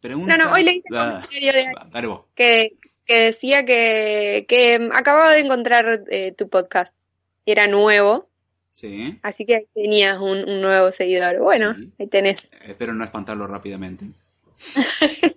Pregunta. 0.00 0.36
No, 0.36 0.44
no, 0.44 0.52
hoy 0.52 0.62
leí 0.62 0.76
un 0.76 0.82
comentario 0.82 1.52
de 1.52 2.18
que, 2.34 2.76
que 3.04 3.20
decía 3.22 3.64
que, 3.64 4.44
que 4.48 4.88
acababa 4.92 5.32
de 5.32 5.40
encontrar 5.40 6.02
eh, 6.10 6.32
tu 6.32 6.48
podcast. 6.48 6.94
y 7.44 7.52
Era 7.52 7.66
nuevo, 7.66 8.28
Sí. 8.72 9.18
así 9.22 9.46
que 9.46 9.68
tenías 9.74 10.18
un, 10.20 10.48
un 10.48 10.60
nuevo 10.60 10.92
seguidor. 10.92 11.38
Bueno, 11.40 11.74
Sí. 11.74 11.92
ahí 11.98 12.06
tenés. 12.08 12.50
Espero 12.62 12.92
no 12.92 13.04
espantarlo 13.04 13.46
rápidamente. 13.46 14.06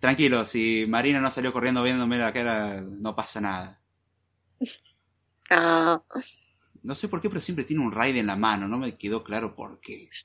Tranquilo, 0.00 0.44
si 0.44 0.84
Marina 0.88 1.20
no 1.20 1.30
salió 1.30 1.52
corriendo 1.52 1.82
viéndome 1.82 2.18
la 2.18 2.32
cara, 2.32 2.80
no 2.82 3.14
pasa 3.16 3.40
nada. 3.40 3.80
Ah, 5.50 6.02
No 6.14 6.22
sé 6.94 7.08
por 7.08 7.20
qué, 7.20 7.28
pero 7.30 7.40
siempre 7.40 7.64
tiene 7.64 7.82
un 7.84 7.92
raid 7.92 8.16
en 8.16 8.26
la 8.26 8.36
mano. 8.36 8.68
No 8.68 8.76
me 8.78 8.96
quedó 8.98 9.22
claro 9.24 9.54
por 9.54 9.80
qué. 9.80 10.08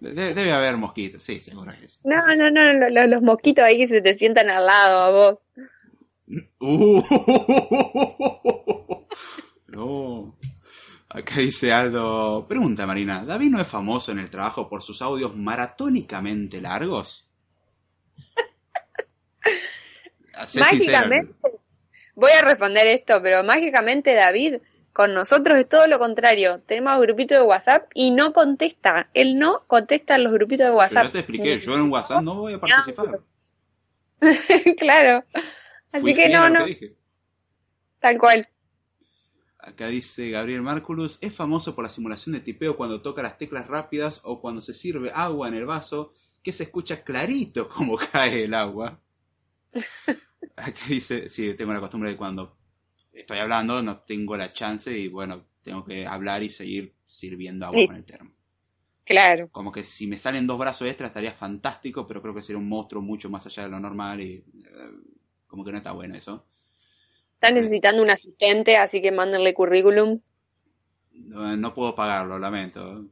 De- 0.00 0.12
debe 0.34 0.52
haber 0.52 0.76
mosquitos, 0.76 1.22
sí, 1.22 1.40
seguro 1.40 1.72
que 1.80 1.88
sí. 1.88 1.98
no, 2.04 2.24
no, 2.36 2.50
no, 2.50 2.72
lo- 2.74 2.88
lo- 2.88 3.06
los 3.08 3.22
mosquitos 3.22 3.64
ahí 3.64 3.78
que 3.78 3.88
se 3.88 4.00
te 4.00 4.14
sientan 4.14 4.48
al 4.50 4.66
lado 4.66 5.00
a 5.00 5.10
vos. 5.10 5.46
Uh, 6.60 7.02
no. 9.68 10.38
Acá 11.08 11.40
dice 11.40 11.72
Aldo. 11.72 12.46
Pregunta 12.46 12.86
Marina, 12.86 13.24
¿David 13.24 13.50
no 13.50 13.60
es 13.60 13.66
famoso 13.66 14.12
en 14.12 14.18
el 14.20 14.30
trabajo 14.30 14.68
por 14.68 14.82
sus 14.82 15.00
audios 15.02 15.34
maratónicamente 15.34 16.60
largos? 16.60 17.28
Mágicamente. 20.56 21.34
Voy 22.18 22.32
a 22.32 22.42
responder 22.42 22.88
esto, 22.88 23.22
pero 23.22 23.44
mágicamente 23.44 24.12
David, 24.12 24.56
con 24.92 25.14
nosotros 25.14 25.56
es 25.56 25.68
todo 25.68 25.86
lo 25.86 26.00
contrario. 26.00 26.60
Tenemos 26.66 27.00
grupito 27.00 27.36
de 27.36 27.42
WhatsApp 27.42 27.88
y 27.94 28.10
no 28.10 28.32
contesta. 28.32 29.08
Él 29.14 29.38
no 29.38 29.62
contesta 29.68 30.16
en 30.16 30.24
los 30.24 30.32
grupitos 30.32 30.66
de. 30.66 30.72
WhatsApp. 30.72 31.04
Yo 31.04 31.12
te 31.12 31.18
expliqué, 31.20 31.60
yo 31.60 31.76
en 31.76 31.88
WhatsApp 31.88 32.24
no 32.24 32.34
voy 32.34 32.54
a 32.54 32.58
participar. 32.58 33.20
claro. 34.78 35.24
Así 35.92 36.00
Fui 36.00 36.14
que 36.14 36.28
no, 36.28 36.50
no, 36.50 36.66
que 36.66 36.96
tal 38.00 38.18
cual. 38.18 38.48
Acá 39.60 39.86
dice 39.86 40.30
Gabriel 40.30 40.62
Márculus, 40.62 41.18
es 41.20 41.32
famoso 41.32 41.76
por 41.76 41.84
la 41.84 41.90
simulación 41.90 42.32
de 42.32 42.40
tipeo 42.40 42.76
cuando 42.76 43.00
toca 43.00 43.22
las 43.22 43.38
teclas 43.38 43.68
rápidas 43.68 44.22
o 44.24 44.40
cuando 44.40 44.60
se 44.60 44.74
sirve 44.74 45.12
agua 45.14 45.46
en 45.46 45.54
el 45.54 45.66
vaso, 45.66 46.14
que 46.42 46.52
se 46.52 46.64
escucha 46.64 47.04
clarito 47.04 47.68
como 47.68 47.96
cae 48.12 48.42
el 48.42 48.54
agua. 48.54 49.00
Acá 50.56 50.80
dice, 50.88 51.28
sí, 51.30 51.54
tengo 51.54 51.72
la 51.72 51.80
costumbre 51.80 52.10
de 52.10 52.16
cuando 52.16 52.58
estoy 53.12 53.38
hablando 53.38 53.82
no 53.82 54.00
tengo 54.02 54.36
la 54.36 54.52
chance 54.52 54.96
y 54.96 55.08
bueno, 55.08 55.46
tengo 55.62 55.84
que 55.84 56.06
hablar 56.06 56.42
y 56.42 56.50
seguir 56.50 56.94
sirviendo 57.06 57.66
agua 57.66 57.82
Sí. 57.82 57.86
con 57.86 57.96
el 57.96 58.04
termo. 58.04 58.32
Claro. 59.04 59.50
Como 59.50 59.72
que 59.72 59.84
si 59.84 60.06
me 60.06 60.16
salen 60.16 60.46
dos 60.46 60.58
brazos 60.58 60.88
extra 60.88 61.08
estaría 61.08 61.32
fantástico, 61.34 62.06
pero 62.06 62.22
creo 62.22 62.34
que 62.34 62.42
sería 62.42 62.58
un 62.58 62.68
monstruo 62.68 63.02
mucho 63.02 63.28
más 63.28 63.44
allá 63.46 63.64
de 63.64 63.68
lo 63.70 63.80
normal 63.80 64.20
y 64.22 64.36
eh, 64.36 64.44
como 65.46 65.64
que 65.64 65.72
no 65.72 65.78
está 65.78 65.92
bueno 65.92 66.14
eso. 66.16 66.46
Está 67.36 67.50
necesitando 67.52 68.02
un 68.02 68.10
asistente, 68.10 68.76
así 68.76 69.00
que 69.00 69.12
mándenle 69.12 69.54
currículums. 69.54 70.34
No, 71.32 71.54
no 71.54 71.74
puedo 71.74 71.94
pagarlo, 71.94 72.38
lamento. 72.38 73.10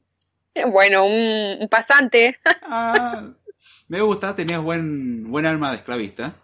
Bueno, 0.73 1.05
un, 1.05 1.59
un 1.63 1.69
pasante. 1.69 2.37
Ah, 2.61 3.33
me 3.89 4.01
gusta, 4.03 4.37
tenías 4.37 4.63
buen, 4.63 5.31
buen 5.31 5.47
alma 5.47 5.71
de 5.71 5.77
esclavista. 5.79 6.37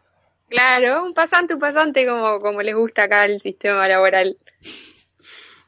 Claro, 0.53 1.07
un 1.07 1.15
pasante, 1.15 1.55
un 1.55 1.61
pasante, 1.61 2.07
como, 2.07 2.39
como 2.39 2.61
les 2.61 2.75
gusta 2.75 3.05
acá 3.05 3.25
el 3.25 3.41
sistema 3.41 3.89
laboral. 3.89 4.37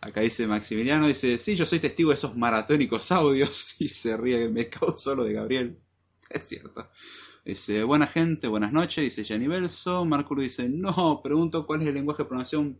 Acá 0.03 0.21
dice 0.21 0.47
Maximiliano, 0.47 1.07
dice, 1.07 1.39
sí, 1.39 1.57
yo 1.57 1.65
soy 1.65 1.81
testigo 1.81 2.11
de 2.11 2.17
esos 2.17 2.37
maratónicos 2.37 3.11
audios 3.11 3.77
y 3.79 3.89
se 3.89 4.15
ríe, 4.15 4.47
me 4.51 4.69
cago 4.69 4.95
solo 4.95 5.25
de 5.25 5.33
Gabriel. 5.33 5.79
Es 6.29 6.47
cierto. 6.49 6.91
Dice, 7.47 7.83
buena 7.83 8.07
gente, 8.07 8.47
buenas 8.47 8.73
noches, 8.73 9.05
dice 9.05 9.25
Gianni 9.25 9.49
Belso. 9.49 10.05
Márculo 10.05 10.43
dice, 10.43 10.69
no, 10.69 11.23
pregunto 11.23 11.67
cuál 11.67 11.81
es 11.81 11.89
el 11.89 11.95
lenguaje 11.95 12.25
de 12.25 12.29
programación, 12.29 12.79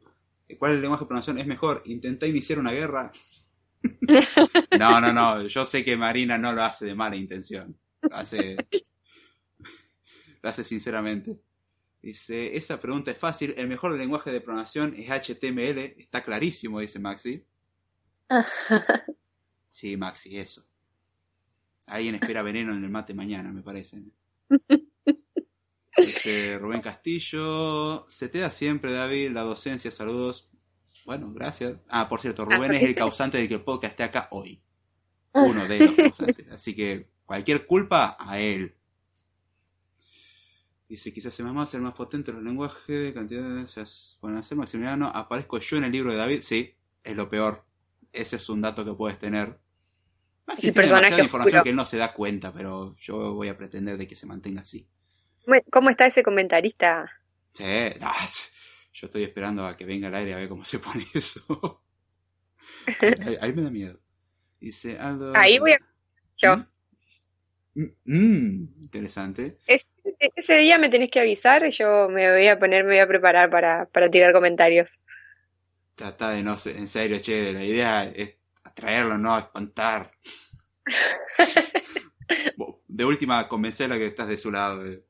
cuál 0.59 0.73
es 0.73 0.77
el 0.77 0.83
lenguaje 0.83 1.05
de 1.05 1.07
programación, 1.07 1.39
es 1.39 1.47
mejor, 1.47 1.83
intenté 1.87 2.29
iniciar 2.29 2.59
una 2.59 2.73
guerra. 2.73 3.13
No, 4.79 5.01
no, 5.01 5.13
no, 5.13 5.47
yo 5.47 5.65
sé 5.65 5.85
que 5.85 5.97
Marina 5.97 6.37
no 6.37 6.53
lo 6.53 6.63
hace 6.65 6.85
de 6.85 6.95
mala 6.95 7.17
intención. 7.17 7.79
Lo 8.03 8.17
hace, 8.17 8.57
lo 10.43 10.49
hace 10.51 10.65
sinceramente. 10.65 11.39
Dice, 12.05 12.55
esa 12.55 12.79
pregunta 12.79 13.11
es 13.11 13.17
fácil, 13.17 13.55
el 13.57 13.67
mejor 13.67 13.97
lenguaje 13.97 14.31
de 14.31 14.43
programación 14.43 14.95
es 14.95 15.09
HTML, 15.09 15.79
está 15.97 16.23
clarísimo, 16.23 16.81
dice 16.81 16.99
Maxi. 16.99 17.43
Sí, 19.71 19.97
Maxi, 19.97 20.39
eso. 20.39 20.65
Alguien 21.87 22.15
espera 22.15 22.43
veneno 22.43 22.77
en 22.77 22.85
el 22.85 22.91
mate 22.91 23.13
mañana, 23.13 23.51
me 23.53 23.63
parece. 23.63 24.05
Dice 25.97 26.59
Rubén 26.61 26.81
Castillo, 26.83 28.05
se 28.09 28.29
te 28.29 28.39
da 28.39 28.51
siempre, 28.51 28.93
David, 28.93 29.33
la 29.33 29.41
docencia, 29.41 29.91
saludos. 29.91 30.49
Bueno, 31.07 31.33
gracias. 31.33 31.79
Ah, 31.89 32.09
por 32.09 32.21
cierto, 32.21 32.45
Rubén 32.45 32.75
es 32.75 32.83
el 32.83 32.95
causante 32.95 33.39
de 33.39 33.49
que 33.49 33.55
el 33.55 33.65
podcast 33.65 33.93
esté 33.93 34.03
acá 34.05 34.29
hoy. 34.31 34.63
Uno 35.33 35.67
de 35.67 35.87
los 35.87 35.97
causantes. 35.97 36.49
Así 36.53 36.77
que 36.77 37.09
cualquier 37.25 37.67
culpa 37.67 38.17
a 38.21 38.39
él. 38.39 38.77
Dice, 40.95 41.13
quizás 41.13 41.35
se 41.35 41.43
me 41.43 41.53
más 41.53 41.75
el 41.75 41.81
más 41.81 41.93
potente 41.93 42.31
de 42.31 42.37
los 42.37 42.45
lenguajes, 42.45 43.13
cantidades, 43.13 44.17
pueden 44.21 44.39
hacer 44.39 44.57
Maximiliano. 44.57 45.09
Aparezco 45.09 45.59
yo 45.59 45.77
en 45.79 45.83
el 45.83 45.91
libro 45.91 46.13
de 46.13 46.19
David, 46.19 46.43
sí, 46.43 46.73
es 47.03 47.17
lo 47.17 47.29
peor. 47.29 47.65
Ese 48.13 48.37
es 48.37 48.49
un 48.49 48.61
dato 48.61 48.85
que 48.85 48.95
puedes 48.95 49.19
tener. 49.19 49.59
Tiene 50.57 50.73
personaje 50.73 51.21
información 51.21 51.47
oscuro. 51.49 51.63
que 51.65 51.71
él 51.71 51.75
no 51.75 51.85
se 51.85 51.97
da 51.97 52.13
cuenta, 52.15 52.53
pero 52.53 52.95
yo 52.95 53.35
voy 53.35 53.49
a 53.49 53.59
pretender 53.59 53.99
de 53.99 54.07
que 54.07 54.15
se 54.15 54.27
mantenga 54.27 54.61
así. 54.63 54.87
¿Cómo- 55.45 55.61
¿Cómo 55.69 55.91
está 55.91 56.07
ese 56.07 56.23
comentarista? 56.23 57.11
Sí, 57.55 57.65
ah, 58.01 58.15
yo 58.93 59.07
estoy 59.09 59.25
esperando 59.25 59.67
a 59.67 59.77
que 59.77 59.85
venga 59.87 60.07
al 60.07 60.15
aire 60.15 60.35
a 60.35 60.37
ver 60.37 60.49
cómo 60.49 60.63
se 60.63 60.79
pone 60.79 61.09
eso. 61.13 61.83
ahí, 63.01 63.37
ahí 63.41 63.53
me 63.53 63.63
da 63.63 63.71
miedo. 63.71 63.99
Dice 64.61 64.97
Aldo. 65.01 65.33
Ahí 65.35 65.59
voy 65.59 65.73
a- 65.73 65.79
yo. 66.37 66.59
¿Mm? 66.59 66.67
Mm, 67.75 68.83
interesante. 68.83 69.59
ese 69.67 70.59
día 70.59 70.79
me 70.79 70.89
tenés 70.89 71.11
que 71.11 71.21
avisar, 71.21 71.69
yo 71.71 72.09
me 72.09 72.31
voy 72.31 72.47
a 72.47 72.59
poner, 72.59 72.85
me 72.85 72.91
voy 72.91 73.01
a 73.01 73.09
preparar 73.09 73.51
para, 73.51 73.87
para 73.87 74.11
tirar 74.11 74.33
comentarios. 74.33 75.01
Trata 75.95 76.31
de 76.31 76.43
no 76.43 76.57
sé, 76.57 76.77
en 76.77 76.89
serio, 76.89 77.21
che, 77.21 77.53
la 77.53 77.65
idea 77.65 78.05
es 78.05 78.37
atraerlo, 78.65 79.19
no 79.19 79.39
espantar. 79.39 80.13
de 82.95 83.05
última, 83.05 83.49
convencerla 83.49 83.97
que 83.97 84.07
estás 84.07 84.29
de 84.29 84.39
su 84.39 84.53
lado. 84.53 84.87
Eh. 84.87 85.05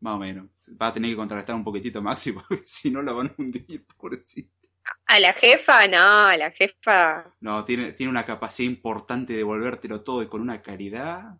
Más 0.00 0.14
o 0.14 0.18
menos. 0.18 0.48
Va 0.80 0.88
a 0.88 0.92
tener 0.92 1.10
que 1.10 1.16
contrarrestar 1.16 1.56
un 1.56 1.64
poquitito 1.64 2.02
máximo, 2.02 2.42
porque 2.48 2.66
si 2.66 2.90
no 2.90 3.02
la 3.02 3.12
van 3.12 3.28
a 3.28 3.34
hundir, 3.38 3.86
pobrecito. 3.96 4.57
A 5.06 5.20
la 5.20 5.32
jefa, 5.32 5.86
no, 5.86 6.26
a 6.26 6.36
la 6.36 6.50
jefa. 6.50 7.34
No, 7.40 7.64
tiene, 7.64 7.92
tiene 7.92 8.10
una 8.10 8.24
capacidad 8.24 8.68
importante 8.70 9.32
de 9.32 9.42
volvértelo 9.42 10.02
todo 10.02 10.22
y 10.22 10.26
con 10.26 10.40
una 10.40 10.60
caridad. 10.60 11.38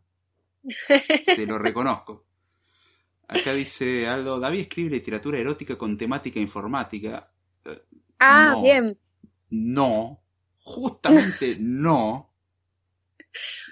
se 0.62 1.46
lo 1.46 1.58
reconozco. 1.58 2.26
Acá 3.28 3.52
dice 3.52 4.06
Aldo, 4.06 4.40
David 4.40 4.60
escribe 4.60 4.90
literatura 4.90 5.38
erótica 5.38 5.76
con 5.76 5.98
temática 5.98 6.40
informática. 6.40 7.30
Eh, 7.64 7.82
ah, 8.20 8.56
bien. 8.62 8.98
No, 9.50 10.22
justamente 10.60 11.56
no. 11.60 12.32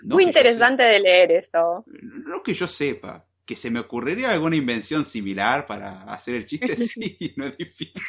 Muy 0.05 0.25
interesante 0.25 0.83
de 0.83 1.01
leer 1.01 1.33
eso. 1.33 1.85
No 1.87 2.43
que 2.43 2.53
yo 2.53 2.67
sepa. 2.67 3.27
Que 3.47 3.57
se 3.57 3.71
me 3.71 3.81
ocurriría 3.81 4.33
alguna 4.33 4.57
invención 4.57 5.05
similar 5.05 5.67
para 5.67 6.03
hacer 6.13 6.35
el 6.35 6.45
chiste, 6.45 6.77
sí, 6.77 7.33
no 7.37 7.47
es 7.47 7.57
difícil. 7.57 8.03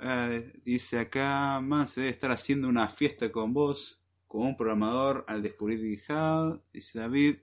Ah, 0.00 0.38
dice 0.64 0.98
acá, 0.98 1.60
man, 1.60 1.88
se 1.88 2.00
debe 2.00 2.12
estar 2.12 2.30
haciendo 2.30 2.68
una 2.68 2.88
fiesta 2.88 3.32
con 3.32 3.52
vos, 3.54 4.02
con 4.26 4.42
un 4.42 4.56
programador 4.56 5.24
al 5.28 5.42
descubrir 5.42 5.80
GitHub. 5.80 6.62
Dice 6.72 6.98
David, 6.98 7.36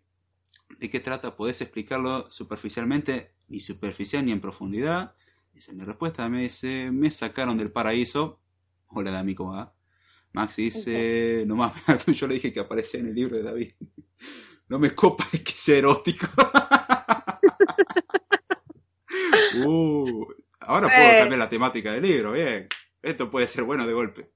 ¿de 0.79 0.89
qué 0.89 0.99
trata? 0.99 1.35
¿Podés 1.35 1.61
explicarlo 1.61 2.29
superficialmente? 2.29 3.35
Ni 3.47 3.59
superficial 3.59 4.25
ni 4.25 4.31
en 4.31 4.41
profundidad. 4.41 5.15
Dice, 5.51 5.73
mi 5.73 5.83
respuesta 5.83 6.27
me 6.29 6.43
dice, 6.43 6.91
me 6.91 7.11
sacaron 7.11 7.57
del 7.57 7.71
paraíso. 7.71 8.41
Hola 8.87 9.11
Dami, 9.11 9.35
¿cómo 9.35 9.53
va? 9.53 9.73
Max 10.33 10.55
dice, 10.57 11.43
no 11.47 11.55
más, 11.55 11.73
yo 12.07 12.27
le 12.27 12.35
dije 12.35 12.51
que 12.51 12.59
aparecía 12.59 12.99
en 12.99 13.07
el 13.07 13.15
libro 13.15 13.37
de 13.37 13.43
David. 13.43 13.71
No 14.69 14.79
me 14.79 14.95
copa 14.95 15.27
es 15.31 15.41
que 15.41 15.51
sea 15.51 15.77
erótico. 15.77 16.25
uh, 19.67 20.25
Ahora 20.65 20.87
puedo 20.87 21.19
cambiar 21.19 21.39
la 21.39 21.49
temática 21.49 21.91
del 21.93 22.03
libro, 22.03 22.31
bien. 22.31 22.67
Esto 23.01 23.29
puede 23.29 23.47
ser 23.47 23.63
bueno 23.63 23.85
de 23.85 23.93
golpe. 23.93 24.31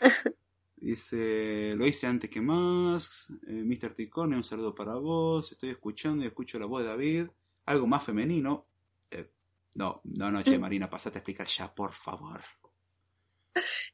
Dice, 0.76 1.74
lo 1.76 1.86
hice 1.86 2.06
antes 2.06 2.28
que 2.28 2.42
más. 2.42 3.32
Eh, 3.46 3.64
Mr. 3.64 3.94
Ticone, 3.94 4.36
un 4.36 4.44
saludo 4.44 4.74
para 4.74 4.94
vos. 4.94 5.50
Estoy 5.50 5.70
escuchando 5.70 6.24
y 6.24 6.26
escucho 6.26 6.58
la 6.58 6.66
voz 6.66 6.82
de 6.82 6.88
David. 6.88 7.26
Algo 7.64 7.86
más 7.86 8.04
femenino. 8.04 8.66
Eh, 9.10 9.30
no, 9.74 10.02
no, 10.04 10.30
no, 10.30 10.42
che, 10.42 10.58
mm. 10.58 10.60
Marina, 10.60 10.90
pasate 10.90 11.18
a 11.18 11.20
explicar 11.20 11.46
ya, 11.46 11.74
por 11.74 11.94
favor. 11.94 12.40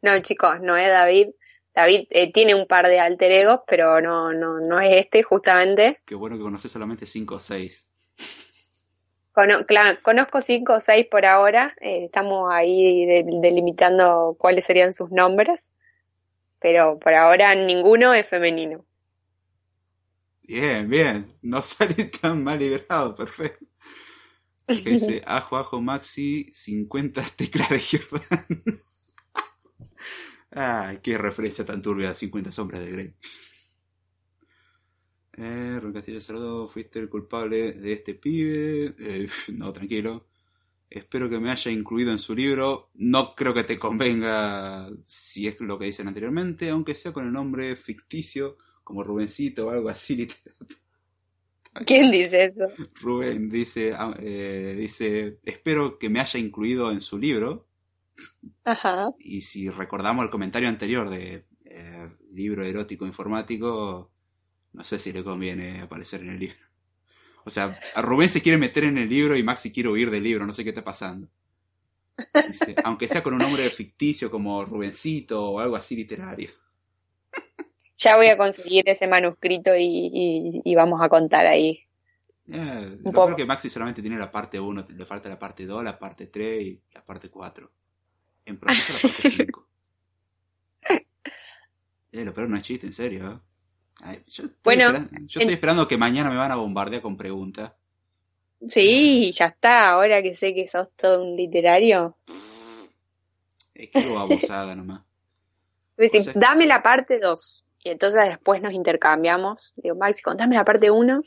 No, 0.02 0.18
chicos, 0.20 0.60
no 0.62 0.76
es 0.76 0.88
David. 0.88 1.28
David 1.74 2.06
eh, 2.10 2.32
tiene 2.32 2.54
un 2.54 2.66
par 2.66 2.88
de 2.88 2.98
alter 2.98 3.30
egos, 3.30 3.60
pero 3.66 4.00
no, 4.00 4.32
no, 4.32 4.58
no 4.58 4.80
es 4.80 4.92
este, 4.92 5.22
justamente. 5.22 6.00
Qué 6.04 6.14
bueno 6.14 6.36
que 6.36 6.42
conoces 6.42 6.72
solamente 6.72 7.06
5 7.06 7.34
o 7.34 7.38
6. 7.38 7.86
Conozco 10.02 10.40
cinco 10.40 10.74
o 10.74 10.80
seis 10.80 11.06
por 11.10 11.26
ahora, 11.26 11.74
eh, 11.80 12.04
estamos 12.04 12.48
ahí 12.50 13.24
delimitando 13.40 14.36
cuáles 14.38 14.64
serían 14.64 14.92
sus 14.92 15.10
nombres, 15.10 15.72
pero 16.60 16.98
por 16.98 17.14
ahora 17.14 17.54
ninguno 17.54 18.14
es 18.14 18.26
femenino. 18.28 18.84
Bien, 20.42 20.88
bien, 20.88 21.32
no 21.42 21.62
salí 21.62 22.10
tan 22.10 22.42
mal 22.42 22.58
librado, 22.58 23.14
perfecto. 23.14 23.64
Ese, 24.66 25.22
ajo, 25.26 25.56
ajo, 25.56 25.80
maxi, 25.80 26.50
50 26.54 27.24
teclas 27.36 27.68
de 27.70 27.78
Germán. 27.78 28.46
Ay, 29.34 29.38
ah, 30.52 30.94
qué 31.02 31.18
referencia 31.18 31.64
tan 31.64 31.82
turbia, 31.82 32.14
50 32.14 32.52
sombras 32.52 32.82
de 32.82 32.90
Grey. 32.90 33.14
Eh, 35.36 35.78
Ron 35.80 35.92
Castillo 35.92 36.20
Saludo, 36.20 36.68
fuiste 36.68 36.98
el 36.98 37.08
culpable 37.08 37.72
de 37.72 37.92
este 37.92 38.14
pibe. 38.14 38.94
Eh, 38.98 39.28
no, 39.54 39.72
tranquilo. 39.72 40.26
Espero 40.88 41.30
que 41.30 41.38
me 41.38 41.50
haya 41.50 41.70
incluido 41.70 42.10
en 42.10 42.18
su 42.18 42.34
libro. 42.34 42.90
No 42.94 43.34
creo 43.34 43.54
que 43.54 43.64
te 43.64 43.78
convenga 43.78 44.90
si 45.04 45.46
es 45.46 45.60
lo 45.60 45.78
que 45.78 45.86
dicen 45.86 46.08
anteriormente, 46.08 46.70
aunque 46.70 46.96
sea 46.96 47.12
con 47.12 47.26
el 47.26 47.32
nombre 47.32 47.76
ficticio, 47.76 48.56
como 48.82 49.04
Rubencito 49.04 49.68
o 49.68 49.70
algo 49.70 49.88
así. 49.88 50.26
¿Quién 51.86 52.10
dice 52.10 52.44
eso? 52.44 52.66
Rubén 53.00 53.48
dice, 53.48 53.92
ah, 53.94 54.14
eh, 54.18 54.74
dice, 54.76 55.38
espero 55.44 55.98
que 55.98 56.08
me 56.08 56.20
haya 56.20 56.40
incluido 56.40 56.90
en 56.90 57.00
su 57.00 57.16
libro. 57.18 57.68
Ajá. 58.64 59.08
Y 59.20 59.42
si 59.42 59.70
recordamos 59.70 60.24
el 60.24 60.30
comentario 60.30 60.68
anterior 60.68 61.08
de 61.08 61.46
eh, 61.64 62.10
libro 62.32 62.64
erótico 62.64 63.06
informático, 63.06 64.09
no 64.72 64.84
sé 64.84 64.98
si 64.98 65.12
le 65.12 65.24
conviene 65.24 65.80
aparecer 65.80 66.20
en 66.20 66.30
el 66.30 66.38
libro. 66.38 66.70
O 67.44 67.50
sea, 67.50 67.78
a 67.94 68.02
Rubén 68.02 68.28
se 68.28 68.42
quiere 68.42 68.58
meter 68.58 68.84
en 68.84 68.98
el 68.98 69.08
libro 69.08 69.36
y 69.36 69.42
Maxi 69.42 69.72
quiere 69.72 69.88
huir 69.88 70.10
del 70.10 70.22
libro, 70.22 70.46
no 70.46 70.52
sé 70.52 70.62
qué 70.62 70.70
está 70.70 70.84
pasando. 70.84 71.28
aunque 72.84 73.08
sea 73.08 73.22
con 73.22 73.32
un 73.32 73.38
nombre 73.38 73.68
ficticio 73.70 74.30
como 74.30 74.64
Rubencito 74.64 75.52
o 75.52 75.60
algo 75.60 75.76
así 75.76 75.96
literario. 75.96 76.50
Ya 77.98 78.16
voy 78.16 78.28
a 78.28 78.38
conseguir 78.38 78.88
ese 78.88 79.06
manuscrito 79.08 79.72
y, 79.76 80.74
vamos 80.74 81.02
a 81.02 81.08
contar 81.08 81.46
ahí. 81.46 81.86
Eh, 82.52 82.98
creo 83.04 83.36
que 83.36 83.46
Maxi 83.46 83.70
solamente 83.70 84.00
tiene 84.00 84.18
la 84.18 84.30
parte 84.30 84.58
1, 84.58 84.86
le 84.96 85.06
falta 85.06 85.28
la 85.28 85.38
parte 85.38 85.66
2, 85.66 85.84
la 85.84 85.98
parte 85.98 86.26
3 86.26 86.62
y 86.62 86.82
la 86.92 87.04
parte 87.04 87.30
4. 87.30 87.70
En 88.46 88.58
proceso 88.58 88.92
la 88.92 89.14
parte 89.14 89.30
5. 89.36 89.68
eh, 92.12 92.24
lo 92.24 92.34
peor 92.34 92.48
no 92.48 92.56
es 92.56 92.62
chiste, 92.62 92.86
en 92.86 92.92
serio. 92.92 93.30
¿eh? 93.30 93.49
Yo 94.26 94.44
estoy, 94.44 94.56
bueno, 94.64 94.86
esperando, 94.86 95.18
yo 95.26 95.40
estoy 95.40 95.54
esperando 95.54 95.88
que 95.88 95.96
mañana 95.96 96.30
me 96.30 96.36
van 96.36 96.52
a 96.52 96.56
bombardear 96.56 97.02
con 97.02 97.16
preguntas. 97.16 97.72
Sí, 98.66 99.32
ya 99.32 99.46
está, 99.46 99.90
ahora 99.90 100.22
que 100.22 100.36
sé 100.36 100.54
que 100.54 100.68
sos 100.68 100.90
todo 100.94 101.22
un 101.22 101.36
literario. 101.36 102.16
Es 103.74 103.90
que 103.90 104.16
abusada 104.16 104.74
nomás. 104.74 105.02
Pues 105.96 106.12
dame 106.34 106.64
la 106.64 106.82
parte 106.82 107.18
2. 107.18 107.64
Y 107.84 107.90
entonces 107.90 108.22
después 108.24 108.62
nos 108.62 108.72
intercambiamos. 108.72 109.74
Digo, 109.76 109.96
Maxi, 109.96 110.22
contame 110.22 110.56
la 110.56 110.64
parte 110.64 110.90
1. 110.90 111.22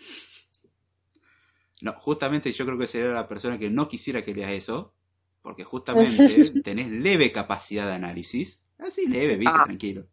No, 1.82 1.94
justamente 2.00 2.52
yo 2.52 2.66
creo 2.66 2.80
que 2.80 2.88
sería 2.88 3.10
la 3.10 3.28
persona 3.28 3.60
que 3.60 3.70
no 3.70 3.88
quisiera 3.88 4.24
que 4.24 4.34
leas 4.34 4.52
eso, 4.52 4.96
porque 5.44 5.64
justamente 5.64 6.62
tenés 6.62 6.90
leve 6.90 7.32
capacidad 7.32 7.86
de 7.86 7.94
análisis, 7.94 8.64
así 8.80 9.08
leve, 9.08 9.36
viste, 9.36 9.54
ah. 9.56 9.64
tranquilo. 9.66 10.08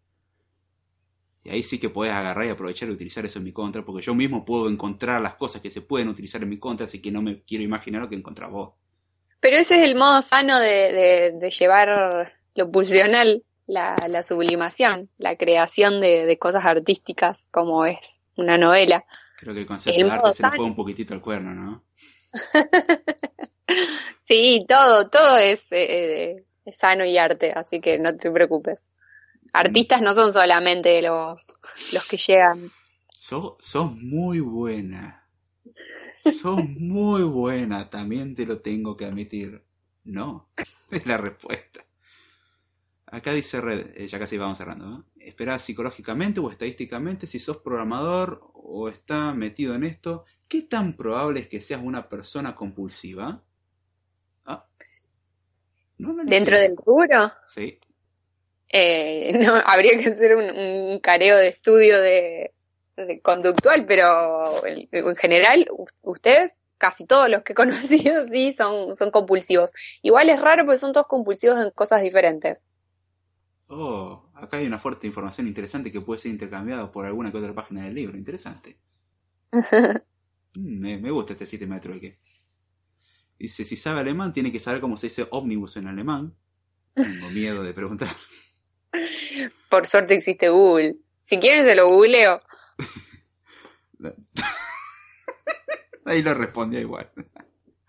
Y 1.43 1.51
ahí 1.51 1.63
sí 1.63 1.79
que 1.79 1.89
puedes 1.89 2.15
agarrar 2.15 2.47
y 2.47 2.51
aprovechar 2.51 2.89
y 2.89 2.93
utilizar 2.93 3.25
eso 3.25 3.39
en 3.39 3.45
mi 3.45 3.53
contra, 3.53 3.85
porque 3.85 4.03
yo 4.03 4.15
mismo 4.15 4.45
puedo 4.45 4.69
encontrar 4.69 5.23
las 5.23 5.37
cosas 5.37 5.63
que 5.63 5.71
se 5.71 5.81
pueden 5.81 6.09
utilizar 6.09 6.43
en 6.43 6.51
mi 6.51 6.59
contra, 6.59 6.85
así 6.85 7.01
que 7.01 7.11
no 7.11 7.23
me 7.23 7.43
quiero 7.43 7.65
imaginar 7.65 8.03
lo 8.03 8.09
que 8.09 8.17
encontrás 8.17 8.51
vos. 8.51 8.75
Pero 9.41 9.57
ese 9.57 9.83
es 9.83 9.91
el 9.91 9.97
modo 9.97 10.21
sano 10.21 10.59
de, 10.59 11.33
de, 11.41 11.51
llevar 11.51 12.35
lo 12.55 12.71
pulsional, 12.71 13.43
la, 13.67 13.97
la, 14.09 14.23
sublimación, 14.23 15.09
la 15.17 15.37
creación 15.37 15.99
de, 16.01 16.27
de, 16.27 16.39
cosas 16.39 16.67
artísticas, 16.67 17.49
como 17.51 17.87
es 17.87 18.23
una 18.37 18.59
novela. 18.59 19.07
Creo 19.39 19.55
que 19.55 19.61
el 19.61 19.67
concepto 19.67 20.05
de 20.05 20.11
arte 20.11 20.35
se 20.35 20.43
nos 20.43 20.57
fue 20.57 20.65
un 20.67 20.77
poquitito 20.77 21.15
al 21.15 21.23
cuerno, 21.23 21.55
¿no? 21.55 21.85
sí, 24.25 24.65
todo, 24.69 25.09
todo 25.09 25.39
es, 25.39 25.73
eh, 25.73 26.45
es, 26.65 26.77
sano 26.77 27.07
y 27.07 27.17
arte, 27.17 27.53
así 27.57 27.81
que 27.81 27.99
no 27.99 28.15
te 28.15 28.31
preocupes. 28.31 28.91
Artistas 29.53 30.01
no 30.03 30.15
son 30.15 30.33
solamente 30.33 31.01
los, 31.03 31.55
los 31.93 32.05
que 32.05 32.17
llegan. 32.17 32.73
Sos, 33.11 33.93
muy 33.97 34.41
buena. 34.41 35.29
Sos 36.25 36.65
muy 36.65 37.23
buena, 37.23 37.91
también 37.91 38.35
te 38.35 38.47
lo 38.47 38.61
tengo 38.61 38.97
que 38.97 39.05
admitir. 39.05 39.65
No, 40.05 40.51
es 40.91 41.07
la 41.07 41.19
respuesta. 41.19 41.85
Acá 43.07 43.33
dice 43.33 43.61
Red, 43.61 43.91
eh, 43.97 44.07
ya 44.07 44.19
casi 44.19 44.39
vamos 44.39 44.59
cerrando. 44.59 45.05
Espera 45.19 45.59
psicológicamente 45.59 46.39
o 46.41 46.51
estadísticamente 46.51 47.27
si 47.27 47.41
sos 47.41 47.59
programador 47.59 48.41
o 48.55 48.89
está 48.89 49.35
metido 49.35 49.75
en 49.75 49.85
esto. 49.85 50.25
¿Qué 50.47 50.63
tan 50.63 50.97
probable 50.97 51.41
es 51.41 51.49
que 51.49 51.61
seas 51.61 51.83
una 51.83 52.09
persona 52.09 52.55
compulsiva? 52.55 53.43
Ah. 54.45 54.67
¿Dentro 55.99 56.59
del 56.59 56.77
rubro? 56.77 57.31
Sí. 57.47 57.79
Eh, 58.73 59.33
no, 59.45 59.55
habría 59.65 59.97
que 59.97 60.09
hacer 60.09 60.37
un, 60.37 60.99
careo 61.01 61.37
de 61.37 61.49
estudio 61.49 62.01
de, 62.01 62.53
conductual, 63.23 63.87
pero 63.87 64.67
en, 64.67 65.17
general, 65.17 65.67
ustedes, 66.03 66.63
casi 66.79 67.07
todos 67.07 67.29
los 67.29 67.43
que 67.43 67.53
he 67.53 67.57
conocido, 67.57 68.25
sí, 68.25 68.53
son, 68.53 68.95
son 68.95 69.11
compulsivos. 69.11 69.73
Igual 70.03 70.31
es 70.31 70.41
raro 70.41 70.65
porque 70.65 70.79
son 70.79 70.93
todos 70.93 71.07
compulsivos 71.07 71.59
en 71.63 71.71
cosas 71.71 72.03
diferentes. 72.03 72.59
Oh, 73.67 74.29
acá 74.35 74.57
hay 74.57 74.67
una 74.67 74.81
fuerte 74.81 75.07
información 75.07 75.47
interesante 75.47 75.93
que 75.93 76.01
puede 76.01 76.19
ser 76.19 76.33
intercambiada 76.33 76.91
por 76.91 77.07
alguna 77.07 77.31
que 77.31 77.39
otra 77.39 77.55
página 77.55 77.85
del 77.85 77.95
libro. 77.95 78.17
Interesante. 78.17 78.79
Mm, 80.53 80.81
me, 80.81 80.99
me 80.99 81.13
gusta 81.13 81.35
este 81.35 81.47
sistema 81.47 81.77
de 81.77 81.81
trueque. 81.81 82.19
Dice, 83.39 83.65
si 83.65 83.77
sabe 83.77 84.01
alemán, 84.01 84.33
tiene 84.33 84.51
que 84.51 84.59
saber 84.59 84.81
cómo 84.81 84.97
se 84.97 85.07
dice 85.07 85.29
ómnibus 85.31 85.77
en 85.77 85.87
alemán. 85.87 86.35
Tengo 86.93 87.31
miedo 87.33 87.63
de 87.63 87.73
preguntar. 87.73 88.17
Por 89.69 89.87
suerte 89.87 90.15
existe 90.15 90.49
Google. 90.49 90.97
Si 91.25 91.39
quieren 91.39 91.65
se 91.65 91.75
lo 91.77 91.89
googleo. 91.89 92.41
Ahí 96.05 96.23
lo 96.23 96.35
respondía 96.35 96.81
igual. 96.81 97.11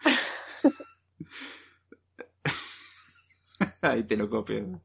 Ahí 3.81 4.03
te 4.03 4.17
lo 4.17 4.29
copio. 4.29 4.81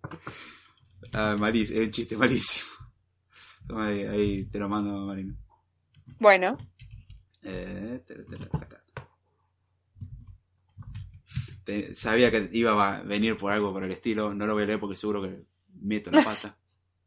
Ah, 1.12 1.36
es 1.52 1.70
un 1.70 1.90
chiste 1.90 2.16
malísimo. 2.16 2.66
Toma 3.66 3.88
ahí, 3.88 4.04
ahí 4.04 4.44
te 4.44 4.58
lo 4.58 4.68
mando, 4.68 4.92
Marina. 5.06 5.34
Bueno, 6.18 6.56
Eh, 7.42 8.02
te- 8.06 8.14
te- 8.14 8.36
te- 8.36 8.56
acá. 8.56 8.82
Te- 11.64 11.94
sabía 11.96 12.30
que 12.30 12.48
iba 12.52 12.98
a 12.98 13.02
venir 13.02 13.36
por 13.36 13.52
algo 13.52 13.72
por 13.72 13.82
el 13.84 13.90
estilo. 13.90 14.32
No 14.34 14.46
lo 14.46 14.54
voy 14.54 14.62
a 14.62 14.66
leer 14.66 14.80
porque 14.80 14.96
seguro 14.96 15.22
que 15.22 15.44
meto 15.86 16.10
la 16.10 16.22
pata. 16.22 16.58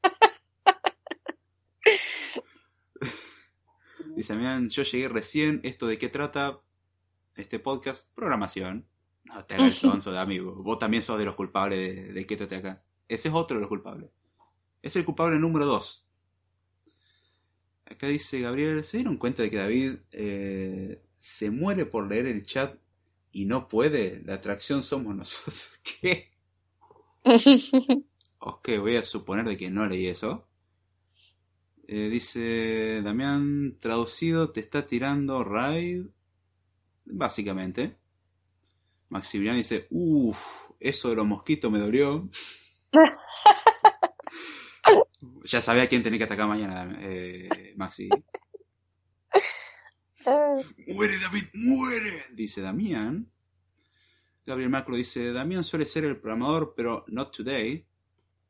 Dice, 4.15 4.35
miren, 4.35 4.69
yo 4.69 4.84
llegué 4.84 5.10
recién. 5.10 5.60
¿Esto 5.64 5.88
de 5.88 5.97
qué 5.97 6.10
trata? 6.10 6.61
Este 7.35 7.60
podcast, 7.60 8.07
programación. 8.15 8.88
No 9.26 9.45
te 9.45 9.56
hagas 9.56 9.68
el 9.68 9.76
sonso 9.76 10.11
de 10.11 10.19
amigo. 10.19 10.56
Vos 10.64 10.80
también 10.80 11.03
sos 11.03 11.19
de 11.19 11.26
los 11.26 11.35
culpables 11.35 11.80
de, 11.80 12.14
de 12.14 12.26
Quédate 12.26 12.56
acá. 12.56 12.84
Ese 13.07 13.27
es 13.27 13.34
otro 13.34 13.57
de 13.57 13.61
los 13.61 13.69
culpables. 13.69 14.10
Es 14.81 14.95
el 14.95 15.06
culpable 15.06 15.38
número 15.39 15.65
dos. 15.65 16.06
Acá 17.85 18.07
dice 18.07 18.39
Gabriel, 18.39 18.84
¿se 18.84 18.97
dieron 18.97 19.18
cuenta 19.18 19.43
de 19.43 19.49
que 19.49 19.57
David 19.57 19.95
eh, 20.11 21.03
se 21.18 21.51
muere 21.51 21.85
por 21.85 22.07
leer 22.07 22.27
el 22.27 22.45
chat 22.45 22.77
y 23.31 23.45
no 23.45 23.68
puede? 23.68 24.22
La 24.23 24.35
atracción 24.35 24.84
somos 24.84 25.15
nosotros. 25.15 25.72
¿Qué? 26.01 26.31
Ok, 28.39 28.69
voy 28.79 28.95
a 28.95 29.03
suponer 29.03 29.45
de 29.45 29.57
que 29.57 29.69
no 29.69 29.85
leí 29.85 30.07
eso. 30.07 30.47
Eh, 31.87 32.07
dice 32.09 33.01
Damián, 33.01 33.77
traducido, 33.79 34.51
te 34.51 34.61
está 34.61 34.87
tirando 34.87 35.43
raid. 35.43 36.05
Básicamente. 37.05 37.97
Maximiliano 39.09 39.57
dice, 39.57 39.87
uff, 39.89 40.37
eso 40.79 41.09
de 41.09 41.15
los 41.15 41.25
mosquitos 41.25 41.71
me 41.71 41.79
dolió. 41.79 42.29
ya 45.43 45.61
sabía 45.61 45.89
quién 45.89 46.03
tenía 46.03 46.19
que 46.19 46.25
atacar 46.25 46.47
mañana, 46.47 46.95
eh, 47.01 47.73
Maxi. 47.75 48.07
¡Muere, 50.25 51.17
David, 51.19 51.43
muere! 51.53 52.25
Dice 52.31 52.61
Damián. 52.61 53.31
Gabriel 54.45 54.69
Macro 54.69 54.95
dice, 54.95 55.33
Damián 55.33 55.63
suele 55.63 55.85
ser 55.85 56.05
el 56.05 56.19
programador, 56.19 56.73
pero 56.75 57.03
not 57.07 57.35
today. 57.35 57.88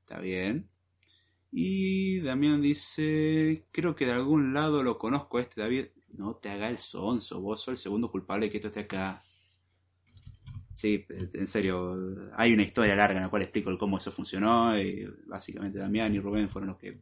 Está 0.09 0.21
bien. 0.21 0.67
Y 1.51 2.19
Damián 2.21 2.63
dice, 2.63 3.67
creo 3.71 3.95
que 3.95 4.07
de 4.07 4.13
algún 4.13 4.55
lado 4.55 4.81
lo 4.81 4.97
conozco 4.97 5.37
este 5.37 5.61
David. 5.61 5.85
No 6.07 6.37
te 6.37 6.49
haga 6.49 6.67
el 6.71 6.79
sonso, 6.79 7.41
vos 7.41 7.61
sos 7.61 7.73
el 7.73 7.77
segundo 7.77 8.09
culpable 8.09 8.47
de 8.47 8.51
que 8.51 8.57
esto 8.57 8.69
esté 8.69 8.79
acá. 8.79 9.21
Sí, 10.73 11.05
en 11.09 11.45
serio, 11.45 11.95
hay 12.35 12.53
una 12.53 12.63
historia 12.63 12.95
larga 12.95 13.17
en 13.17 13.23
la 13.23 13.29
cual 13.29 13.43
explico 13.43 13.69
el 13.69 13.77
cómo 13.77 13.99
eso 13.99 14.11
funcionó. 14.11 14.75
Y 14.79 15.05
básicamente 15.27 15.77
Damián 15.77 16.15
y 16.15 16.19
Rubén 16.19 16.49
fueron 16.49 16.69
los 16.69 16.79
que 16.79 16.99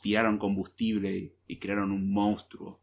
tiraron 0.00 0.38
combustible 0.38 1.14
y, 1.14 1.36
y 1.48 1.58
crearon 1.58 1.92
un 1.92 2.10
monstruo. 2.10 2.80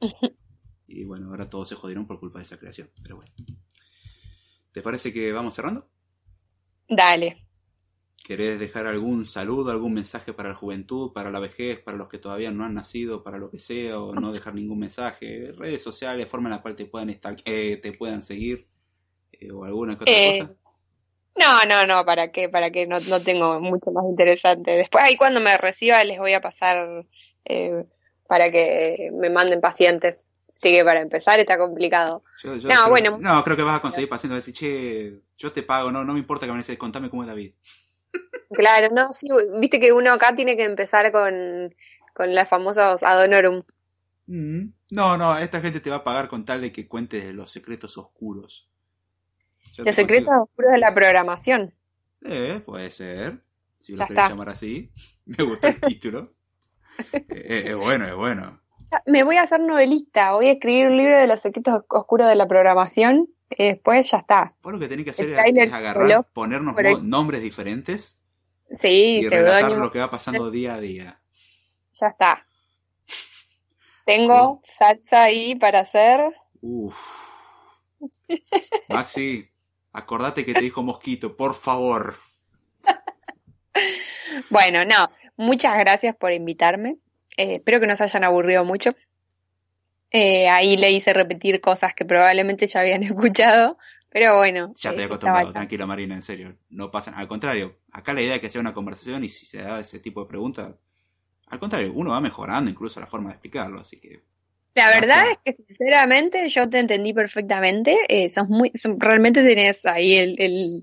Y 0.86 1.04
bueno, 1.04 1.28
ahora 1.28 1.48
todos 1.48 1.70
se 1.70 1.74
jodieron 1.74 2.06
por 2.06 2.20
culpa 2.20 2.38
de 2.38 2.44
esa 2.44 2.58
creación. 2.58 2.90
Pero 3.02 3.16
bueno. 3.16 3.32
¿Te 4.72 4.82
parece 4.82 5.10
que 5.10 5.32
vamos 5.32 5.54
cerrando? 5.54 5.88
Dale. 6.88 7.36
¿Querés 8.24 8.58
dejar 8.60 8.86
algún 8.86 9.24
saludo, 9.24 9.70
algún 9.72 9.94
mensaje 9.94 10.32
para 10.32 10.50
la 10.50 10.54
juventud, 10.54 11.12
para 11.12 11.30
la 11.30 11.40
vejez, 11.40 11.80
para 11.80 11.96
los 11.98 12.08
que 12.08 12.18
todavía 12.18 12.52
no 12.52 12.64
han 12.64 12.74
nacido, 12.74 13.22
para 13.24 13.38
lo 13.38 13.50
que 13.50 13.58
sea, 13.58 14.00
o 14.00 14.14
no 14.14 14.32
dejar 14.32 14.54
ningún 14.54 14.78
mensaje? 14.78 15.52
Redes 15.52 15.82
sociales, 15.82 16.28
forma 16.28 16.48
en 16.48 16.54
la 16.56 16.62
cual 16.62 16.76
te 16.76 16.86
puedan, 16.86 17.10
estar, 17.10 17.36
eh, 17.44 17.78
te 17.82 17.92
puedan 17.92 18.22
seguir, 18.22 18.68
eh, 19.32 19.52
o 19.52 19.64
alguna 19.64 19.98
que 19.98 20.04
otra 20.04 20.14
Eh, 20.16 20.28
cosa. 20.38 20.54
No, 21.36 21.64
no, 21.66 21.86
no, 21.86 22.04
¿para 22.04 22.30
qué? 22.30 22.48
¿Para 22.48 22.70
qué? 22.70 22.86
No, 22.86 23.00
no 23.00 23.22
tengo 23.22 23.58
mucho 23.60 23.90
más 23.92 24.04
interesante. 24.04 24.72
Después, 24.72 25.02
ahí 25.04 25.16
cuando 25.16 25.40
me 25.40 25.56
reciba, 25.58 26.04
les 26.04 26.18
voy 26.18 26.34
a 26.34 26.40
pasar 26.40 27.06
eh, 27.44 27.84
para 28.28 28.50
que 28.50 29.10
me 29.14 29.30
manden 29.30 29.60
pacientes. 29.60 30.32
Así 30.48 30.70
que 30.72 30.84
para 30.84 31.00
empezar 31.00 31.40
está 31.40 31.58
complicado. 31.58 32.22
Yo- 32.42 32.56
yo 32.56 32.68
no, 32.68 32.74
creo- 32.82 32.90
bueno. 32.90 33.18
no, 33.18 33.44
creo 33.44 33.56
que 33.56 33.62
vas 33.62 33.78
a 33.78 33.82
conseguir 33.82 34.08
pacientes. 34.08 34.36
Vas 34.38 34.44
a 34.44 34.46
decir, 34.50 34.54
che, 34.54 35.20
yo 35.38 35.52
te 35.52 35.62
pago, 35.62 35.90
no, 35.90 36.04
no 36.04 36.12
me 36.12 36.18
importa 36.20 36.46
que 36.46 36.52
me 36.52 36.58
dices, 36.58 36.76
contame 36.78 37.08
cómo 37.10 37.22
es 37.22 37.28
David. 37.28 37.54
Claro, 38.50 38.88
no, 38.94 39.12
sí, 39.12 39.28
viste 39.60 39.80
que 39.80 39.92
uno 39.92 40.12
acá 40.12 40.34
tiene 40.34 40.56
que 40.56 40.64
empezar 40.64 41.10
con, 41.12 41.74
con 42.14 42.34
las 42.34 42.48
famosas 42.48 43.02
ad 43.02 43.22
honorum. 43.24 43.62
Mm, 44.26 44.66
No, 44.90 45.16
no, 45.16 45.38
esta 45.38 45.60
gente 45.60 45.80
te 45.80 45.88
va 45.90 45.96
a 45.96 46.04
pagar 46.04 46.28
con 46.28 46.44
tal 46.44 46.60
de 46.60 46.70
que 46.70 46.86
cuentes 46.86 47.32
los 47.34 47.50
secretos 47.50 47.96
oscuros. 47.98 48.68
Yo 49.72 49.84
Los 49.84 49.94
secretos 49.96 50.28
consigo- 50.28 50.42
oscuros 50.44 50.72
de 50.72 50.78
la 50.78 50.92
programación. 50.94 51.74
Eh, 52.24 52.60
puede 52.64 52.90
ser. 52.90 53.42
Si 53.80 53.96
lo 53.96 54.06
querés 54.06 54.28
llamar 54.28 54.50
así. 54.50 54.90
Me 55.24 55.42
gusta 55.44 55.68
el 55.68 55.80
título. 55.80 56.32
Eh, 57.12 57.22
eh, 57.30 57.62
es 57.68 57.76
bueno, 57.76 58.06
es 58.06 58.14
bueno. 58.14 58.60
Me 59.06 59.22
voy 59.24 59.36
a 59.36 59.42
hacer 59.44 59.60
novelista, 59.60 60.32
voy 60.34 60.48
a 60.48 60.52
escribir 60.52 60.86
un 60.88 60.98
libro 60.98 61.18
de 61.18 61.26
los 61.26 61.40
secretos 61.40 61.82
oscuros 61.88 62.28
de 62.28 62.34
la 62.34 62.46
programación 62.46 63.28
y 63.58 63.64
después 63.64 64.10
ya 64.10 64.18
está. 64.18 64.54
Vos 64.62 64.72
lo 64.72 64.78
que 64.78 64.88
tenés 64.88 65.04
que 65.04 65.10
hacer 65.10 65.30
es, 65.30 65.38
Skyler 65.38 65.68
es 65.68 65.74
agarrar, 65.74 66.26
ponernos 66.32 67.02
nombres 67.02 67.42
diferentes 67.42 68.18
Sí, 68.78 69.20
y 69.22 69.28
relatar 69.28 69.72
lo 69.72 69.90
que 69.90 69.98
va 69.98 70.10
pasando 70.10 70.50
día 70.50 70.74
a 70.74 70.80
día. 70.80 71.20
ya 71.92 72.06
está. 72.08 72.46
Tengo 74.04 74.60
salsa 74.64 75.24
ahí 75.24 75.54
para 75.54 75.80
hacer. 75.80 76.20
Uf. 76.60 76.96
Maxi, 78.88 79.48
acordate 79.92 80.44
que 80.44 80.54
te 80.54 80.60
dijo 80.60 80.82
Mosquito, 80.82 81.36
por 81.36 81.54
favor. 81.54 82.16
Bueno, 84.48 84.84
no, 84.86 85.10
muchas 85.36 85.78
gracias 85.78 86.16
por 86.16 86.32
invitarme. 86.32 86.96
Eh, 87.36 87.56
espero 87.56 87.80
que 87.80 87.86
no 87.86 87.96
se 87.96 88.04
hayan 88.04 88.24
aburrido 88.24 88.64
mucho. 88.64 88.94
Eh, 90.12 90.48
ahí 90.48 90.76
le 90.76 90.90
hice 90.90 91.14
repetir 91.14 91.60
cosas 91.62 91.94
que 91.94 92.04
probablemente 92.04 92.66
ya 92.66 92.80
habían 92.80 93.02
escuchado, 93.02 93.78
pero 94.10 94.36
bueno. 94.36 94.74
Ya 94.76 94.90
estoy 94.90 95.04
eh, 95.04 95.06
acostumbrado, 95.06 95.52
tranquilo 95.52 95.86
Marina, 95.86 96.14
en 96.14 96.22
serio. 96.22 96.56
No 96.68 96.90
pasa, 96.90 97.12
al 97.12 97.28
contrario, 97.28 97.78
acá 97.90 98.12
la 98.12 98.20
idea 98.22 98.34
es 98.36 98.40
que 98.40 98.50
sea 98.50 98.60
una 98.60 98.74
conversación 98.74 99.24
y 99.24 99.30
si 99.30 99.46
se 99.46 99.58
da 99.62 99.80
ese 99.80 99.98
tipo 100.00 100.20
de 100.20 100.26
preguntas, 100.28 100.74
al 101.46 101.58
contrario, 101.58 101.92
uno 101.94 102.10
va 102.10 102.20
mejorando 102.20 102.70
incluso 102.70 103.00
la 103.00 103.06
forma 103.06 103.30
de 103.30 103.34
explicarlo, 103.34 103.80
así 103.80 103.98
que 104.00 104.22
La 104.74 104.88
verdad 104.88 105.24
Gracias. 105.24 105.32
es 105.32 105.38
que 105.44 105.52
sinceramente 105.64 106.48
yo 106.48 106.68
te 106.68 106.78
entendí 106.78 107.12
perfectamente. 107.14 107.96
Eh, 108.08 108.30
sos 108.30 108.48
muy, 108.48 108.70
realmente 108.98 109.42
tenés 109.42 109.86
ahí 109.86 110.14
el, 110.16 110.36
el, 110.40 110.82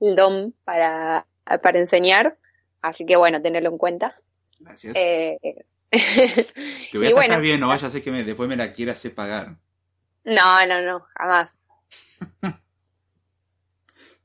el 0.00 0.14
don 0.16 0.54
para, 0.64 1.26
para 1.62 1.78
enseñar, 1.78 2.38
así 2.80 3.06
que 3.06 3.16
bueno, 3.16 3.40
tenerlo 3.40 3.70
en 3.70 3.78
cuenta. 3.78 4.16
gracias. 4.60 4.94
Eh, 4.96 5.38
Te 6.88 6.96
voy 6.96 7.06
a 7.08 7.10
y 7.10 7.12
tratar 7.12 7.40
bueno, 7.40 7.42
bien, 7.42 7.60
no 7.60 7.68
vaya 7.68 7.88
a 7.88 7.90
ser 7.90 8.00
que 8.02 8.10
me- 8.10 8.24
después 8.24 8.48
me 8.48 8.56
la 8.56 8.72
quiera 8.72 8.92
hacer 8.92 9.14
pagar. 9.14 9.58
no, 10.24 10.66
no, 10.66 10.82
no, 10.82 11.06
jamás. 11.18 11.58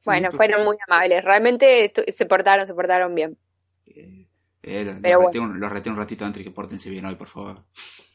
Bueno, 0.03 0.31
fueron 0.34 0.65
muy 0.65 0.76
amables. 0.88 1.23
Realmente 1.23 1.94
se 2.07 2.26
portaron, 2.26 2.68
se 2.68 2.73
portaron 2.73 3.15
bien. 3.15 3.38
eh, 3.86 4.27
eh, 4.64 4.86
los, 4.86 5.02
Pero 5.02 5.19
reté 5.19 5.40
un, 5.40 5.60
los 5.60 5.72
reté 5.72 5.90
un 5.90 5.98
ratito 5.98 6.23
antes 6.26 6.44
que 6.44 6.52
pórtense 6.52 6.90
bien 6.90 7.06
hoy, 7.06 7.15
por 7.15 7.27
favor. 7.27 7.65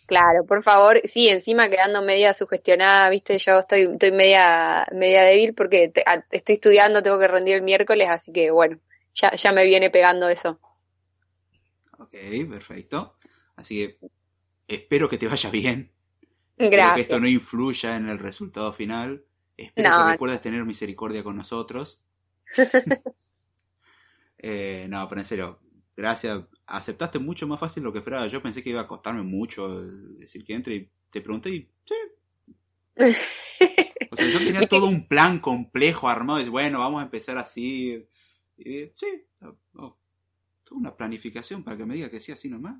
Claro, 0.06 0.44
por 0.46 0.62
favor. 0.62 1.00
Sí, 1.04 1.28
encima 1.28 1.68
quedando 1.70 2.02
media 2.02 2.34
sugestionada, 2.34 3.08
viste, 3.10 3.38
yo 3.38 3.58
estoy, 3.58 3.82
estoy 3.92 4.12
media, 4.12 4.86
media 4.92 5.22
débil 5.22 5.54
porque 5.54 5.88
te- 5.88 6.02
a- 6.06 6.24
estoy 6.30 6.54
estudiando, 6.54 7.02
tengo 7.02 7.18
que 7.18 7.28
rendir 7.28 7.56
el 7.56 7.62
miércoles, 7.62 8.08
así 8.10 8.32
que 8.32 8.50
bueno, 8.50 8.78
ya, 9.14 9.32
ya 9.32 9.52
me 9.52 9.64
viene 9.66 9.90
pegando 9.90 10.28
eso. 10.28 10.60
Ok, 11.98 12.14
perfecto. 12.50 13.16
Así 13.56 13.76
que 13.76 13.98
espero 14.68 15.08
que 15.08 15.18
te 15.18 15.28
vaya 15.28 15.50
bien. 15.50 15.92
Espero 16.56 16.70
que 16.70 16.76
Gracias. 16.76 16.98
esto 16.98 17.20
no 17.20 17.28
influya 17.28 17.96
en 17.96 18.08
el 18.08 18.18
resultado 18.18 18.72
final. 18.72 19.24
Espero 19.56 19.90
No. 19.90 20.04
que 20.06 20.12
recuerdes 20.12 20.40
tener 20.42 20.64
misericordia 20.64 21.22
con 21.24 21.36
nosotros. 21.36 22.00
Eh, 24.38 24.86
no, 24.90 25.08
pero 25.08 25.20
en 25.22 25.24
serio, 25.24 25.60
gracias. 25.96 26.44
Aceptaste 26.66 27.18
mucho 27.18 27.46
más 27.46 27.58
fácil 27.58 27.82
lo 27.82 27.92
que 27.92 27.98
esperaba. 28.00 28.26
Yo 28.26 28.42
pensé 28.42 28.62
que 28.62 28.70
iba 28.70 28.82
a 28.82 28.86
costarme 28.86 29.22
mucho 29.22 29.82
eh, 29.82 29.86
decir 30.18 30.44
que 30.44 30.52
entre 30.54 30.74
y 30.74 30.90
te 31.10 31.22
pregunté 31.22 31.50
y 31.50 31.70
sí. 31.86 31.94
O 34.10 34.16
sea, 34.16 34.26
yo 34.28 34.38
tenía 34.44 34.68
todo 34.68 34.86
un 34.86 35.08
plan 35.08 35.40
complejo 35.40 36.08
armado. 36.08 36.40
Y 36.40 36.48
bueno, 36.48 36.78
vamos 36.80 37.00
a 37.00 37.04
empezar 37.04 37.38
así. 37.38 38.06
Y 38.56 38.90
sí, 38.94 39.06
oh, 39.40 39.96
toda 40.62 40.78
una 40.80 40.96
planificación 40.96 41.64
para 41.64 41.76
que 41.76 41.86
me 41.86 41.94
diga 41.94 42.10
que 42.10 42.20
sí 42.20 42.32
así 42.32 42.48
nomás. 42.48 42.76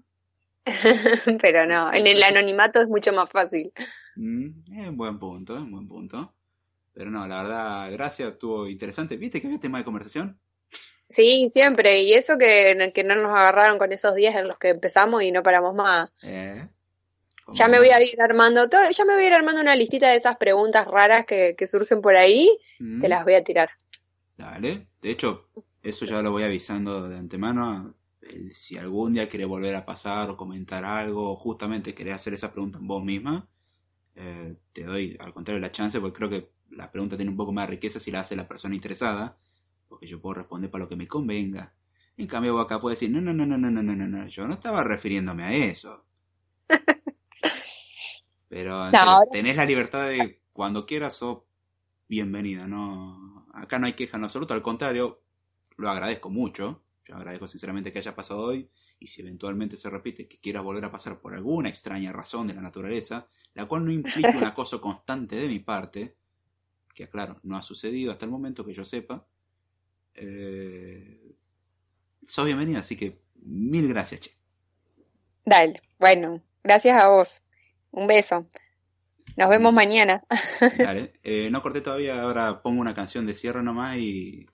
Pero 1.43 1.67
no, 1.67 1.93
en 1.93 2.07
el 2.07 2.23
anonimato 2.23 2.81
es 2.81 2.89
mucho 2.89 3.13
más 3.13 3.31
fácil. 3.31 3.73
Mm, 4.17 4.73
es 4.73 4.89
un 4.89 4.97
buen 4.97 5.19
punto, 5.19 5.57
es 5.57 5.63
un 5.63 5.71
buen 5.71 5.89
punto. 5.89 6.35
Pero 6.93 7.11
no, 7.11 7.27
la 7.27 7.43
verdad, 7.43 7.93
gracias, 7.93 8.33
estuvo 8.33 8.69
interesante. 8.69 9.17
¿Viste 9.17 9.41
que 9.41 9.49
había 9.49 9.61
tema 9.61 9.79
de 9.79 9.85
conversación? 9.85 10.39
Sí, 11.09 11.49
siempre. 11.49 12.03
Y 12.03 12.13
eso 12.15 12.39
que, 12.39 12.93
que 12.95 13.05
no 13.05 13.15
nos 13.17 13.31
agarraron 13.31 13.79
con 13.79 13.93
esos 13.93 14.15
días 14.15 14.35
en 14.37 14.49
los 14.49 14.59
que 14.59 14.71
empezamos 14.71 15.23
y 15.23 15.33
no 15.33 15.43
paramos 15.43 15.75
más. 15.75 16.11
Eh, 16.23 16.69
Ya 17.53 17.69
me 17.69 17.79
voy 17.79 17.91
a 17.91 18.03
ir 18.03 18.21
armando 18.21 18.69
todo, 18.69 18.89
ya 18.91 19.05
me 19.05 19.15
voy 19.15 19.25
a 19.25 19.27
ir 19.29 19.35
armando 19.35 19.61
una 19.61 19.77
listita 19.77 20.09
de 20.11 20.17
esas 20.17 20.37
preguntas 20.37 20.87
raras 20.87 21.25
que, 21.27 21.55
que 21.57 21.67
surgen 21.67 22.01
por 22.01 22.17
ahí, 22.17 22.49
Mm, 22.79 23.01
te 23.01 23.09
las 23.09 23.25
voy 23.25 23.35
a 23.35 23.45
tirar. 23.45 23.71
Dale. 24.37 24.89
De 25.01 25.11
hecho, 25.11 25.51
eso 25.83 26.05
ya 26.07 26.23
lo 26.23 26.31
voy 26.33 26.43
avisando 26.45 27.09
de 27.09 27.17
antemano. 27.19 27.95
Si 28.53 28.77
algún 28.79 29.13
día 29.15 29.29
querés 29.29 29.47
volver 29.47 29.75
a 29.77 29.85
pasar 29.87 30.31
o 30.31 30.37
comentar 30.37 30.85
algo, 30.85 31.33
o 31.33 31.37
justamente 31.37 31.95
querés 31.95 32.15
hacer 32.15 32.35
esa 32.35 32.53
pregunta 32.53 32.79
en 32.79 32.87
vos 32.87 33.05
misma, 33.05 33.49
eh, 34.17 34.57
te 34.73 34.85
doy 34.85 35.17
al 35.21 35.33
contrario 35.35 35.61
la 35.61 35.73
chance, 35.73 36.01
porque 36.01 36.17
creo 36.19 36.31
que 36.31 36.51
la 36.71 36.91
pregunta 36.93 37.17
tiene 37.17 37.31
un 37.31 37.37
poco 37.37 37.53
más 37.53 37.67
de 37.67 37.73
riqueza 37.73 38.01
si 38.01 38.11
la 38.11 38.21
hace 38.21 38.37
la 38.37 38.49
persona 38.49 38.75
interesada, 38.75 39.39
porque 39.89 40.07
yo 40.09 40.21
puedo 40.21 40.37
responder 40.37 40.71
para 40.71 40.85
lo 40.85 40.91
que 40.91 40.97
me 40.97 41.09
convenga. 41.09 41.75
En 42.17 42.27
cambio, 42.29 42.55
vos 42.55 42.65
acá 42.65 42.81
puedes 42.81 43.01
decir, 43.01 43.15
no, 43.15 43.21
no, 43.21 43.33
no, 43.35 43.47
no, 43.47 43.59
no, 43.59 43.71
no, 43.71 43.83
no, 43.83 43.95
no, 43.97 44.07
no, 44.09 44.27
yo 44.29 44.47
no 44.49 44.55
estaba 44.55 44.83
refiriéndome 44.83 45.45
a 45.45 45.55
eso. 45.55 46.05
Pero 48.49 48.87
en 48.87 48.93
No, 48.93 49.21
tenés 49.33 49.57
la 49.57 49.65
libertad 49.65 50.09
de 50.09 50.41
cuando 50.53 50.87
quieras, 50.87 51.15
sos 51.17 51.43
bienvenida, 52.09 52.69
no, 52.69 53.47
acá 53.55 53.79
no 53.81 53.87
hay 53.87 53.95
queja 53.95 54.19
en 54.19 54.25
absoluto, 54.25 54.55
al 54.55 54.63
contrario, 54.63 55.23
lo 55.77 55.91
agradezco 55.91 56.31
mucho, 56.31 56.84
yo 57.05 57.15
agradezco 57.15 57.47
sinceramente 57.47 57.93
que 57.93 57.99
haya 57.99 58.15
pasado 58.15 58.43
hoy, 58.43 58.71
y 58.99 59.07
si 59.07 59.21
eventualmente 59.21 59.77
se 59.77 59.91
repite 59.91 60.27
que 60.27 60.41
quieras 60.41 60.63
volver 60.63 60.85
a 60.85 60.91
pasar 60.91 61.21
por 61.21 61.35
alguna 61.35 61.69
extraña 61.69 62.13
razón 62.13 62.47
de 62.47 62.55
la 62.55 62.63
naturaleza, 62.63 63.29
la 63.53 63.67
cual 63.67 63.85
no 63.85 63.93
implica 63.93 64.37
un 64.37 64.45
acoso 64.45 64.81
constante 64.81 65.37
de 65.37 65.49
mi 65.49 65.59
parte, 65.59 66.17
que 66.95 67.05
aclaro, 67.05 67.39
no 67.43 67.57
ha 67.57 67.63
sucedido 67.63 68.13
hasta 68.13 68.25
el 68.25 68.31
momento 68.31 68.65
que 68.65 68.73
yo 68.73 68.85
sepa, 68.85 69.27
eh, 70.15 71.37
sos 72.23 72.47
bienvenida, 72.47 72.81
así 72.81 72.97
que 72.97 73.21
mil 73.35 73.89
gracias, 73.89 74.21
che. 74.21 74.37
Dale, 75.45 75.83
bueno, 75.99 76.43
gracias 76.63 77.03
a 77.03 77.09
vos. 77.09 77.43
Un 77.91 78.07
beso. 78.07 78.49
Nos 79.37 79.51
vemos 79.51 79.73
mañana. 79.73 80.25
Dale, 80.79 81.13
eh, 81.23 81.49
no 81.51 81.61
corté 81.61 81.81
todavía, 81.81 82.23
ahora 82.23 82.63
pongo 82.63 82.81
una 82.81 82.95
canción 82.95 83.27
de 83.27 83.35
cierre 83.35 83.63
nomás 83.63 83.99
y 83.99 84.47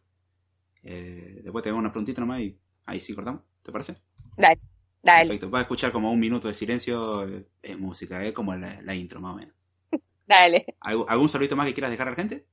eh, 0.82 1.40
después 1.42 1.62
te 1.62 1.68
hago 1.68 1.78
una 1.78 1.90
preguntita 1.90 2.20
nomás 2.20 2.40
y 2.40 2.58
ahí 2.86 3.00
sí 3.00 3.14
cortamos, 3.14 3.42
¿te 3.62 3.72
parece? 3.72 3.96
Dale, 4.36 4.58
dale, 5.02 5.28
Perfecto, 5.28 5.50
vas 5.50 5.60
a 5.60 5.62
escuchar 5.62 5.92
como 5.92 6.12
un 6.12 6.20
minuto 6.20 6.48
de 6.48 6.54
silencio, 6.54 7.26
eh, 7.28 7.46
es 7.62 7.78
música, 7.78 8.24
es 8.24 8.32
como 8.32 8.54
la, 8.54 8.80
la 8.82 8.94
intro 8.94 9.20
más 9.20 9.34
o 9.34 9.36
menos. 9.36 9.54
dale. 10.26 10.76
¿Algún, 10.80 11.06
algún 11.08 11.28
saludito 11.28 11.56
más 11.56 11.66
que 11.66 11.74
quieras 11.74 11.90
dejar 11.90 12.08
a 12.08 12.10
la 12.12 12.16
gente? 12.16 12.46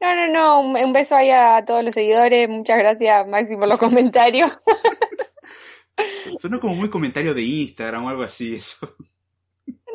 No, 0.00 0.14
no, 0.14 0.28
no, 0.32 0.60
un, 0.60 0.76
un 0.76 0.92
beso 0.92 1.16
ahí 1.16 1.30
a 1.30 1.64
todos 1.64 1.82
los 1.82 1.92
seguidores. 1.92 2.48
Muchas 2.48 2.78
gracias, 2.78 3.26
Maxi, 3.26 3.56
por 3.56 3.66
los 3.68 3.78
comentarios. 3.78 4.50
Sonó 6.40 6.60
como 6.60 6.76
muy 6.76 6.88
comentario 6.88 7.34
de 7.34 7.42
Instagram 7.42 8.04
o 8.04 8.08
algo 8.08 8.22
así, 8.22 8.54
eso. 8.54 8.94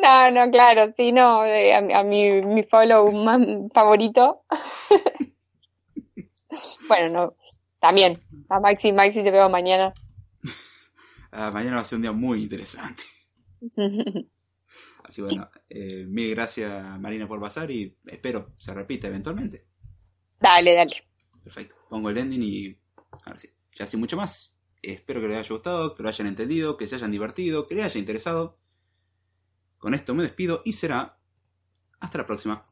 No, 0.01 0.29
no, 0.31 0.51
claro, 0.51 0.91
sí, 0.97 1.13
no, 1.13 1.45
eh, 1.45 1.73
a, 1.73 1.99
a 1.99 2.03
mi, 2.03 2.41
mi 2.41 2.63
follow 2.63 3.09
más 3.13 3.39
favorito. 3.73 4.43
Bueno, 6.87 7.09
no, 7.09 7.35
también. 7.79 8.21
A 8.49 8.59
Maxi, 8.59 8.91
Maxi 8.91 9.23
te 9.23 9.31
veo 9.31 9.49
mañana. 9.49 9.93
Ah, 11.35 11.49
mañana 11.49 11.77
va 11.77 11.81
a 11.81 11.85
ser 11.85 11.95
un 11.95 12.03
día 12.03 12.11
muy 12.11 12.43
interesante. 12.43 13.01
Así 15.03 15.19
bueno, 15.19 15.49
eh, 15.67 16.05
mil 16.07 16.29
gracias 16.29 16.99
Marina 16.99 17.27
por 17.27 17.41
pasar 17.41 17.71
y 17.71 17.97
espero 18.05 18.53
se 18.59 18.71
repita 18.71 19.07
eventualmente. 19.07 19.65
Dale, 20.39 20.75
dale. 20.75 20.93
Perfecto. 21.43 21.75
Pongo 21.89 22.11
el 22.11 22.19
ending 22.19 22.43
y 22.43 22.77
ahora 23.25 23.39
sí, 23.39 23.49
ya 23.73 23.87
sin 23.87 23.99
mucho 23.99 24.15
más. 24.15 24.55
Espero 24.83 25.21
que 25.21 25.27
les 25.27 25.39
haya 25.39 25.49
gustado, 25.49 25.95
que 25.95 26.03
lo 26.03 26.09
hayan 26.09 26.27
entendido, 26.27 26.77
que 26.77 26.87
se 26.87 26.95
hayan 26.95 27.09
divertido, 27.09 27.65
que 27.65 27.73
les 27.73 27.85
haya 27.85 27.99
interesado. 27.99 28.59
Con 29.79 29.95
esto 29.95 30.13
me 30.13 30.21
despido 30.21 30.61
y 30.65 30.73
será 30.73 31.17
hasta 31.99 32.19
la 32.19 32.27
próxima. 32.27 32.65